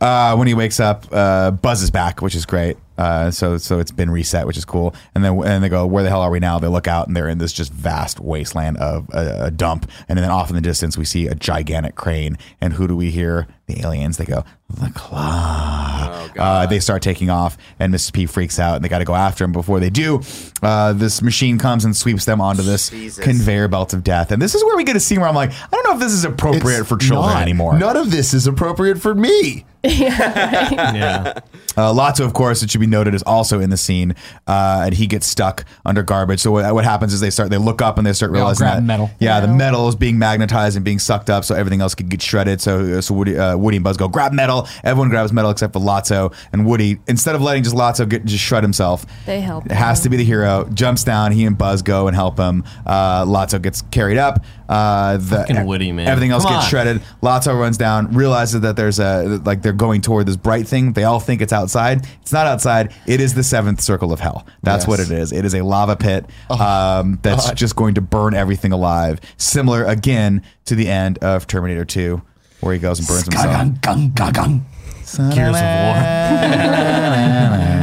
Uh, 0.00 0.34
when 0.36 0.48
he 0.48 0.54
wakes 0.54 0.80
up, 0.80 1.06
uh, 1.12 1.52
Buzz 1.52 1.82
is 1.82 1.90
back, 1.90 2.20
which 2.20 2.34
is 2.34 2.44
great. 2.46 2.76
Uh, 2.98 3.30
so 3.30 3.56
so 3.58 3.78
it's 3.78 3.90
been 3.92 4.10
reset, 4.10 4.46
which 4.46 4.56
is 4.56 4.64
cool. 4.64 4.94
And 5.14 5.24
then 5.24 5.40
and 5.44 5.62
they 5.62 5.68
go, 5.68 5.86
where 5.86 6.02
the 6.02 6.08
hell 6.10 6.20
are 6.20 6.30
we 6.30 6.40
now? 6.40 6.58
They 6.58 6.66
look 6.68 6.88
out 6.88 7.06
and 7.06 7.16
they're 7.16 7.28
in 7.28 7.38
this 7.38 7.52
just 7.52 7.72
vast 7.72 8.18
wasteland 8.20 8.76
of 8.78 9.08
a, 9.10 9.44
a 9.46 9.50
dump. 9.50 9.88
And 10.08 10.18
then 10.18 10.28
off 10.30 10.50
in 10.50 10.56
the 10.56 10.60
distance, 10.62 10.98
we 10.98 11.04
see 11.04 11.26
a 11.26 11.34
gigantic 11.34 11.94
crane. 11.94 12.38
And 12.60 12.72
who 12.74 12.86
do 12.88 12.96
we 12.96 13.10
hear? 13.10 13.46
The 13.74 13.86
aliens. 13.86 14.16
They 14.16 14.24
go, 14.24 14.44
the 14.68 14.90
claw. 14.94 16.28
uh, 16.38 16.66
they 16.66 16.80
start 16.80 17.02
taking 17.02 17.30
off, 17.30 17.56
and 17.78 17.92
Mrs. 17.92 18.12
P 18.12 18.26
freaks 18.26 18.58
out, 18.58 18.76
and 18.76 18.84
they 18.84 18.88
got 18.88 18.98
to 19.00 19.04
go 19.04 19.14
after 19.14 19.44
him. 19.44 19.52
Before 19.52 19.80
they 19.80 19.90
do, 19.90 20.20
uh, 20.62 20.92
this 20.92 21.22
machine 21.22 21.58
comes 21.58 21.84
and 21.84 21.96
sweeps 21.96 22.24
them 22.24 22.40
onto 22.40 22.62
this 22.62 22.90
Jesus. 22.90 23.22
conveyor 23.24 23.68
belt 23.68 23.92
of 23.92 24.02
death. 24.04 24.30
And 24.32 24.40
this 24.40 24.54
is 24.54 24.64
where 24.64 24.76
we 24.76 24.84
get 24.84 24.96
a 24.96 25.00
scene 25.00 25.20
where 25.20 25.28
I'm 25.28 25.34
like, 25.34 25.52
I 25.52 25.68
don't 25.70 25.84
know 25.86 25.94
if 25.94 26.00
this 26.00 26.12
is 26.12 26.24
appropriate 26.24 26.80
It's 26.80 26.88
for 26.88 26.96
children 26.98 27.34
not. 27.34 27.42
anymore. 27.42 27.78
None 27.78 27.96
of 27.96 28.10
this 28.10 28.34
is 28.34 28.46
appropriate 28.46 29.00
for 29.00 29.14
me. 29.14 29.64
Yeah. 29.84 31.38
Uh, 31.76 31.92
Lotso, 31.92 32.24
of 32.24 32.34
course, 32.34 32.62
it 32.62 32.70
should 32.70 32.80
be 32.82 32.86
noted, 32.86 33.14
is 33.14 33.22
also 33.22 33.58
in 33.60 33.70
the 33.70 33.76
scene, 33.76 34.14
uh, 34.46 34.82
and 34.84 34.94
he 34.94 35.06
gets 35.06 35.26
stuck 35.26 35.64
under 35.86 36.02
garbage. 36.02 36.40
So 36.40 36.50
what, 36.52 36.72
what 36.74 36.84
happens 36.84 37.12
is 37.14 37.20
they 37.20 37.30
start, 37.30 37.48
they 37.50 37.56
look 37.58 37.80
up 37.80 37.96
and 37.98 38.06
they 38.06 38.12
start 38.12 38.30
realizing 38.30 38.64
grab 38.66 38.76
that 38.76 38.82
metal. 38.82 39.10
yeah, 39.18 39.40
the 39.40 39.46
Metal. 39.48 39.56
metal 39.56 39.88
is 39.88 39.96
being 39.96 40.18
magnetized 40.18 40.76
and 40.76 40.84
being 40.84 40.98
sucked 40.98 41.30
up, 41.30 41.44
so 41.44 41.54
everything 41.54 41.80
else 41.80 41.94
could 41.94 42.10
get 42.10 42.20
shredded. 42.22 42.60
So 42.60 43.00
so 43.00 43.14
Woody, 43.14 43.38
uh, 43.38 43.56
Woody 43.62 43.76
and 43.78 43.84
Buzz 43.84 43.96
go 43.96 44.08
grab 44.08 44.32
metal. 44.32 44.68
Everyone 44.84 45.08
grabs 45.08 45.32
metal 45.32 45.50
except 45.50 45.72
for 45.72 45.80
Lotso 45.80 46.34
and 46.52 46.66
Woody. 46.66 46.98
Instead 47.06 47.34
of 47.34 47.42
letting 47.42 47.62
just 47.62 47.76
Lotso 47.76 48.08
get 48.08 48.24
just 48.24 48.42
shred 48.44 48.62
himself, 48.62 49.06
They 49.26 49.40
help 49.40 49.66
It 49.66 49.72
has 49.72 49.98
him. 50.00 50.02
to 50.04 50.08
be 50.10 50.16
the 50.18 50.24
hero. 50.24 50.68
Jumps 50.74 51.04
down. 51.04 51.32
He 51.32 51.44
and 51.44 51.56
Buzz 51.56 51.82
go 51.82 52.06
and 52.08 52.14
help 52.16 52.38
him. 52.38 52.64
Uh, 52.86 53.24
Lotso 53.24 53.60
gets 53.60 53.82
carried 53.90 54.18
up. 54.18 54.44
Uh, 54.68 55.18
the, 55.18 55.36
Fucking 55.36 55.66
Woody, 55.66 55.92
man. 55.92 56.06
Everything 56.08 56.30
else 56.30 56.44
Come 56.44 56.54
gets 56.54 56.64
on. 56.64 56.70
shredded. 56.70 57.02
Lotso 57.22 57.58
runs 57.58 57.76
down, 57.76 58.12
realizes 58.14 58.62
that 58.62 58.74
there's 58.76 58.98
a 58.98 59.40
like 59.44 59.60
they're 59.62 59.72
going 59.74 60.00
toward 60.00 60.26
this 60.26 60.36
bright 60.36 60.66
thing. 60.66 60.92
They 60.94 61.04
all 61.04 61.20
think 61.20 61.42
it's 61.42 61.52
outside. 61.52 62.06
It's 62.22 62.32
not 62.32 62.46
outside. 62.46 62.94
It 63.06 63.20
is 63.20 63.34
the 63.34 63.42
seventh 63.42 63.80
circle 63.82 64.12
of 64.12 64.20
hell. 64.20 64.46
That's 64.62 64.84
Yes. 64.84 64.88
what 64.88 65.00
it 65.00 65.10
is. 65.10 65.32
It 65.32 65.44
is 65.44 65.54
a 65.54 65.62
lava 65.62 65.96
pit 65.96 66.24
um, 66.50 67.18
that's 67.22 67.48
God. 67.48 67.56
just 67.56 67.76
going 67.76 67.94
to 67.94 68.00
burn 68.00 68.34
everything 68.34 68.72
alive. 68.72 69.20
Similar 69.36 69.84
again 69.84 70.42
to 70.64 70.74
the 70.74 70.88
end 70.88 71.18
of 71.18 71.46
Terminator 71.46 71.84
2, 71.84 72.22
where 72.62 72.72
he 72.72 72.80
goes 72.80 72.98
and 72.98 73.08
burns 73.08 73.24
himself. 73.24 73.80
Gears 75.34 75.56
of 75.56 75.62
War. 75.62 75.96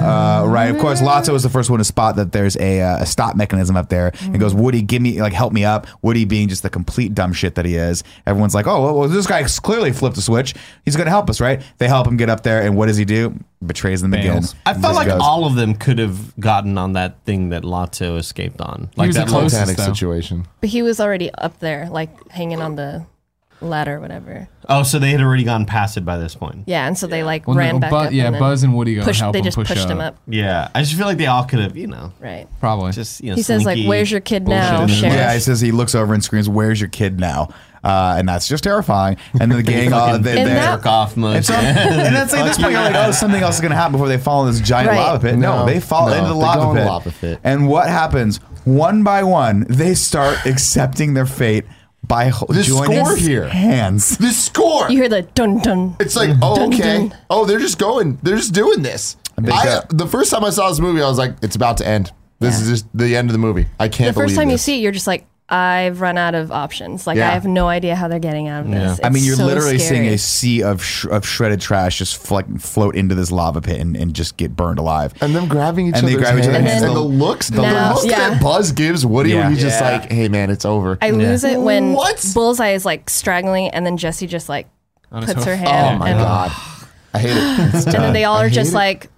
Uh, 0.00 0.44
right. 0.46 0.70
Of 0.70 0.78
course, 0.78 1.00
Lotso 1.00 1.34
is 1.34 1.42
the 1.42 1.48
first 1.48 1.70
one 1.70 1.78
to 1.78 1.84
spot 1.84 2.16
that 2.16 2.32
there's 2.32 2.56
a, 2.56 2.80
uh, 2.80 3.02
a 3.02 3.06
stop 3.06 3.36
mechanism 3.36 3.76
up 3.76 3.88
there 3.88 4.12
and 4.22 4.40
goes, 4.40 4.54
Woody, 4.54 4.82
give 4.82 5.00
me, 5.02 5.20
like, 5.20 5.32
help 5.32 5.52
me 5.52 5.64
up. 5.64 5.86
Woody 6.02 6.24
being 6.24 6.48
just 6.48 6.62
the 6.62 6.70
complete 6.70 7.14
dumb 7.14 7.32
shit 7.32 7.54
that 7.56 7.64
he 7.64 7.76
is. 7.76 8.02
Everyone's 8.26 8.54
like, 8.54 8.66
oh, 8.66 8.82
well, 8.82 8.98
well 9.00 9.08
this 9.08 9.26
guy 9.26 9.42
clearly 9.44 9.92
flipped 9.92 10.16
a 10.16 10.22
switch. 10.22 10.54
He's 10.84 10.96
going 10.96 11.04
to 11.06 11.10
help 11.10 11.30
us, 11.30 11.40
right? 11.40 11.62
They 11.78 11.86
help 11.86 12.06
him 12.06 12.16
get 12.16 12.30
up 12.30 12.42
there. 12.42 12.62
And 12.62 12.76
what 12.76 12.86
does 12.86 12.96
he 12.96 13.04
do? 13.04 13.38
Betrays 13.64 14.00
them 14.00 14.14
again. 14.14 14.42
I 14.64 14.74
felt 14.74 14.96
like 14.96 15.08
goes- 15.08 15.20
all 15.22 15.44
of 15.44 15.54
them 15.54 15.74
could 15.74 15.98
have 15.98 16.38
gotten 16.40 16.78
on 16.78 16.94
that 16.94 17.22
thing 17.24 17.50
that 17.50 17.62
Lotso 17.62 18.16
escaped 18.18 18.60
on. 18.60 18.90
Like 18.96 19.08
was 19.08 19.16
the 19.16 19.22
that 19.22 19.28
closest. 19.28 19.54
Titanic 19.56 19.76
though. 19.76 19.92
situation. 19.92 20.46
But 20.60 20.70
he 20.70 20.82
was 20.82 20.98
already 20.98 21.30
up 21.34 21.60
there, 21.60 21.88
like 21.90 22.30
hanging 22.30 22.62
on 22.62 22.76
the 22.76 23.04
ladder 23.60 23.96
or 23.96 24.00
whatever. 24.00 24.48
Oh, 24.68 24.82
so 24.82 24.98
they 24.98 25.10
had 25.10 25.20
already 25.20 25.44
gone 25.44 25.66
past 25.66 25.96
it 25.96 26.04
by 26.04 26.16
this 26.16 26.34
point. 26.34 26.64
Yeah, 26.66 26.86
and 26.86 26.96
so 26.96 27.06
they 27.06 27.22
like 27.22 27.46
Well, 27.48 27.56
ran 27.56 27.74
no, 27.74 27.80
back 27.80 27.90
Bu- 27.90 27.96
up. 27.96 28.12
yeah, 28.12 28.26
and 28.26 28.34
then 28.34 28.40
Buzz 28.40 28.62
and 28.62 28.74
Woody 28.74 28.94
go 28.94 29.00
and 29.00 29.06
pushed, 29.08 29.20
help 29.20 29.32
They 29.32 29.40
him 29.40 29.44
just 29.44 29.56
push 29.56 29.68
pushed 29.68 29.84
up. 29.84 29.90
him 29.90 30.00
up. 30.00 30.16
Yeah, 30.28 30.68
I 30.74 30.82
just 30.82 30.94
feel 30.96 31.06
like 31.06 31.18
they 31.18 31.26
all 31.26 31.44
could 31.44 31.58
have, 31.60 31.76
you 31.76 31.86
know, 31.88 32.12
Right. 32.20 32.46
Probably. 32.60 32.92
just 32.92 33.22
you 33.22 33.30
know. 33.30 33.36
He 33.36 33.42
says 33.42 33.64
like, 33.64 33.74
sneaky 33.76 33.88
"Where's 33.88 34.10
your 34.10 34.20
kid 34.20 34.44
bullshit 34.44 34.60
now, 34.72 34.82
in. 34.82 34.88
Sheriff?" 34.88 35.14
Yeah, 35.14 35.34
he 35.34 35.40
says 35.40 35.60
he 35.60 35.72
looks 35.72 35.94
over 35.94 36.14
and 36.14 36.22
screams, 36.22 36.48
"Where's 36.48 36.80
your 36.80 36.90
kid 36.90 37.18
now?" 37.20 37.48
Uh, 37.82 38.16
and 38.18 38.28
that's 38.28 38.46
just 38.46 38.62
terrifying. 38.64 39.16
And 39.40 39.50
then 39.50 39.56
the 39.56 39.62
gang, 39.72 39.90
uh, 39.92 39.98
Fucking 40.08 40.22
they, 40.22 40.38
And 40.38 40.50
they 40.50 40.54
that- 40.54 40.76
jerk 40.76 40.86
off 40.86 41.16
mode. 41.16 41.36
And, 41.36 41.44
so, 41.46 41.54
and 41.54 42.14
that's 42.14 42.32
like 42.32 42.42
at 42.42 42.44
this 42.46 42.58
point, 42.58 42.72
you're 42.72 42.82
like, 42.82 42.94
oh, 42.94 43.10
something 43.10 43.42
else 43.42 43.54
is 43.54 43.60
going 43.62 43.70
to 43.70 43.76
happen 43.76 43.92
before 43.92 44.08
they 44.08 44.18
fall 44.18 44.46
in 44.46 44.52
this 44.52 44.60
giant 44.60 44.90
Right. 44.90 44.98
lava 44.98 45.18
pit. 45.18 45.38
No, 45.38 45.60
No, 45.60 45.66
they 45.66 45.80
fall 45.80 46.08
no, 46.08 46.12
into 46.14 46.28
the 46.28 46.34
they 46.34 46.40
lava 46.40 46.60
go 46.60 46.70
in 46.72 46.76
pit. 46.76 46.84
the 46.84 46.90
lava 46.90 47.10
pit. 47.10 47.40
And 47.42 47.68
what 47.68 47.88
happens? 47.88 48.36
One 48.64 49.02
by 49.02 49.22
one, 49.22 49.64
they 49.70 49.94
start 49.94 50.36
accepting 50.44 51.14
their 51.14 51.24
fate 51.24 51.64
by 52.10 52.28
ho- 52.28 52.44
The 52.48 52.62
joining 52.62 53.04
score 53.06 53.16
here. 53.16 53.48
hands. 53.48 54.18
The 54.18 54.30
score. 54.32 54.90
You 54.90 54.98
hear 54.98 55.08
the 55.08 55.22
dun 55.22 55.58
dun. 55.60 55.96
It's 56.00 56.16
like, 56.16 56.30
oh, 56.42 56.56
Dun, 56.56 56.74
okay. 56.74 57.08
dun. 57.08 57.16
Oh, 57.30 57.46
they're 57.46 57.58
just 57.60 57.78
going. 57.78 58.18
They're 58.22 58.36
just 58.36 58.52
doing 58.52 58.82
this. 58.82 59.16
They 59.40 59.50
I, 59.52 59.64
go- 59.64 59.80
the 59.90 60.06
first 60.06 60.30
time 60.30 60.44
I 60.44 60.50
saw 60.50 60.68
this 60.68 60.80
movie, 60.80 61.00
I 61.00 61.08
was 61.08 61.16
like, 61.16 61.36
it's 61.40 61.56
about 61.56 61.78
to 61.78 61.86
end. 61.88 62.12
This 62.40 62.56
Yeah. 62.56 62.62
is 62.64 62.68
just 62.68 62.86
the 62.92 63.16
end 63.16 63.28
of 63.30 63.32
the 63.32 63.38
movie. 63.38 63.66
I 63.78 63.88
can't 63.88 64.14
The 64.14 64.20
first 64.20 64.34
believe 64.34 64.36
time 64.38 64.48
you 64.48 64.54
this. 64.54 64.62
see 64.62 64.76
it, 64.78 64.82
you're 64.82 64.92
just 64.92 65.06
like, 65.06 65.26
I've 65.52 66.00
run 66.00 66.16
out 66.16 66.34
of 66.36 66.52
options. 66.52 67.06
Like 67.06 67.16
Yeah. 67.16 67.28
I 67.28 67.32
have 67.32 67.44
no 67.44 67.66
idea 67.66 67.96
how 67.96 68.06
they're 68.06 68.18
getting 68.20 68.46
out 68.46 68.66
of 68.66 68.70
Yeah. 68.70 68.78
this. 68.90 69.00
I 69.02 69.08
mean, 69.08 69.16
It's 69.16 69.26
you're 69.26 69.36
so 69.36 69.46
literally 69.46 69.78
seeing 69.78 70.06
a 70.06 70.16
sea 70.16 70.62
of 70.62 70.82
sh- 70.84 71.06
of 71.10 71.26
shredded 71.26 71.60
trash 71.60 71.98
just 71.98 72.16
fl- 72.18 72.38
float 72.58 72.94
into 72.94 73.14
this 73.16 73.32
lava 73.32 73.60
pit 73.60 73.80
and, 73.80 73.96
and 73.96 74.14
just 74.14 74.36
get 74.36 74.54
burned 74.54 74.78
alive. 74.78 75.12
and 75.20 75.34
them 75.34 75.48
grabbing 75.48 75.88
each 75.88 75.96
And 75.96 76.06
they 76.06 76.12
other's 76.14 76.22
grab 76.22 76.38
each 76.38 76.44
hands. 76.44 76.56
other's 76.56 76.72
and, 76.72 76.82
hands. 76.84 76.94
the 76.94 77.00
looks, 77.00 77.48
the 77.50 77.62
Now- 77.62 77.94
look 77.94 78.06
yeah. 78.06 78.30
that 78.30 78.40
Buzz 78.40 78.70
gives 78.72 79.04
Woody 79.04 79.30
Yeah. 79.30 79.40
when 79.44 79.52
he's 79.54 79.62
just 79.62 79.80
Yeah. 79.80 79.90
like, 79.98 80.12
hey, 80.12 80.28
man, 80.28 80.50
it's 80.50 80.64
over. 80.64 80.98
I 81.02 81.10
lose 81.10 81.42
it 81.42 81.60
when 81.60 81.94
What? 81.94 82.24
Bullseye 82.32 82.70
is 82.70 82.84
like 82.84 83.10
straggling, 83.10 83.70
and 83.70 83.84
then 83.84 83.96
Jesse 83.96 84.26
just 84.28 84.48
like 84.48 84.68
On 85.10 85.22
his 85.22 85.34
puts 85.34 85.44
her 85.46 85.56
hoof. 85.56 85.66
hand. 85.68 85.96
oh, 85.96 85.98
my 85.98 86.10
and, 86.10 86.18
God. 86.20 86.52
I 87.12 87.18
hate 87.18 87.30
it. 87.36 87.74
And 87.86 87.92
then 87.92 88.12
they 88.12 88.22
all 88.22 88.36
I 88.36 88.42
are 88.44 88.48
hate 88.48 88.54
just 88.54 88.70
it. 88.70 88.76
like, 88.76 89.10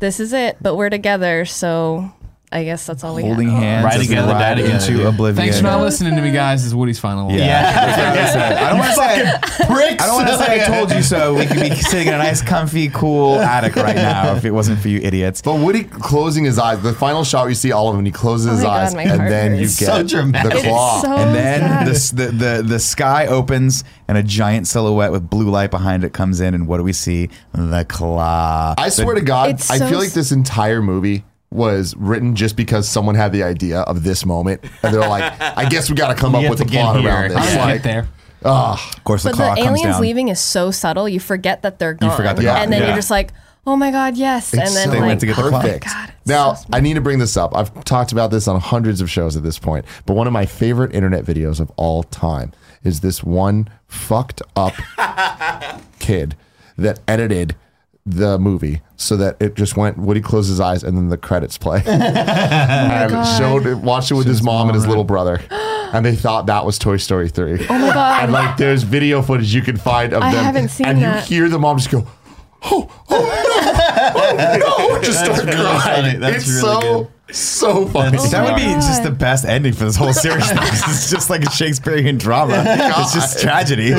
"This 0.00 0.18
is 0.18 0.32
it," 0.32 0.56
but 0.60 0.74
we're 0.74 0.90
together, 0.90 1.44
so 1.44 2.10
I 2.52 2.62
guess 2.62 2.86
that's 2.86 3.02
all 3.02 3.16
we 3.16 3.22
Holding 3.22 3.48
have. 3.50 3.58
hands, 3.60 3.84
Ride 3.84 3.94
as 3.94 4.00
they 4.02 4.06
together, 4.06 4.32
die 4.32 4.40
ride 4.40 4.54
together, 4.54 4.74
into 4.76 4.86
dude. 4.98 5.06
oblivion. 5.06 5.36
Thanks 5.36 5.56
for 5.58 5.64
not 5.64 5.80
listening 5.80 6.14
to 6.14 6.22
me, 6.22 6.30
guys. 6.30 6.60
This 6.60 6.68
is 6.68 6.74
Woody's 6.76 6.98
final. 6.98 7.26
line. 7.28 7.38
Yeah, 7.38 8.60
I 8.64 8.70
don't 8.70 8.78
want 8.78 8.94
to 8.94 8.94
say. 8.94 9.66
Pricks. 9.66 10.02
I 10.02 10.06
don't 10.06 10.14
want 10.14 10.28
to 10.28 10.38
say 10.38 10.62
I 10.62 10.64
told 10.66 10.92
you 10.92 11.02
so. 11.02 11.34
We 11.34 11.46
could 11.46 11.58
be 11.60 11.74
sitting 11.74 12.06
in 12.06 12.14
a 12.14 12.18
nice, 12.18 12.42
comfy, 12.42 12.88
cool 12.90 13.34
attic 13.40 13.74
right 13.74 13.96
now 13.96 14.36
if 14.36 14.44
it 14.44 14.52
wasn't 14.52 14.78
for 14.78 14.88
you 14.88 15.00
idiots. 15.02 15.42
But 15.42 15.56
Woody 15.58 15.82
closing 15.84 16.44
his 16.44 16.56
eyes, 16.58 16.80
the 16.84 16.92
final 16.92 17.24
shot, 17.24 17.48
you 17.48 17.54
see 17.56 17.72
all 17.72 17.88
of 17.88 17.94
them, 17.94 17.98
and 18.00 18.06
he 18.06 18.12
closes 18.12 18.46
oh 18.46 18.50
his 18.52 18.60
my 18.60 18.64
God, 18.64 18.80
eyes, 18.86 18.94
my 18.94 19.02
and 19.02 19.10
heart 19.12 19.28
then 19.28 19.52
you 19.56 19.62
hurts. 19.62 19.80
get 19.80 19.86
So 19.86 20.02
dramatic. 20.04 20.52
the 20.52 20.58
It's 20.58 20.66
claw. 20.68 21.00
so 21.02 21.16
and 21.16 21.34
then 21.34 21.60
sad. 21.60 21.86
the, 21.86 21.90
s- 21.90 22.10
the 22.12 22.26
the 22.28 22.62
the 22.64 22.78
sky 22.78 23.26
opens 23.26 23.82
and 24.06 24.16
a 24.16 24.22
giant 24.22 24.68
silhouette 24.68 25.10
with 25.10 25.28
blue 25.28 25.50
light 25.50 25.72
behind 25.72 26.04
it 26.04 26.12
comes 26.12 26.40
in, 26.40 26.54
and 26.54 26.68
what 26.68 26.76
do 26.78 26.84
we 26.84 26.92
see? 26.92 27.28
The 27.52 27.84
claw. 27.88 28.74
I 28.78 28.88
swear 28.90 29.16
to 29.16 29.20
God, 29.20 29.50
It's 29.50 29.68
I 29.68 29.78
so 29.78 29.88
feel 29.88 29.98
like 29.98 30.08
s- 30.08 30.14
this 30.14 30.30
entire 30.32 30.80
movie 30.80 31.24
was 31.56 31.96
written 31.96 32.36
just 32.36 32.54
because 32.56 32.88
someone 32.88 33.14
had 33.16 33.32
the 33.32 33.42
idea 33.42 33.80
of 33.80 34.04
this 34.04 34.24
moment, 34.24 34.62
and 34.82 34.94
they're 34.94 35.08
like, 35.08 35.32
"I 35.40 35.68
guess 35.68 35.88
we 35.90 35.96
got 35.96 36.08
to 36.08 36.14
come 36.14 36.32
We 36.32 36.38
up 36.38 36.42
have 36.44 36.50
with 36.50 36.58
to 36.60 36.64
a 36.66 36.68
get 36.68 36.82
plot 36.82 37.00
here. 37.00 37.08
around 37.08 37.30
this." 37.30 37.46
did 37.50 37.58
I 37.58 37.64
Like, 37.64 37.74
get 37.74 37.82
there? 37.82 38.08
of 38.44 39.04
course, 39.04 39.22
the 39.24 39.30
But 39.30 39.36
claw 39.36 39.54
the 39.54 39.62
comes 39.62 39.78
aliens 39.80 39.96
down. 39.96 40.02
leaving 40.02 40.28
is 40.28 40.38
so 40.40 40.70
subtle. 40.70 41.08
You 41.08 41.18
forget 41.18 41.62
that 41.62 41.78
they're 41.78 41.94
gone. 41.94 42.16
forgot 42.16 42.36
they're 42.36 42.44
gone. 42.44 42.58
And 42.62 42.72
then 42.72 42.82
Yeah. 42.82 42.88
you're 42.88 42.96
just 42.96 43.10
like, 43.10 43.32
"Oh 43.66 43.74
my 43.76 43.90
god, 43.90 44.16
yes!" 44.16 44.52
It's 44.54 44.62
and 44.62 44.76
then 44.76 44.84
so 44.86 44.90
They 44.92 44.98
like, 45.00 45.06
went 45.08 45.20
to 45.20 45.26
get 45.26 45.36
the 45.36 45.42
claw. 45.48 45.60
perfect. 45.62 45.86
God, 45.86 46.12
it's 46.20 46.26
now, 46.28 46.54
so 46.54 46.66
I 46.72 46.80
need 46.80 46.94
to 46.94 47.00
bring 47.00 47.18
this 47.18 47.36
up. 47.36 47.56
I've 47.56 47.72
talked 47.84 48.12
about 48.12 48.30
this 48.30 48.46
on 48.46 48.60
hundreds 48.60 49.00
of 49.00 49.10
shows 49.10 49.36
at 49.36 49.42
this 49.42 49.58
point, 49.58 49.84
but 50.04 50.14
one 50.14 50.26
of 50.26 50.32
my 50.32 50.46
favorite 50.46 50.94
internet 50.94 51.24
videos 51.24 51.58
of 51.58 51.70
all 51.76 52.02
time 52.04 52.52
is 52.84 53.00
this 53.00 53.24
one 53.24 53.68
fucked 53.88 54.42
up 54.54 54.74
kid 55.98 56.36
that 56.78 57.00
edited 57.08 57.56
the 58.08 58.38
movie 58.38 58.80
so 58.96 59.16
that 59.16 59.36
it 59.40 59.54
just 59.56 59.76
went 59.76 59.98
Woody 59.98 60.20
closes 60.20 60.50
his 60.50 60.60
eyes 60.60 60.84
and 60.84 60.96
then 60.96 61.08
the 61.08 61.16
credits 61.18 61.58
play. 61.58 61.82
and 61.86 63.10
God. 63.10 63.38
showed 63.38 63.66
it, 63.66 63.78
watched 63.78 64.10
it 64.10 64.14
with 64.14 64.26
his 64.28 64.42
mom 64.42 64.68
and 64.68 64.76
his 64.76 64.86
little 64.86 65.02
brother. 65.04 65.40
And 65.50 66.04
they 66.06 66.14
thought 66.16 66.46
that 66.46 66.64
was 66.64 66.78
Toy 66.78 66.96
Story 66.98 67.28
3. 67.28 67.66
oh 67.68 67.78
my 67.78 67.92
god, 67.94 68.22
And 68.24 68.32
like 68.32 68.56
there's 68.56 68.82
video 68.84 69.22
footage 69.22 69.54
you 69.54 69.62
can 69.62 69.76
find 69.76 70.12
of 70.12 70.22
I 70.22 70.32
them. 70.32 70.44
haven't 70.44 70.68
seen 70.68 70.86
and 70.86 71.02
that. 71.02 71.28
you 71.30 71.36
hear 71.42 71.48
the 71.48 71.58
mom 71.58 71.78
just 71.78 71.90
go, 71.90 72.06
oh, 72.64 72.88
oh 73.08 74.12
no, 74.14 74.20
oh 74.22 74.88
no, 74.92 75.02
just 75.02 75.24
That's 75.24 75.40
start 75.40 75.48
really 75.48 75.56
crying. 75.78 76.04
funny. 76.04 76.18
That's 76.18 76.36
it's 76.36 76.48
really 76.48 76.60
so 76.60 77.10
so 77.32 77.86
funny. 77.88 78.18
that 78.18 78.44
would 78.44 78.54
be 78.56 78.62
God. 78.66 78.80
just 78.80 79.02
the 79.02 79.10
best 79.10 79.44
ending 79.44 79.72
for 79.72 79.84
this 79.84 79.96
whole 79.96 80.12
series. 80.24 80.48
it's 80.52 81.10
just 81.10 81.28
like 81.28 81.42
a 81.42 81.50
Shakespearean 81.50 82.18
drama. 82.18 82.62
It's 82.66 83.12
just 83.14 83.40
tragedy. 83.40 83.92
Oh, 83.94 83.98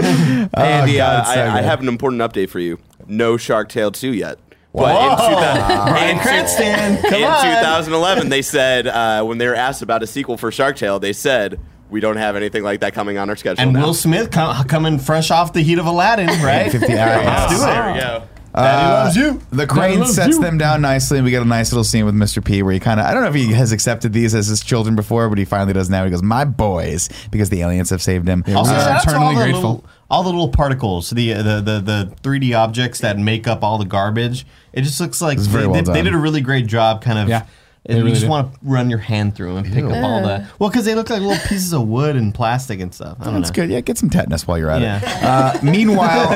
Andy, 0.53 0.95
God, 0.97 1.21
uh, 1.21 1.23
so 1.25 1.39
I, 1.41 1.57
I 1.57 1.61
have 1.61 1.81
an 1.81 1.89
important 1.89 2.21
update 2.21 2.49
for 2.49 2.59
you. 2.59 2.79
No 3.07 3.37
Shark 3.37 3.69
Tale 3.69 3.91
2 3.91 4.13
yet. 4.13 4.39
But 4.73 4.95
in, 4.95 5.35
2000, 5.35 6.09
in, 6.09 6.19
Cranston, 6.19 7.01
come 7.09 7.21
in 7.21 7.27
on. 7.27 7.41
2011, 7.41 8.29
they 8.29 8.41
said, 8.43 8.85
uh, 8.87 9.23
when 9.23 9.39
they 9.39 9.47
were 9.47 9.55
asked 9.55 9.81
about 9.81 10.03
a 10.03 10.07
sequel 10.07 10.37
for 10.37 10.51
Shark 10.51 10.75
Tale, 10.75 10.99
they 10.99 11.13
said, 11.13 11.59
we 11.89 11.99
don't 11.99 12.17
have 12.17 12.35
anything 12.35 12.63
like 12.63 12.81
that 12.81 12.93
coming 12.93 13.17
on 13.17 13.29
our 13.29 13.35
schedule 13.35 13.61
And 13.63 13.73
now. 13.73 13.85
Will 13.85 13.93
Smith 13.93 14.29
com- 14.29 14.65
coming 14.65 14.99
fresh 14.99 15.31
off 15.31 15.53
the 15.53 15.61
heat 15.61 15.79
of 15.79 15.85
Aladdin, 15.85 16.27
right? 16.43 16.71
50 16.71 16.97
hours. 16.97 17.25
Let's 17.25 17.55
do 17.55 17.63
it. 17.63 17.65
There 17.65 17.93
we 17.93 17.99
go. 17.99 18.23
Daddy 18.53 18.87
loves 18.91 19.15
you. 19.15 19.41
The 19.51 19.67
crane 19.67 19.99
loves 19.99 20.15
sets 20.15 20.35
you. 20.35 20.41
them 20.41 20.57
down 20.57 20.81
nicely, 20.81 21.19
and 21.19 21.25
we 21.25 21.31
get 21.31 21.43
a 21.43 21.45
nice 21.45 21.71
little 21.71 21.83
scene 21.83 22.05
with 22.05 22.15
Mr. 22.15 22.43
P 22.43 22.63
where 22.63 22.73
he 22.73 22.79
kind 22.79 22.99
of, 22.99 23.05
I 23.05 23.13
don't 23.13 23.21
know 23.21 23.29
if 23.29 23.35
he 23.35 23.51
has 23.53 23.71
accepted 23.71 24.13
these 24.13 24.33
as 24.33 24.47
his 24.47 24.61
children 24.61 24.95
before, 24.95 25.29
but 25.29 25.37
he 25.37 25.45
finally 25.45 25.73
does 25.73 25.89
now. 25.91 26.03
He 26.05 26.09
goes, 26.09 26.23
My 26.23 26.43
boys, 26.43 27.09
because 27.29 27.49
the 27.49 27.61
aliens 27.61 27.91
have 27.91 28.01
saved 28.01 28.27
him. 28.27 28.43
Also, 28.47 28.71
we're 28.73 28.79
shout 28.79 28.91
out 28.91 29.03
to 29.03 29.09
eternally 29.09 29.25
all 29.25 29.35
the 29.35 29.43
grateful. 29.43 29.61
Little, 29.75 29.89
all 30.09 30.23
the 30.23 30.29
little 30.29 30.49
particles, 30.49 31.09
the, 31.09 31.33
the 31.33 31.61
the 31.61 31.81
the 31.81 32.13
3D 32.23 32.57
objects 32.57 32.99
that 32.99 33.17
make 33.17 33.47
up 33.47 33.63
all 33.63 33.77
the 33.77 33.85
garbage. 33.85 34.45
It 34.73 34.81
just 34.83 34.99
looks 35.01 35.21
like 35.21 35.37
very 35.39 35.63
they, 35.63 35.67
well 35.67 35.83
they, 35.83 35.93
they 35.93 36.01
did 36.03 36.13
a 36.13 36.17
really 36.17 36.41
great 36.41 36.67
job. 36.67 37.01
Kind 37.01 37.19
of, 37.19 37.27
Yeah, 37.27 37.45
they 37.85 37.95
you 37.95 37.99
really 38.01 38.11
just 38.11 38.21
did. 38.21 38.29
want 38.29 38.53
to 38.53 38.59
run 38.63 38.89
your 38.89 38.99
hand 38.99 39.35
through 39.35 39.55
them 39.55 39.65
and 39.65 39.73
pick 39.73 39.83
up 39.83 39.91
all 40.03 40.21
the. 40.21 40.47
Well, 40.59 40.69
because 40.69 40.85
they 40.85 40.95
look 40.95 41.09
like 41.09 41.21
little 41.21 41.37
pieces 41.47 41.73
of 41.73 41.87
wood 41.87 42.15
and 42.15 42.33
plastic 42.33 42.79
and 42.79 42.93
stuff. 42.93 43.17
I 43.19 43.25
don't 43.25 43.35
That's 43.41 43.49
know. 43.49 43.55
good. 43.63 43.69
Yeah, 43.71 43.81
get 43.81 43.97
some 43.97 44.09
tetanus 44.09 44.45
while 44.47 44.57
you're 44.57 44.69
at 44.69 44.81
Yeah. 44.81 44.97
it. 45.01 45.23
Uh, 45.23 45.59
meanwhile, 45.63 46.27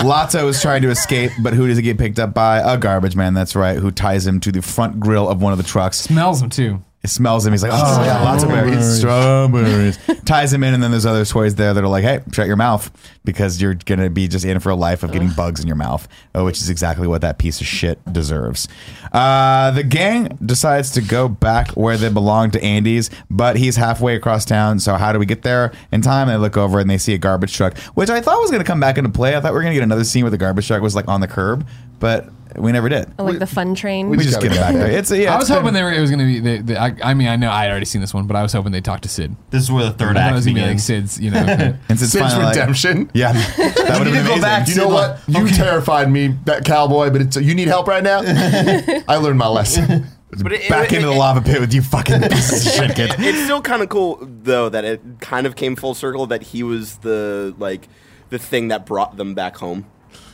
Lotso 0.00 0.48
is 0.48 0.60
trying 0.60 0.82
to 0.82 0.90
escape, 0.90 1.30
but 1.42 1.54
who 1.54 1.66
does 1.66 1.76
he 1.76 1.82
get 1.82 1.98
picked 1.98 2.18
up 2.18 2.34
by? 2.34 2.58
A 2.58 2.76
garbage 2.78 3.14
man, 3.16 3.34
that's 3.34 3.54
right, 3.54 3.78
who 3.78 3.90
ties 3.90 4.26
him 4.26 4.40
to 4.40 4.52
the 4.52 4.62
front 4.62 4.98
grill 5.00 5.28
of 5.28 5.40
one 5.42 5.52
of 5.52 5.58
the 5.58 5.64
trucks. 5.64 5.98
Smells 5.98 6.42
him, 6.42 6.50
too. 6.50 6.82
It 7.06 7.10
smells 7.10 7.46
him. 7.46 7.52
He's 7.52 7.62
like, 7.62 7.70
oh, 7.72 8.04
yeah, 8.04 8.20
lots 8.24 8.42
of 8.42 8.48
berries. 8.48 8.98
Strawberries. 8.98 9.96
Ties 10.24 10.52
him 10.52 10.64
in, 10.64 10.74
and 10.74 10.82
then 10.82 10.90
there's 10.90 11.06
other 11.06 11.24
toys 11.24 11.54
there 11.54 11.72
that 11.72 11.84
are 11.84 11.86
like, 11.86 12.02
hey, 12.02 12.18
shut 12.32 12.48
your 12.48 12.56
mouth 12.56 12.90
because 13.24 13.62
you're 13.62 13.74
going 13.74 14.00
to 14.00 14.10
be 14.10 14.26
just 14.26 14.44
in 14.44 14.58
for 14.58 14.70
a 14.70 14.74
life 14.74 15.04
of 15.04 15.12
getting 15.12 15.30
bugs 15.30 15.60
in 15.60 15.68
your 15.68 15.76
mouth, 15.76 16.08
uh, 16.34 16.42
which 16.42 16.56
is 16.60 16.68
exactly 16.68 17.06
what 17.06 17.20
that 17.20 17.38
piece 17.38 17.60
of 17.60 17.66
shit 17.68 18.00
deserves. 18.12 18.66
Uh, 19.12 19.70
the 19.70 19.84
gang 19.84 20.36
decides 20.44 20.90
to 20.90 21.00
go 21.00 21.28
back 21.28 21.70
where 21.70 21.96
they 21.96 22.08
belong 22.08 22.50
to 22.50 22.60
Andy's, 22.60 23.08
but 23.30 23.56
he's 23.56 23.76
halfway 23.76 24.16
across 24.16 24.44
town. 24.44 24.80
So, 24.80 24.94
how 24.94 25.12
do 25.12 25.20
we 25.20 25.26
get 25.26 25.42
there 25.42 25.70
in 25.92 26.02
time? 26.02 26.26
They 26.26 26.36
look 26.36 26.56
over 26.56 26.80
and 26.80 26.90
they 26.90 26.98
see 26.98 27.14
a 27.14 27.18
garbage 27.18 27.54
truck, 27.54 27.78
which 27.94 28.10
I 28.10 28.20
thought 28.20 28.40
was 28.40 28.50
going 28.50 28.62
to 28.62 28.66
come 28.66 28.80
back 28.80 28.98
into 28.98 29.10
play. 29.10 29.36
I 29.36 29.40
thought 29.40 29.52
we 29.52 29.58
were 29.58 29.62
going 29.62 29.74
to 29.74 29.78
get 29.78 29.84
another 29.84 30.02
scene 30.02 30.24
where 30.24 30.30
the 30.32 30.38
garbage 30.38 30.66
truck 30.66 30.82
was 30.82 30.96
like 30.96 31.06
on 31.06 31.20
the 31.20 31.28
curb, 31.28 31.64
but 31.98 32.28
we 32.56 32.72
never 32.72 32.88
did. 32.88 33.12
Oh, 33.18 33.24
like 33.24 33.38
the 33.38 33.46
fun 33.46 33.74
train. 33.74 34.08
We 34.08 34.16
just 34.18 34.40
get 34.40 34.52
it 34.52 34.56
back 34.58 34.74
there. 34.74 34.90
It's 34.90 35.10
yeah. 35.10 35.34
I 35.34 35.36
was 35.36 35.42
it's 35.44 35.50
been- 35.50 35.58
hoping 35.58 35.74
they 35.74 35.82
were. 35.82 35.92
It 35.92 36.00
was 36.00 36.10
going 36.10 36.20
to 36.20 36.24
be. 36.24 36.40
They, 36.40 36.58
they, 36.58 36.76
I, 36.76 36.94
I 37.02 37.14
mean, 37.14 37.28
I 37.28 37.36
know 37.36 37.50
I 37.50 37.62
had 37.64 37.70
already 37.70 37.84
seen 37.86 38.00
this 38.00 38.14
one, 38.14 38.26
but 38.26 38.36
I 38.36 38.42
was 38.42 38.52
hoping 38.52 38.72
they 38.72 38.78
would 38.78 38.84
talk 38.84 39.00
to 39.02 39.08
Sid. 39.08 39.36
This 39.50 39.62
is 39.62 39.70
where 39.70 39.84
the 39.84 39.90
third 39.90 40.16
I 40.16 40.20
thought 40.20 40.26
it 40.26 40.28
act 40.28 40.34
was 40.36 40.44
going 40.46 40.54
to 40.56 40.60
be 40.62 40.66
like 40.66 40.68
begins. 40.76 40.84
Sid's. 40.84 41.20
You 41.20 41.30
know, 41.32 41.38
and 41.88 41.98
since 41.98 42.12
Sid's 42.12 42.24
finally, 42.32 42.44
like- 42.44 42.54
redemption. 42.56 43.10
yeah, 43.14 43.32
that 43.32 43.96
would 43.98 44.06
have 44.06 44.06
been 44.06 44.12
need 44.14 44.18
to 44.20 44.24
go 44.24 44.32
amazing. 44.34 44.40
back 44.42 44.68
You 44.68 44.74
know 44.76 44.88
what? 44.88 45.20
You 45.28 45.48
terrified 45.48 46.10
me, 46.10 46.28
that 46.46 46.64
cowboy. 46.64 47.10
But 47.10 47.20
it's 47.22 47.36
you 47.36 47.54
need 47.54 47.68
help 47.68 47.88
right 47.88 48.02
now. 48.02 48.22
I 49.08 49.16
learned 49.16 49.38
my 49.38 49.48
lesson. 49.48 50.06
But 50.42 50.52
it, 50.52 50.68
back 50.68 50.92
it- 50.92 50.96
into 50.96 51.08
the 51.08 51.12
it- 51.12 51.18
lava 51.18 51.40
pit 51.42 51.60
with 51.60 51.74
you 51.74 51.82
fucking 51.82 52.20
pieces 52.22 52.66
of 52.66 52.72
shit, 52.72 52.96
kid. 52.96 53.14
It's 53.18 53.44
still 53.44 53.60
kind 53.60 53.82
of 53.82 53.88
cool 53.90 54.18
though 54.22 54.68
that 54.70 54.84
it 54.84 55.00
kind 55.20 55.46
of 55.46 55.56
came 55.56 55.76
full 55.76 55.94
circle 55.94 56.26
that 56.28 56.42
he 56.42 56.62
was 56.62 56.98
the 56.98 57.54
like 57.58 57.88
the 58.30 58.38
thing 58.38 58.68
that 58.68 58.86
brought 58.86 59.16
them 59.18 59.34
back 59.34 59.56
home. 59.56 59.86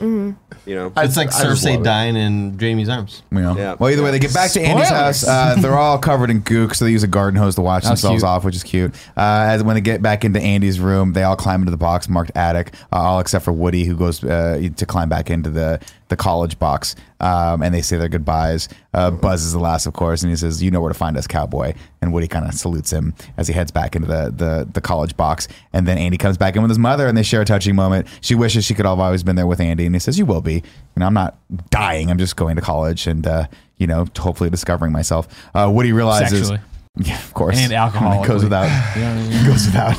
You 0.03 0.37
know, 0.67 0.93
It's 0.97 1.17
like 1.17 1.29
I 1.29 1.31
just 1.31 1.45
love 1.45 1.53
Cersei 1.57 1.79
it. 1.81 1.85
dying 1.85 2.17
in 2.17 2.59
Jaime's 2.59 2.89
arms. 2.89 3.23
You 3.31 3.41
know? 3.41 3.57
Yeah. 3.57 3.77
Well, 3.79 3.91
either 3.91 4.03
way, 4.03 4.11
they 4.11 4.19
get 4.19 4.35
back 4.35 4.51
to 4.53 4.61
Andy's 4.61 4.89
house. 4.89 5.27
Uh, 5.27 5.57
they're 5.61 5.79
all 5.79 5.99
covered 5.99 6.31
in 6.31 6.43
gook, 6.43 6.75
so 6.75 6.85
they 6.85 6.91
use 6.91 7.03
a 7.03 7.09
garden 7.09 7.39
hose 7.39 7.55
to 7.55 7.61
wash 7.63 7.83
That's 7.85 8.03
themselves 8.03 8.23
cute. 8.23 8.29
off, 8.29 8.45
which 8.45 8.57
is 8.57 8.63
cute. 8.63 8.95
Uh, 9.17 9.47
as 9.49 9.63
when 9.63 9.75
they 9.75 9.81
get 9.81 10.03
back 10.03 10.25
into 10.25 10.41
Andy's 10.41 10.81
room, 10.81 11.13
they 11.13 11.23
all 11.23 11.37
climb 11.37 11.61
into 11.61 11.71
the 11.71 11.77
box 11.77 12.09
marked 12.09 12.33
attic, 12.35 12.75
uh, 12.93 12.97
all 12.97 13.21
except 13.21 13.45
for 13.45 13.53
Woody, 13.53 13.85
who 13.85 13.97
goes 13.97 14.23
uh, 14.25 14.69
to 14.77 14.87
climb 14.87 15.09
back 15.09 15.31
into 15.31 15.51
the 15.51 15.81
the 16.13 16.17
college 16.17 16.59
box. 16.59 16.95
Um, 17.21 17.63
and 17.63 17.73
they 17.75 17.83
say 17.83 17.97
their 17.97 18.09
goodbyes. 18.09 18.69
Uh, 18.93 19.11
Buzz 19.11 19.45
is 19.45 19.53
the 19.53 19.59
last, 19.59 19.87
of 19.87 19.93
course, 19.95 20.23
and 20.23 20.31
he 20.31 20.37
says, 20.37 20.63
"You 20.63 20.71
know 20.71 20.81
where 20.81 20.93
to 20.93 20.99
find 20.99 21.17
us, 21.17 21.27
cowboy." 21.27 21.73
And 22.01 22.13
Woody 22.13 22.27
kind 22.29 22.47
of 22.47 22.53
salutes 22.55 22.93
him 22.93 23.15
as 23.37 23.47
he 23.49 23.55
heads 23.55 23.71
back 23.71 23.95
into 23.97 24.09
the, 24.09 24.33
the 24.37 24.69
the 24.73 24.81
college 24.81 25.17
box. 25.17 25.47
And 25.73 25.87
then 25.87 25.99
Andy 25.99 26.19
comes 26.19 26.37
back 26.37 26.57
in 26.57 26.63
with 26.63 26.71
his 26.71 26.79
mother, 26.81 27.07
and 27.07 27.17
they 27.17 27.23
share 27.23 27.41
a 27.41 27.45
touching 27.45 27.75
moment. 27.77 28.09
She 28.21 28.35
wishes 28.35 28.65
she 28.65 28.75
could 28.75 28.87
have 28.87 28.99
always 28.99 29.23
been 29.23 29.37
there 29.37 29.47
with 29.47 29.61
Andy, 29.61 29.87
and 29.87 29.95
he 29.95 29.99
says, 30.01 30.19
"You 30.19 30.27
will 30.27 30.41
be." 30.43 30.55
You 30.55 30.63
know, 30.97 31.07
I'm 31.07 31.15
not 31.15 31.39
dying. 31.71 32.11
I'm 32.11 32.19
just 32.19 32.37
going 32.37 32.57
to 32.57 32.63
college 32.63 33.07
and 33.07 33.25
uh, 33.27 33.47
you 33.79 33.87
know, 33.87 34.07
hopefully 34.19 34.51
discovering 34.51 34.93
myself. 34.93 35.29
Uh, 35.55 35.71
Woody 35.73 35.93
realizes. 35.93 36.49
Sexually. 36.49 36.61
Yeah, 36.97 37.17
of 37.23 37.33
course. 37.33 37.57
And 37.57 37.73
alcoholically. 37.73 38.25
It 38.25 38.29
goes 38.29 38.45
without. 38.45 38.69
You 38.97 39.03
know 39.03 39.11
I 39.11 39.29
mean? 39.29 39.47
goes 39.47 39.65
without. 39.67 39.97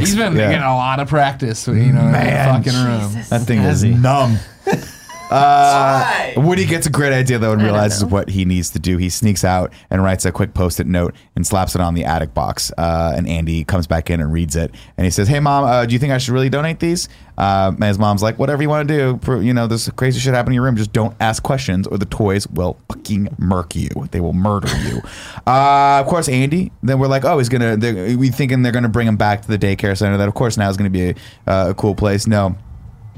He's 0.00 0.16
been 0.16 0.34
Yeah. 0.34 0.48
getting 0.50 0.62
a 0.66 0.74
lot 0.74 0.98
of 1.00 1.08
practice, 1.08 1.68
you 1.68 1.74
know, 1.74 2.00
in 2.06 2.12
Man. 2.12 2.62
the 2.64 2.70
fucking 2.70 2.84
room. 2.84 3.24
That 3.30 3.42
thing 3.42 3.60
is 3.60 3.84
numb. 3.84 4.38
Why? 5.28 6.34
Woody 6.36 6.64
gets 6.66 6.86
a 6.86 6.90
great 6.90 7.12
idea 7.12 7.38
though 7.38 7.52
and 7.52 7.62
realizes 7.62 8.04
what 8.04 8.28
he 8.28 8.44
needs 8.44 8.70
to 8.70 8.78
do. 8.78 8.96
He 8.96 9.08
sneaks 9.08 9.44
out 9.44 9.72
and 9.90 10.02
writes 10.02 10.24
a 10.24 10.32
quick 10.32 10.54
post-it 10.54 10.86
note 10.86 11.14
and 11.34 11.46
slaps 11.46 11.74
it 11.74 11.80
on 11.80 11.94
the 11.94 12.04
attic 12.04 12.34
box. 12.34 12.70
Uh, 12.76 13.14
and 13.16 13.28
Andy 13.28 13.64
comes 13.64 13.86
back 13.86 14.10
in 14.10 14.20
and 14.20 14.32
reads 14.32 14.56
it. 14.56 14.72
And 14.96 15.04
he 15.04 15.10
says, 15.10 15.28
"Hey 15.28 15.40
mom, 15.40 15.64
uh, 15.64 15.86
do 15.86 15.92
you 15.92 15.98
think 15.98 16.12
I 16.12 16.18
should 16.18 16.32
really 16.34 16.48
donate 16.48 16.78
these?" 16.80 17.08
Um, 17.38 17.74
and 17.76 17.84
his 17.84 17.98
mom's 17.98 18.22
like, 18.22 18.38
"Whatever 18.38 18.62
you 18.62 18.68
want 18.68 18.88
to 18.88 19.18
do. 19.20 19.42
You 19.42 19.52
know, 19.52 19.66
this 19.66 19.88
crazy 19.90 20.20
shit 20.20 20.32
happened 20.34 20.52
in 20.52 20.54
your 20.54 20.64
room. 20.64 20.76
Just 20.76 20.92
don't 20.92 21.14
ask 21.20 21.42
questions, 21.42 21.86
or 21.86 21.98
the 21.98 22.06
toys 22.06 22.46
will 22.48 22.78
fucking 22.88 23.28
murk 23.38 23.74
you. 23.76 23.88
They 24.10 24.20
will 24.20 24.32
murder 24.34 24.68
you." 24.88 25.02
Uh, 25.46 26.00
of 26.00 26.06
course, 26.08 26.28
Andy. 26.28 26.72
Then 26.82 26.98
we're 26.98 27.06
like, 27.06 27.24
"Oh, 27.24 27.38
he's 27.38 27.48
gonna." 27.48 27.76
they're- 27.76 28.16
We 28.18 28.30
thinking 28.30 28.62
they're 28.62 28.72
gonna 28.72 28.88
bring 28.88 29.06
him 29.06 29.16
back 29.16 29.42
to 29.42 29.48
the 29.48 29.56
daycare 29.58 29.96
center. 29.96 30.16
That 30.16 30.26
of 30.26 30.34
course 30.34 30.56
now 30.56 30.68
is 30.68 30.76
gonna 30.76 30.90
be 30.90 31.10
a, 31.10 31.14
uh, 31.46 31.66
a 31.70 31.74
cool 31.74 31.94
place. 31.94 32.26
No. 32.26 32.56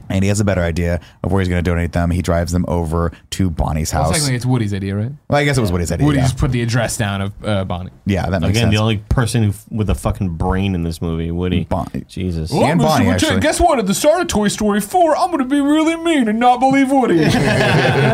And 0.09 0.25
he 0.25 0.29
has 0.29 0.41
a 0.41 0.45
better 0.45 0.63
idea 0.63 1.01
of 1.23 1.33
where 1.33 1.41
he's 1.41 1.49
going 1.49 1.63
to 1.63 1.69
donate 1.69 1.93
them. 1.93 2.11
He 2.11 2.23
drives 2.23 2.53
them 2.53 2.65
over 2.69 3.13
to 3.31 3.51
Bonnie's 3.51 3.91
house. 3.91 4.03
Well, 4.03 4.13
house. 4.13 4.21
technically, 4.21 4.37
it's 4.37 4.47
Woody's 4.47 4.75
idea, 4.75 4.97
right? 4.97 5.13
Well, 5.29 5.39
I 5.39 5.45
guess 5.45 5.59
it 5.59 5.61
was 5.61 5.73
Woody's 5.73 5.93
idea. 5.93 6.03
said. 6.03 6.07
Woody 6.07 6.19
yeah. 6.19 6.25
just 6.25 6.39
put 6.39 6.53
the 6.53 6.63
address 6.63 6.97
down 6.97 7.21
of 7.21 7.45
uh, 7.45 7.65
Bonnie. 7.65 7.91
yeah, 8.07 8.29
that 8.29 8.41
makes 8.41 8.41
sense. 8.41 8.51
Again, 8.51 8.63
sense. 8.65 8.75
the 8.75 8.81
only 8.81 8.99
person 9.09 9.43
who, 9.45 9.53
with 9.71 9.91
a 9.91 9.95
fucking 9.95 10.37
brain 10.37 10.75
in 10.75 10.83
this 10.83 11.03
movie, 11.03 11.31
Woody. 11.31 11.65
Bonnie. 11.65 12.05
Jesus. 12.09 12.51
Well, 12.51 12.65
and 12.65 12.81
Bonnie, 12.81 13.09
actually. 13.09 13.41
Guess 13.41 13.61
what? 13.61 13.79
At 13.79 13.87
the 13.87 13.95
start 13.95 14.23
of 14.23 14.29
Toy 14.29 14.49
Story 14.49 14.81
4, 14.81 15.17
I'm 15.17 15.29
going 15.29 15.39
to 15.39 15.45
be 15.45 15.61
really 15.61 15.97
mean 15.97 16.29
and 16.29 16.39
not 16.39 16.61
believe 16.61 16.91
Woody. 16.91 17.23
at 17.25 17.33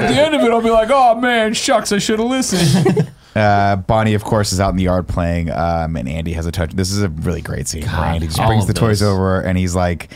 the 0.09 0.21
end 0.21 0.35
of 0.35 0.41
it, 0.43 0.51
I'll 0.51 0.63
be 0.63 0.71
like, 0.71 0.91
oh 0.91 1.15
man, 1.17 1.55
shucks, 1.55 1.93
I 1.93 1.99
should 1.99 2.19
have 2.19 2.29
listened. 2.29 3.11
Uh, 3.35 3.77
Bonnie, 3.77 4.15
of 4.15 4.23
course, 4.23 4.53
is 4.53 4.61
out 4.61 4.71
in 4.71 4.77
the 4.77 4.85
yard 4.85 5.09
playing, 5.09 5.51
um, 5.51 5.97
and 5.97 6.09
Andy 6.09 6.33
has 6.35 6.47
a 6.47 6.53
touch. 6.53 6.71
This 6.73 6.93
is 6.93 7.03
a 7.03 7.09
really 7.09 7.43
great 7.43 7.67
scene. 7.67 7.83
where 7.83 7.91
God, 7.91 8.15
Andy 8.15 8.27
just 8.29 8.39
brings 8.39 8.63
of 8.63 8.69
the 8.69 8.75
toys 8.75 9.03
over, 9.03 9.41
and 9.41 9.59
he's 9.59 9.75
like, 9.75 10.11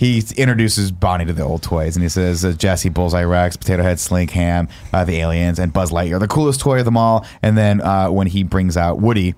he 0.00 0.22
introduces 0.38 0.90
Bonnie 0.90 1.26
to 1.26 1.34
the 1.34 1.42
old 1.42 1.62
toys, 1.62 1.94
and 1.94 2.02
he 2.02 2.08
says, 2.08 2.42
uh, 2.42 2.52
Jesse, 2.52 2.88
Bullseye 2.88 3.22
Rex, 3.22 3.58
Potato 3.58 3.82
Head, 3.82 4.00
Slink, 4.00 4.30
Hamm, 4.30 4.66
uh, 4.94 5.04
the 5.04 5.16
aliens, 5.16 5.58
and 5.58 5.74
Buzz 5.74 5.90
Lightyear, 5.90 6.18
the 6.18 6.26
coolest 6.26 6.58
toy 6.60 6.78
of 6.78 6.86
them 6.86 6.96
all. 6.96 7.26
And 7.42 7.58
then 7.58 7.82
uh, 7.82 8.10
when 8.10 8.26
he 8.26 8.42
brings 8.42 8.78
out 8.78 8.98
Woody, 8.98 9.34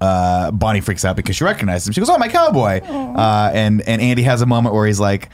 uh, 0.00 0.50
Bonnie 0.50 0.80
freaks 0.80 1.04
out 1.04 1.14
because 1.14 1.36
she 1.36 1.44
recognizes 1.44 1.86
him. 1.86 1.92
She 1.92 2.00
goes, 2.00 2.10
"Oh, 2.10 2.18
my 2.18 2.26
cowboy!" 2.26 2.80
Uh, 2.80 3.52
and 3.54 3.80
and 3.82 4.02
Andy 4.02 4.24
has 4.24 4.42
a 4.42 4.46
moment 4.46 4.74
where 4.74 4.88
he's 4.88 4.98
like, 4.98 5.28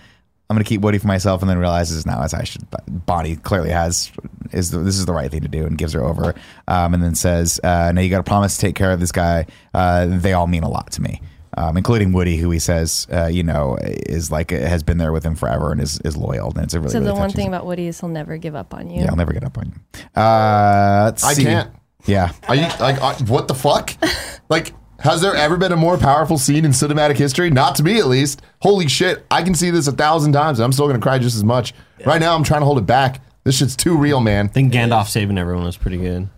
"I'm 0.51 0.55
going 0.55 0.62
to 0.62 0.68
keep 0.68 0.82
Woody 0.82 0.99
for 0.99 1.07
myself," 1.07 1.41
and 1.41 1.49
then 1.49 1.57
realizes 1.57 2.05
now 2.05 2.22
as 2.22 2.34
I 2.34 2.45
should. 2.45 2.66
Bonnie 2.87 3.37
clearly 3.37 3.70
has 3.70 4.12
is 4.53 4.70
the, 4.70 4.80
this 4.80 4.99
is 4.99 5.07
the 5.07 5.14
right 5.14 5.30
thing 5.30 5.41
to 5.41 5.49
do 5.49 5.64
and 5.64 5.78
gives 5.78 5.95
her 5.95 6.05
over, 6.05 6.34
um, 6.68 6.93
and 6.93 7.03
then 7.03 7.14
says, 7.14 7.59
uh, 7.64 7.91
"Now 7.95 8.03
you 8.03 8.11
got 8.11 8.18
to 8.18 8.22
promise 8.22 8.57
to 8.57 8.61
take 8.61 8.74
care 8.74 8.91
of 8.91 9.01
this 9.01 9.12
guy. 9.12 9.47
Uh, 9.72 10.05
they 10.11 10.34
all 10.34 10.47
mean 10.47 10.62
a 10.62 10.68
lot 10.68 10.91
to 10.93 11.01
me." 11.01 11.22
Um, 11.59 11.76
including 11.78 12.12
Woody, 12.12 12.36
who 12.36 12.50
he 12.50 12.59
says, 12.59 13.07
uh, 13.11 13.26
you 13.28 13.42
know, 13.42 13.78
is 13.80 14.30
like 14.30 14.50
has 14.50 14.82
been 14.82 14.98
there 14.98 15.11
with 15.12 15.24
him 15.24 15.34
forever 15.34 15.72
and 15.72 15.80
is, 15.80 15.98
is 16.00 16.14
loyal. 16.14 16.48
And 16.54 16.64
it's 16.64 16.74
a 16.74 16.80
really, 16.80 16.90
so 16.92 16.98
really 16.98 17.12
the 17.12 17.14
one 17.18 17.30
thing 17.30 17.44
scene. 17.44 17.48
about 17.48 17.64
Woody 17.64 17.86
is 17.86 17.98
he'll 17.98 18.11
never 18.11 18.36
give 18.36 18.54
up 18.54 18.74
on 18.74 18.90
you. 18.90 19.00
yeah, 19.00 19.09
I'll 19.11 19.16
never 19.16 19.32
get 19.32 19.42
up 19.42 19.57
on 19.57 19.66
you. 19.72 20.20
Uh, 20.20 21.04
let's 21.07 21.24
I 21.24 21.32
see. 21.32 21.44
can't. 21.44 21.70
Yeah, 22.04 22.30
Are 22.46 22.54
you 22.54 22.66
like 22.78 23.00
uh, 23.02 23.14
what 23.24 23.48
the 23.48 23.54
fuck? 23.54 23.92
Like, 24.48 24.74
has 25.00 25.20
there 25.22 25.34
ever 25.34 25.57
been 25.57 25.72
a 25.72 25.76
more 25.76 25.96
powerful 25.98 26.38
scene 26.38 26.64
in 26.64 26.70
cinematic 26.70 27.16
history? 27.16 27.50
Not 27.50 27.74
to 27.76 27.82
me, 27.82 27.98
at 27.98 28.07
least. 28.07 28.42
Holy 28.61 28.86
shit! 28.86 29.26
I 29.28 29.42
can 29.42 29.54
see 29.54 29.70
this 29.70 29.88
a 29.88 29.92
thousand 29.92 30.34
times, 30.34 30.61
and 30.61 30.64
I'm 30.64 30.70
still 30.72 30.86
gonna 30.86 31.00
cry 31.00 31.18
just 31.18 31.34
as 31.34 31.42
much. 31.42 31.74
Right 32.04 32.20
now, 32.20 32.36
I'm 32.36 32.44
trying 32.44 32.61
to 32.61 32.64
hold 32.66 32.78
it 32.78 32.86
back. 32.86 33.22
This 33.42 33.57
shit's 33.57 33.74
too 33.74 33.96
real, 33.96 34.20
man. 34.20 34.44
I 34.46 34.48
think 34.48 34.72
Gandalf 34.72 35.09
saving 35.09 35.36
everyone 35.36 35.64
was 35.64 35.76
pretty 35.76 35.96
good. 35.96 36.28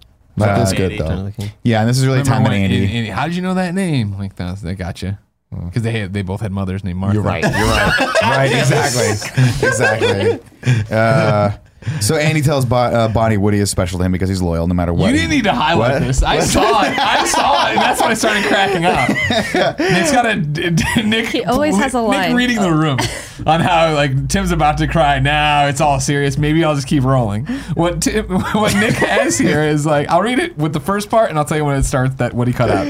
Not 0.47 0.59
this 0.59 0.73
Uh, 0.73 0.77
good 0.77 0.99
though. 0.99 1.25
the 1.27 1.33
King. 1.33 1.51
yeah, 1.63 1.81
and 1.81 1.89
this 1.89 1.99
is 1.99 2.07
really 2.07 2.19
Remember 2.21 2.31
time 2.51 2.53
and 2.53 2.63
when- 2.63 2.63
Andy. 2.73 2.97
and- 2.99 3.07
and 3.09 3.15
how 3.17 3.27
did 3.27 3.37
you 3.37 3.43
know 3.43 3.55
that 3.55 3.75
name? 3.75 4.17
Like, 4.19 4.37
that, 4.37 4.61
that 4.63 4.75
got 4.77 5.03
you. 5.03 5.17
Because 5.51 5.83
they 5.83 5.93
had, 5.93 6.13
they 6.13 6.21
both 6.23 6.41
had 6.43 6.53
mothers 6.53 6.85
named 6.85 6.99
Martha. 6.99 7.15
You're 7.15 7.23
right. 7.23 7.43
You're 7.59 7.67
right. 7.67 8.15
right, 8.23 8.53
exactly, 8.53 9.67
exactly. 9.69 10.41
Uh, 10.95 11.53
so 12.01 12.17
Andy 12.17 12.43
tells 12.43 12.65
Bo- 12.65 12.77
uh, 12.77 13.09
Bonnie 13.09 13.37
Woody 13.37 13.59
is 13.59 13.71
special 13.71 13.99
to 13.99 14.05
him 14.05 14.13
because 14.13 14.29
he's 14.29 14.43
loyal 14.43 14.67
no 14.67 14.75
matter 14.75 14.93
what. 14.93 15.07
You 15.11 15.17
didn't 15.17 15.31
need 15.31 15.45
to 15.45 15.53
highlight 15.53 15.93
What? 15.95 16.03
this. 16.03 16.23
I 16.23 16.41
saw 16.41 16.83
it. 16.83 16.99
I 16.99 17.25
saw 17.27 17.67
it. 17.69 17.73
And 17.73 17.79
that's 17.81 18.01
when 18.01 18.11
I 18.11 18.15
started 18.15 18.45
cracking 18.45 18.85
up. 18.85 19.09
Nick's 19.79 20.13
got 20.13 20.27
a 20.27 21.03
Nick. 21.03 21.27
He 21.29 21.45
always 21.45 21.77
has 21.77 21.95
a 21.95 22.01
Nick 22.01 22.09
line. 22.09 22.35
reading 22.35 22.61
the 22.61 22.73
room 22.73 22.99
on 23.47 23.61
how 23.61 23.95
like 23.95 24.29
Tim's 24.29 24.51
about 24.51 24.79
to 24.79 24.87
cry. 24.89 25.19
Now 25.21 25.67
it's 25.67 25.81
all 25.81 26.01
serious. 26.01 26.37
Maybe 26.39 26.65
I'll 26.65 26.75
just 26.75 26.89
keep 26.89 27.05
rolling. 27.05 27.47
What 27.75 28.03
Tim, 28.03 28.27
what 28.53 28.75
Nick 28.77 28.95
has 28.95 29.39
here 29.39 29.63
is 29.63 29.87
like 29.87 30.09
I'll 30.09 30.23
read 30.23 30.39
it 30.41 30.59
with 30.59 30.73
the 30.73 30.81
first 30.81 31.09
part 31.11 31.31
and 31.31 31.39
I'll 31.39 31.45
tell 31.45 31.59
you 31.59 31.65
when 31.65 31.77
it 31.77 31.85
starts 31.85 32.17
that 32.17 32.35
what 32.35 32.49
he 32.49 32.55
cut 32.55 32.71
out. 32.71 32.87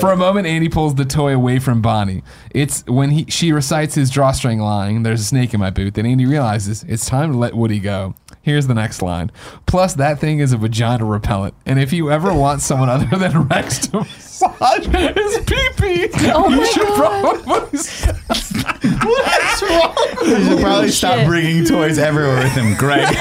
For 0.00 0.10
a 0.12 0.16
moment, 0.16 0.46
Andy 0.46 0.68
pulls 0.68 0.94
the 0.94 1.04
toy 1.04 1.34
away 1.34 1.58
from 1.58 1.82
Bonnie. 1.82 2.22
It's 2.50 2.82
when 2.86 3.10
he 3.10 3.26
she 3.28 3.52
recites 3.52 3.94
his 3.94 4.10
drawstring 4.10 4.58
line. 4.58 5.02
There's 5.02 5.20
a 5.20 5.24
snake 5.24 5.52
in 5.54 5.60
my 5.60 5.70
boot. 5.70 5.94
Then 5.94 6.06
Andy 6.06 6.24
realizes 6.26 6.82
it's 6.84 7.06
time 7.06 7.32
to 7.32 7.38
let 7.38 7.54
Woody 7.54 7.78
go. 7.78 8.14
Here's 8.40 8.66
the 8.66 8.74
next 8.74 9.02
line. 9.02 9.30
Plus, 9.66 9.94
that 9.94 10.18
thing 10.18 10.40
is 10.40 10.52
a 10.52 10.56
vagina 10.56 11.04
repellent, 11.04 11.54
and 11.66 11.78
if 11.78 11.92
you 11.92 12.10
ever 12.10 12.32
want 12.34 12.60
someone 12.62 12.88
other 12.88 13.06
than 13.16 13.42
Rex 13.48 13.86
to 13.88 13.98
massage 13.98 14.86
his 14.86 15.38
pee 15.46 15.68
pee, 15.76 16.08
Oh 16.32 16.48
you 16.48 16.56
my 16.56 16.64
should 16.64 16.88
God. 16.88 17.44
probably. 17.44 17.78
stop. 17.78 18.16
what 19.04 20.22
is 20.22 20.28
You 20.28 20.44
should 20.44 20.60
probably 20.60 20.88
stop 20.90 21.18
shit. 21.18 21.26
bringing 21.28 21.64
toys 21.64 21.98
everywhere 21.98 22.42
with 22.42 22.52
him, 22.52 22.74
Greg. 22.76 23.06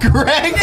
Greg. 0.00 0.54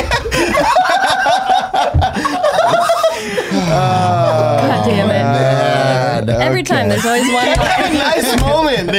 God 3.72 4.86
damn 4.86 5.10
it. 5.10 5.14
Man, 5.14 6.30
Every 6.30 6.62
okay. 6.62 6.76
time 6.76 6.90
there's 6.90 7.06
always 7.06 7.28
one. 7.32 7.48
like, 7.48 7.58
nice 7.94 8.40
moment, 8.42 8.92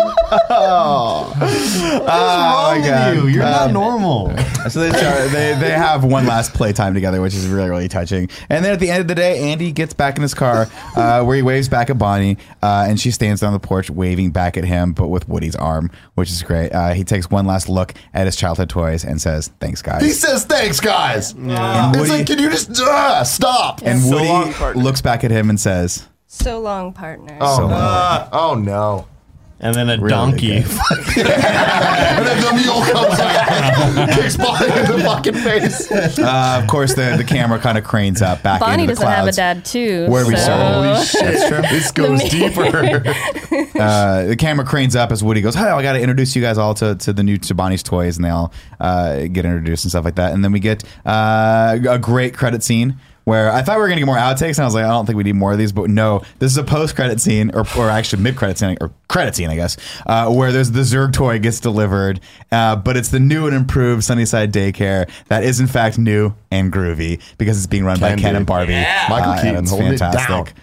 oh 0.50 1.32
my 2.06 2.82
god, 2.86 3.14
dude. 3.14 3.34
You're 3.34 3.44
not 3.44 3.72
normal. 3.72 4.34
So 4.66 4.80
they, 4.80 4.90
start, 4.90 5.30
they 5.30 5.54
they 5.54 5.70
have 5.70 6.02
one 6.02 6.26
last 6.26 6.52
playtime 6.52 6.92
together, 6.92 7.20
which 7.22 7.34
is 7.36 7.46
really 7.46 7.70
really 7.70 7.86
touching. 7.86 8.28
And 8.50 8.64
then 8.64 8.72
at 8.72 8.80
the 8.80 8.90
end 8.90 9.00
of 9.00 9.06
the 9.06 9.14
day, 9.14 9.52
Andy 9.52 9.70
gets 9.70 9.94
back 9.94 10.16
in 10.16 10.22
his 10.22 10.34
car, 10.34 10.66
uh, 10.96 11.22
where 11.22 11.36
he 11.36 11.42
waves 11.42 11.68
back 11.68 11.88
at 11.88 11.98
Bonnie, 11.98 12.36
uh, 12.64 12.84
and 12.88 12.98
she 12.98 13.12
stands 13.12 13.44
on 13.44 13.52
the 13.52 13.60
porch 13.60 13.90
waving 13.90 14.32
back 14.32 14.56
at 14.56 14.64
him, 14.64 14.92
but 14.92 15.06
with 15.06 15.28
Woody's 15.28 15.54
arm, 15.54 15.88
which 16.16 16.30
is 16.32 16.42
great. 16.42 16.70
Uh, 16.70 16.94
he 16.94 17.04
takes 17.04 17.30
one 17.30 17.46
last 17.46 17.68
look 17.68 17.94
at 18.12 18.26
his 18.26 18.34
childhood 18.34 18.68
toys 18.68 19.04
and 19.04 19.22
says, 19.22 19.52
"Thanks, 19.60 19.82
guys." 19.82 20.02
He 20.02 20.10
says 20.10 20.44
thanks, 20.44 20.80
guys. 20.80 21.30
And 21.30 21.52
It's 21.52 21.98
Woody, 22.00 22.10
like, 22.10 22.26
can 22.26 22.40
you 22.40 22.50
just 22.50 22.70
uh, 22.80 23.22
stop? 23.22 23.82
and 23.84 24.00
So 24.00 24.16
Woody 24.16 24.26
long, 24.26 24.52
looks 24.74 25.00
back 25.00 25.22
at 25.22 25.30
him 25.30 25.48
and 25.48 25.60
says, 25.60 26.08
so 26.26 26.58
long, 26.58 26.92
partner. 26.92 27.38
Oh, 27.40 27.56
So- 27.58 27.68
no. 27.68 28.28
oh 28.32 28.54
no. 28.56 29.06
And 29.58 29.74
then 29.74 29.88
a 29.88 29.96
Really 29.96 30.10
donkey. 30.10 30.56
And 31.16 32.26
then 32.26 32.40
the 32.42 32.52
mule 32.62 32.82
comes 32.82 33.18
out, 33.20 34.08
kicks 34.14 34.36
Bonnie 34.36 34.66
in 34.66 34.86
the 34.86 35.02
fucking 35.04 35.34
face. 35.34 35.90
uh, 36.18 36.60
"Of 36.62 36.68
course, 36.68 36.94
the 36.94 37.14
the 37.16 37.24
camera 37.24 37.58
kind 37.58 37.76
of 37.78 37.84
cranes 37.84 38.20
up 38.22 38.42
back 38.42 38.60
Bonnie 38.60 38.82
into 38.84 38.94
the 38.94 39.00
class. 39.00 39.16
Bonnie 39.18 39.26
doesn't 39.26 39.42
have 39.42 39.54
a 39.54 39.60
dad 39.60 39.64
too. 39.64 40.06
Where 40.10 40.26
we 40.26 40.36
so- 40.36 40.46
saw. 40.46 40.82
That's 40.82 41.12
true. 41.48 41.62
This 41.62 41.90
goes 41.90 42.22
deeper. 42.24 42.64
uh, 43.78 44.24
the 44.26 44.36
camera 44.38 44.64
cranes 44.66 44.94
up 44.96 45.10
as 45.12 45.22
Woody 45.22 45.40
goes, 45.40 45.54
"Hey, 45.54 45.64
I 45.64 45.82
got 45.82 45.92
to 45.94 46.00
introduce 46.00 46.34
you 46.36 46.42
guys 46.42 46.58
all 46.58 46.74
to, 46.74 46.94
to 46.96 47.12
the 47.12 47.22
new 47.22 47.36
to 47.38 47.54
Bonnie's 47.54 47.82
toys," 47.82 48.16
and 48.16 48.24
they 48.24 48.30
all 48.30 48.52
uh, 48.80 49.20
get 49.26 49.44
introduced 49.44 49.84
and 49.84 49.90
stuff 49.90 50.04
like 50.04 50.16
that. 50.16 50.32
And 50.32 50.44
then 50.44 50.52
we 50.52 50.60
get 50.60 50.84
uh, 51.04 51.78
a 51.88 51.98
great 51.98 52.34
credit 52.34 52.62
scene 52.62 52.96
where 53.26 53.50
I 53.52 53.60
thought 53.62 53.76
we 53.76 53.82
were 53.82 53.88
gonna 53.88 54.00
get 54.00 54.06
more 54.06 54.16
outtakes, 54.16 54.56
and 54.56 54.60
I 54.60 54.64
was 54.66 54.74
like, 54.74 54.84
I 54.84 54.88
don't 54.88 55.04
think 55.04 55.16
we 55.16 55.24
need 55.24 55.34
more 55.34 55.50
of 55.52 55.58
these, 55.58 55.72
but 55.72 55.90
no, 55.90 56.22
this 56.38 56.50
is 56.52 56.56
a 56.58 56.62
post 56.62 56.94
credit 56.94 57.20
scene, 57.20 57.50
or, 57.54 57.66
or 57.76 57.90
actually 57.90 58.22
mid 58.22 58.36
credit 58.36 58.56
scene, 58.56 58.76
or 58.80 58.92
credit 59.08 59.34
scene, 59.34 59.50
I 59.50 59.56
guess, 59.56 59.76
uh, 60.06 60.32
where 60.32 60.52
there's 60.52 60.70
the 60.70 60.82
Zurg 60.82 61.12
toy 61.12 61.38
gets 61.40 61.58
delivered, 61.60 62.20
uh, 62.52 62.76
but 62.76 62.96
it's 62.96 63.08
the 63.08 63.18
new 63.20 63.46
and 63.48 63.54
improved 63.56 64.04
Sunnyside 64.04 64.52
Daycare 64.52 65.10
that 65.26 65.42
is 65.44 65.58
in 65.60 65.66
fact 65.66 65.98
new 65.98 66.34
and 66.52 66.72
groovy 66.72 67.20
because 67.36 67.58
it's 67.58 67.66
being 67.66 67.84
run 67.84 67.98
by 67.98 68.10
Can 68.10 68.18
Ken 68.20 68.36
and 68.36 68.46
Barbie. 68.46 68.74
Michael 69.10 69.32
Uh, 69.32 69.42
Keaton 69.42 69.66
holding 69.66 69.88
it 69.88 69.98
fantastic. 69.98 70.54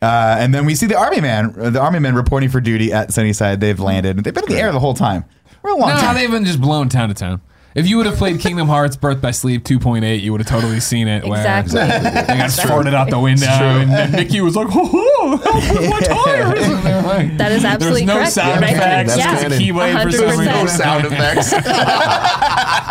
Uh, 0.00 0.36
and 0.38 0.52
then 0.54 0.64
we 0.64 0.74
see 0.74 0.86
the 0.86 0.96
army 0.98 1.20
man, 1.20 1.52
the 1.56 1.80
army 1.80 1.98
men 1.98 2.14
reporting 2.14 2.48
for 2.48 2.60
duty 2.60 2.92
at 2.92 3.12
Sunnyside. 3.12 3.60
They've 3.60 3.78
landed. 3.78 4.16
And 4.16 4.24
they've 4.24 4.34
been 4.34 4.44
in 4.44 4.50
the 4.50 4.60
air 4.60 4.72
the 4.72 4.80
whole 4.80 4.94
time. 4.94 5.24
We're 5.62 5.70
a 5.70 5.76
long 5.76 5.90
No, 5.90 5.96
time. 6.00 6.14
they've 6.16 6.30
been 6.30 6.44
just 6.44 6.60
blown 6.60 6.88
town 6.88 7.08
to 7.08 7.14
town. 7.14 7.40
If 7.74 7.88
you 7.88 7.96
would 7.96 8.06
have 8.06 8.16
played 8.16 8.38
Kingdom 8.40 8.68
Hearts 8.68 8.96
Birth 8.96 9.20
by 9.22 9.30
Sleep 9.30 9.64
2.8, 9.64 10.20
you 10.20 10.32
would 10.32 10.40
have 10.40 10.48
totally 10.48 10.80
seen 10.80 11.08
it. 11.08 11.24
Exactly. 11.24 11.76
Where 11.78 11.88
they 12.00 12.36
got 12.36 12.50
farted 12.50 12.92
out 12.94 13.08
the 13.10 13.18
window, 13.18 13.46
and 13.46 13.90
then 13.90 14.12
Nikki 14.12 14.40
was 14.42 14.54
like, 14.56 14.68
"Oh, 14.70 15.36
help 15.42 15.80
with 15.80 15.90
my 15.90 16.00
tires!" 16.24 16.68
And 16.68 16.82
they're 16.84 17.02
like, 17.02 17.36
That 17.38 17.52
is 17.52 17.64
absolutely 17.64 18.04
There's 18.04 18.08
no 18.08 18.14
correct. 18.16 18.32
sound 18.32 18.60
Right 18.60 18.76
there. 18.76 19.02
effects. 19.04 19.16
That's 19.16 19.22
Just 19.24 19.44
a 19.44 19.48
canon. 19.48 19.58
keyblade 19.60 20.02
for 20.02 20.12
some 20.12 20.28
reason. 20.28 20.44
No 20.46 20.66
sound 20.66 21.04
effects. 21.06 21.52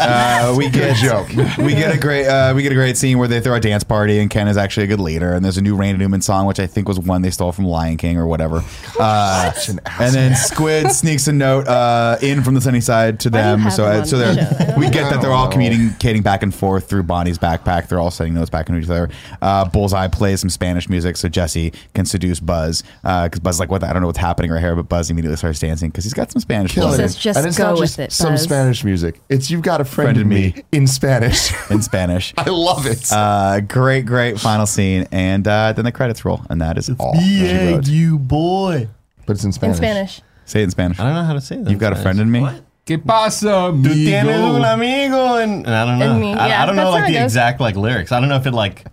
Uh, 0.00 0.54
we 0.56 0.68
get 0.70 0.96
joke. 0.96 1.28
We 1.58 1.74
get 1.74 1.94
a 1.94 1.98
great. 1.98 2.26
Uh, 2.26 2.52
we 2.54 2.62
get 2.62 2.72
a 2.72 2.74
great 2.74 2.96
scene 2.96 3.18
where 3.18 3.28
they 3.28 3.40
throw 3.40 3.54
a 3.54 3.60
dance 3.60 3.84
party, 3.84 4.18
and 4.18 4.30
Ken 4.30 4.48
is 4.48 4.56
actually 4.56 4.84
a 4.84 4.86
good 4.86 5.00
leader. 5.00 5.32
And 5.32 5.44
there's 5.44 5.58
a 5.58 5.62
new 5.62 5.76
Randy 5.76 5.98
Newman 5.98 6.22
song, 6.22 6.46
which 6.46 6.60
I 6.60 6.66
think 6.66 6.88
was 6.88 6.98
one 6.98 7.22
they 7.22 7.30
stole 7.30 7.52
from 7.52 7.64
Lion 7.66 7.96
King 7.96 8.16
or 8.18 8.26
whatever. 8.26 8.62
Uh, 8.98 9.52
an 9.68 9.80
and 10.00 10.14
then 10.14 10.34
Squid 10.36 10.90
sneaks 10.92 11.26
a 11.28 11.32
note 11.32 11.66
uh, 11.68 12.16
in 12.22 12.42
from 12.42 12.54
the 12.54 12.60
Sunnyside 12.60 13.20
to 13.20 13.30
Why 13.30 13.42
do 13.42 13.48
you 13.48 13.64
them. 13.64 13.70
So, 13.70 13.84
them 13.84 14.00
on 14.00 14.06
so 14.10 14.18
they're, 14.18 14.34
show? 14.34 14.40
I 14.58 14.64
don't 14.64 14.78
we 14.78 14.90
get 14.90 15.10
that 15.10 15.20
they're 15.20 15.32
all 15.32 15.48
communicating 15.50 16.22
back 16.22 16.42
and 16.42 16.54
forth 16.54 16.88
through 16.88 17.02
Bonnie's 17.04 17.38
backpack. 17.38 17.88
They're 17.88 18.00
all 18.00 18.10
sending 18.10 18.34
notes 18.34 18.50
back 18.50 18.68
into 18.68 18.80
each 18.80 18.88
other. 18.90 19.08
Uh, 19.42 19.64
Bullseye 19.68 20.08
plays 20.08 20.40
some 20.40 20.50
Spanish 20.50 20.88
music 20.88 21.16
so 21.16 21.28
Jesse 21.28 21.72
can 21.94 22.04
seduce 22.06 22.40
Buzz 22.40 22.82
because 23.02 23.40
Buzz 23.40 23.56
is 23.56 23.60
like, 23.60 23.70
"What? 23.70 23.80
The, 23.80 23.88
I 23.88 23.92
don't 23.92 24.02
know 24.02 24.08
what's 24.08 24.18
happening 24.18 24.50
right 24.50 24.60
here." 24.60 24.74
But 24.76 24.88
Buzz 24.88 25.10
immediately 25.10 25.36
starts 25.36 25.58
dancing 25.58 25.90
because 25.90 26.04
he's 26.04 26.14
got 26.14 26.30
some 26.32 26.40
Spanish. 26.40 26.72
Killing 26.72 26.88
blood 26.90 26.96
says, 26.96 27.16
it. 27.16 27.18
"Just 27.20 27.38
and 27.38 27.46
it's 27.46 27.58
go 27.58 27.64
not 27.64 27.72
with 27.74 27.80
just 27.82 27.98
it, 27.98 28.12
Some 28.12 28.32
Buzz." 28.34 28.42
Spanish 28.42 28.84
music. 28.84 29.20
It's 29.28 29.50
you've 29.50 29.62
got 29.62 29.80
a 29.80 29.84
friend, 29.84 30.16
Friend 30.16 30.18
in 30.18 30.22
in 30.22 30.28
me, 30.28 30.52
me. 30.56 30.62
in 30.72 30.86
Spanish. 30.86 31.52
in 31.70 31.82
Spanish. 31.82 32.32
I 32.36 32.48
love 32.50 32.86
it. 32.86 33.10
Uh, 33.12 33.60
great, 33.60 34.06
great 34.06 34.38
final 34.40 34.66
scene, 34.66 35.06
and 35.12 35.46
uh, 35.46 35.72
then 35.72 35.84
the 35.84 35.92
credits 35.92 36.24
roll, 36.24 36.40
and 36.50 36.60
that 36.60 36.78
is 36.78 36.90
all. 36.98 37.12
that 37.14 37.22
she 37.22 37.72
wrote. 37.74 37.86
you 37.88 38.18
boy. 38.18 38.88
but 39.26 39.32
it's 39.34 39.44
in 39.44 39.48
In 39.48 39.52
Spanish. 39.52 39.76
Spanish. 39.76 40.20
Say 40.44 40.60
it 40.60 40.64
in 40.64 40.70
Spanish. 40.70 40.98
I 40.98 41.04
don't 41.04 41.14
know 41.14 41.24
how 41.24 41.34
to 41.34 41.40
say 41.42 41.56
that. 41.60 41.70
You've 41.70 41.78
got 41.80 41.92
a 41.92 41.96
friend 41.96 42.18
in 42.20 42.30
me. 42.30 42.46
¿Qué 42.88 42.98
pasa, 42.98 43.70
Tú 43.70 43.82
tienes 43.92 44.24
un 44.40 44.64
amigo? 44.64 44.64
amigo, 44.64 45.36
and, 45.36 45.66
and 45.66 45.74
I 45.74 45.84
don't 45.84 45.98
know. 45.98 46.18
Me, 46.18 46.32
I, 46.32 46.48
yeah, 46.48 46.62
I 46.62 46.66
don't 46.66 46.74
know 46.74 46.90
like 46.90 47.06
the 47.06 47.12
goes. 47.12 47.24
exact 47.24 47.60
like 47.60 47.76
lyrics. 47.76 48.12
I 48.12 48.18
don't 48.18 48.30
know 48.30 48.36
if 48.36 48.46
it 48.46 48.54
like, 48.54 48.84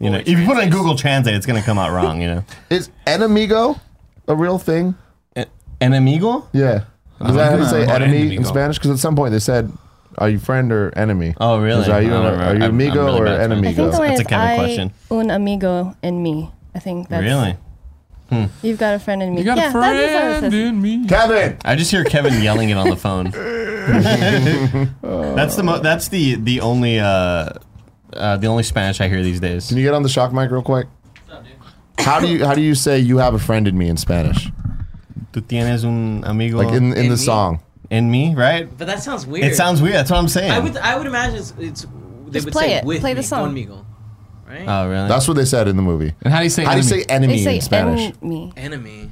you 0.00 0.08
know, 0.08 0.18
if 0.24 0.26
you 0.38 0.46
put 0.46 0.56
it 0.56 0.64
in 0.64 0.70
Google 0.70 0.96
Translate, 0.96 1.34
it's 1.34 1.44
gonna 1.44 1.60
come 1.62 1.78
out 1.78 1.92
wrong. 1.92 2.22
You 2.22 2.28
know, 2.28 2.44
Is 2.70 2.88
enemigo 3.06 3.78
a 4.26 4.34
real 4.34 4.58
thing? 4.58 4.94
an 5.36 5.92
amigo. 5.92 6.48
Yeah. 6.54 6.84
Does 7.20 7.34
that 7.36 7.52
how 7.52 7.58
you 7.58 7.66
say 7.66 7.84
Or 7.86 7.96
enemy 7.96 8.36
in. 8.36 8.44
Spanish? 8.44 8.78
Because 8.78 8.92
at 8.92 8.98
some 8.98 9.16
point 9.16 9.32
they 9.32 9.38
said, 9.40 9.70
"Are 10.16 10.28
you 10.30 10.38
friend 10.38 10.72
or 10.72 10.92
enemy?" 10.96 11.34
Oh, 11.38 11.58
really? 11.60 11.90
Are 11.90 12.00
you, 12.00 12.08
I 12.08 12.10
don't 12.10 12.24
are 12.26 12.30
remember. 12.32 12.44
you 12.44 12.50
I'm- 12.50 12.62
I'm 12.62 12.70
amigo 12.70 13.04
really 13.04 13.20
or 13.20 13.24
bad 13.26 13.34
at 13.34 13.52
I 13.52 13.54
think 13.60 13.66
enemigo? 13.76 13.92
the 13.92 14.00
way 14.00 14.08
That's 14.08 14.20
a 14.20 14.22
is 14.22 14.26
Kevin 14.28 14.46
I, 14.48 14.56
question. 14.56 14.92
un 15.10 15.30
amigo 15.30 15.94
and 16.02 16.22
me. 16.22 16.50
I 16.74 16.78
think 16.78 17.08
that's 17.08 17.22
Really? 17.22 17.56
You've 18.62 18.78
got 18.78 18.94
a 18.94 18.98
friend 18.98 19.22
in 19.22 19.34
me. 19.34 19.40
You 19.40 19.44
got 19.46 19.56
yeah, 19.56 19.70
a 19.70 19.72
that 19.74 19.96
is 19.96 20.10
how 20.10 20.30
it 20.30 20.38
friend 20.40 20.54
in 20.54 20.80
me. 20.82 21.06
Kevin. 21.06 21.58
I 21.64 21.76
just 21.76 21.90
hear 21.90 22.04
Kevin 22.04 22.42
yelling 22.42 22.70
it 22.70 22.76
on 22.76 22.88
the 22.90 22.96
phone. 22.96 23.30
that's 25.36 25.56
the 25.56 25.62
mo- 25.62 25.78
that's 25.80 26.08
the 26.08 26.36
the 26.36 26.60
only 26.60 26.98
uh, 27.00 27.50
uh, 28.12 28.36
the 28.38 28.46
only 28.46 28.62
Spanish 28.62 29.00
I 29.00 29.08
hear 29.08 29.22
these 29.22 29.40
days. 29.40 29.68
Can 29.68 29.76
you 29.76 29.82
get 29.84 29.94
on 29.94 30.02
the 30.02 30.08
shock 30.08 30.32
mic 30.32 30.50
real 30.50 30.62
quick? 30.62 30.86
How 31.98 32.20
do 32.20 32.26
you 32.28 32.44
how 32.44 32.54
do 32.54 32.60
you 32.62 32.74
say 32.74 32.98
you 32.98 33.18
have 33.18 33.34
a 33.34 33.38
friend 33.38 33.68
in 33.68 33.76
me 33.76 33.88
in 33.88 33.96
Spanish? 33.96 34.50
Tú 35.32 35.40
tienes 35.40 35.84
un 35.84 36.22
amigo 36.24 36.56
Like 36.58 36.68
in 36.74 36.92
in 36.92 36.98
In 36.98 37.04
the 37.08 37.10
me? 37.10 37.16
song. 37.16 37.60
in 37.90 38.10
me, 38.10 38.34
right? 38.34 38.68
But 38.78 38.86
that 38.86 39.02
sounds 39.02 39.26
weird. 39.26 39.46
It 39.46 39.54
sounds 39.56 39.80
weird. 39.82 39.94
That's 39.94 40.10
what 40.10 40.18
I'm 40.18 40.28
saying. 40.28 40.50
I 40.50 40.58
would 40.58 40.76
I 40.78 40.96
would 40.96 41.06
imagine 41.06 41.36
it's, 41.36 41.52
it's 41.58 41.82
they 42.26 42.32
Just 42.32 42.46
would 42.46 42.52
play 42.52 42.68
say 42.68 42.74
it. 42.76 42.84
with 42.84 43.00
Play 43.00 43.14
the 43.14 43.20
me, 43.20 43.26
song. 43.26 43.54
conmigo, 43.54 43.84
right? 44.52 44.64
oh, 44.68 44.88
really? 44.88 45.08
That's 45.08 45.26
what 45.28 45.34
they 45.34 45.44
said 45.44 45.68
in 45.68 45.76
the 45.76 45.82
movie. 45.82 46.14
And 46.22 46.32
how 46.32 46.38
do 46.38 46.44
you 46.44 46.50
say 46.50 46.64
How 46.64 46.72
do 46.72 46.78
you 46.78 46.84
enemy? 46.84 47.00
say 47.02 47.06
enemy 47.08 47.32
They 47.38 47.42
say 47.44 47.54
in 47.56 47.60
Spanish? 47.62 48.00
enemy. 48.22 48.52
Enemy. 48.56 49.10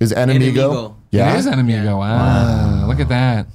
Is 0.00 0.12
enemigo? 0.12 0.54
Enemigo. 0.54 0.94
Yeah. 1.10 1.34
It 1.34 1.38
is 1.40 1.46
enemigo. 1.46 1.98
Wow. 1.98 2.86
Look 2.86 3.00
at 3.00 3.08
that. 3.08 3.46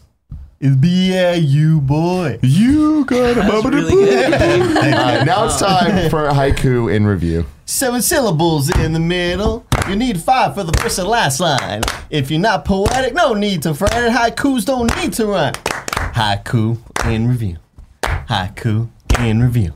It's 0.59 0.75
B-A-U, 0.75 1.81
boy. 1.81 2.39
You 2.41 3.03
got 3.05 3.31
a 3.31 3.33
That's 3.35 3.51
moment 3.53 3.75
really 3.75 3.91
to 3.91 4.11
good. 4.11 4.33
All 4.93 5.03
right, 5.03 5.25
now 5.25 5.45
it's 5.45 5.59
time 5.59 6.09
for 6.09 6.29
haiku 6.29 6.93
in 6.93 7.05
review. 7.05 7.45
Seven 7.65 8.01
syllables 8.01 8.69
in 8.79 8.93
the 8.93 8.99
middle. 8.99 9.65
You 9.89 9.95
need 9.95 10.19
five 10.19 10.55
for 10.55 10.63
the 10.63 10.71
first 10.79 10.97
and 10.97 11.07
last 11.09 11.39
line. 11.39 11.81
If 12.09 12.31
you're 12.31 12.39
not 12.39 12.63
poetic, 12.63 13.13
no 13.13 13.33
need 13.33 13.63
to 13.63 13.73
fret. 13.73 13.91
Haikus 13.91 14.65
don't 14.65 14.95
need 14.97 15.13
to 15.13 15.25
rhyme. 15.27 15.53
Haiku 16.15 16.77
in 17.05 17.27
review. 17.27 17.57
Haiku 18.03 18.89
in 19.19 19.43
review. 19.43 19.73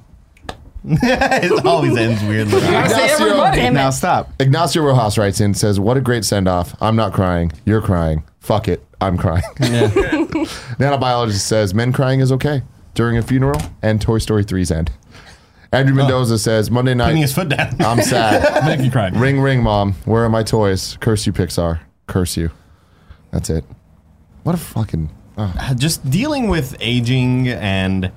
it 0.85 1.65
always 1.65 1.97
ends 1.97 2.23
weirdly. 2.23 2.61
gotta 2.61 2.89
say 2.89 3.05
Ignacio- 3.13 3.71
Now 3.73 3.89
it. 3.89 3.91
stop. 3.91 4.31
Ignacio 4.39 4.81
Rojas 4.83 5.17
writes 5.17 5.41
in 5.41 5.53
says, 5.53 5.79
"What 5.79 5.97
a 5.97 6.01
great 6.01 6.23
send 6.25 6.47
off. 6.47 6.75
I'm 6.81 6.95
not 6.95 7.13
crying. 7.13 7.51
You're 7.65 7.81
crying. 7.81 8.23
Fuck 8.39 8.67
it. 8.67 8.83
I'm 9.01 9.17
crying." 9.17 9.43
Yeah. 9.59 9.87
Nanobiologist 10.79 11.41
says, 11.41 11.73
"Men 11.73 11.91
crying 11.91 12.19
is 12.21 12.31
okay 12.31 12.61
during 12.93 13.17
a 13.17 13.21
funeral 13.21 13.59
and 13.81 14.01
Toy 14.01 14.17
Story 14.19 14.43
3's 14.45 14.71
end." 14.71 14.91
Andrew 15.71 15.93
Mendoza 15.93 16.39
says, 16.39 16.71
"Monday 16.71 16.93
Putting 16.95 17.15
night. 17.15 17.21
his 17.21 17.33
foot 17.33 17.49
down. 17.49 17.75
I'm 17.81 18.01
sad. 18.01 18.65
Make 18.65 18.83
you 18.83 18.89
cry. 18.91 19.09
ring 19.09 19.39
ring, 19.39 19.61
mom. 19.61 19.93
Where 20.05 20.23
are 20.23 20.29
my 20.29 20.43
toys? 20.43 20.97
Curse 20.99 21.27
you, 21.27 21.33
Pixar. 21.33 21.79
Curse 22.07 22.37
you. 22.37 22.49
That's 23.31 23.49
it. 23.49 23.63
What 24.43 24.55
a 24.55 24.57
fucking." 24.57 25.09
oh. 25.37 25.73
Just 25.77 26.09
dealing 26.09 26.47
with 26.47 26.75
aging 26.79 27.49
and 27.49 28.11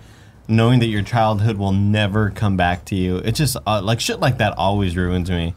knowing 0.53 0.81
that 0.81 0.87
your 0.87 1.03
childhood 1.03 1.57
will 1.57 1.73
never 1.73 2.31
come 2.31 2.57
back 2.57 2.85
to 2.87 2.95
you. 2.95 3.17
It 3.19 3.33
just 3.33 3.57
uh, 3.67 3.83
like 3.83 4.01
shit 4.01 4.21
like 4.21 4.39
that 4.39 4.57
always 4.57 4.97
ruins 4.97 5.31
me. 5.31 5.55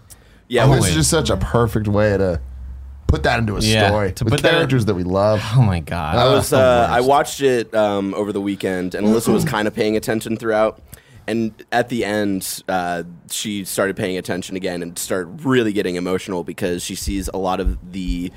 Yeah, 0.47 0.65
Oh, 0.65 0.69
well, 0.69 0.79
this 0.81 0.89
is 0.89 0.95
just 0.95 1.09
such 1.09 1.29
a 1.29 1.37
perfect 1.37 1.87
way 1.87 2.17
to 2.17 2.39
put 3.07 3.23
that 3.23 3.39
into 3.39 3.55
a 3.57 3.59
Yeah, 3.61 3.87
story 3.87 4.11
to 4.13 4.23
with 4.23 4.33
put 4.33 4.41
that- 4.43 4.51
characters 4.51 4.85
that 4.85 4.95
we 4.95 5.03
love. 5.03 5.41
Oh 5.55 5.61
my 5.61 5.79
god. 5.79 6.15
I 6.15 6.33
was 6.33 6.53
uh, 6.53 6.87
I 6.89 7.01
watched 7.01 7.41
it 7.41 7.73
um, 7.75 8.13
over 8.13 8.31
the 8.33 8.41
weekend, 8.41 8.95
and 8.95 9.05
Alyssa 9.07 9.33
was 9.33 9.45
kind 9.45 9.67
of 9.67 9.73
paying 9.75 9.95
attention 9.95 10.37
throughout. 10.37 10.81
And 11.27 11.51
at 11.71 11.89
the 11.89 12.05
end, 12.05 12.61
uh, 12.69 13.01
she 13.31 13.65
started 13.65 13.95
paying 13.95 14.15
attention 14.17 14.55
again 14.55 14.83
and 14.83 14.97
started 14.99 15.43
really 15.43 15.73
getting 15.73 15.95
emotional 15.95 16.43
because 16.43 16.83
she 16.83 16.93
sees 16.93 17.27
a 17.33 17.37
lot 17.37 17.59
of 17.59 17.91
the 17.91 18.31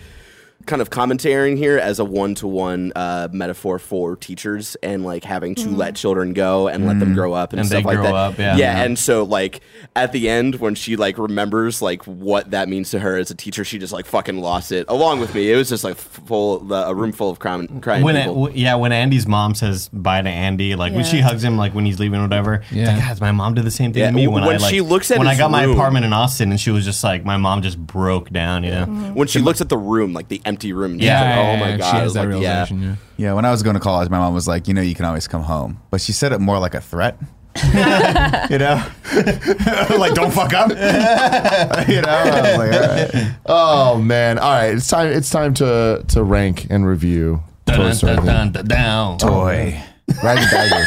kind 0.69 0.81
of 0.81 0.91
commentary 0.91 1.57
here 1.57 1.79
as 1.79 1.99
a 1.99 2.05
one-to-one 2.05 2.93
uh, 2.95 3.29
metaphor 3.33 3.79
for 3.79 4.17
teachers 4.17 4.77
and 4.83 5.05
like 5.05 5.25
having 5.25 5.55
to 5.57 5.69
mm. 5.69 5.77
let 5.77 5.97
children 5.97 6.33
go 6.33 6.69
and 6.69 6.87
let 6.87 6.99
them 7.01 7.11
mm. 7.11 7.15
grow 7.15 7.33
up 7.33 7.53
and, 7.53 7.61
And 7.61 7.69
they 7.69 7.81
stuff 7.81 7.85
like 7.85 7.97
grow 7.97 8.07
that. 8.07 8.15
up, 8.15 8.39
yeah. 8.39 8.57
yeah, 8.57 8.75
Yeah. 8.75 8.83
and 8.85 8.99
so 8.99 9.25
like 9.25 9.61
at 9.97 10.13
the 10.13 10.29
end 10.29 10.57
when 10.57 10.75
she 10.75 10.97
like 10.97 11.19
remembers 11.19 11.83
like 11.83 12.03
what 12.05 12.51
that 12.53 12.69
means 12.69 12.91
to 12.91 12.99
her 12.99 13.17
as 13.17 13.31
a 13.31 13.35
teacher, 13.35 13.65
she 13.65 13.79
just 13.79 13.93
like 13.93 14.07
fucking 14.07 14.41
lost 14.41 14.73
it. 14.73 14.87
Along 14.89 15.21
with 15.21 15.35
me, 15.35 15.53
it 15.53 15.57
was 15.57 15.69
just 15.69 15.85
like 15.85 15.97
full 15.97 16.73
a 16.73 16.95
room 16.95 17.13
full 17.13 17.31
of 17.31 17.39
crying, 17.39 17.81
crying 17.81 18.03
when 18.03 18.17
it, 18.17 18.21
people. 18.21 18.45
w- 18.47 18.63
yeah, 18.63 18.75
when 18.77 18.93
Andy's 18.93 19.27
mom 19.27 19.55
says 19.55 19.89
bye 19.93 20.23
to 20.23 20.29
Andy, 20.29 20.75
like 20.75 20.93
when 20.93 21.05
she 21.05 21.21
hugs 21.21 21.45
him, 21.45 21.57
like 21.57 21.75
when 21.75 21.85
he's 21.85 22.01
leaving, 22.01 22.19
or 22.21 22.23
whatever. 22.23 22.63
Yeah. 22.71 22.79
Yeah, 22.79 22.95
like, 22.95 22.99
guys, 22.99 23.21
my 23.21 23.33
mom 23.33 23.55
did 23.55 23.65
the 23.65 23.71
same 23.71 23.93
thing 23.93 24.03
Yeah, 24.03 24.11
to 24.11 24.17
me 24.17 24.27
when, 24.27 24.45
when 24.45 24.57
I 24.57 24.59
like, 24.59 24.73
she 24.73 24.81
looks 24.81 25.11
at 25.11 25.19
when 25.19 25.27
I 25.27 25.31
his 25.31 25.39
got 25.39 25.51
my 25.51 25.65
apartment 25.65 26.05
in 26.05 26.13
Austin, 26.13 26.51
and 26.51 26.61
she 26.61 26.71
was 26.71 26.85
just 26.85 27.03
like, 27.05 27.25
my 27.25 27.37
mom 27.37 27.63
just 27.63 27.79
broke 27.79 28.31
down. 28.31 28.65
You 28.65 28.71
know, 28.71 28.87
mm-hmm. 28.87 29.15
when 29.15 29.29
she 29.29 29.41
looks 29.41 29.61
at 29.61 29.69
the 29.69 29.79
room, 29.79 30.13
like 30.13 30.29
the 30.29 30.41
empty 30.45 30.58
room, 30.65 30.93
and 30.93 31.01
Yeah, 31.03 31.21
like, 31.21 31.37
Yeah, 31.37 31.51
oh 31.53 31.57
my 31.57 31.69
yeah, 31.71 31.77
god, 31.79 31.91
She 31.91 31.97
has 31.97 32.15
that 32.15 32.21
like, 32.21 32.29
yeah. 32.29 32.35
realization. 32.39 32.83
Yeah. 32.83 32.95
Yeah, 33.17 33.33
when 33.35 33.45
I 33.45 33.51
was 33.51 33.63
going 33.63 33.75
to 33.75 33.81
college, 33.81 34.09
my 34.11 34.19
mom 34.19 34.35
was 34.35 34.47
like, 34.47 34.69
you 34.69 34.75
know, 34.75 34.83
you 34.83 34.95
can 34.95 35.05
always 35.05 35.27
come 35.27 35.43
home. 35.43 35.81
But 35.91 36.01
she 36.01 36.13
said 36.13 36.33
it 36.33 36.41
more 36.41 36.59
like 36.59 36.75
a 36.75 36.81
threat. 36.81 37.19
you 37.65 38.59
know? 38.59 38.85
like, 39.99 40.15
don't 40.15 40.31
fuck 40.33 40.53
up. 40.55 40.69
you 41.89 42.01
know? 42.03 42.09
I 42.09 42.41
was 42.43 42.59
like, 42.59 42.73
all 42.73 42.89
right. 42.89 43.35
Oh 43.47 43.99
man! 43.99 44.39
All 44.39 44.53
right, 44.53 44.75
it's 44.77 44.87
time. 44.87 45.09
It's 45.13 45.29
time 45.31 45.55
to 45.55 46.05
to 46.09 46.23
rank 46.23 46.69
and 46.71 46.87
review 46.87 47.43
Toy 47.67 47.77
Dun, 47.77 47.95
Story. 47.95 48.17
dun, 48.17 48.27
dun, 48.27 48.53
dun, 48.53 48.67
down. 48.69 49.19
Toy. 49.19 49.83
Rag 50.23 50.39
and 50.39 50.51
Dagger. 50.51 50.83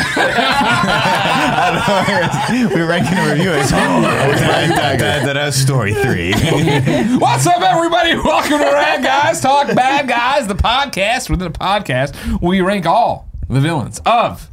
We're 2.75 2.87
ranking 2.89 3.17
and 3.17 3.31
reviewing. 3.31 3.63
Oh, 3.71 4.01
that's 5.33 5.55
story 5.55 5.93
three. 5.93 6.33
What's 7.17 7.45
up, 7.47 7.61
everybody? 7.61 8.15
Welcome 8.15 8.57
to 8.59 8.65
Rad 8.65 9.03
Guys 9.03 9.39
Talk 9.39 9.67
Bad 9.75 10.07
Guys, 10.09 10.47
the 10.47 10.55
podcast 10.55 11.29
within 11.29 11.47
a 11.47 11.51
podcast. 11.51 12.41
We 12.41 12.61
rank 12.61 12.85
all 12.85 13.29
the 13.47 13.61
villains 13.61 14.01
of 14.05 14.49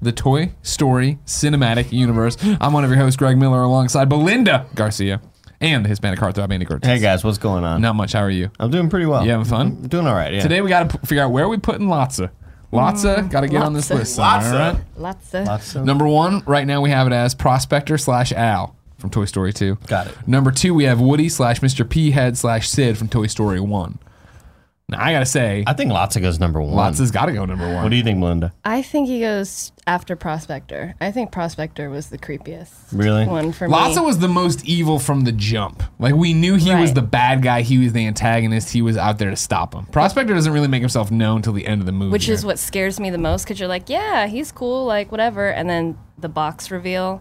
the 0.00 0.12
Toy 0.12 0.52
Story 0.62 1.18
cinematic 1.26 1.92
universe. 1.92 2.36
I'm 2.60 2.72
one 2.72 2.84
of 2.84 2.90
your 2.90 2.98
hosts, 2.98 3.16
Greg 3.18 3.36
Miller, 3.36 3.62
alongside 3.62 4.08
Belinda 4.08 4.66
Garcia 4.74 5.20
and 5.60 5.84
the 5.84 5.88
Hispanic 5.88 6.18
heartthrob 6.18 6.52
Andy 6.52 6.64
Cortez. 6.66 6.88
Hey 6.88 6.98
guys, 6.98 7.24
what's 7.24 7.38
going 7.38 7.64
on? 7.64 7.80
Not 7.82 7.94
much. 7.94 8.12
How 8.14 8.20
are 8.20 8.30
you? 8.30 8.50
I'm 8.58 8.70
doing 8.70 8.88
pretty 8.88 9.06
well. 9.06 9.24
You 9.24 9.30
having 9.32 9.46
fun? 9.46 9.66
I'm 9.82 9.88
doing 9.88 10.06
all 10.06 10.14
right. 10.14 10.32
Yeah. 10.32 10.40
Today 10.40 10.60
we 10.60 10.68
got 10.68 10.90
to 10.90 10.98
figure 11.06 11.22
out 11.22 11.30
where 11.30 11.48
we 11.48 11.56
putting 11.58 11.88
Lotso. 11.88 12.30
Lotso 12.72 13.16
mm, 13.16 13.30
got 13.30 13.40
to 13.40 13.48
get 13.48 13.62
on 13.62 13.72
this 13.72 13.90
list. 13.90 14.14
somewhere, 14.16 14.52
all 14.52 14.72
right? 14.74 14.80
Lots 14.96 15.34
of. 15.34 15.46
Lots 15.46 15.74
of- 15.74 15.84
Number 15.84 16.06
one, 16.06 16.42
right 16.46 16.66
now 16.66 16.80
we 16.82 16.90
have 16.90 17.06
it 17.06 17.12
as 17.12 17.34
Prospector 17.34 17.96
slash 17.98 18.32
Al 18.32 18.76
from 18.98 19.10
Toy 19.10 19.24
Story 19.24 19.52
2. 19.52 19.76
Got 19.86 20.08
it. 20.08 20.14
Number 20.28 20.50
two, 20.50 20.74
we 20.74 20.84
have 20.84 21.00
Woody 21.00 21.28
slash 21.28 21.60
Mr. 21.60 21.88
P 21.88 22.10
Head 22.10 22.36
slash 22.36 22.68
Sid 22.68 22.98
from 22.98 23.08
Toy 23.08 23.26
Story 23.26 23.60
1. 23.60 23.98
Now, 24.90 25.04
I 25.04 25.12
got 25.12 25.18
to 25.18 25.26
say, 25.26 25.64
I 25.66 25.74
think 25.74 25.92
Lotso 25.92 26.18
goes 26.18 26.40
number 26.40 26.62
one. 26.62 26.72
Lotso's 26.94 27.10
got 27.10 27.26
to 27.26 27.32
go 27.34 27.44
number 27.44 27.66
one. 27.66 27.82
What 27.82 27.90
do 27.90 27.96
you 27.96 28.02
think, 28.02 28.18
Melinda? 28.18 28.54
I 28.64 28.80
think 28.80 29.06
he 29.06 29.20
goes 29.20 29.70
after 29.86 30.16
Prospector. 30.16 30.94
I 30.98 31.10
think 31.10 31.30
Prospector 31.30 31.90
was 31.90 32.08
the 32.08 32.16
creepiest 32.16 32.70
Really? 32.90 33.26
one 33.26 33.52
for 33.52 33.68
me. 33.68 33.74
Lotso 33.74 34.02
was 34.02 34.18
the 34.20 34.28
most 34.28 34.64
evil 34.64 34.98
from 34.98 35.24
the 35.24 35.32
jump. 35.32 35.82
Like, 35.98 36.14
we 36.14 36.32
knew 36.32 36.54
he 36.54 36.70
was 36.74 36.88
Right. 36.88 36.94
the 36.94 37.02
bad 37.02 37.42
guy, 37.42 37.60
he 37.60 37.76
was 37.76 37.92
the 37.92 38.06
antagonist, 38.06 38.72
he 38.72 38.80
was 38.80 38.96
out 38.96 39.18
there 39.18 39.28
to 39.28 39.36
stop 39.36 39.74
him. 39.74 39.84
Prospector 39.92 40.32
doesn't 40.32 40.54
really 40.54 40.68
make 40.68 40.80
himself 40.80 41.10
known 41.10 41.42
till 41.42 41.52
the 41.52 41.66
end 41.66 41.82
of 41.82 41.86
the 41.86 41.92
movie. 41.92 42.10
which 42.10 42.30
is 42.30 42.46
what 42.46 42.58
scares 42.58 42.98
me 42.98 43.10
the 43.10 43.18
most 43.18 43.44
because 43.44 43.60
you're 43.60 43.68
like, 43.68 43.90
yeah, 43.90 44.26
he's 44.26 44.50
cool, 44.52 44.86
like 44.86 45.12
whatever, 45.12 45.50
and 45.50 45.68
then 45.68 45.98
the 46.16 46.30
box 46.30 46.70
reveal. 46.70 47.20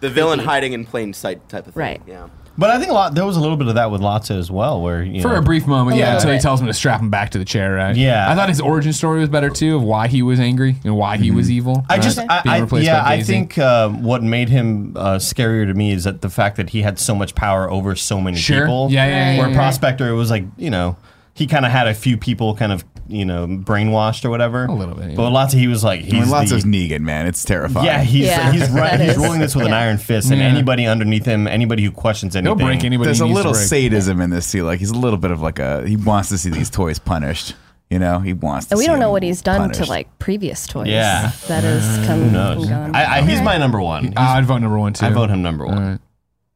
The 0.00 0.10
villain 0.10 0.40
hiding 0.40 0.74
in 0.74 0.84
plain 0.84 1.14
sight 1.14 1.48
type 1.48 1.66
of 1.66 1.72
thing. 1.72 1.80
Right. 1.80 2.02
Yeah. 2.06 2.26
But 2.58 2.70
I 2.70 2.78
think 2.78 2.90
a 2.90 2.94
lot. 2.94 3.14
There 3.14 3.26
was 3.26 3.36
a 3.36 3.40
little 3.40 3.56
bit 3.56 3.68
of 3.68 3.74
that 3.74 3.90
with 3.90 4.00
Lotso 4.00 4.38
as 4.38 4.50
well, 4.50 4.80
where 4.80 5.02
you 5.02 5.20
For 5.20 5.28
know, 5.28 5.36
a 5.36 5.42
brief 5.42 5.66
moment, 5.66 5.96
A 5.96 6.00
yeah, 6.00 6.14
until 6.16 6.32
he 6.32 6.38
tells 6.38 6.60
him 6.60 6.66
to 6.68 6.72
strap 6.74 7.00
him 7.00 7.10
back 7.10 7.30
to 7.32 7.38
the 7.38 7.44
chair, 7.44 7.74
right? 7.74 7.94
Yeah. 7.94 8.30
I 8.30 8.34
thought 8.34 8.48
his 8.48 8.60
origin 8.60 8.92
story 8.92 9.20
was 9.20 9.28
better 9.28 9.50
too, 9.50 9.76
of 9.76 9.82
why 9.82 10.08
he 10.08 10.22
was 10.22 10.40
angry 10.40 10.76
and 10.84 10.96
why 10.96 11.16
he 11.18 11.30
was 11.30 11.50
evil. 11.50 11.84
I 11.88 11.98
just. 11.98 12.18
I, 12.18 12.42
I, 12.46 12.78
yeah, 12.80 13.02
I 13.04 13.22
think 13.22 13.58
uh, 13.58 13.90
what 13.90 14.22
made 14.22 14.48
him 14.48 14.96
uh, 14.96 15.16
scarier 15.16 15.66
to 15.66 15.74
me 15.74 15.92
is 15.92 16.04
that 16.04 16.22
the 16.22 16.30
fact 16.30 16.56
that 16.56 16.70
he 16.70 16.82
had 16.82 16.98
so 16.98 17.14
much 17.14 17.34
power 17.34 17.70
over 17.70 17.94
so 17.94 18.20
many 18.20 18.36
Sure. 18.38 18.60
people. 18.60 18.88
Yeah, 18.90 19.06
yeah, 19.06 19.10
yeah, 19.32 19.38
Where 19.38 19.48
yeah, 19.48 19.52
yeah. 19.52 19.58
Prospector, 19.58 20.08
it 20.08 20.14
was 20.14 20.30
like 20.30 20.44
you 20.56 20.70
know, 20.70 20.96
he 21.36 21.46
kind 21.46 21.66
of 21.66 21.70
had 21.70 21.86
a 21.86 21.92
few 21.92 22.16
people 22.16 22.54
kind 22.54 22.72
of 22.72 22.82
you 23.08 23.26
know 23.26 23.46
brainwashed 23.46 24.24
or 24.24 24.30
whatever. 24.30 24.64
A 24.64 24.72
little 24.72 24.94
bit, 24.94 25.10
yeah. 25.10 25.16
But 25.16 25.30
Lotso, 25.30 25.58
he 25.58 25.68
was 25.68 25.84
like, 25.84 26.00
he's 26.00 26.14
I 26.14 26.20
mean, 26.20 26.30
lots 26.30 26.50
the, 26.50 26.56
of 26.56 26.62
Negan, 26.62 27.00
man. 27.00 27.26
It's 27.26 27.44
terrifying. 27.44 27.84
yeah, 27.84 28.02
he's 28.02 28.26
Yeah, 28.26 28.50
he's 28.52 28.70
right, 28.70 28.98
he's 28.98 29.16
ruling 29.18 29.40
this 29.40 29.54
with 29.54 29.66
an 29.66 29.74
iron 29.74 29.98
fist, 29.98 30.30
and 30.30 30.40
Yeah. 30.40 30.46
anybody 30.46 30.86
underneath 30.86 31.26
him, 31.26 31.46
anybody 31.46 31.84
who 31.84 31.90
questions 31.92 32.34
he'll 32.34 32.40
anything, 32.46 32.66
break 32.66 32.84
anybody. 32.84 33.06
There's 33.06 33.20
a 33.20 33.26
little 33.26 33.52
sadism 33.54 34.20
in 34.22 34.30
this 34.30 34.50
too. 34.50 34.64
Like 34.64 34.78
he's 34.78 34.90
a 34.90 34.98
little 34.98 35.18
bit 35.18 35.30
of 35.30 35.42
like 35.42 35.58
a 35.58 35.86
he 35.86 35.96
wants 35.96 36.30
to 36.30 36.38
see 36.38 36.48
these 36.48 36.70
toys 36.70 36.98
punished. 36.98 37.54
You 37.90 38.00
know, 38.00 38.18
he 38.18 38.32
wants. 38.32 38.66
to 38.66 38.72
And 38.72 38.78
we 38.78 38.84
see 38.84 38.88
don't 38.88 38.98
know 38.98 39.12
what 39.12 39.22
he's 39.22 39.42
done 39.42 39.60
punished. 39.60 39.84
to 39.84 39.88
like 39.88 40.18
previous 40.18 40.66
toys. 40.66 40.88
Yeah. 40.88 41.30
that 41.46 41.62
is 41.62 41.84
has 41.84 42.06
come 42.06 42.22
Who 42.22 42.30
knows? 42.30 42.62
and 42.62 42.70
gone. 42.70 42.96
I, 42.96 43.18
I, 43.18 43.22
he's 43.22 43.40
my 43.40 43.58
number 43.58 43.80
one. 43.80 44.08
Uh, 44.16 44.20
I'd 44.20 44.44
vote 44.46 44.58
number 44.58 44.78
one 44.78 44.92
too. 44.94 45.06
I 45.06 45.10
vote 45.10 45.30
him 45.30 45.42
number 45.42 45.64
one. 45.66 45.78
All 45.78 45.90
right. 45.90 46.00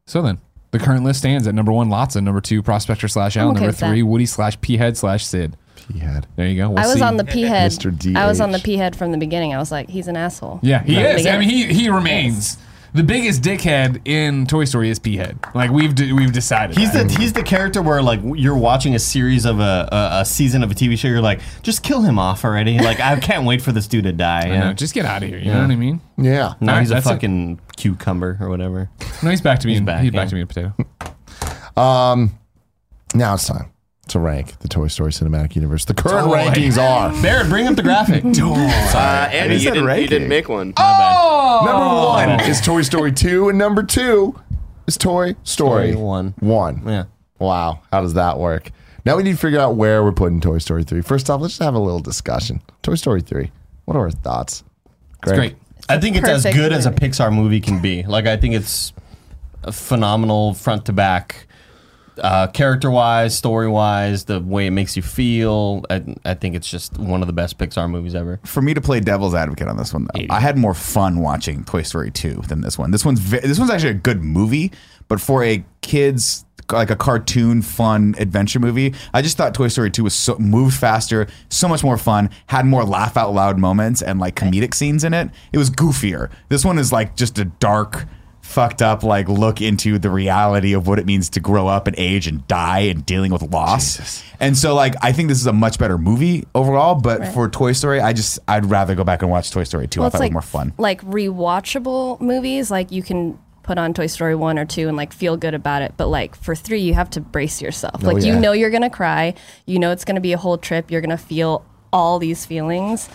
So 0.07 0.23
then, 0.23 0.39
the 0.71 0.79
current 0.79 1.05
list 1.05 1.21
stands 1.21 1.47
at 1.47 1.55
number 1.55 1.73
one, 1.73 1.89
Lotso. 1.89 2.23
Number 2.23 2.41
two, 2.41 2.63
Prospector 2.63 3.09
slash 3.09 3.37
Al. 3.37 3.49
Okay 3.49 3.55
number 3.55 3.67
with 3.69 3.79
that. 3.79 3.91
three, 3.91 4.03
Woody 4.03 4.27
slash 4.27 4.61
P 4.61 4.77
Head 4.77 4.97
slash 4.97 5.25
Sid. 5.27 5.57
P 5.77 5.99
Head. 5.99 6.27
There 6.37 6.47
you 6.47 6.57
go. 6.57 6.71
We'll 6.71 6.79
I 6.79 6.87
was 6.87 6.97
see. 6.97 7.03
on 7.03 7.17
the 7.17 7.25
P 7.25 7.43
head. 7.43 7.73
Mr. 7.73 7.97
D. 7.97 8.15
I 8.15 8.27
was 8.27 8.41
on 8.41 8.53
the 8.53 8.59
P 8.61 8.77
head 8.77 8.95
from 8.95 9.13
the 9.13 9.19
beginning. 9.19 9.55
I 9.55 9.59
was 9.59 9.73
like, 9.73 9.89
he's 9.89 10.07
an 10.09 10.17
asshole. 10.17 10.61
Yeah, 10.63 10.83
he 10.83 10.95
From 10.95 11.05
is. 11.05 11.27
I 11.27 11.39
mean, 11.39 11.49
he 11.49 11.65
he 11.73 11.89
remains 11.91 12.59
the 12.93 13.03
biggest 13.03 13.43
dickhead 13.43 14.01
in 14.07 14.47
Toy 14.47 14.65
Story 14.65 14.91
is 14.91 14.99
P 14.99 15.17
Head. 15.17 15.39
Like 15.55 15.71
we've 15.71 15.95
d- 15.95 16.13
we've 16.13 16.33
decided. 16.33 16.77
He's 16.77 16.93
that. 16.93 17.09
the 17.09 17.19
he's 17.19 17.33
the 17.33 17.43
character 17.43 17.83
where 17.83 18.03
like 18.03 18.21
you're 18.35 18.57
watching 18.57 18.95
a 18.95 18.99
series 18.99 19.45
of 19.45 19.61
a, 19.61 19.89
a 19.93 20.21
a 20.21 20.25
season 20.25 20.63
of 20.63 20.71
a 20.71 20.75
TV 20.75 20.99
show. 20.99 21.09
You're 21.09 21.21
like, 21.21 21.41
just 21.63 21.83
kill 21.83 22.03
him 22.03 22.19
off 22.19 22.45
already. 22.45 22.79
Like 22.79 23.01
I 23.01 23.19
can't 23.21 23.47
wait 23.47 23.63
for 23.63 23.73
this 23.73 23.87
dude 23.87 24.05
to 24.05 24.13
die. 24.13 24.41
I 24.41 24.45
know, 24.49 24.55
Yeah. 24.55 24.73
just 24.73 24.95
get 24.95 25.05
out 25.05 25.23
of 25.23 25.29
here. 25.29 25.39
You 25.39 25.53
know 25.53 25.63
what 25.63 25.71
I 25.71 25.77
mean? 25.77 26.01
Yeah. 26.19 26.55
No, 26.61 26.73
Alright, 26.73 26.81
he's 26.83 26.91
a 26.91 26.95
that's 26.95 27.07
it. 27.07 27.11
fucking 27.11 27.61
cucumber 27.77 28.37
or 28.41 28.49
whatever. 28.49 28.91
No, 29.23 29.31
he's 29.31 29.41
back 29.41 29.59
to 29.61 29.67
being 29.67 29.85
back, 29.85 30.03
he's 30.03 30.11
back 30.13 30.31
yeah. 30.33 30.41
to 30.41 30.47
being 30.47 30.73
a 30.73 30.73
potato. 31.75 31.81
Um 31.81 32.39
now 33.15 33.35
it's 33.35 33.47
time 33.47 33.73
to 34.11 34.19
rank 34.19 34.59
the 34.61 34.69
Toy 34.69 34.89
Story 34.89 35.11
cinematic 35.13 35.55
universe. 35.57 35.85
The 35.85 35.95
current 35.95 36.27
Toy. 36.29 36.37
rankings 36.39 36.77
are 36.81 37.11
Barrett, 37.23 37.49
bring 37.49 37.67
up 37.67 37.77
the 37.77 37.83
graphic. 37.83 38.25
Uh, 38.93 39.29
Andy, 39.33 39.55
He 39.57 39.61
you 39.63 39.69
said 39.69 39.75
didn't, 39.75 40.01
you 40.01 40.07
didn't 40.09 40.29
make 40.29 40.49
one. 40.49 40.73
Oh, 40.77 41.63
number 41.65 42.37
one 42.39 42.51
is 42.51 42.61
Toy 42.61 42.83
Story 42.83 43.13
two, 43.13 43.49
and 43.49 43.59
number 43.59 43.83
two 43.83 44.39
is 44.87 44.97
Toy 44.97 45.35
Story, 45.45 45.93
Story 45.93 45.95
one. 45.97 46.35
One. 46.41 46.83
Yeah. 46.87 47.05
Wow. 47.39 47.81
How 47.93 48.01
does 48.03 48.15
that 48.15 48.39
work? 48.39 48.71
Now 49.07 49.17
we 49.17 49.23
need 49.23 49.33
to 49.33 49.39
figure 49.39 49.61
out 49.61 49.77
where 49.77 50.03
we're 50.05 50.13
putting 50.13 50.41
Toy 50.41 50.59
Story 50.59 50.85
three. 50.85 51.01
First 51.03 51.31
off, 51.31 51.41
let's 51.41 51.55
just 51.55 51.63
have 51.63 51.75
a 51.75 51.79
little 51.79 52.01
discussion. 52.01 52.61
Toy 52.83 52.97
Story 52.97 53.23
three. 53.23 53.51
What 53.85 53.97
are 53.97 54.01
our 54.01 54.11
thoughts? 54.11 54.63
It's 55.23 55.33
great. 55.33 55.57
I 55.89 55.99
think 55.99 56.17
it's 56.17 56.29
as 56.29 56.43
perfect 56.43 56.57
good 56.57 56.73
as 56.73 56.87
a. 56.87 56.91
Pixar 56.91 57.33
movie 57.35 57.61
can 57.61 57.81
be. 57.81 58.03
Like 58.03 58.27
I 58.27 58.37
think 58.37 58.55
it's 58.55 58.93
a 59.63 59.73
phenomenal 59.73 60.55
front 60.55 60.87
to 60.87 60.93
back, 60.93 61.47
uh, 62.19 62.47
character 62.49 62.91
wise, 62.91 63.37
story 63.37 63.69
wise, 63.69 64.25
the 64.25 64.41
way 64.41 64.67
it 64.67 64.71
makes 64.71 64.97
you 64.97 65.03
feel. 65.03 65.85
I, 65.91 66.17
I 66.25 66.35
think 66.35 66.55
it's 66.55 66.71
just 66.71 66.99
one 66.99 67.23
of 67.23 67.27
the 67.27 67.33
best 67.33 67.59
Pixar 67.59 67.91
movies 67.91 68.15
ever. 68.15 68.41
for 68.45 68.63
me 68.63 68.75
to 68.75 68.81
play 68.81 69.01
devil's 69.01 69.35
advocate 69.35 69.69
on 69.69 69.77
this 69.77 69.93
one, 69.93 70.07
though, 70.15 70.27
I 70.31 70.41
had 70.41 70.59
more 70.59 70.75
fun 70.75 71.21
watching 71.21 71.65
Toy 71.65 71.83
Story 71.83 72.11
2 72.11 72.43
than 72.49 72.61
this 72.61 72.79
one. 72.79 72.91
This 72.91 73.05
one's 73.05 73.21
ve- 73.21 73.41
this 73.41 73.59
one's 73.59 73.71
actually 73.71 73.91
a 73.91 73.95
good 73.95 74.23
movie, 74.23 74.73
but 75.09 75.21
for 75.21 75.43
a 75.45 75.65
kids 75.83 76.45
like 76.73 76.91
a 76.91 76.97
cartoon 76.97 77.63
fun 77.63 78.15
adventure 78.19 78.61
movie, 78.61 78.95
I 79.13 79.23
just 79.23 79.37
thought 79.37 79.55
Toy 79.55 79.69
Story 79.69 79.91
2 79.91 80.05
was 80.05 80.15
so 80.15 80.37
moved 80.39 80.77
faster, 80.77 81.27
so 81.49 81.67
much 81.67 81.83
more 81.83 81.97
fun, 81.99 82.31
had 82.47 82.65
more 82.65 82.85
laugh 82.85 83.17
out 83.17 83.35
loud 83.35 83.59
moments 83.59 84.03
and 84.03 84.21
like 84.21 84.37
comedic 84.37 84.75
scenes 84.75 85.03
in 85.03 85.13
it. 85.13 85.31
It 85.53 85.59
was 85.59 85.71
goofier. 85.71 86.31
This 86.49 86.65
one 86.65 86.79
is 86.79 86.93
like 86.93 87.17
just 87.17 87.39
a 87.39 87.45
dark 87.45 88.07
fucked 88.43 88.83
up 88.83 89.05
like 89.05 89.29
look 89.29 89.61
into 89.61 89.99
the 89.99 90.11
reality 90.11 90.73
of 90.73 90.87
what 90.87 90.99
it 90.99 91.07
means 91.07 91.29
to 91.31 91.41
grow 91.41 91.69
up 91.69 91.87
and 91.87 91.95
age 91.99 92.27
and 92.27 92.47
die 92.49 92.81
and 92.81 93.07
dealing 93.07 93.31
with 93.33 93.43
loss. 93.43 94.25
And 94.41 94.57
so 94.59 94.75
like 94.75 94.95
I 95.03 95.13
think 95.13 95.29
this 95.29 95.39
is 95.39 95.47
a 95.47 95.53
much 95.53 95.79
better 95.79 95.99
movie 95.99 96.45
overall, 96.55 96.95
but 96.97 97.21
Right. 97.21 97.33
for 97.35 97.49
Toy 97.49 97.73
Story, 97.73 98.01
I 98.01 98.13
just 98.13 98.39
I'd 98.49 98.65
rather 98.67 98.95
go 98.95 99.05
back 99.05 99.23
and 99.23 99.31
watch 99.31 99.51
Toy 99.51 99.65
Story 99.65 99.87
2. 99.87 100.01
I 100.01 100.05
thought 100.05 100.07
it's 100.07 100.15
it 100.15 100.17
was 100.17 100.21
like 100.21 100.33
more 100.33 100.43
fun. 100.43 100.73
like 100.79 101.01
rewatchable 101.03 102.21
movies. 102.21 102.71
Like 102.71 102.91
you 102.91 103.03
can 103.03 103.39
put 103.63 103.79
on 103.79 103.95
Toy 103.95 104.07
Story 104.07 104.35
one 104.35 104.59
or 104.59 104.65
two 104.65 104.89
and 104.89 104.97
like 104.97 105.13
feel 105.13 105.37
good 105.37 105.55
about 105.55 105.83
it. 105.83 105.95
But 105.97 106.09
like 106.09 106.35
for 106.35 106.55
three, 106.57 106.81
you 106.81 106.95
have 106.95 107.11
to 107.11 107.21
brace 107.21 107.63
yourself. 107.63 108.03
Like 108.03 108.23
yeah. 108.25 108.35
you 108.35 108.41
know 108.41 108.53
you're 108.53 108.71
gonna 108.71 108.91
cry. 108.91 109.35
You 109.67 109.79
know 109.79 109.93
it's 109.93 110.05
gonna 110.05 110.21
be 110.21 110.33
a 110.33 110.39
whole 110.39 110.59
trip. 110.59 110.91
You're 110.91 111.03
gonna 111.03 111.17
feel 111.19 111.65
all 111.93 112.19
these 112.19 112.47
feelings. 112.47 113.09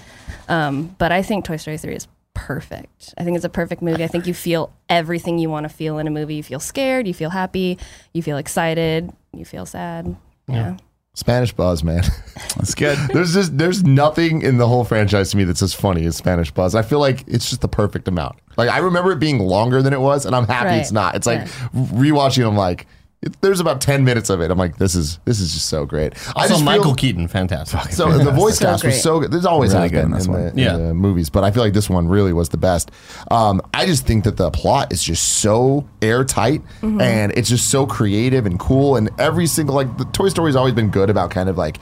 Um, 0.47 0.95
but 0.97 1.11
I 1.11 1.23
think 1.23 1.45
Toy 1.45 1.57
Story 1.57 1.77
three 1.77 1.95
is 1.95 2.07
perfect. 2.36 3.14
I 3.18 3.24
think 3.24 3.36
it's 3.36 3.45
a 3.45 3.49
perfect 3.49 3.82
movie. 3.82 4.03
I 4.03 4.07
think 4.07 4.28
you 4.28 4.34
feel 4.36 4.72
everything 4.90 5.40
you 5.40 5.49
want 5.49 5.64
to 5.64 5.70
feel 5.70 5.98
in 5.98 6.06
a 6.06 6.12
movie. 6.12 6.36
You 6.36 6.44
feel 6.44 6.60
scared. 6.60 7.07
You 7.07 7.14
feel 7.16 7.32
happy. 7.32 7.80
You 8.14 8.22
feel 8.22 8.38
excited. 8.38 9.12
You 9.34 9.44
feel 9.45 9.66
sad. 9.66 10.16
Yeah. 10.48 10.78
Spanish 11.16 11.53
Buzz, 11.53 11.84
man. 11.84 12.03
That's 12.57 12.76
good. 12.76 12.98
there's 13.14 13.34
just 13.34 13.57
there's 13.57 13.84
nothing 13.84 14.41
in 14.44 14.57
the 14.57 14.68
whole 14.68 14.84
franchise 14.84 15.32
to 15.32 15.38
me 15.38 15.45
that's 15.45 15.62
as 15.62 15.74
funny 15.74 16.06
as 16.06 16.16
Spanish 16.18 16.52
Buzz. 16.52 16.76
I 16.76 16.82
feel 16.82 16.99
like 16.99 17.24
it's 17.26 17.49
just 17.49 17.62
the 17.62 17.70
perfect 17.70 18.07
amount. 18.07 18.36
Like 18.57 18.70
I 18.70 18.80
remember 18.80 19.12
it 19.14 19.20
being 19.20 19.40
longer 19.40 19.82
than 19.82 19.94
it 19.94 20.02
was, 20.02 20.26
and 20.26 20.36
I'm 20.36 20.45
happy 20.45 20.70
Right. 20.70 20.76
it's 20.82 20.91
not. 20.91 21.16
It's 21.16 21.26
like 21.26 21.40
Yeah. 21.40 21.48
rewatching. 21.74 22.45
I'm 22.45 22.57
like, 22.57 22.86
it- 23.22 23.42
there's 23.42 23.60
about 23.60 23.82
ten 23.82 24.04
minutes 24.04 24.30
of 24.30 24.40
it. 24.42 24.52
I'm 24.52 24.58
like, 24.58 24.78
this 24.78 24.94
is 24.96 25.20
this 25.26 25.40
is 25.40 25.54
just 25.54 25.68
so 25.68 25.86
great. 25.86 26.14
I 26.36 26.42
Also, 26.44 26.54
just 26.56 26.64
Michael 26.66 26.86
feel, 26.86 26.96
Keaton, 26.96 27.28
fantastic. 27.28 27.92
so 27.92 28.16
the 28.18 28.32
voice 28.32 28.58
So 28.60 28.66
cast 28.66 28.84
was 28.84 28.94
great. 28.94 29.02
so 29.02 29.20
good. 29.20 29.32
There's 29.32 29.46
always 29.46 29.72
Really 29.74 29.84
has 29.84 29.92
good 29.92 29.98
been 29.98 30.06
in 30.06 30.12
this 30.12 30.26
in, 30.28 30.32
one. 30.34 30.42
the, 30.44 30.50
in 30.52 30.58
Yeah. 30.58 30.78
the 30.78 30.94
movies, 30.94 31.30
but 31.30 31.44
I 31.44 31.52
feel 31.52 31.64
like 31.64 31.74
this 31.74 31.90
one 31.90 32.08
really 32.08 32.34
was 32.34 32.50
the 32.50 32.58
best. 32.58 32.92
Um, 33.32 33.62
I 33.74 33.86
just 33.86 34.06
think 34.06 34.24
that 34.26 34.38
the 34.38 34.52
plot 34.52 34.92
is 34.94 35.02
just 35.04 35.24
so 35.40 35.88
airtight 36.02 36.62
and 36.82 37.32
it's 37.36 37.50
just 37.50 37.70
so 37.70 37.86
creative 37.88 38.46
and 38.46 38.60
cool. 38.60 38.96
And 38.96 39.10
every 39.20 39.48
single 39.48 39.74
like 39.76 39.98
the 39.98 40.06
Toy 40.06 40.30
Story's 40.30 40.56
always 40.56 40.74
been 40.74 40.90
good 40.90 41.10
about 41.10 41.32
kind 41.32 41.50
of 41.50 41.58
like 41.58 41.78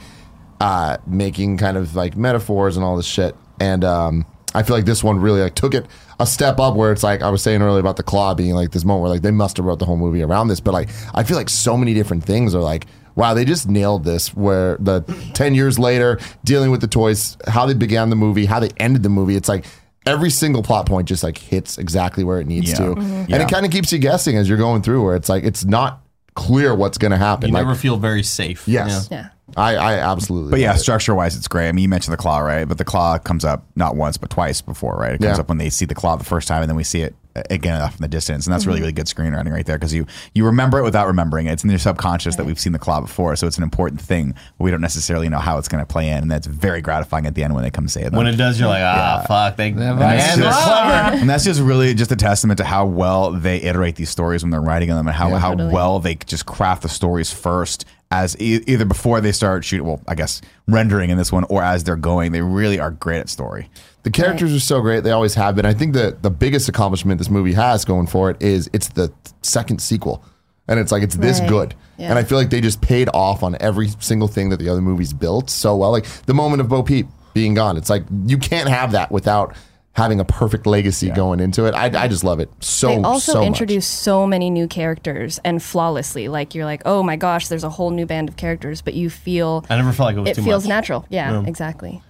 uh, 0.60 0.96
making 1.06 1.58
kind 1.58 1.76
of 1.76 1.94
like 1.94 2.16
metaphors 2.16 2.76
and 2.76 2.84
all 2.84 2.96
this 2.96 3.04
shit. 3.06 3.36
And 3.60 3.84
um, 3.84 4.24
I 4.54 4.62
feel 4.62 4.76
like 4.76 4.84
this 4.84 5.02
one 5.02 5.18
really 5.18 5.40
like 5.40 5.54
took 5.54 5.74
it 5.74 5.86
a 6.20 6.26
step 6.26 6.60
up 6.60 6.74
where 6.76 6.92
it's 6.92 7.02
like 7.02 7.22
I 7.22 7.30
was 7.30 7.42
saying 7.42 7.60
earlier 7.60 7.80
about 7.80 7.96
the 7.96 8.02
claw 8.04 8.34
being 8.34 8.54
like 8.54 8.70
this 8.70 8.84
moment 8.84 9.02
where 9.02 9.10
like 9.10 9.22
they 9.22 9.30
must 9.32 9.56
have 9.56 9.66
wrote 9.66 9.78
the 9.80 9.84
whole 9.84 9.96
movie 9.96 10.22
around 10.22 10.48
this, 10.48 10.60
but 10.60 10.72
like 10.72 10.88
I 11.14 11.24
feel 11.24 11.36
like 11.36 11.48
so 11.48 11.76
many 11.76 11.92
different 11.94 12.24
things 12.24 12.54
are 12.54 12.60
like 12.60 12.86
wow 13.16 13.32
they 13.32 13.44
just 13.44 13.68
nailed 13.68 14.02
this 14.04 14.34
where 14.34 14.76
the 14.80 15.00
10 15.34 15.54
years 15.54 15.78
later 15.78 16.18
dealing 16.44 16.70
with 16.72 16.80
the 16.80 16.88
toys 16.88 17.36
how 17.46 17.64
they 17.66 17.74
began 17.74 18.10
the 18.10 18.16
movie 18.16 18.44
how 18.46 18.58
they 18.58 18.70
ended 18.78 19.02
the 19.04 19.08
movie 19.08 19.36
it's 19.36 19.48
like 19.48 19.64
every 20.04 20.30
single 20.30 20.62
plot 20.64 20.84
point 20.86 21.06
just 21.08 21.22
like 21.22 21.38
hits 21.38 21.78
exactly 21.78 22.24
where 22.24 22.40
it 22.40 22.46
needs 22.48 22.70
Yeah. 22.70 22.76
to 22.78 22.82
Mhm. 22.96 22.98
and 23.20 23.28
Yeah. 23.30 23.42
it 23.42 23.48
kind 23.48 23.64
of 23.64 23.70
keeps 23.70 23.92
you 23.92 23.98
guessing 24.00 24.36
as 24.36 24.48
you're 24.48 24.58
going 24.58 24.82
through 24.82 25.04
where 25.04 25.14
it's 25.14 25.28
like 25.28 25.44
it's 25.44 25.64
not 25.64 26.00
clear 26.34 26.74
what's 26.74 26.98
going 26.98 27.12
to 27.12 27.16
happen 27.16 27.50
You 27.50 27.54
like 27.54 27.64
never 27.64 27.76
feel 27.76 27.96
very 27.98 28.24
safe. 28.24 28.66
yes 28.66 29.08
Yeah. 29.10 29.28
I, 29.56 29.76
I 29.76 29.92
absolutely 29.94 30.50
But 30.52 30.60
yeah, 30.60 30.74
structure 30.76 31.14
wise, 31.14 31.36
it's 31.36 31.48
great. 31.48 31.68
I 31.68 31.72
mean, 31.72 31.82
you 31.82 31.88
mentioned 31.88 32.12
the 32.14 32.16
claw, 32.18 32.38
right? 32.38 32.66
But 32.66 32.78
the 32.78 32.84
claw 32.84 33.18
comes 33.18 33.44
up 33.44 33.66
not 33.76 33.94
once, 33.94 34.16
but 34.16 34.30
twice 34.30 34.60
before, 34.62 34.96
right? 34.96 35.14
It 35.14 35.20
comes 35.20 35.36
Yeah. 35.36 35.40
up 35.40 35.48
when 35.48 35.58
they 35.58 35.68
see 35.70 35.84
the 35.84 35.94
claw 35.94 36.16
the 36.16 36.24
first 36.24 36.48
time, 36.48 36.62
and 36.62 36.68
then 36.68 36.76
we 36.76 36.84
see 36.84 37.02
it 37.02 37.14
again 37.50 37.82
off 37.82 37.96
in 37.96 38.00
the 38.00 38.08
distance, 38.08 38.46
and 38.46 38.54
that's 38.54 38.62
Mm-hmm. 38.62 38.68
really, 38.70 38.80
really 38.80 38.92
good 38.92 39.06
screenwriting 39.06 39.52
right 39.52 39.66
there 39.66 39.76
because 39.76 39.92
you 39.92 40.06
you 40.34 40.46
remember 40.46 40.78
it 40.78 40.82
without 40.84 41.08
remembering 41.08 41.46
it. 41.46 41.52
It's 41.52 41.64
in 41.64 41.68
your 41.70 41.78
subconscious 41.80 42.36
that 42.36 42.46
we've 42.46 42.58
seen 42.60 42.72
the 42.72 42.78
claw 42.78 43.00
before, 43.00 43.34
so 43.36 43.46
it's 43.46 43.56
an 43.58 43.64
important 43.64 44.00
thing. 44.00 44.32
But 44.56 44.64
we 44.64 44.70
don't 44.70 44.80
necessarily 44.80 45.28
know 45.28 45.40
how 45.40 45.58
it's 45.58 45.68
going 45.68 45.82
to 45.84 45.86
play 45.86 46.08
in, 46.08 46.18
and 46.18 46.30
that's 46.30 46.46
very 46.46 46.80
gratifying 46.80 47.26
at 47.26 47.34
the 47.34 47.42
end 47.44 47.52
when 47.54 47.64
they 47.64 47.70
come 47.70 47.86
say 47.88 48.02
it. 48.04 48.12
When 48.12 48.26
it 48.28 48.36
does, 48.36 48.58
you're 48.58 48.68
like, 48.68 48.82
ah, 48.82 49.24
fuck. 49.28 49.56
They, 49.56 49.68
Yeah, 49.70 49.74
man, 49.74 49.98
that's 49.98 50.36
they're 50.36 50.44
just- 50.44 50.62
clever. 50.64 51.16
and 51.16 51.28
that's 51.28 51.44
just 51.44 51.60
really 51.60 51.92
just 51.94 52.10
a 52.12 52.16
testament 52.16 52.58
to 52.58 52.64
how 52.64 52.86
well 52.86 53.32
they 53.32 53.60
iterate 53.60 53.96
these 53.96 54.10
stories 54.10 54.42
when 54.42 54.50
they're 54.50 54.60
writing 54.62 54.88
them 54.88 55.06
and 55.06 55.14
how, 55.14 55.28
how 55.34 55.50
Totally. 55.50 55.72
well 55.74 55.98
they 56.00 56.14
just 56.14 56.46
craft 56.46 56.82
the 56.82 56.88
stories 56.88 57.30
first 57.32 57.84
as 58.22 58.36
e- 58.40 58.62
either 58.66 58.84
before 58.84 59.20
they 59.20 59.32
start 59.32 59.64
shooting 59.64 59.86
well 59.86 60.00
i 60.08 60.14
guess 60.14 60.40
rendering 60.68 61.10
in 61.10 61.16
this 61.18 61.30
one 61.32 61.44
or 61.44 61.62
as 61.62 61.84
they're 61.84 61.96
going 62.12 62.32
they 62.32 62.40
really 62.42 62.78
are 62.78 62.90
great 62.90 63.18
at 63.20 63.28
story 63.28 63.68
The 64.04 64.10
characters 64.10 64.52
are 64.54 64.60
so 64.60 64.80
great; 64.82 65.02
they 65.02 65.12
always 65.12 65.34
have 65.34 65.56
been. 65.56 65.64
I 65.64 65.72
think 65.72 65.94
the 65.94 66.14
the 66.20 66.30
biggest 66.30 66.68
accomplishment 66.68 67.18
this 67.18 67.30
movie 67.30 67.54
has 67.54 67.86
going 67.86 68.06
for 68.06 68.30
it 68.30 68.36
is 68.42 68.68
it's 68.74 68.88
the 68.88 69.08
second 69.40 69.80
sequel, 69.80 70.22
and 70.68 70.78
it's 70.78 70.92
like 70.92 71.02
it's 71.02 71.16
this 71.16 71.40
Right. 71.40 71.48
good. 71.48 71.74
Yeah. 71.96 72.10
And 72.10 72.18
I 72.18 72.22
feel 72.24 72.36
like 72.36 72.50
they 72.50 72.60
just 72.60 72.80
paid 72.82 73.08
off 73.14 73.42
on 73.42 73.56
every 73.60 73.88
single 74.00 74.28
thing 74.28 74.50
that 74.50 74.58
the 74.58 74.68
other 74.68 74.82
movies 74.82 75.14
built 75.14 75.48
so 75.48 75.74
well. 75.76 75.90
Like 75.90 76.04
the 76.26 76.34
moment 76.34 76.60
of 76.60 76.68
Bo 76.68 76.82
Peep 76.82 77.06
being 77.32 77.54
gone, 77.54 77.78
it's 77.78 77.88
like 77.88 78.04
you 78.26 78.36
can't 78.36 78.68
have 78.68 78.92
that 78.92 79.10
without 79.10 79.56
having 79.94 80.18
a 80.20 80.24
perfect 80.24 80.66
legacy 80.66 81.08
going 81.10 81.38
into 81.40 81.66
it. 81.66 81.74
I, 81.74 81.86
I 82.04 82.08
just 82.08 82.24
love 82.24 82.40
it 82.40 82.50
so. 82.60 82.88
They 82.88 82.96
also 83.02 83.32
so 83.32 83.38
much. 83.38 83.46
introduce 83.46 83.86
so 83.86 84.26
many 84.26 84.50
new 84.50 84.66
characters 84.68 85.40
and 85.44 85.62
flawlessly. 85.62 86.28
Like 86.28 86.54
you're 86.54 86.64
like, 86.64 86.82
oh 86.84 87.02
my 87.02 87.16
gosh, 87.16 87.48
there's 87.48 87.64
a 87.64 87.70
whole 87.70 87.90
new 87.90 88.04
band 88.06 88.28
of 88.28 88.36
characters, 88.36 88.82
but 88.82 88.94
you 88.94 89.08
feel 89.10 89.64
I 89.70 89.76
never 89.76 89.92
felt 89.92 90.08
like 90.08 90.16
it 90.16 90.20
was 90.20 90.30
it 90.30 90.34
too 90.36 90.42
feels 90.42 90.64
much. 90.64 90.68
natural. 90.68 91.06
Yeah, 91.10 91.44
exactly. 91.46 92.02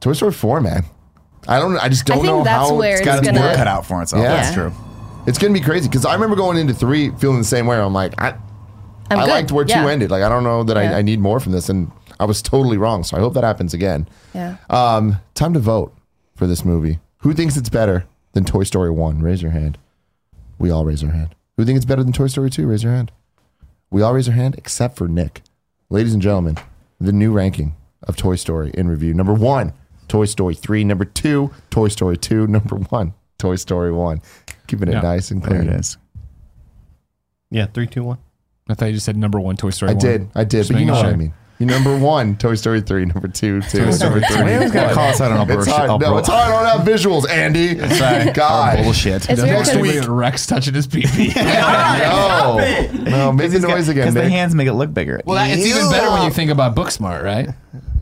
Toy 0.00 0.12
Story 0.12 0.32
Four, 0.32 0.60
man. 0.60 0.84
I 1.46 1.60
don't. 1.60 1.76
I 1.78 1.88
just 1.88 2.04
don't 2.04 2.18
I 2.18 2.20
think 2.20 2.32
know 2.32 2.44
that's 2.44 2.68
how 2.70 2.74
where 2.76 2.92
it's 2.92 3.00
it's 3.00 3.06
got 3.06 3.18
its 3.18 3.28
gonna- 3.28 3.40
work 3.40 3.56
cut 3.56 3.66
out 3.68 3.86
for 3.86 4.02
itself 4.02 4.22
Yeah. 4.22 4.34
that's 4.36 4.52
true 4.54 4.72
It's 5.26 5.38
gonna 5.38 5.54
be 5.54 5.60
crazy 5.60 5.88
because 5.88 6.04
I 6.04 6.12
remember 6.14 6.34
going 6.36 6.58
into 6.58 6.74
three 6.74 7.10
feeling 7.18 7.38
the 7.38 7.44
same 7.44 7.66
way. 7.66 7.78
I'm 7.78 7.92
like, 7.94 8.20
I, 8.20 8.30
I'm 9.10 9.20
I 9.20 9.24
good. 9.26 9.30
liked 9.30 9.52
where 9.52 9.64
two 9.64 9.74
ended. 9.74 10.10
Like 10.10 10.22
I 10.24 10.28
don't 10.28 10.42
know 10.44 10.64
that 10.64 10.76
Yeah. 10.76 10.94
I, 10.96 10.98
I 10.98 11.02
need 11.02 11.20
more 11.20 11.38
from 11.40 11.52
this, 11.52 11.68
and 11.68 11.90
I 12.18 12.24
was 12.24 12.42
totally 12.42 12.76
wrong. 12.78 13.04
So 13.04 13.16
I 13.16 13.20
hope 13.20 13.34
that 13.34 13.44
happens 13.44 13.72
again. 13.74 14.08
Yeah. 14.34 14.56
Um, 14.68 15.18
time 15.34 15.54
to 15.54 15.60
vote 15.60 15.94
for 16.34 16.46
this 16.48 16.64
movie. 16.64 16.98
Who 17.18 17.32
thinks 17.34 17.56
it's 17.56 17.68
better 17.68 18.04
than 18.32 18.44
Toy 18.44 18.64
Story 18.64 18.90
One? 18.90 19.20
Raise 19.20 19.42
your 19.42 19.50
hand. 19.52 19.78
We 20.58 20.70
all 20.70 20.84
raise 20.84 21.02
our 21.04 21.10
hand. 21.10 21.34
Who 21.56 21.64
thinks 21.64 21.78
it's 21.78 21.86
better 21.86 22.02
than 22.04 22.12
Toy 22.12 22.26
Story 22.28 22.50
Two? 22.50 22.66
Raise 22.66 22.82
your 22.82 22.92
hand. 22.92 23.10
We 23.90 24.02
all 24.02 24.12
raise 24.14 24.28
our 24.28 24.34
hand 24.34 24.54
except 24.56 24.96
for 24.96 25.08
Nick. 25.08 25.42
Ladies 25.90 26.12
and 26.12 26.22
gentlemen, 26.22 26.58
the 27.00 27.12
new 27.12 27.32
ranking 27.32 27.74
of 28.02 28.16
Toy 28.16 28.36
Story 28.36 28.70
in 28.74 28.88
review. 28.88 29.14
Number 29.14 29.32
one, 29.34 29.72
Toy 30.08 30.26
Story 30.26 30.54
Three. 30.54 30.84
Number 30.84 31.04
two, 31.04 31.50
Toy 31.70 31.88
Story 31.88 32.16
Two. 32.16 32.46
Number 32.48 32.76
one, 32.76 33.14
Toy 33.38 33.56
Story 33.56 33.92
One. 33.92 34.20
Keeping 34.66 34.88
it 34.88 34.92
Yeah. 34.92 35.00
nice 35.00 35.30
and 35.30 35.42
there 35.42 35.60
clean. 35.60 35.68
it 35.70 35.80
is 35.80 35.96
Yeah, 37.50 37.66
three, 37.66 37.86
two, 37.86 38.04
one. 38.04 38.18
I 38.68 38.74
thought 38.74 38.86
you 38.86 38.92
just 38.92 39.06
said 39.06 39.16
number 39.16 39.40
one 39.40 39.56
Toy 39.56 39.70
Story. 39.70 39.94
One. 39.94 40.04
I 40.04 40.08
1. 40.08 40.18
did. 40.18 40.30
I 40.34 40.44
did. 40.44 40.58
Just 40.58 40.68
But 40.70 40.74
you 40.80 40.86
making 40.86 40.86
know 40.88 40.92
what 40.94 41.00
sure. 41.06 41.12
I 41.14 41.16
mean. 41.16 41.34
You 41.58 41.66
number 41.66 41.98
one, 41.98 42.36
Toy 42.36 42.54
Story 42.54 42.80
three. 42.80 43.04
Number 43.04 43.26
two, 43.26 43.60
two. 43.62 43.78
Number 43.86 44.20
three. 44.20 44.20
Why 44.20 44.50
you 44.50 44.56
always 44.58 44.70
gotta 44.70 44.94
call 44.94 45.08
us 45.08 45.20
out 45.20 45.32
on 45.32 45.38
our 45.38 45.42
It's 45.42 45.54
bullshit- 45.66 45.74
hard. 45.74 45.90
our 45.90 45.98
No, 45.98 46.18
it's 46.18 46.28
hard. 46.28 46.52
I 46.54 46.70
don't 46.72 46.86
have 46.86 46.88
visuals, 46.88 47.28
Andy. 47.28 47.80
Our 47.80 48.28
oh, 48.28 48.32
God. 48.32 48.84
bullshit 48.84 49.28
It's 49.28 49.42
weird 49.42 49.52
Next 49.56 49.72
'cause- 49.72 49.80
week. 49.80 50.04
Rex 50.08 50.46
touching 50.46 50.74
his 50.74 50.86
pee 50.86 51.04
pee. 51.04 51.32
No. 51.34 52.58
No, 52.92 53.32
make 53.32 53.50
the 53.50 53.58
noise 53.58 53.88
again, 53.88 54.02
because 54.04 54.14
the 54.14 54.28
hands 54.30 54.54
make 54.54 54.68
it 54.68 54.74
look 54.74 54.94
bigger 54.94 55.20
well, 55.24 55.34
that, 55.36 55.50
it's 55.50 55.66
even 55.66 55.90
better 55.90 56.10
when 56.10 56.22
you 56.22 56.30
think 56.30 56.50
about 56.52 56.76
Booksmart, 56.76 57.24
right? 57.24 57.48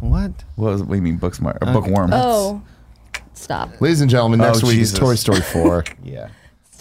What? 0.00 0.32
what, 0.56 0.72
was, 0.72 0.82
what 0.82 0.90
do 0.90 0.96
you 0.96 1.02
mean 1.02 1.16
book 1.16 1.34
smart 1.34 1.56
or 1.62 1.72
bookworm 1.72 2.10
oh. 2.12 2.62
oh, 2.62 3.20
stop. 3.32 3.80
Ladies 3.80 4.02
and 4.02 4.10
gentlemen, 4.10 4.38
next 4.40 4.62
Oh, 4.62 4.66
week 4.66 4.76
Jesus. 4.76 4.92
is 4.92 4.98
Toy 4.98 5.14
Story 5.14 5.40
4. 5.40 5.84
yeah 6.04 6.28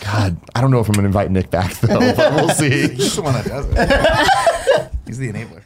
God, 0.03 0.35
I 0.53 0.60
don't 0.60 0.72
know 0.72 0.81
if 0.81 0.88
I'm 0.89 0.93
going 0.93 1.03
to 1.03 1.07
invite 1.07 1.31
Nick 1.31 1.49
back, 1.49 1.73
though, 1.76 1.97
but 1.99 2.34
we'll 2.34 2.49
see. 2.49 2.89
he's 2.89 3.15
the 3.15 3.22
one 3.22 3.34
that 3.34 3.45
does 3.45 3.65
it 3.69 4.91
he's 5.07 5.18
the 5.18 5.31
enabler 5.31 5.61